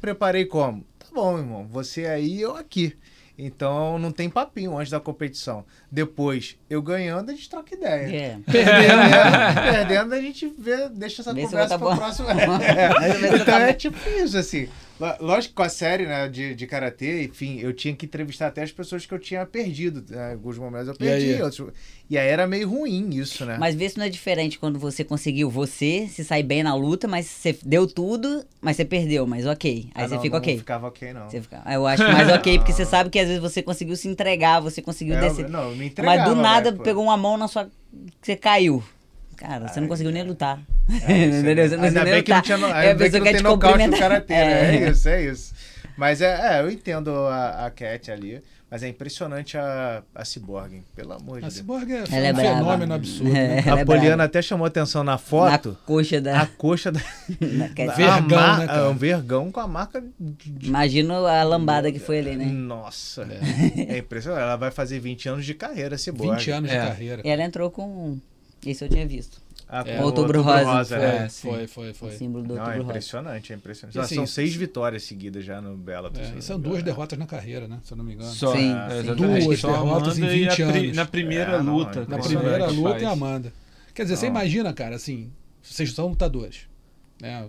preparei 0.00 0.44
como? 0.44 0.84
Tá 0.98 1.06
bom, 1.12 1.38
irmão, 1.38 1.66
você 1.66 2.06
aí, 2.06 2.40
eu 2.40 2.56
aqui. 2.56 2.96
Então 3.36 3.98
não 3.98 4.12
tem 4.12 4.30
papinho 4.30 4.78
antes 4.78 4.90
da 4.90 5.00
competição. 5.00 5.64
Depois, 5.90 6.56
eu 6.70 6.80
ganhando, 6.80 7.30
a 7.30 7.34
gente 7.34 7.50
troca 7.50 7.74
ideia. 7.74 8.16
É. 8.16 8.38
Perdendo, 8.50 9.54
perdendo, 9.72 10.14
a 10.14 10.20
gente 10.20 10.54
vê, 10.56 10.88
deixa 10.88 11.22
essa 11.22 11.34
Vê 11.34 11.42
conversa 11.42 11.70
tá 11.70 11.78
para 11.78 11.94
o 11.94 11.96
próximo. 11.96 12.28
Então 12.30 13.44
tá 13.44 13.60
é 13.60 13.72
bom. 13.72 13.78
tipo 13.78 14.08
isso, 14.10 14.38
assim. 14.38 14.68
Lógico 15.20 15.48
que 15.50 15.56
com 15.56 15.62
a 15.62 15.68
série 15.68 16.06
né, 16.06 16.28
de, 16.28 16.54
de 16.54 16.66
karatê, 16.66 17.24
enfim, 17.24 17.58
eu 17.58 17.72
tinha 17.72 17.94
que 17.94 18.06
entrevistar 18.06 18.46
até 18.46 18.62
as 18.62 18.70
pessoas 18.70 19.04
que 19.04 19.12
eu 19.12 19.18
tinha 19.18 19.44
perdido. 19.44 20.04
Né? 20.08 20.30
Em 20.30 20.32
alguns 20.34 20.56
momentos 20.56 20.88
eu 20.88 20.94
E 20.94 20.98
perdi. 20.98 21.34
aí? 21.34 21.42
outros- 21.42 21.72
E 22.08 22.16
aí 22.16 22.28
era 22.28 22.46
meio 22.46 22.68
ruim 22.68 23.10
isso, 23.10 23.44
né? 23.44 23.56
Mas 23.58 23.74
vê 23.74 23.88
se 23.88 23.98
não 23.98 24.04
é 24.04 24.08
diferente 24.08 24.58
quando 24.58 24.78
você 24.78 25.02
conseguiu 25.02 25.50
você 25.50 26.06
se 26.08 26.22
sair 26.24 26.42
bem 26.44 26.62
na 26.62 26.74
luta, 26.74 27.08
mas 27.08 27.26
você 27.26 27.58
deu 27.64 27.86
tudo, 27.86 28.44
mas 28.60 28.76
você 28.76 28.84
perdeu, 28.84 29.26
mas 29.26 29.46
ok. 29.46 29.88
Aí 29.94 30.04
Ah, 30.04 30.08
você 30.08 30.14
não, 30.14 30.22
fica 30.22 30.34
não 30.36 30.42
ok. 30.42 30.58
ficava 30.58 30.86
ok, 30.86 31.12
não. 31.12 31.28
Você 31.28 31.40
fica- 31.42 31.62
Eu 31.66 31.86
acho 31.86 32.02
mais 32.04 32.28
ok, 32.28 32.58
porque 32.58 32.72
você 32.72 32.84
sabe 32.86 33.10
que 33.10 33.18
às 33.18 33.26
vezes 33.26 33.42
você 33.42 33.62
conseguiu 33.62 33.96
se 33.96 34.06
entregar, 34.06 34.60
você 34.60 34.80
conseguiu 34.80 35.16
É, 35.16 35.20
descer. 35.20 35.48
não, 35.48 35.74
me 35.74 35.86
entregava, 35.86 36.18
Mas 36.18 36.28
do 36.28 36.34
nada 36.40 36.70
mas, 36.70 36.78
pô. 36.78 36.84
pegou 36.84 37.02
uma 37.04 37.16
mão 37.16 37.36
na 37.36 37.48
sua. 37.48 37.68
Você 38.22 38.36
caiu. 38.36 38.82
Cara, 39.46 39.68
você 39.68 39.80
não 39.80 39.88
conseguiu 39.88 40.12
nem 40.12 40.22
lutar. 40.22 40.60
É, 41.06 41.26
isso 41.26 41.38
Entendeu? 41.40 41.68
Você 41.68 41.76
não 41.76 41.84
Ainda 41.84 42.00
conseguiu 42.00 42.04
nem 42.04 42.12
bem 42.14 42.22
que 42.22 42.30
não 42.30 42.36
lutar. 42.38 42.42
tinha 42.42 42.58
no- 42.58 42.66
É, 42.66 42.72
a 42.72 42.78
ainda 42.78 42.94
bem 42.94 43.10
que 43.10 43.18
não 43.18 43.24
tem 43.24 43.34
te 43.36 43.42
nocaute 43.42 43.86
no 43.86 43.98
karatê, 43.98 44.34
né? 44.34 44.74
É. 44.76 44.76
É 44.84 44.90
isso, 44.90 45.08
é 45.08 45.24
isso. 45.24 45.54
Mas 45.96 46.20
é, 46.20 46.56
é, 46.56 46.60
eu 46.62 46.70
entendo 46.70 47.10
a, 47.10 47.66
a 47.66 47.70
Cat 47.70 48.10
ali, 48.10 48.42
mas 48.68 48.82
é 48.82 48.88
impressionante 48.88 49.56
a, 49.56 50.02
a 50.12 50.24
Cyborg, 50.24 50.74
hein? 50.74 50.84
pelo 50.96 51.12
amor 51.12 51.38
de 51.38 51.44
A 51.44 51.48
Deus. 51.48 51.54
Cyborg 51.54 51.88
é 51.92 52.04
Ela 52.10 52.26
é 52.26 52.32
um 52.32 52.34
brava. 52.34 52.56
fenômeno 52.58 52.94
absurdo. 52.94 53.30
É, 53.36 53.62
né? 53.62 53.64
a 53.72 53.78
é 53.78 53.84
Poliana 53.84 54.08
brava. 54.16 54.24
até 54.24 54.42
chamou 54.42 54.66
atenção 54.66 55.04
na 55.04 55.12
Na 55.12 55.18
foto, 55.18 55.78
coxa 55.86 56.16
a 56.16 56.20
da. 56.20 56.46
coxa 56.58 56.90
da. 56.90 57.00
na- 57.40 57.68
quer 57.68 57.90
dizer, 57.90 58.02
a 58.08 58.16
Vergão, 58.18 58.40
mar- 58.40 58.58
né, 58.58 58.66
é 58.68 58.82
um 58.88 58.96
vergão 58.96 59.52
com 59.52 59.60
a 59.60 59.68
marca 59.68 60.02
de, 60.18 60.66
Imagina 60.66 61.14
a 61.14 61.42
lambada 61.44 61.92
que 61.92 62.00
foi 62.00 62.18
ali, 62.18 62.34
né? 62.34 62.46
Nossa, 62.46 63.28
é. 63.86 63.98
impressionante. 63.98 64.42
Ela 64.42 64.56
vai 64.56 64.72
fazer 64.72 64.98
20 64.98 65.28
anos 65.28 65.44
de 65.46 65.54
carreira, 65.54 65.96
Cyborg. 65.96 66.38
20 66.38 66.50
anos 66.50 66.70
É. 66.72 66.80
de 66.80 66.86
carreira. 66.88 67.22
Ela 67.24 67.42
entrou 67.44 67.70
com. 67.70 68.18
Isso 68.66 68.84
eu 68.84 68.88
tinha 68.88 69.06
visto. 69.06 69.42
Ah, 69.68 69.82
É. 69.86 69.96
com 69.96 70.02
o 70.02 70.06
Outubro 70.06 70.42
Rosa. 70.42 70.98
né? 70.98 71.24
É, 71.24 71.28
sim. 71.28 71.48
Foi, 71.48 71.66
foi, 71.66 71.94
foi. 71.94 72.08
O 72.10 72.12
símbolo 72.18 72.44
do 72.44 72.54
Não, 72.54 72.56
é 72.56 72.60
outubro 72.60 72.78
rosa. 72.82 72.90
impressionante, 72.92 73.52
é 73.52 73.56
impressionante. 73.56 73.96
E 73.96 74.00
assim, 74.00 74.14
São 74.14 74.26
seis 74.26 74.54
vitórias 74.54 75.02
seguidas 75.04 75.44
já 75.44 75.60
no 75.60 75.76
Bela. 75.76 76.12
É, 76.14 76.40
são 76.40 76.60
duas 76.60 76.82
derrotas 76.82 77.18
na 77.18 77.26
carreira, 77.26 77.66
né? 77.66 77.78
Se 77.82 77.92
eu 77.92 77.96
não 77.96 78.04
me 78.04 78.12
engano. 78.14 78.30
Só, 78.30 78.54
Sim, 78.54 78.72
é, 78.74 79.02
sim. 79.02 79.14
Duas 79.14 79.60
derrotas 79.62 79.64
em 79.64 79.74
Amanda 79.74 80.36
e 80.36 80.46
a 80.46 80.50
20 80.50 80.56
pri- 80.56 80.62
anos. 80.84 80.96
Na 80.96 81.06
primeira 81.06 81.52
É, 81.52 81.62
não, 81.62 81.74
luta. 81.76 82.00
é 82.00 82.06
Na 82.06 82.18
primeira 82.18 82.66
luta 82.68 82.90
faz. 82.90 83.02
é 83.02 83.06
a 83.06 83.10
Amanda. 83.10 83.52
Quer 83.94 84.02
dizer, 84.02 84.16
você 84.16 84.26
Não. 84.26 84.32
imagina, 84.36 84.72
cara, 84.74 84.96
assim, 84.96 85.32
vocês 85.62 85.92
são 85.92 86.08
lutadores. 86.08 86.68
Né? 87.20 87.48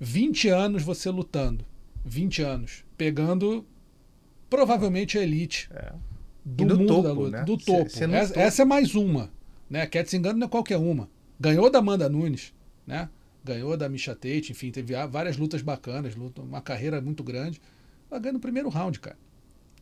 20 0.00 0.48
anos 0.48 0.82
você 0.82 1.10
lutando. 1.10 1.64
20 2.04 2.42
anos. 2.42 2.84
Pegando 2.98 3.64
provavelmente 4.50 5.16
a 5.18 5.22
elite 5.22 5.68
É. 5.74 5.92
do 6.44 6.64
E 6.64 6.66
do 6.66 6.78
mundo 6.78 6.86
topo, 6.88 7.02
da 7.02 7.12
luta. 7.12 7.30
né? 7.38 7.44
Do 7.44 7.58
Cê- 7.60 7.64
topo. 7.66 7.90
cê 7.90 8.06
no 8.06 8.14
essa, 8.14 8.28
topo. 8.34 8.40
essa 8.40 8.62
é 8.62 8.64
mais 8.64 8.94
uma. 8.94 9.30
Né? 9.68 9.86
Cat 9.86 10.18
não 10.18 10.46
é 10.46 10.48
qualquer 10.48 10.76
uma. 10.76 11.08
Ganhou 11.38 11.70
da 11.70 11.78
Amanda 11.80 12.08
Nunes, 12.08 12.52
né? 12.86 13.08
Ganhou 13.44 13.76
da 13.76 13.88
Misha 13.88 14.14
Tate, 14.14 14.50
enfim, 14.52 14.70
teve 14.70 14.94
várias 15.06 15.36
lutas 15.36 15.62
bacanas, 15.62 16.16
luta, 16.16 16.42
uma 16.42 16.60
carreira 16.60 17.00
muito 17.00 17.22
grande. 17.22 17.60
Ela 18.10 18.18
ganha 18.20 18.32
no 18.32 18.40
primeiro 18.40 18.68
round, 18.68 18.98
cara. 19.00 19.16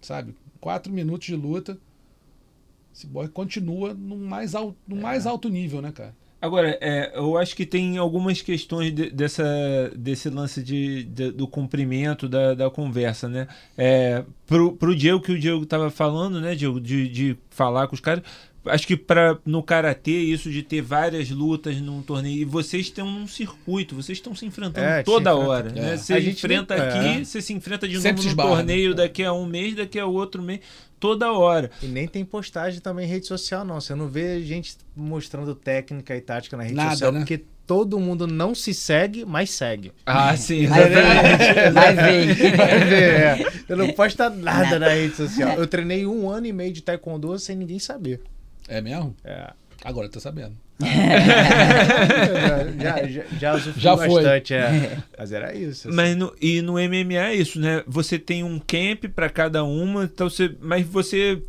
Sabe? 0.02 0.34
Quatro 0.60 0.92
minutos 0.92 1.26
de 1.26 1.36
luta. 1.36 1.78
Cyborg 2.92 3.30
continua 3.30 3.92
no 3.94 4.16
mais, 4.16 4.54
alto, 4.54 4.76
no 4.86 4.96
mais 4.96 5.26
alto 5.26 5.48
nível, 5.48 5.82
né, 5.82 5.90
cara? 5.92 6.14
Agora, 6.40 6.76
é, 6.80 7.12
eu 7.18 7.38
acho 7.38 7.56
que 7.56 7.64
tem 7.64 7.96
algumas 7.96 8.42
questões 8.42 8.94
de- 8.94 9.10
dessa, 9.10 9.42
desse 9.96 10.28
lance 10.28 10.62
de, 10.62 11.04
de- 11.04 11.32
do 11.32 11.48
cumprimento 11.48 12.28
da, 12.28 12.52
da 12.54 12.70
conversa, 12.70 13.28
né? 13.28 13.48
É, 13.78 14.22
pro, 14.46 14.76
pro 14.76 14.94
Diego, 14.94 15.20
que 15.22 15.32
o 15.32 15.38
Diego 15.40 15.64
tava 15.64 15.90
falando, 15.90 16.40
né, 16.42 16.54
Diego, 16.54 16.78
de, 16.78 17.08
de 17.08 17.36
falar 17.48 17.88
com 17.88 17.94
os 17.94 18.00
caras. 18.00 18.22
Acho 18.66 18.86
que 18.86 18.96
pra, 18.96 19.38
no 19.44 19.62
Karatê, 19.62 20.10
isso 20.20 20.50
de 20.50 20.62
ter 20.62 20.80
várias 20.80 21.30
lutas 21.30 21.80
num 21.80 22.00
torneio, 22.02 22.42
e 22.42 22.44
vocês 22.44 22.86
estão 22.86 23.10
num 23.10 23.26
circuito, 23.26 23.94
vocês 23.94 24.18
estão 24.18 24.34
se 24.34 24.46
enfrentando 24.46 24.86
É, 24.86 25.02
toda 25.02 25.30
se 25.30 25.36
enfrenta- 25.36 25.48
hora. 25.50 25.68
é. 25.70 25.80
Né? 25.82 25.96
Você 25.96 26.20
gente 26.20 26.36
enfrenta 26.38 26.76
não- 26.76 26.84
aqui, 26.86 27.20
é. 27.20 27.24
você 27.24 27.42
se 27.42 27.52
enfrenta 27.52 27.86
de 27.86 27.94
Sempre 27.96 28.10
novo 28.16 28.22
no 28.24 28.28
esbarra, 28.30 28.48
torneio 28.56 28.90
né? 28.90 28.96
daqui 28.96 29.22
a 29.24 29.32
um 29.32 29.46
mês, 29.46 29.74
daqui 29.74 29.98
a 29.98 30.06
outro 30.06 30.42
mês, 30.42 30.60
toda 30.98 31.30
hora. 31.32 31.70
E 31.82 31.86
nem 31.86 32.08
tem 32.08 32.24
postagem 32.24 32.80
também 32.80 33.04
em 33.06 33.08
rede 33.08 33.26
social, 33.26 33.64
não. 33.64 33.80
Você 33.80 33.94
não 33.94 34.08
vê 34.08 34.40
gente 34.42 34.76
mostrando 34.96 35.54
técnica 35.54 36.16
e 36.16 36.20
tática 36.20 36.56
na 36.56 36.62
rede 36.62 36.74
Nada, 36.74 36.90
social, 36.92 37.12
né? 37.12 37.18
porque 37.20 37.42
todo 37.66 37.98
mundo 37.98 38.26
não 38.26 38.54
se 38.54 38.72
segue, 38.74 39.24
mas 39.26 39.50
segue. 39.50 39.92
Ah, 40.06 40.34
sim, 40.38 40.66
Vai 40.66 40.88
ver. 40.88 41.02
Vai 41.72 41.94
ver. 41.94 42.56
Vai 42.56 42.78
ver, 42.84 43.02
é. 43.20 43.52
Eu 43.68 43.76
não 43.76 43.90
posto 43.92 44.18
nada 44.30 44.78
na 44.78 44.88
rede 44.88 45.16
social. 45.16 45.58
Eu 45.58 45.66
treinei 45.66 46.06
um 46.06 46.30
ano 46.30 46.46
e 46.46 46.52
meio 46.52 46.72
de 46.72 46.82
taekwondo 46.82 47.38
sem 47.38 47.56
ninguém 47.56 47.78
saber. 47.78 48.20
É 48.68 48.80
mesmo? 48.80 49.14
É. 49.24 49.52
Agora 49.84 50.06
eu 50.06 50.10
tô 50.10 50.20
sabendo. 50.20 50.56
já, 52.80 53.06
já, 53.06 53.24
já, 53.38 53.58
Já 53.76 53.96
foi. 53.96 54.08
bastante, 54.08 54.54
é. 54.54 54.98
Mas 55.16 55.32
era 55.32 55.54
isso. 55.54 55.88
assim. 55.88 55.96
Mas 55.96 56.16
no, 56.16 56.34
e 56.40 56.60
no 56.62 56.72
MMA 56.72 57.28
é 57.28 57.34
isso, 57.34 57.60
né? 57.60 57.82
Você 57.86 58.18
tem 58.18 58.42
um 58.42 58.58
camp 58.58 59.04
para 59.14 59.30
cada 59.30 59.62
uma, 59.62 60.04
então 60.04 60.28
você, 60.28 60.54
mas 60.60 60.84
você 60.86 61.40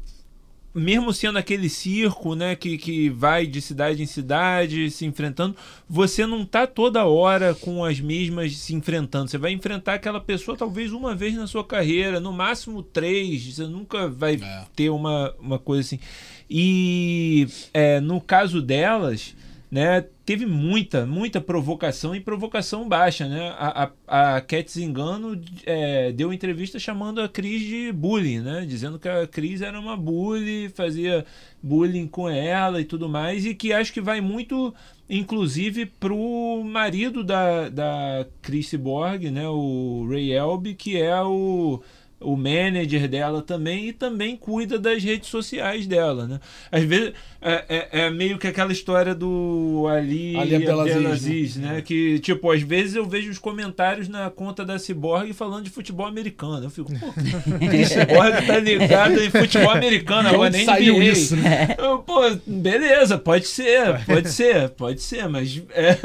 mesmo 0.76 1.14
sendo 1.14 1.40
aquele 1.40 1.70
circo, 1.70 2.36
né, 2.36 2.56
que, 2.56 2.78
que 2.78 3.10
vai 3.10 3.48
de 3.48 3.62
cidade 3.62 4.04
em 4.04 4.06
cidade 4.06 4.92
se 4.92 5.06
enfrentando, 5.06 5.56
você 5.90 6.26
não 6.26 6.46
tá 6.46 6.68
toda 6.68 7.06
hora 7.06 7.56
com 7.56 7.84
as 7.86 8.00
mesmas 8.00 8.56
se 8.58 8.76
enfrentando. 8.76 9.30
Você 9.32 9.38
vai 9.38 9.52
enfrentar 9.54 9.94
aquela 9.94 10.20
pessoa 10.20 10.58
talvez 10.58 10.92
uma 10.92 11.16
vez 11.16 11.34
na 11.36 11.48
sua 11.48 11.64
carreira, 11.64 12.20
no 12.20 12.34
máximo 12.34 12.84
três. 12.84 13.42
Você 13.56 13.64
nunca 13.66 14.10
vai 14.10 14.36
É. 14.36 14.66
ter 14.76 14.90
uma, 14.90 15.34
uma 15.40 15.58
coisa 15.58 15.82
assim. 15.82 16.00
E 16.50 17.48
é, 17.74 18.00
no 18.00 18.20
caso 18.22 18.62
delas, 18.62 19.34
né, 19.72 20.06
teve 20.26 20.46
muita, 20.46 21.06
muita 21.06 21.40
provocação 21.40 22.16
e 22.16 22.20
provocação 22.20 22.90
baixa, 22.90 23.28
né? 23.28 23.50
A, 23.60 23.92
a, 24.08 24.42
Cat 24.42 24.72
Zingano 24.72 25.40
é, 25.66 26.12
deu 26.12 26.34
entrevista 26.34 26.80
chamando 26.80 27.22
a 27.22 27.30
Cris 27.30 27.62
de 27.62 27.92
bullying, 27.92 28.40
né? 28.40 28.66
Dizendo 28.68 28.98
que 28.98 29.08
a 29.08 29.28
Cris 29.28 29.62
era 29.62 29.80
uma 29.80 29.96
bully, 29.96 30.70
fazia 30.70 31.24
bullying 31.62 32.08
com 32.08 32.28
ela 32.28 32.82
e 32.82 32.86
tudo 32.86 33.08
mais, 33.08 33.46
e 33.46 33.54
que 33.54 33.72
acho 33.72 33.94
que 33.94 34.02
vai 34.02 34.20
muito, 34.20 34.74
inclusive, 35.08 35.86
pro 35.86 36.64
marido 36.66 37.24
da, 37.24 37.70
da 37.70 38.26
Chris 38.42 38.74
Borg, 38.74 39.30
né? 39.30 39.48
O 39.48 40.08
Ray 40.10 40.32
Elby, 40.34 40.74
que 40.74 41.00
é 41.00 41.22
o 41.22 41.84
o 42.20 42.36
manager 42.38 43.08
dela 43.08 43.42
também 43.42 43.90
e 43.90 43.94
também 43.94 44.36
cuida 44.38 44.80
das 44.80 45.04
redes 45.04 45.30
sociais 45.30 45.86
dela, 45.86 46.28
né? 46.28 46.40
Às 46.72 46.84
vezes 46.84 47.14
é, 47.42 47.66
é- 47.70 48.00
é 48.06 48.10
meio 48.10 48.38
que 48.38 48.48
aquela 48.48 48.72
história 48.72 49.14
do 49.14 49.86
Ali, 49.90 50.36
Ali 50.38 50.56
Abdelaziz, 50.56 50.96
Abdelaziz, 50.96 51.56
né? 51.58 51.82
Que, 51.82 52.18
tipo, 52.20 52.50
às 52.52 52.62
vezes 52.62 52.96
eu 52.96 53.06
vejo 53.06 53.30
os 53.30 53.38
comentários 53.38 54.08
na 54.08 54.30
conta 54.30 54.66
da 54.66 54.80
Cyborg 54.80 55.34
falando 55.34 55.64
de 55.66 55.70
futebol 55.70 56.06
americano. 56.08 56.64
Eu 56.66 56.70
fico, 56.70 56.92
pô, 57.00 57.08
Cyborg 57.86 58.46
tá 58.48 58.58
ligado 58.60 59.20
em 59.22 59.30
futebol 59.30 59.70
americano, 59.72 60.30
agora 60.30 60.50
nem 60.50 60.66
saiu 60.66 60.96
NBA. 60.96 61.04
isso, 61.06 61.36
né? 61.36 61.76
Eu, 61.78 62.00
Pô, 62.00 62.22
beleza, 62.46 63.18
pode 63.18 63.48
ser, 63.48 64.06
pode 64.06 64.30
ser, 64.30 64.70
pode 64.70 65.02
ser, 65.02 65.28
mas 65.28 65.62
é, 65.72 65.98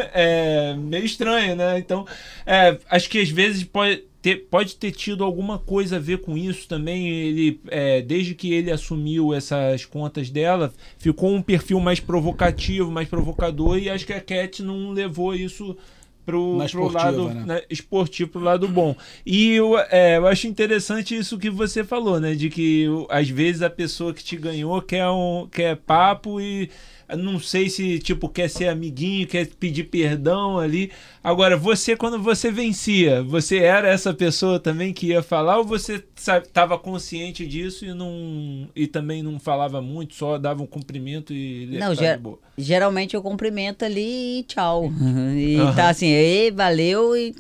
é 0.72 0.74
meio 0.76 1.04
estranho, 1.04 1.54
né? 1.54 1.78
Então, 1.78 2.06
é, 2.46 2.76
acho 2.90 3.08
que 3.08 3.20
às 3.20 3.28
vezes 3.30 3.64
pode 3.64 4.09
ter, 4.22 4.46
pode 4.50 4.76
ter 4.76 4.92
tido 4.92 5.24
alguma 5.24 5.58
coisa 5.58 5.96
a 5.96 6.00
ver 6.00 6.18
com 6.18 6.36
isso 6.36 6.68
também. 6.68 7.08
Ele, 7.08 7.60
é, 7.68 8.02
desde 8.02 8.34
que 8.34 8.52
ele 8.52 8.70
assumiu 8.70 9.34
essas 9.34 9.84
contas 9.84 10.30
dela, 10.30 10.72
ficou 10.98 11.32
um 11.34 11.42
perfil 11.42 11.80
mais 11.80 12.00
provocativo, 12.00 12.90
mais 12.90 13.08
provocador, 13.08 13.78
e 13.78 13.88
acho 13.88 14.06
que 14.06 14.12
a 14.12 14.20
Cat 14.20 14.62
não 14.62 14.90
levou 14.90 15.34
isso 15.34 15.76
pro, 16.24 16.58
pro 16.70 16.88
lado 16.88 17.28
né? 17.28 17.44
né, 17.46 17.62
esportivo 17.68 18.30
pro 18.30 18.40
lado 18.40 18.68
bom. 18.68 18.94
E 19.24 19.54
eu, 19.54 19.78
é, 19.78 20.18
eu 20.18 20.26
acho 20.26 20.46
interessante 20.46 21.16
isso 21.16 21.38
que 21.38 21.50
você 21.50 21.82
falou, 21.82 22.20
né? 22.20 22.34
De 22.34 22.48
que 22.48 22.86
às 23.08 23.28
vezes 23.28 23.62
a 23.62 23.70
pessoa 23.70 24.14
que 24.14 24.22
te 24.22 24.36
ganhou 24.36 24.80
quer, 24.82 25.08
um, 25.08 25.48
quer 25.50 25.76
papo 25.76 26.40
e 26.40 26.70
não 27.16 27.38
sei 27.38 27.68
se 27.68 27.98
tipo 27.98 28.28
quer 28.28 28.48
ser 28.48 28.68
amiguinho, 28.68 29.26
quer 29.26 29.46
pedir 29.46 29.84
perdão 29.84 30.58
ali. 30.58 30.90
Agora, 31.22 31.56
você 31.56 31.96
quando 31.96 32.18
você 32.18 32.50
vencia, 32.50 33.22
você 33.22 33.58
era 33.58 33.88
essa 33.88 34.14
pessoa 34.14 34.58
também 34.58 34.92
que 34.92 35.08
ia 35.08 35.22
falar 35.22 35.58
ou 35.58 35.64
você 35.64 36.02
estava 36.16 36.78
consciente 36.78 37.46
disso 37.46 37.84
e 37.84 37.92
não 37.92 38.68
e 38.74 38.86
também 38.86 39.22
não 39.22 39.38
falava 39.38 39.82
muito, 39.82 40.14
só 40.14 40.38
dava 40.38 40.62
um 40.62 40.66
cumprimento 40.66 41.32
e 41.32 41.66
Não, 41.78 41.94
boa? 42.18 42.38
Geralmente 42.56 43.14
eu 43.14 43.22
cumprimento 43.22 43.84
ali 43.84 44.40
e 44.40 44.42
tchau. 44.44 44.90
E 45.36 45.56
Aham. 45.56 45.74
tá 45.74 45.88
assim, 45.88 46.08
ei, 46.08 46.50
valeu 46.50 47.16
e 47.16 47.34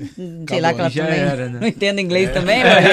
sei 0.48 0.60
lá 0.60 0.72
que 0.72 0.80
ela 0.80 0.90
também 0.90 1.20
era, 1.20 1.48
né? 1.48 1.60
não 1.60 1.68
entendo 1.68 2.00
inglês 2.00 2.30
também, 2.32 2.62
mas 2.64 2.84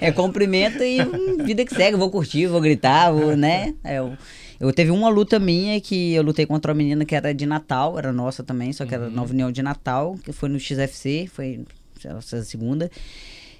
é 0.00 0.12
cumprimento 0.12 0.82
e 0.82 1.02
hum, 1.02 1.44
vida 1.44 1.64
que 1.64 1.74
segue, 1.74 1.96
vou 1.96 2.10
curtir, 2.10 2.46
vou 2.46 2.60
gritar, 2.60 3.12
vou, 3.12 3.36
né? 3.36 3.74
É, 3.84 3.98
eu, 3.98 4.16
Eu 4.62 4.72
teve 4.72 4.90
uma 4.92 5.08
luta 5.08 5.38
minha 5.40 5.80
que 5.80 6.12
eu 6.12 6.22
lutei 6.22 6.46
contra 6.46 6.70
uma 6.70 6.76
menina 6.78 7.04
que 7.04 7.14
era 7.16 7.34
de 7.34 7.44
Natal, 7.46 7.98
era 7.98 8.12
nossa 8.12 8.44
também, 8.44 8.72
só 8.72 8.86
que 8.86 8.94
era 8.94 9.10
Nova 9.10 9.32
União 9.32 9.50
de 9.50 9.60
Natal, 9.62 10.16
que 10.24 10.32
foi 10.32 10.48
no 10.48 10.58
XFC, 10.60 11.28
foi 11.32 11.64
essa 12.04 12.44
segunda. 12.44 12.88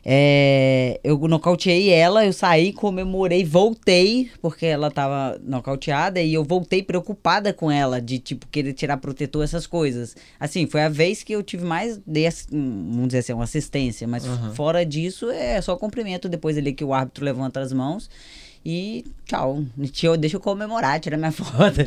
É, 0.04 0.98
eu 1.04 1.16
nocauteei 1.28 1.90
ela, 1.90 2.26
eu 2.26 2.32
saí, 2.32 2.72
comemorei, 2.72 3.44
voltei, 3.44 4.30
porque 4.40 4.66
ela 4.66 4.90
tava 4.90 5.40
nocauteada, 5.44 6.20
e 6.20 6.34
eu 6.34 6.42
voltei 6.42 6.82
preocupada 6.82 7.52
com 7.52 7.70
ela, 7.70 8.00
de 8.00 8.18
tipo, 8.18 8.46
querer 8.48 8.72
tirar 8.72 8.96
protetor, 8.96 9.44
essas 9.44 9.66
coisas. 9.66 10.16
Assim, 10.40 10.66
foi 10.66 10.82
a 10.82 10.88
vez 10.88 11.22
que 11.22 11.32
eu 11.32 11.42
tive 11.42 11.64
mais, 11.64 12.00
dei, 12.06 12.26
ass- 12.26 12.46
vamos 12.50 13.06
dizer 13.08 13.18
assim, 13.18 13.32
uma 13.32 13.44
assistência, 13.44 14.08
mas 14.08 14.24
fora 14.54 14.84
disso, 14.84 15.30
é 15.30 15.60
só 15.60 15.76
cumprimento 15.76 16.28
depois 16.28 16.58
ali 16.58 16.72
que 16.72 16.84
o 16.84 16.92
árbitro 16.92 17.24
levanta 17.24 17.60
as 17.60 17.72
mãos. 17.72 18.10
E 18.64 19.04
tchau. 19.26 19.64
Tio, 19.90 20.16
Deixa 20.16 20.36
eu 20.36 20.40
comemorar, 20.40 21.00
tirar 21.00 21.16
minha 21.16 21.30
foto. 21.32 21.80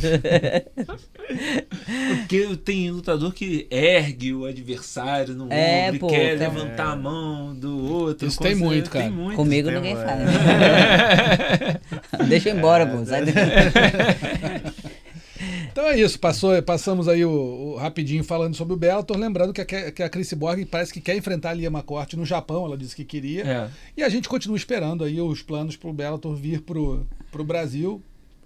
Porque 2.19 2.57
tem 2.57 2.91
lutador 2.91 3.33
que 3.33 3.65
ergue 3.71 4.33
o 4.33 4.45
adversário 4.45 5.33
no 5.35 5.47
É, 5.51 5.85
ombro 5.85 5.95
e 5.95 5.99
pô, 5.99 6.07
quer 6.07 6.37
levantar 6.37 6.91
a 6.91 6.95
mão 6.95 7.55
do 7.55 7.93
outro. 7.93 8.27
Isso 8.27 8.39
tem 8.41 8.55
muito, 8.55 8.89
cara. 8.89 9.05
Tem 9.05 9.13
muito. 9.13 9.35
Comigo 9.37 9.69
tem, 9.69 9.77
ninguém 9.77 9.95
mano. 9.95 10.07
faz. 10.09 11.79
Deixa 12.27 12.49
eu 12.49 12.55
ir 12.55 12.57
embora, 12.57 12.85
pô. 12.85 13.05
Sai 13.05 13.23
daqui. 13.25 13.39
Então 15.71 15.85
é 15.85 15.99
isso, 15.99 16.19
passou, 16.19 16.61
passamos 16.63 17.07
aí 17.07 17.25
o, 17.25 17.31
o 17.31 17.75
rapidinho 17.75 18.23
falando 18.23 18.55
sobre 18.55 18.73
o 18.73 18.77
Bellator, 18.77 19.17
lembrando 19.17 19.53
que 19.53 19.61
a, 19.61 19.91
que 19.91 20.03
a 20.03 20.09
Chris 20.09 20.31
Borg 20.33 20.65
parece 20.65 20.93
que 20.93 21.01
quer 21.01 21.15
enfrentar 21.15 21.51
a 21.51 21.53
Lia 21.53 21.67
McCourt 21.67 22.13
no 22.13 22.25
Japão, 22.25 22.65
ela 22.65 22.77
disse 22.77 22.95
que 22.95 23.03
queria. 23.03 23.43
É. 23.43 23.69
E 23.97 24.03
a 24.03 24.09
gente 24.09 24.29
continua 24.29 24.57
esperando 24.57 25.03
aí 25.03 25.19
os 25.19 25.41
planos 25.41 25.75
pro 25.75 25.91
Bellator 25.91 26.35
vir 26.35 26.61
pro, 26.61 27.05
pro 27.31 27.43
Brasil. 27.43 28.01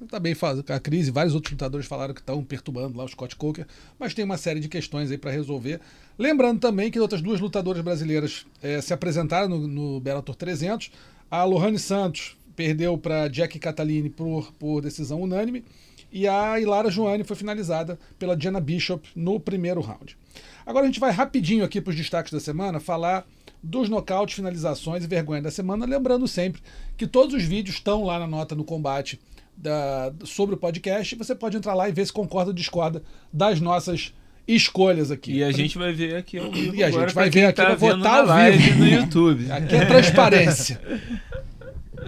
Também 0.08 0.34
faz, 0.34 0.60
a 0.70 0.80
Cris 0.80 1.10
e 1.10 1.12
vários 1.12 1.36
outros 1.36 1.52
lutadores 1.52 1.86
falaram 1.86 2.14
que 2.14 2.22
estão 2.22 2.42
perturbando 2.42 2.98
lá 2.98 3.04
o 3.04 3.08
Scott 3.10 3.36
Coker, 3.36 3.68
mas 4.00 4.14
tem 4.14 4.24
uma 4.24 4.38
série 4.38 4.62
de 4.62 4.70
questões 4.70 5.12
aí 5.12 5.18
para 5.18 5.30
resolver. 5.30 5.82
Lembrando 6.18 6.60
também 6.60 6.90
que 6.90 7.00
outras 7.00 7.22
duas 7.22 7.40
lutadoras 7.42 7.84
brasileiras 7.84 8.46
eh, 8.64 8.80
se 8.80 8.94
apresentaram 8.94 9.50
no, 9.50 9.68
no 9.68 10.00
Bellator 10.00 10.36
300. 10.36 10.90
A 11.30 11.44
Lohane 11.44 11.78
Santos 11.78 12.38
perdeu 12.56 12.98
para 12.98 13.28
Jack 13.28 13.60
Catalini 13.60 14.10
por, 14.10 14.54
por 14.54 14.82
decisão 14.82 15.22
unânime 15.22 15.66
e 16.12 16.28
a 16.28 16.60
Ilara 16.60 16.90
Joane 16.90 17.24
foi 17.24 17.36
finalizada 17.36 17.98
pela 18.18 18.36
Diana 18.36 18.60
Bishop 18.60 19.08
no 19.16 19.40
primeiro 19.40 19.82
round. 19.82 20.18
Agora 20.66 20.84
a 20.86 20.88
gente 20.88 21.00
vai 21.00 21.12
rapidinho 21.12 21.64
aqui 21.64 21.80
para 21.82 21.92
os 21.92 21.96
destaques 21.98 22.32
da 22.32 22.40
semana 22.40 22.80
falar 22.80 23.26
dos 23.62 23.90
nocautes, 23.90 24.36
finalizações 24.36 25.04
e 25.04 25.08
vergonha 25.08 25.42
da 25.42 25.52
semana, 25.52 25.86
lembrando 25.86 26.28
sempre 26.28 26.62
que 26.96 27.06
todos 27.08 27.34
os 27.36 27.44
vídeos 27.44 27.76
estão 27.78 28.04
lá 28.04 28.18
na 28.20 28.28
nota 28.28 28.56
no 28.56 28.64
combate 28.64 29.20
da- 29.58 30.14
sobre 30.24 30.56
o 30.56 30.58
podcast. 30.58 31.16
Você 31.16 31.36
pode 31.36 31.58
entrar 31.58 31.74
lá 31.74 31.90
e 31.90 31.92
ver 31.92 32.06
se 32.06 32.14
concorda 32.14 32.52
ou 32.52 32.54
discorda 32.56 33.04
das 33.34 33.60
nossas 33.60 34.14
escolhas 34.48 35.12
aqui. 35.12 35.34
E 35.34 35.44
a 35.44 35.52
gente 35.52 35.78
vai 35.78 35.92
ver 35.92 36.16
aqui 36.16 36.38
ao 36.40 36.52
vivo 36.52 36.76
E 36.76 36.84
a 36.84 36.90
gente 36.90 37.14
vai 37.14 37.30
ver 37.30 37.46
aqui, 37.46 37.62
tá 37.62 37.76
votar 37.76 38.30
ao 38.30 38.52
vivo. 38.52 38.80
no 38.80 38.88
YouTube. 38.88 39.52
Aqui 39.52 39.76
é 39.76 39.86
transparência. 39.86 40.80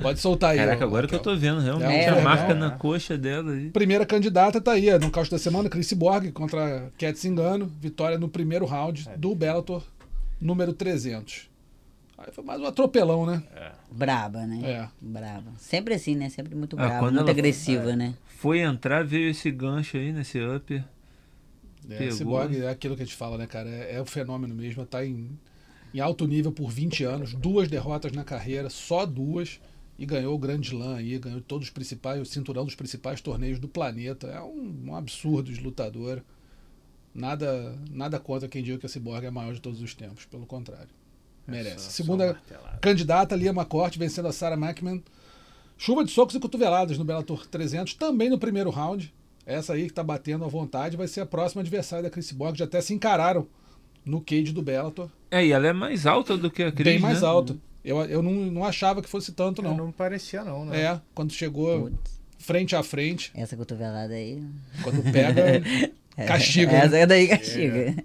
Pode 0.01 0.19
soltar 0.19 0.51
aí. 0.51 0.57
Caraca, 0.57 0.83
ó, 0.85 0.87
agora 0.87 1.07
que 1.07 1.15
eu 1.15 1.19
tô 1.19 1.35
vendo, 1.35 1.59
realmente 1.59 1.91
É, 1.91 2.07
a 2.07 2.15
legal, 2.15 2.23
marca 2.23 2.53
né? 2.53 2.59
na 2.59 2.71
coxa 2.71 3.17
dela 3.17 3.51
aí. 3.51 3.69
Primeira 3.71 4.05
candidata 4.05 4.61
tá 4.61 4.73
aí, 4.73 4.97
no 4.99 5.09
caos 5.09 5.29
da 5.29 5.37
semana, 5.37 5.69
Chris 5.69 5.91
Borg 5.93 6.31
contra 6.31 6.91
Cat 6.97 7.17
Singano. 7.17 7.71
Vitória 7.79 8.17
no 8.17 8.29
primeiro 8.29 8.65
round 8.65 9.09
do 9.17 9.33
Bellator, 9.35 9.83
número 10.39 10.73
300. 10.73 11.49
Aí 12.17 12.31
foi 12.31 12.43
mais 12.43 12.61
um 12.61 12.65
atropelão, 12.65 13.25
né? 13.25 13.41
Braba, 13.91 14.45
né? 14.45 14.61
É. 14.63 14.87
Braba. 15.01 15.51
Sempre 15.57 15.95
assim, 15.95 16.15
né? 16.15 16.29
Sempre 16.29 16.53
muito 16.55 16.75
Ah, 16.79 16.85
brava, 16.85 16.99
quando 16.99 17.15
muito 17.15 17.31
agressiva, 17.31 17.95
né? 17.95 18.13
Foi 18.37 18.59
entrar, 18.59 19.03
veio 19.03 19.29
esse 19.29 19.49
gancho 19.49 19.97
aí 19.97 20.11
nesse 20.13 20.39
upper. 20.39 20.83
É. 21.89 22.11
Cyborg 22.11 22.61
é 22.61 22.69
aquilo 22.69 22.95
que 22.95 23.01
a 23.01 23.05
gente 23.05 23.15
fala, 23.17 23.37
né, 23.37 23.47
cara? 23.47 23.67
É, 23.69 23.95
é 23.95 24.01
o 24.01 24.05
fenômeno 24.05 24.53
mesmo. 24.53 24.85
Tá 24.85 25.03
em, 25.03 25.31
em 25.93 25.99
alto 25.99 26.27
nível 26.27 26.51
por 26.51 26.69
20 26.69 27.03
anos, 27.03 27.33
duas 27.33 27.67
derrotas 27.67 28.11
na 28.11 28.23
carreira, 28.23 28.69
só 28.69 29.05
duas. 29.05 29.59
E 30.01 30.05
ganhou 30.07 30.33
o 30.33 30.37
Grand 30.39 30.61
Slam 30.61 30.95
aí, 30.95 31.19
ganhou 31.19 31.39
todos 31.41 31.67
os 31.67 31.71
principais, 31.71 32.19
o 32.19 32.25
cinturão 32.25 32.65
dos 32.65 32.73
principais 32.73 33.21
torneios 33.21 33.59
do 33.59 33.67
planeta. 33.67 34.25
É 34.25 34.41
um, 34.41 34.85
um 34.87 34.95
absurdo 34.95 35.53
de 35.53 35.61
lutador. 35.61 36.23
Nada, 37.13 37.77
nada 37.87 38.19
contra 38.19 38.49
quem 38.49 38.63
diga 38.63 38.79
que 38.79 38.87
a 38.87 38.89
Cyborg 38.89 39.23
é 39.23 39.27
a 39.27 39.31
maior 39.31 39.53
de 39.53 39.61
todos 39.61 39.79
os 39.79 39.93
tempos, 39.93 40.25
pelo 40.25 40.47
contrário. 40.47 40.89
Merece. 41.47 41.91
Segunda 41.91 42.35
candidata, 42.81 43.35
Lia 43.35 43.51
McCourt, 43.51 43.95
vencendo 43.95 44.27
a 44.27 44.31
Sarah 44.31 44.55
McMahon. 44.55 45.03
Chuva 45.77 46.03
de 46.03 46.09
socos 46.09 46.33
e 46.33 46.39
cotoveladas 46.39 46.97
no 46.97 47.05
Bellator 47.05 47.45
300, 47.45 47.93
também 47.93 48.27
no 48.27 48.39
primeiro 48.39 48.71
round. 48.71 49.13
Essa 49.45 49.73
aí 49.73 49.85
que 49.85 49.93
tá 49.93 50.03
batendo 50.03 50.43
à 50.43 50.47
vontade 50.47 50.97
vai 50.97 51.07
ser 51.07 51.21
a 51.21 51.27
próxima 51.27 51.61
adversária 51.61 52.01
da 52.01 52.09
Chris 52.09 52.31
Borg. 52.31 52.57
Já 52.57 52.65
até 52.65 52.81
se 52.81 52.91
encararam 52.91 53.47
no 54.03 54.19
cage 54.19 54.51
do 54.51 54.63
Bellator. 54.63 55.11
É, 55.29 55.45
e 55.45 55.51
ela 55.51 55.67
é 55.67 55.73
mais 55.73 56.07
alta 56.07 56.35
do 56.35 56.49
que 56.49 56.63
a 56.63 56.71
Cris, 56.71 56.85
bem 56.85 56.99
mais 56.99 57.21
né? 57.21 57.27
alta. 57.27 57.55
Eu, 57.83 57.97
eu 58.05 58.21
não, 58.21 58.31
não 58.31 58.63
achava 58.65 59.01
que 59.01 59.09
fosse 59.09 59.31
tanto, 59.31 59.61
Não, 59.61 59.71
não. 59.75 59.85
não 59.85 59.91
parecia 59.91 60.43
não, 60.43 60.65
né? 60.65 60.81
É, 60.83 61.01
quando 61.15 61.33
chegou 61.33 61.89
Putz, 61.89 62.21
frente 62.37 62.75
a 62.75 62.83
frente, 62.83 63.31
essa 63.33 63.57
cotovelada 63.57 64.13
aí. 64.13 64.43
quando 64.83 65.01
pega, 65.11 65.61
castiga. 66.27 66.73
Essa 66.73 66.89
né? 66.89 66.99
é 67.01 67.05
daí 67.07 67.27
castiga. 67.27 67.95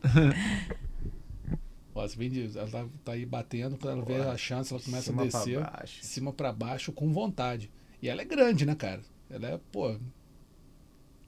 Ó, 1.94 2.06
você 2.06 2.16
vem 2.16 2.30
de- 2.30 2.56
ela 2.58 2.68
tá, 2.68 2.86
tá 3.04 3.12
aí 3.12 3.24
batendo, 3.24 3.76
quando 3.78 3.96
ela 3.98 4.04
vê 4.04 4.30
a 4.30 4.36
chance, 4.36 4.72
ela 4.72 4.82
começa 4.82 5.04
Cima 5.04 5.22
a 5.22 5.26
pra 5.26 5.38
descer 5.40 5.60
baixo. 5.60 6.00
de 6.00 6.06
cima 6.06 6.32
pra 6.32 6.52
baixo 6.52 6.92
com 6.92 7.12
vontade. 7.12 7.70
E 8.02 8.08
ela 8.08 8.20
é 8.20 8.24
grande, 8.24 8.66
né, 8.66 8.74
cara? 8.74 9.00
Ela 9.30 9.48
é, 9.48 9.60
pô. 9.72 9.96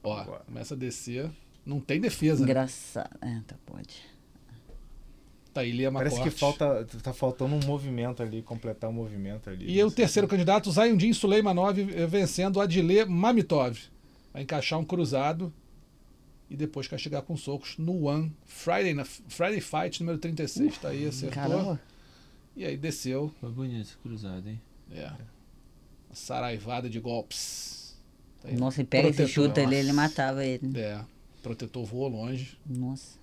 Ó, 0.03 0.25
Boa. 0.25 0.39
começa 0.47 0.75
a 0.75 0.77
descer. 0.77 1.31
Não 1.65 1.81
tem 1.81 2.01
defesa. 2.01 2.41
né? 2.45 2.51
Engraçado. 2.51 3.17
É, 3.23 3.41
tá, 3.47 3.57
pode. 3.67 4.01
Tá 5.53 5.63
aí, 5.63 5.73
Lia 5.73 5.91
Parece 5.91 6.23
que 6.23 6.31
falta, 6.31 6.87
tá 7.03 7.13
faltando 7.13 7.55
um 7.55 7.61
movimento 7.67 8.23
ali, 8.23 8.43
completar 8.43 8.91
um 8.91 8.93
movimento 8.93 9.49
ali. 9.51 9.71
E 9.71 9.83
o 9.83 9.91
terceiro 9.91 10.29
candidato, 10.29 10.71
Zayundin 10.71 11.13
Suleimanov, 11.13 11.79
eh, 11.79 12.07
vencendo 12.07 12.61
Adile 12.61 13.05
Mamitov. 13.07 13.79
Vai 14.33 14.43
encaixar 14.43 14.79
um 14.79 14.85
cruzado 14.85 15.53
e 16.51 16.57
depois 16.57 16.87
castigar 16.87 17.23
com 17.23 17.37
socos 17.37 17.77
no 17.79 18.05
One 18.07 18.33
Friday, 18.45 18.95
na 18.95 19.05
Friday 19.05 19.61
Fight 19.61 20.01
número 20.01 20.19
36. 20.19 20.79
Tá 20.79 20.89
aí, 20.89 21.07
acertou. 21.07 21.35
Caramba. 21.35 21.81
E 22.57 22.65
aí 22.65 22.77
desceu. 22.77 23.33
Foi 23.41 23.51
bonito 23.51 23.83
esse 23.83 23.97
cruzado, 23.97 24.49
hein? 24.49 24.61
É. 24.91 25.07
Uma 26.09 26.15
saraivada 26.15 26.89
de 26.89 27.01
golpes. 27.01 27.97
Tá 28.41 28.49
aí. 28.49 28.57
Nossa, 28.57 28.81
e 28.81 28.85
pega 28.85 29.09
esse 29.09 29.19
Protetor. 29.19 29.49
chute 29.49 29.61
ali, 29.61 29.77
ele 29.77 29.93
matava 29.93 30.45
ele. 30.45 30.79
É. 30.79 31.01
Protetor 31.43 31.85
voou 31.85 32.09
longe. 32.09 32.59
Nossa. 32.67 33.19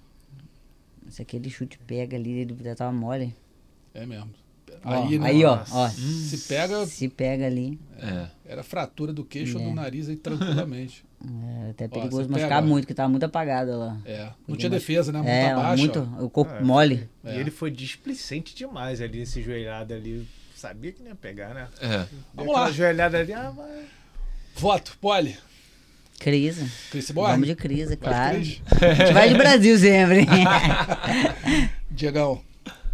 Se 1.10 1.22
aquele 1.22 1.50
chute 1.50 1.78
pega 1.80 2.16
ali, 2.18 2.32
ele 2.40 2.56
já 2.64 2.76
tava 2.76 2.92
mole. 2.92 3.36
É 3.94 4.06
mesmo. 4.06 4.30
Ó, 4.84 5.04
Aí, 5.06 5.18
né? 5.18 5.28
aí 5.28 5.46
ó, 5.46 5.64
ó. 5.72 5.90
Se 5.90 6.38
pega, 6.48 6.86
Se 6.86 7.08
pega 7.08 7.46
ali, 7.46 7.80
É. 7.98 8.28
era 8.46 8.64
fratura 8.64 9.14
do 9.14 9.24
queixo 9.24 9.58
ou 9.58 9.64
É. 9.64 9.68
do 9.70 9.74
nariz 9.74 10.10
aí 10.10 10.16
tranquilamente. 10.16 11.04
é 11.66 11.70
até 11.72 11.86
Ó, 11.86 11.90
perigoso 11.90 12.24
você 12.24 12.30
machucar 12.30 12.50
pega- 12.62 12.62
muito, 12.62 12.86
que 12.88 12.94
tava 12.94 13.10
muito 13.10 13.24
apagada 13.24 13.76
lá. 13.78 13.98
É. 14.06 14.26
Não 14.26 14.34
Podia 14.48 14.58
tinha 14.58 14.70
defesa, 14.70 15.12
né? 15.12 15.20
Muito 15.20 15.30
É, 15.30 15.52
abaixo. 15.52 15.84
muito. 15.84 16.10
ó. 16.20 16.24
O 16.26 16.30
corpo 16.30 16.54
É, 16.54 16.62
mole. 16.62 17.10
E 17.24 17.30
É. 17.30 17.38
ele 17.40 17.50
foi 17.52 17.72
displicente 17.72 18.54
demais 18.56 19.02
ali, 19.02 19.22
esse 19.22 19.42
joelhado 19.42 19.94
ali. 19.94 20.28
Sabia 20.56 20.92
que 20.92 21.02
não 21.02 21.10
ia 21.10 21.16
pegar, 21.16 21.54
né? 21.54 21.68
É. 21.80 21.88
Deu 22.00 22.08
Vamos 22.34 22.52
aquela 22.52 22.66
lá. 22.68 22.72
joelhada 22.72 23.20
ali, 23.20 23.34
ah, 23.34 23.50
vai. 23.52 23.86
Voto, 24.56 24.98
Poli. 25.00 25.36
Crise. 26.20 26.70
Chris 26.92 27.12
Borg. 27.12 27.32
Vamos 27.32 27.48
de 27.48 27.56
crise, 27.56 27.92
de 27.92 27.98
claro. 27.98 28.36
Cris? 28.38 28.62
A 28.82 28.94
gente 28.94 29.14
vai 29.14 29.30
de 29.30 29.36
Brasil 29.36 29.78
sempre. 29.78 30.26
Diegão. 31.92 32.42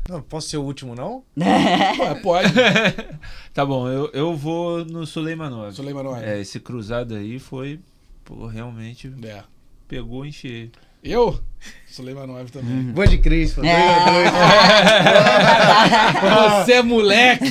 Não, 0.09 0.21
posso 0.21 0.49
ser 0.49 0.57
o 0.57 0.63
último, 0.63 0.95
não? 0.95 1.23
Ué, 1.37 2.15
pode. 2.21 2.51
Tá 3.53 3.65
bom, 3.65 3.87
eu, 3.89 4.09
eu 4.13 4.35
vou 4.35 4.85
no 4.85 5.05
Suleimanov. 5.05 5.73
Suleimanov. 5.73 6.23
É, 6.23 6.39
esse 6.39 6.57
cruzado 6.59 7.15
aí 7.15 7.37
foi, 7.37 7.79
pô, 8.23 8.47
realmente 8.47 9.13
É. 9.23 9.43
pegou 9.89 10.25
em 10.25 10.31
cheio. 10.31 10.71
Eu? 11.03 11.39
Suleimanov 11.87 12.49
também. 12.51 12.91
Vou 12.93 13.05
de 13.05 13.17
Cris, 13.17 13.53
pô. 13.53 13.61
É. 13.63 13.75
Você 16.65 16.73
é 16.73 16.81
moleque! 16.81 17.45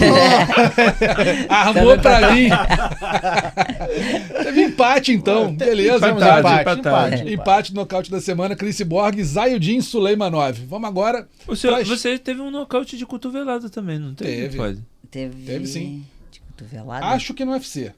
Armou 1.48 1.98
pra 1.98 2.32
mim! 2.32 2.48
Teve 4.43 4.62
empate 4.64 5.12
então. 5.12 5.55
Beleza, 5.55 6.09
Empate, 6.09 6.40
empate. 6.40 6.40
empate, 6.40 6.81
empate. 6.81 7.32
Empate 7.35 7.74
no 7.74 7.81
nocaute 7.82 8.10
da 8.10 8.20
semana, 8.20 8.56
Chris 8.56 8.81
Borg, 8.81 9.22
Zayudin 9.22 9.81
Suleimanov. 9.82 10.59
Vamos 10.66 10.89
agora. 10.89 11.28
O 11.47 11.55
senhor, 11.55 11.74
Traz- 11.74 11.89
Você 11.89 12.18
teve 12.18 12.40
um 12.40 12.51
nocaute 12.51 12.97
de 12.97 13.05
cotovelada 13.05 13.68
também, 13.68 13.98
não 13.98 14.14
teve? 14.14 14.31
Teve. 14.43 14.56
Pode. 14.56 14.78
Teve. 15.10 15.43
Teve 15.44 15.66
sim. 15.66 16.02
De 16.32 16.40
cotovelada. 16.40 17.05
Acho 17.06 17.35
que 17.35 17.44
no 17.44 17.52
UFC. 17.52 17.93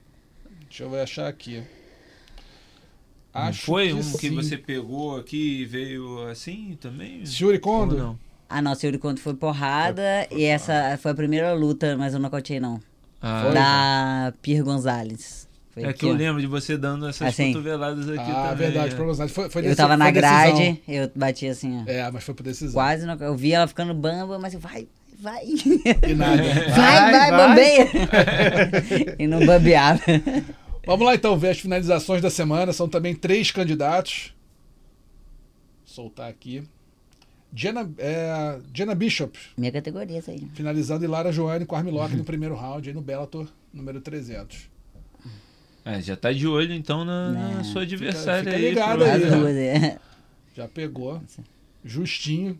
Deixa 0.68 0.82
eu 0.84 1.00
achar 1.02 1.28
aqui. 1.28 1.62
Acho 3.34 3.62
foi 3.66 3.88
que 3.88 3.94
um 3.94 3.98
que 4.00 4.28
sim. 4.28 4.34
você 4.34 4.56
pegou 4.58 5.16
aqui 5.16 5.62
e 5.62 5.64
veio 5.64 6.26
assim 6.28 6.76
também? 6.80 7.24
Shuri 7.24 7.54
Ou 7.56 7.60
Kondo? 7.60 7.96
não? 7.96 8.18
Ah, 8.48 8.60
não, 8.60 8.72
Yuri 8.72 8.98
Conto 8.98 9.18
foi 9.20 9.32
porrada. 9.32 10.26
e 10.30 10.44
essa 10.44 10.98
foi 11.00 11.12
a 11.12 11.14
primeira 11.14 11.54
luta, 11.54 11.96
mas 11.96 12.12
eu 12.12 12.18
não 12.18 12.24
nocauteei, 12.24 12.60
não. 12.60 12.78
Ah, 13.22 13.50
da 13.54 14.32
Pierre 14.42 14.60
Gonzalez. 14.62 15.48
Foi 15.70 15.84
É 15.84 15.88
aqui, 15.88 16.00
que 16.00 16.04
eu 16.06 16.10
ó. 16.10 16.14
lembro 16.14 16.38
de 16.42 16.46
você 16.46 16.76
dando 16.76 17.08
essas 17.08 17.28
Assim. 17.28 17.52
cotoveladas 17.54 18.06
aqui 18.10 18.18
Ah, 18.20 18.48
também. 18.50 18.56
verdade, 18.56 18.92
é. 18.92 18.94
probabilidade. 18.94 19.32
Foi, 19.32 19.48
foi 19.48 19.66
Eu 19.70 19.74
tava 19.74 19.96
na 19.96 20.04
foi 20.04 20.12
decisão. 20.12 20.54
grade, 20.54 20.82
eu 20.86 21.10
bati 21.16 21.46
assim, 21.48 21.80
ó. 21.80 21.90
É, 21.90 22.10
mas 22.10 22.22
foi 22.24 22.34
por 22.34 22.42
decisão. 22.42 22.74
Quase, 22.74 23.06
não, 23.06 23.14
eu 23.14 23.34
vi 23.34 23.54
ela 23.54 23.66
ficando 23.66 23.94
bamba, 23.94 24.38
mas 24.38 24.52
eu, 24.52 24.60
vai, 24.60 24.86
vai. 25.18 25.46
E 25.46 26.12
nada. 26.14 26.42
Vai, 26.76 27.10
vai, 27.10 27.30
vai. 27.30 27.48
bambeia. 27.48 27.88
e 29.18 29.26
não 29.26 29.46
bambeava. 29.46 30.00
Vamos 30.84 31.06
lá 31.06 31.14
então 31.14 31.38
ver 31.38 31.50
as 31.50 31.60
finalizações 31.60 32.20
da 32.20 32.30
semana. 32.30 32.72
São 32.72 32.88
também 32.88 33.14
três 33.14 33.50
candidatos. 33.50 34.34
Soltar 35.84 36.28
aqui. 36.28 36.64
Jenna, 37.54 37.88
é, 37.98 38.58
Jenna 38.72 38.94
Bishop, 38.94 39.38
Minha 39.58 39.70
categoria, 39.70 40.16
essa 40.18 40.30
aí. 40.30 40.48
finalizando 40.54 41.04
e 41.04 41.06
Lara 41.06 41.30
Joane 41.30 41.66
com 41.66 41.76
Armlock 41.76 42.16
no 42.16 42.24
primeiro 42.24 42.54
round, 42.54 42.88
aí 42.88 42.94
no 42.94 43.02
Bellator, 43.02 43.46
número 43.70 44.00
300. 44.00 44.70
É, 45.84 46.00
já 46.00 46.16
tá 46.16 46.32
de 46.32 46.46
olho 46.46 46.72
então 46.72 47.04
na, 47.04 47.30
na 47.32 47.64
sua 47.64 47.82
adversária 47.82 48.44
fica 48.44 48.56
aí. 48.56 48.68
ligado 48.70 48.98
pro- 49.00 49.04
aí, 49.04 49.20
né? 49.20 49.36
duas, 49.36 49.56
é. 49.56 50.00
Já 50.54 50.66
pegou. 50.66 51.22
Justinho. 51.84 52.58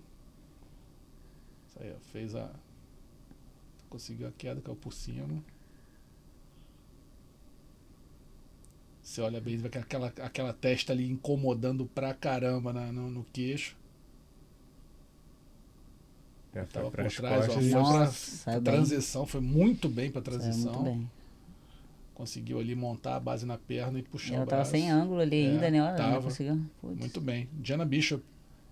Isso 1.69 1.79
aí, 1.81 1.91
ó, 1.91 2.01
fez 2.13 2.35
a. 2.35 2.51
Conseguiu 3.89 4.29
a 4.29 4.33
queda, 4.37 4.61
caiu 4.61 4.77
por 4.77 4.93
cima. 4.93 5.27
Você 9.03 9.21
olha 9.21 9.41
bem, 9.41 9.57
vê 9.57 9.69
que 9.69 9.79
aquela, 9.79 10.13
aquela 10.23 10.53
testa 10.53 10.93
ali 10.93 11.11
incomodando 11.11 11.87
pra 11.87 12.15
caramba 12.15 12.73
na- 12.73 12.93
no, 12.93 13.11
no 13.11 13.25
queixo. 13.33 13.77
Já 16.55 16.65
Tava 16.67 16.91
por 16.91 17.11
trás, 17.11 17.49
ó, 17.49 17.53
foi 17.53 17.71
pra- 17.71 17.81
Nossa, 17.81 18.13
saiu 18.37 18.61
bem. 18.61 18.73
transição, 18.75 19.27
foi 19.27 19.41
muito 19.41 19.89
bem 19.89 20.11
pra 20.11 20.21
Saiu 20.23 20.39
transição. 20.41 20.73
muito 20.75 20.85
bem. 20.85 21.11
Conseguiu 22.15 22.61
ali 22.61 22.75
montar 22.75 23.17
a 23.17 23.21
base 23.21 23.45
na 23.47 23.57
perna 23.57 23.99
e 23.99 24.03
puxar 24.03 24.35
Ela 24.35 24.45
o 24.45 24.47
tava 24.47 24.61
braço. 24.63 24.71
sem 24.73 24.91
ângulo 24.91 25.21
ali 25.21 25.45
É, 25.45 25.49
ainda, 25.51 25.71
né? 25.71 25.79
Ela 25.79 25.95
tava. 25.95 26.29
Muito 26.83 27.21
bem. 27.21 27.49
Diana 27.55 27.85
Bishop 27.85 28.23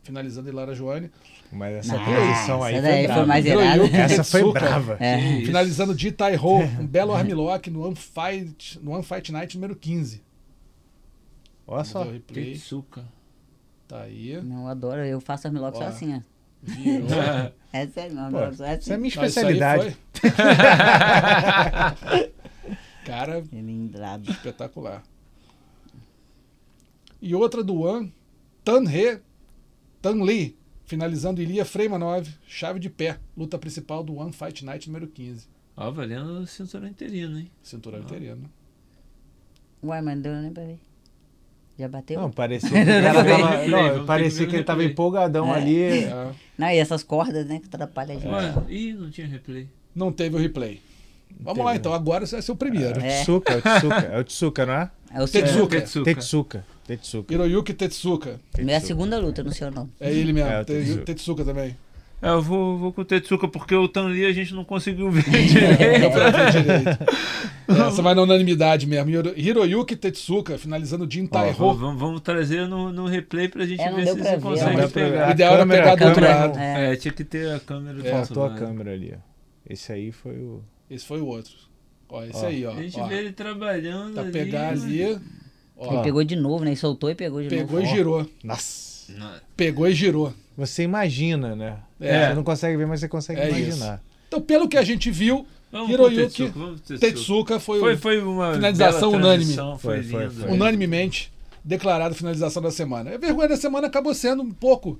finalizando 0.02 0.48
e 0.48 0.52
Lara 0.52 0.74
Joane. 0.74 1.10
Mas 1.52 1.74
essa 1.76 1.96
Nossa, 1.96 2.10
posição 2.10 2.62
aí 2.62 2.74
essa 2.76 2.82
foi 2.82 2.90
daí 2.92 3.04
foi 3.06 3.14
brava. 3.14 3.26
mais 3.26 3.46
irada. 3.46 3.84
Essa 3.96 4.24
foi 4.24 4.52
brava. 4.52 4.96
É. 5.00 5.40
Finalizando 5.44 5.94
de 5.94 6.12
Tai 6.12 6.36
Ho, 6.36 6.58
um 6.60 6.86
belo 6.86 7.12
armlock 7.12 7.68
no 7.70 7.84
One 7.84 7.96
Fight, 7.96 8.78
no 8.82 8.92
One 8.92 9.02
Fight 9.02 9.32
Night 9.32 9.56
número 9.56 9.74
15. 9.74 10.22
Olha 11.66 11.84
só. 11.84 12.04
Tetsuka. 12.32 13.04
Tá 13.88 14.02
aí. 14.02 14.40
Não, 14.42 14.62
eu 14.62 14.68
adoro. 14.68 15.04
Eu 15.04 15.20
faço 15.20 15.48
armlock 15.48 15.76
só 15.76 15.84
assim, 15.84 16.16
ó. 16.16 16.20
Virou. 16.62 17.08
É 17.72 17.86
sério, 17.86 18.16
meu 18.16 18.48
Pô, 18.48 18.52
só 18.52 18.64
Essa 18.64 18.92
é 18.92 18.96
a 18.96 18.98
minha 18.98 19.14
Não, 19.14 19.22
aí 19.22 19.28
especialidade. 19.28 19.96
Cara, 23.06 23.44
Cilindrado. 23.44 24.28
espetacular. 24.28 25.04
E 27.22 27.32
outra 27.32 27.62
do 27.62 27.82
One, 27.82 28.12
Tan 28.64 28.82
He, 28.90 29.20
Tan 30.02 30.22
Lee, 30.22 30.56
finalizando 30.84 31.42
Ilia 31.42 31.64
Freimanov, 31.64 32.26
chave 32.46 32.78
de 32.80 32.88
pé, 32.90 33.18
luta 33.36 33.58
principal 33.58 34.02
do 34.02 34.16
One 34.16 34.32
Fight 34.32 34.64
Night 34.64 34.88
número 34.88 35.06
15. 35.06 35.46
Ó, 35.76 35.90
valendo 35.90 36.40
o 36.40 36.46
cinturão 36.46 36.88
interino, 36.88 37.38
hein? 37.38 37.50
Cinturão 37.62 38.00
interino. 38.00 38.50
Uai, 39.82 40.02
deu 40.16 40.34
nem 40.42 40.52
pra 40.52 40.64
ver. 40.64 40.78
Já 41.78 41.88
bateu? 41.88 42.20
Não, 42.20 42.30
parecia 42.30 42.68
que 42.84 42.90
ele 42.90 43.02
tava, 43.02 43.66
não, 43.66 44.04
parecia 44.06 44.46
que 44.46 44.52
ele 44.52 44.58
no 44.60 44.64
tava 44.66 44.84
empolgadão 44.84 45.54
É. 45.54 45.56
ali. 45.58 45.82
É, 45.82 46.32
Não, 46.58 46.68
e 46.68 46.76
essas 46.76 47.02
cordas, 47.02 47.46
né, 47.46 47.58
que 47.58 47.66
atrapalham 47.66 48.16
a 48.16 48.20
gente. 48.20 48.30
Ué, 48.30 48.64
ih, 48.68 48.92
não 48.92 49.10
tinha 49.10 49.26
replay. 49.26 49.66
não 49.94 50.12
teve 50.12 50.36
o 50.36 50.38
replay. 50.38 50.82
Vamos 51.38 51.54
Teve, 51.54 51.64
lá 51.64 51.76
então, 51.76 51.92
agora 51.94 52.26
vai 52.26 52.42
ser 52.42 52.52
o 52.52 52.56
primeiro. 52.56 52.98
É 53.00 53.02
o 53.02 53.06
É. 53.06 53.22
Tsuka, 53.22 53.52
é 53.52 53.56
o 53.56 53.60
Tsuka, 53.62 53.94
é 54.12 54.18
o 54.20 54.24
Tsuka, 54.24 54.66
não 54.66 54.74
é? 54.74 54.90
É 55.14 55.22
o 55.22 55.28
Tetsuka. 55.28 55.86
segundo. 55.86 56.04
Tetsuka. 56.04 56.64
Tetsuka. 56.86 57.34
Hiroyuki 57.34 57.72
Tetsuka. 57.74 58.40
Não 58.58 58.72
é 58.72 58.76
a 58.76 58.80
segunda 58.80 59.18
luta, 59.18 59.42
não 59.42 59.52
sei 59.52 59.68
o 59.68 59.70
nome. 59.70 59.90
É 60.00 60.12
ele 60.12 60.32
mesmo, 60.32 60.50
É, 60.50 60.60
o 60.60 60.64
Te- 60.64 60.72
Tetsuka. 60.74 61.02
Tetsuka 61.04 61.44
também. 61.44 61.76
É, 62.22 62.28
eu 62.28 62.42
vou, 62.42 62.76
vou 62.76 62.92
com 62.92 63.00
o 63.00 63.04
Tetsuka 63.04 63.48
porque 63.48 63.74
o 63.74 63.88
Tanli 63.88 64.26
a 64.26 64.32
gente 64.32 64.52
não 64.54 64.62
conseguiu 64.64 65.10
ver 65.10 65.22
direito. 65.22 65.50
ver 65.80 66.52
direito. 66.52 67.04
Essa 67.88 68.02
vai 68.02 68.14
na 68.14 68.22
unanimidade 68.22 68.86
mesmo. 68.86 69.08
Hiro- 69.10 69.32
Hiroyuki 69.36 69.96
Tetsuka, 69.96 70.58
finalizando 70.58 71.10
Jin 71.10 71.24
Ó, 71.24 71.28
Tai 71.28 71.52
vamos, 71.52 71.76
Ho. 71.76 71.78
vamos- 71.80 72.00
vamos 72.00 72.20
trazer 72.20 72.68
no, 72.68 72.92
no 72.92 73.06
replay 73.06 73.48
pra 73.48 73.64
gente 73.64 73.80
É, 73.80 73.90
ver 73.92 74.06
se 74.06 74.18
você 74.18 74.38
consegue 74.38 74.88
pegar. 74.88 75.28
O 75.28 75.30
ideal 75.30 75.54
era 75.54 75.66
pegar 75.66 75.94
do 75.94 76.04
outro 76.06 76.22
lado. 76.24 76.58
É. 76.58 76.92
É, 76.92 76.96
tinha 76.96 77.12
que 77.14 77.24
ter 77.24 77.50
a 77.54 77.60
câmera 77.60 77.96
do 77.98 78.06
É. 78.06 78.10
Faltou 78.10 78.44
a 78.44 78.50
câmera 78.54 78.92
ali. 78.92 79.14
Esse 79.68 79.92
aí 79.92 80.12
foi 80.12 80.32
o. 80.36 80.62
Esse 80.90 81.04
foi 81.06 81.20
o 81.20 81.26
outro. 81.26 81.52
Ó, 82.08 82.24
esse 82.24 82.44
Ó. 82.44 82.48
aí, 82.48 82.66
ó. 82.66 82.72
A 82.72 82.82
gente 82.82 82.98
ó. 83.00 83.06
vê 83.06 83.18
ele 83.18 83.32
trabalhando 83.32 84.14
Pra 84.14 84.22
ali. 84.22 84.32
pegar 84.32 84.70
ali. 84.70 85.00
Ele 85.02 85.20
Ó, 85.76 86.02
pegou 86.02 86.22
de 86.24 86.36
novo, 86.36 86.64
né? 86.64 86.72
E 86.72 86.76
soltou 86.76 87.08
e 87.10 87.14
pegou 87.14 87.40
de 87.42 87.48
pegou 87.48 87.80
novo. 87.80 87.82
e 87.92 87.94
girou. 87.96 88.26
Nossa! 88.44 89.12
Pegou 89.56 89.88
e 89.88 89.94
girou. 89.94 90.32
Você 90.56 90.82
imagina, 90.82 91.54
né? 91.56 91.78
É. 92.00 92.28
Você 92.28 92.34
não 92.34 92.44
consegue 92.44 92.76
ver, 92.76 92.86
mas 92.86 93.00
você 93.00 93.08
consegue 93.08 93.40
É 93.40 93.48
imaginar. 93.48 94.02
Então, 94.28 94.40
pelo 94.40 94.68
que 94.68 94.76
a 94.76 94.82
gente 94.82 95.10
viu, 95.10 95.46
Vamos 95.72 95.90
Hiroyuki 95.90 96.52
Tetsuka, 96.98 97.58
foi, 97.60 97.78
Foi, 97.80 97.96
foi 97.96 98.22
uma 98.22 98.54
Finalização 98.54 99.12
unânime. 99.12 99.54
Foi, 99.78 100.02
Foi, 100.02 100.28
foi. 100.30 100.50
unanimemente 100.50 101.32
declarado 101.64 102.14
finalização 102.14 102.62
da 102.62 102.70
semana. 102.70 103.14
A 103.14 103.18
vergonha 103.18 103.48
da 103.48 103.56
semana 103.56 103.86
acabou 103.86 104.14
sendo 104.14 104.42
um 104.42 104.50
pouco 104.52 104.98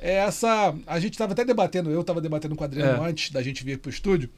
é, 0.00 0.14
essa. 0.14 0.74
A 0.86 1.00
gente 1.00 1.12
estava 1.14 1.32
até 1.32 1.44
debatendo, 1.44 1.90
eu 1.90 2.00
estava 2.00 2.20
debatendo 2.20 2.54
com 2.56 2.62
o 2.62 2.64
Adriano 2.64 3.04
É. 3.04 3.08
antes 3.08 3.30
da 3.30 3.42
gente 3.42 3.64
vir 3.64 3.78
para 3.78 3.88
o 3.88 3.92
estúdio, 3.92 4.28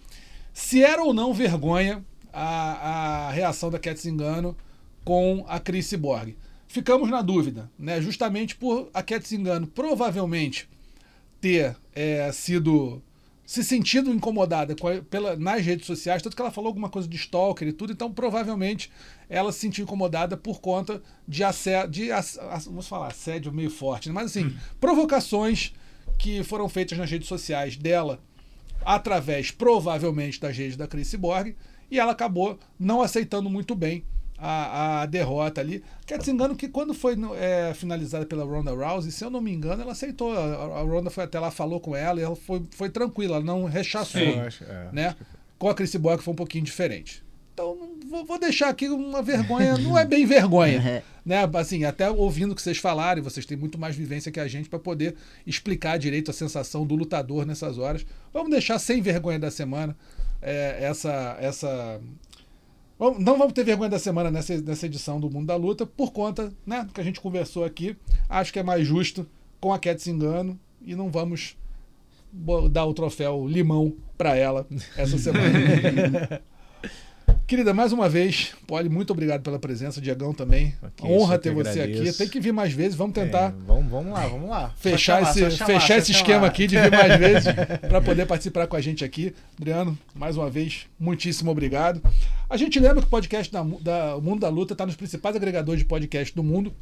se 0.59 0.83
era 0.83 1.03
ou 1.03 1.13
não 1.13 1.35
vergonha 1.35 2.03
a, 2.33 3.27
a 3.29 3.31
reação 3.31 3.71
da 3.71 3.79
Cat 3.79 4.01
Zingano 4.01 4.57
com 5.05 5.45
a 5.47 5.61
Chris 5.61 5.93
Borg. 5.93 6.35
Ficamos 6.67 7.11
na 7.11 7.21
dúvida, 7.21 7.71
né? 7.79 8.01
Justamente 8.01 8.57
por 8.57 8.89
a 8.95 9.03
Cat 9.03 9.29
Zingano 9.29 9.67
provavelmente 9.67 10.67
ter 11.43 11.77
é, 11.95 12.33
sido 12.33 13.03
se 13.45 13.63
sentido 13.63 14.11
incomodada 14.11 14.75
com 14.75 14.89
a- 14.89 15.03
pela, 15.03 15.37
nas 15.37 15.63
redes 15.65 15.87
sociais, 15.87 16.23
tanto 16.23 16.35
que 16.35 16.41
ela 16.43 16.51
falou 16.51 16.69
alguma 16.69 16.89
coisa 16.89 17.07
de 17.07 17.17
stalker 17.17 17.69
e 17.69 17.73
tudo, 17.73 17.93
então 17.93 18.11
provavelmente 18.11 18.91
ela 19.29 19.53
se 19.53 19.59
sentiu 19.61 19.85
incomodada 19.85 20.37
por 20.39 20.61
conta 20.61 21.01
de 21.29 21.45
assédio, 21.45 21.91
de, 21.91 22.11
ass- 22.11 22.39
vamos 22.65 22.89
falar, 22.89 23.09
assédio 23.09 23.53
meio 23.53 23.71
forte, 23.71 24.09
né? 24.09 24.15
mas 24.15 24.27
assim, 24.31 24.57
provocações 24.81 25.73
que 26.19 26.43
foram 26.43 26.69
feitas 26.69 26.97
nas 26.99 27.11
redes 27.11 27.29
sociais 27.29 27.77
dela, 27.77 28.19
através 28.87 29.51
provavelmente 29.51 30.41
das 30.41 30.57
redes 30.57 30.77
da 30.77 30.87
Chris 30.87 31.15
Borg, 31.17 31.55
e 31.91 31.99
ela 31.99 32.13
acabou 32.13 32.59
não 32.79 33.03
aceitando 33.03 33.51
muito 33.51 33.75
bem 33.75 34.05
a, 34.39 35.03
a 35.03 35.07
derrota 35.07 35.61
ali. 35.61 35.83
Quer 36.07 36.19
dizer, 36.19 36.31
engano 36.33 36.55
que 36.55 36.69
quando 36.69 36.95
foi 36.95 37.17
é, 37.37 37.73
finalizada 37.75 38.25
pela 38.27 38.45
Ronda 38.45 38.73
Rousey, 38.73 39.11
se 39.11 39.25
eu 39.25 39.31
não 39.31 39.41
me 39.41 39.53
engano, 39.53 39.83
ela 39.83 39.93
aceitou. 39.93 40.33
A, 40.33 40.79
a 40.81 40.83
Ronda 40.83 41.11
foi 41.11 41.25
até 41.25 41.39
lá, 41.41 41.51
falou 41.51 41.81
com 41.81 41.97
ela, 41.97 42.21
e 42.21 42.23
ela 42.23 42.37
foi, 42.37 42.63
foi 42.71 42.89
tranquila, 42.89 43.37
ela 43.37 43.45
não 43.45 43.65
rechaçou. 43.65 44.41
Acho- 44.41 44.65
é. 44.65 44.89
Né? 44.93 45.17
Com 45.59 45.69
a 45.69 45.75
Chris 45.75 45.95
Borg 45.97 46.21
foi 46.23 46.33
um 46.33 46.37
pouquinho 46.37 46.65
diferente. 46.65 47.25
Então, 47.57 47.75
vou, 48.07 48.23
vou 48.23 48.39
deixar 48.39 48.69
aqui 48.69 48.87
uma 48.87 49.23
vergonha, 49.23 49.79
não 49.79 49.97
é 49.97 50.05
bem 50.05 50.27
vergonha. 50.27 51.03
né? 51.25 51.51
Assim, 51.55 51.85
até 51.85 52.11
ouvindo 52.11 52.53
o 52.53 52.55
que 52.55 52.61
vocês 52.61 52.77
falarem, 52.77 53.23
vocês 53.23 53.47
têm 53.47 53.57
muito 53.57 53.79
mais 53.79 53.97
vivência 53.97 54.31
que 54.31 54.39
a 54.39 54.47
gente 54.47 54.69
para 54.69 54.79
poder 54.79 55.17
explicar 55.47 55.99
direito 55.99 56.31
a 56.31 56.35
sensação 56.35 56.87
do 56.87 56.95
lutador 56.95 57.47
nessas 57.47 57.79
horas. 57.79 58.05
Vamos 58.31 58.51
deixar 58.51 58.79
sem 58.79 59.01
vergonha 59.01 59.39
da 59.39 59.51
semana 59.51 59.97
é, 60.43 60.85
essa. 60.85 61.39
essa 61.41 61.99
Não 62.99 63.39
vamos 63.39 63.55
ter 63.55 63.65
vergonha 63.65 63.89
da 63.89 63.99
semana 63.99 64.31
nessa, 64.31 64.61
nessa 64.61 64.85
edição 64.85 65.19
do 65.19 65.31
Mundo 65.31 65.47
da 65.47 65.57
Luta, 65.57 65.87
por 65.87 66.13
conta 66.13 66.53
né, 66.67 66.85
do 66.85 66.93
que 66.93 67.01
a 67.01 67.05
gente 67.05 67.23
conversou 67.23 67.65
aqui. 67.65 67.97
Acho 68.29 68.53
que 68.53 68.59
é 68.59 68.63
mais 68.63 68.87
justo 68.87 69.27
com 69.59 69.73
a 69.73 69.79
Cat 69.79 70.11
Engano 70.11 70.61
e 70.83 70.95
não 70.95 71.11
vamos 71.11 71.57
dar 72.71 72.85
o 72.85 72.93
troféu 72.93 73.47
limão 73.49 73.97
para 74.19 74.37
ela 74.37 74.67
essa 74.95 75.17
semana. 75.17 76.43
Querida, 77.47 77.73
mais 77.73 77.93
uma 77.93 78.09
vez, 78.09 78.55
Poli, 78.67 78.89
muito 78.89 79.13
obrigado 79.13 79.41
pela 79.41 79.57
presença. 79.57 80.01
Diegão 80.01 80.35
também. 80.35 80.75
Ok, 80.83 81.09
Honra 81.09 81.39
ter 81.39 81.55
você 81.55 81.81
aqui. 81.81 81.93
agradeço. 81.93 82.19
Tem 82.19 82.29
que 82.29 82.41
vir 82.41 82.53
mais 82.53 82.73
vezes. 82.73 82.97
Vamos 82.97 83.15
tentar 83.15 83.51
É, 83.51 83.55
vamos, 83.65 83.89
vamos 83.89 84.13
lá, 84.13 84.27
vamos 84.27 84.51
lá. 84.51 84.73
Fechar 84.77 85.19
chamar, 85.19 85.31
esse, 85.31 85.57
chamar, 85.57 85.67
fechar 85.73 85.99
esse 85.99 86.13
chamar. 86.13 86.21
esquema 86.23 86.47
aqui 86.49 86.67
de 86.67 86.77
vir 86.77 86.91
mais 86.91 87.15
vezes 87.21 87.45
para 87.89 88.01
poder 88.01 88.27
participar 88.27 88.67
com 88.67 88.75
a 88.75 88.81
gente 88.81 89.05
aqui. 89.05 89.33
Adriano, 89.57 89.97
mais 90.13 90.37
uma 90.37 90.51
vez, 90.51 90.87
muitíssimo 90.99 91.53
obrigado. 91.53 92.03
A 92.51 92.57
gente 92.57 92.81
lembra 92.81 93.01
que 93.01 93.07
o 93.07 93.11
podcast 93.11 93.53
da, 93.53 93.63
da 93.81 94.21
Mundo 94.21 94.41
da 94.41 94.49
Luta 94.49 94.73
está 94.75 94.85
nos 94.85 94.97
principais 94.97 95.37
agregadores 95.37 95.81
de 95.83 95.87
podcast 95.87 96.35
do 96.35 96.43
mundo. 96.43 96.73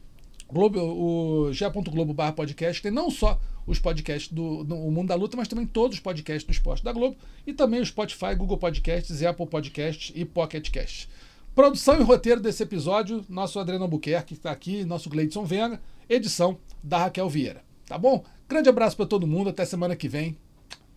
Globo, 0.55 0.79
o 0.81 1.53
G.globo 1.53 2.15
barra 2.15 2.33
podcast 2.33 2.81
tem 2.81 2.93
não 2.93 3.11
só 3.11 3.41
os 3.67 3.81
podcasts 3.81 4.33
do, 4.33 4.63
do 4.63 4.77
Mundo 4.77 5.09
da 5.09 5.17
Luta, 5.17 5.37
mas 5.37 5.49
também 5.49 5.67
todos 5.67 5.97
os 5.97 6.01
podcasts 6.01 6.45
do 6.45 6.53
esporte 6.53 6.85
da 6.85 6.93
Globo 6.93 7.17
e 7.45 7.53
também 7.53 7.81
o 7.81 7.87
Spotify, 7.87 8.37
Google 8.37 8.57
Podcasts, 8.57 9.21
Apple 9.23 9.47
Podcasts 9.47 10.13
e 10.15 10.25
Pocket 10.25 10.71
Casts. 10.71 11.09
Produção 11.57 11.99
e 12.01 12.05
roteiro 12.05 12.41
desse 12.41 12.63
episódio, 12.63 13.25
nosso 13.29 13.59
Adriano 13.59 13.85
Albuquerque 13.85 14.29
que 14.29 14.35
está 14.35 14.53
aqui, 14.53 14.85
nosso 14.85 15.11
Gleidson 15.11 15.45
Venga, 15.45 15.81
edição 16.09 16.57
da 16.83 16.99
Raquel 16.99 17.29
Vieira. 17.29 17.63
Tá 17.87 17.99
bom? 17.99 18.25
Grande 18.49 18.69
abraço 18.69 18.97
para 18.97 19.07
todo 19.07 19.27
mundo, 19.27 19.51
até 19.51 19.65
semana 19.65 19.97
que 19.97 20.09
vem. 20.09 20.37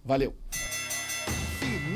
Valeu! 0.05 0.35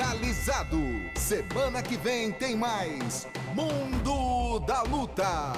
finalizado. 0.01 0.77
Semana 1.15 1.81
que 1.81 1.97
vem 1.97 2.31
tem 2.31 2.55
mais 2.55 3.27
Mundo 3.53 4.59
da 4.65 4.81
Luta. 4.83 5.53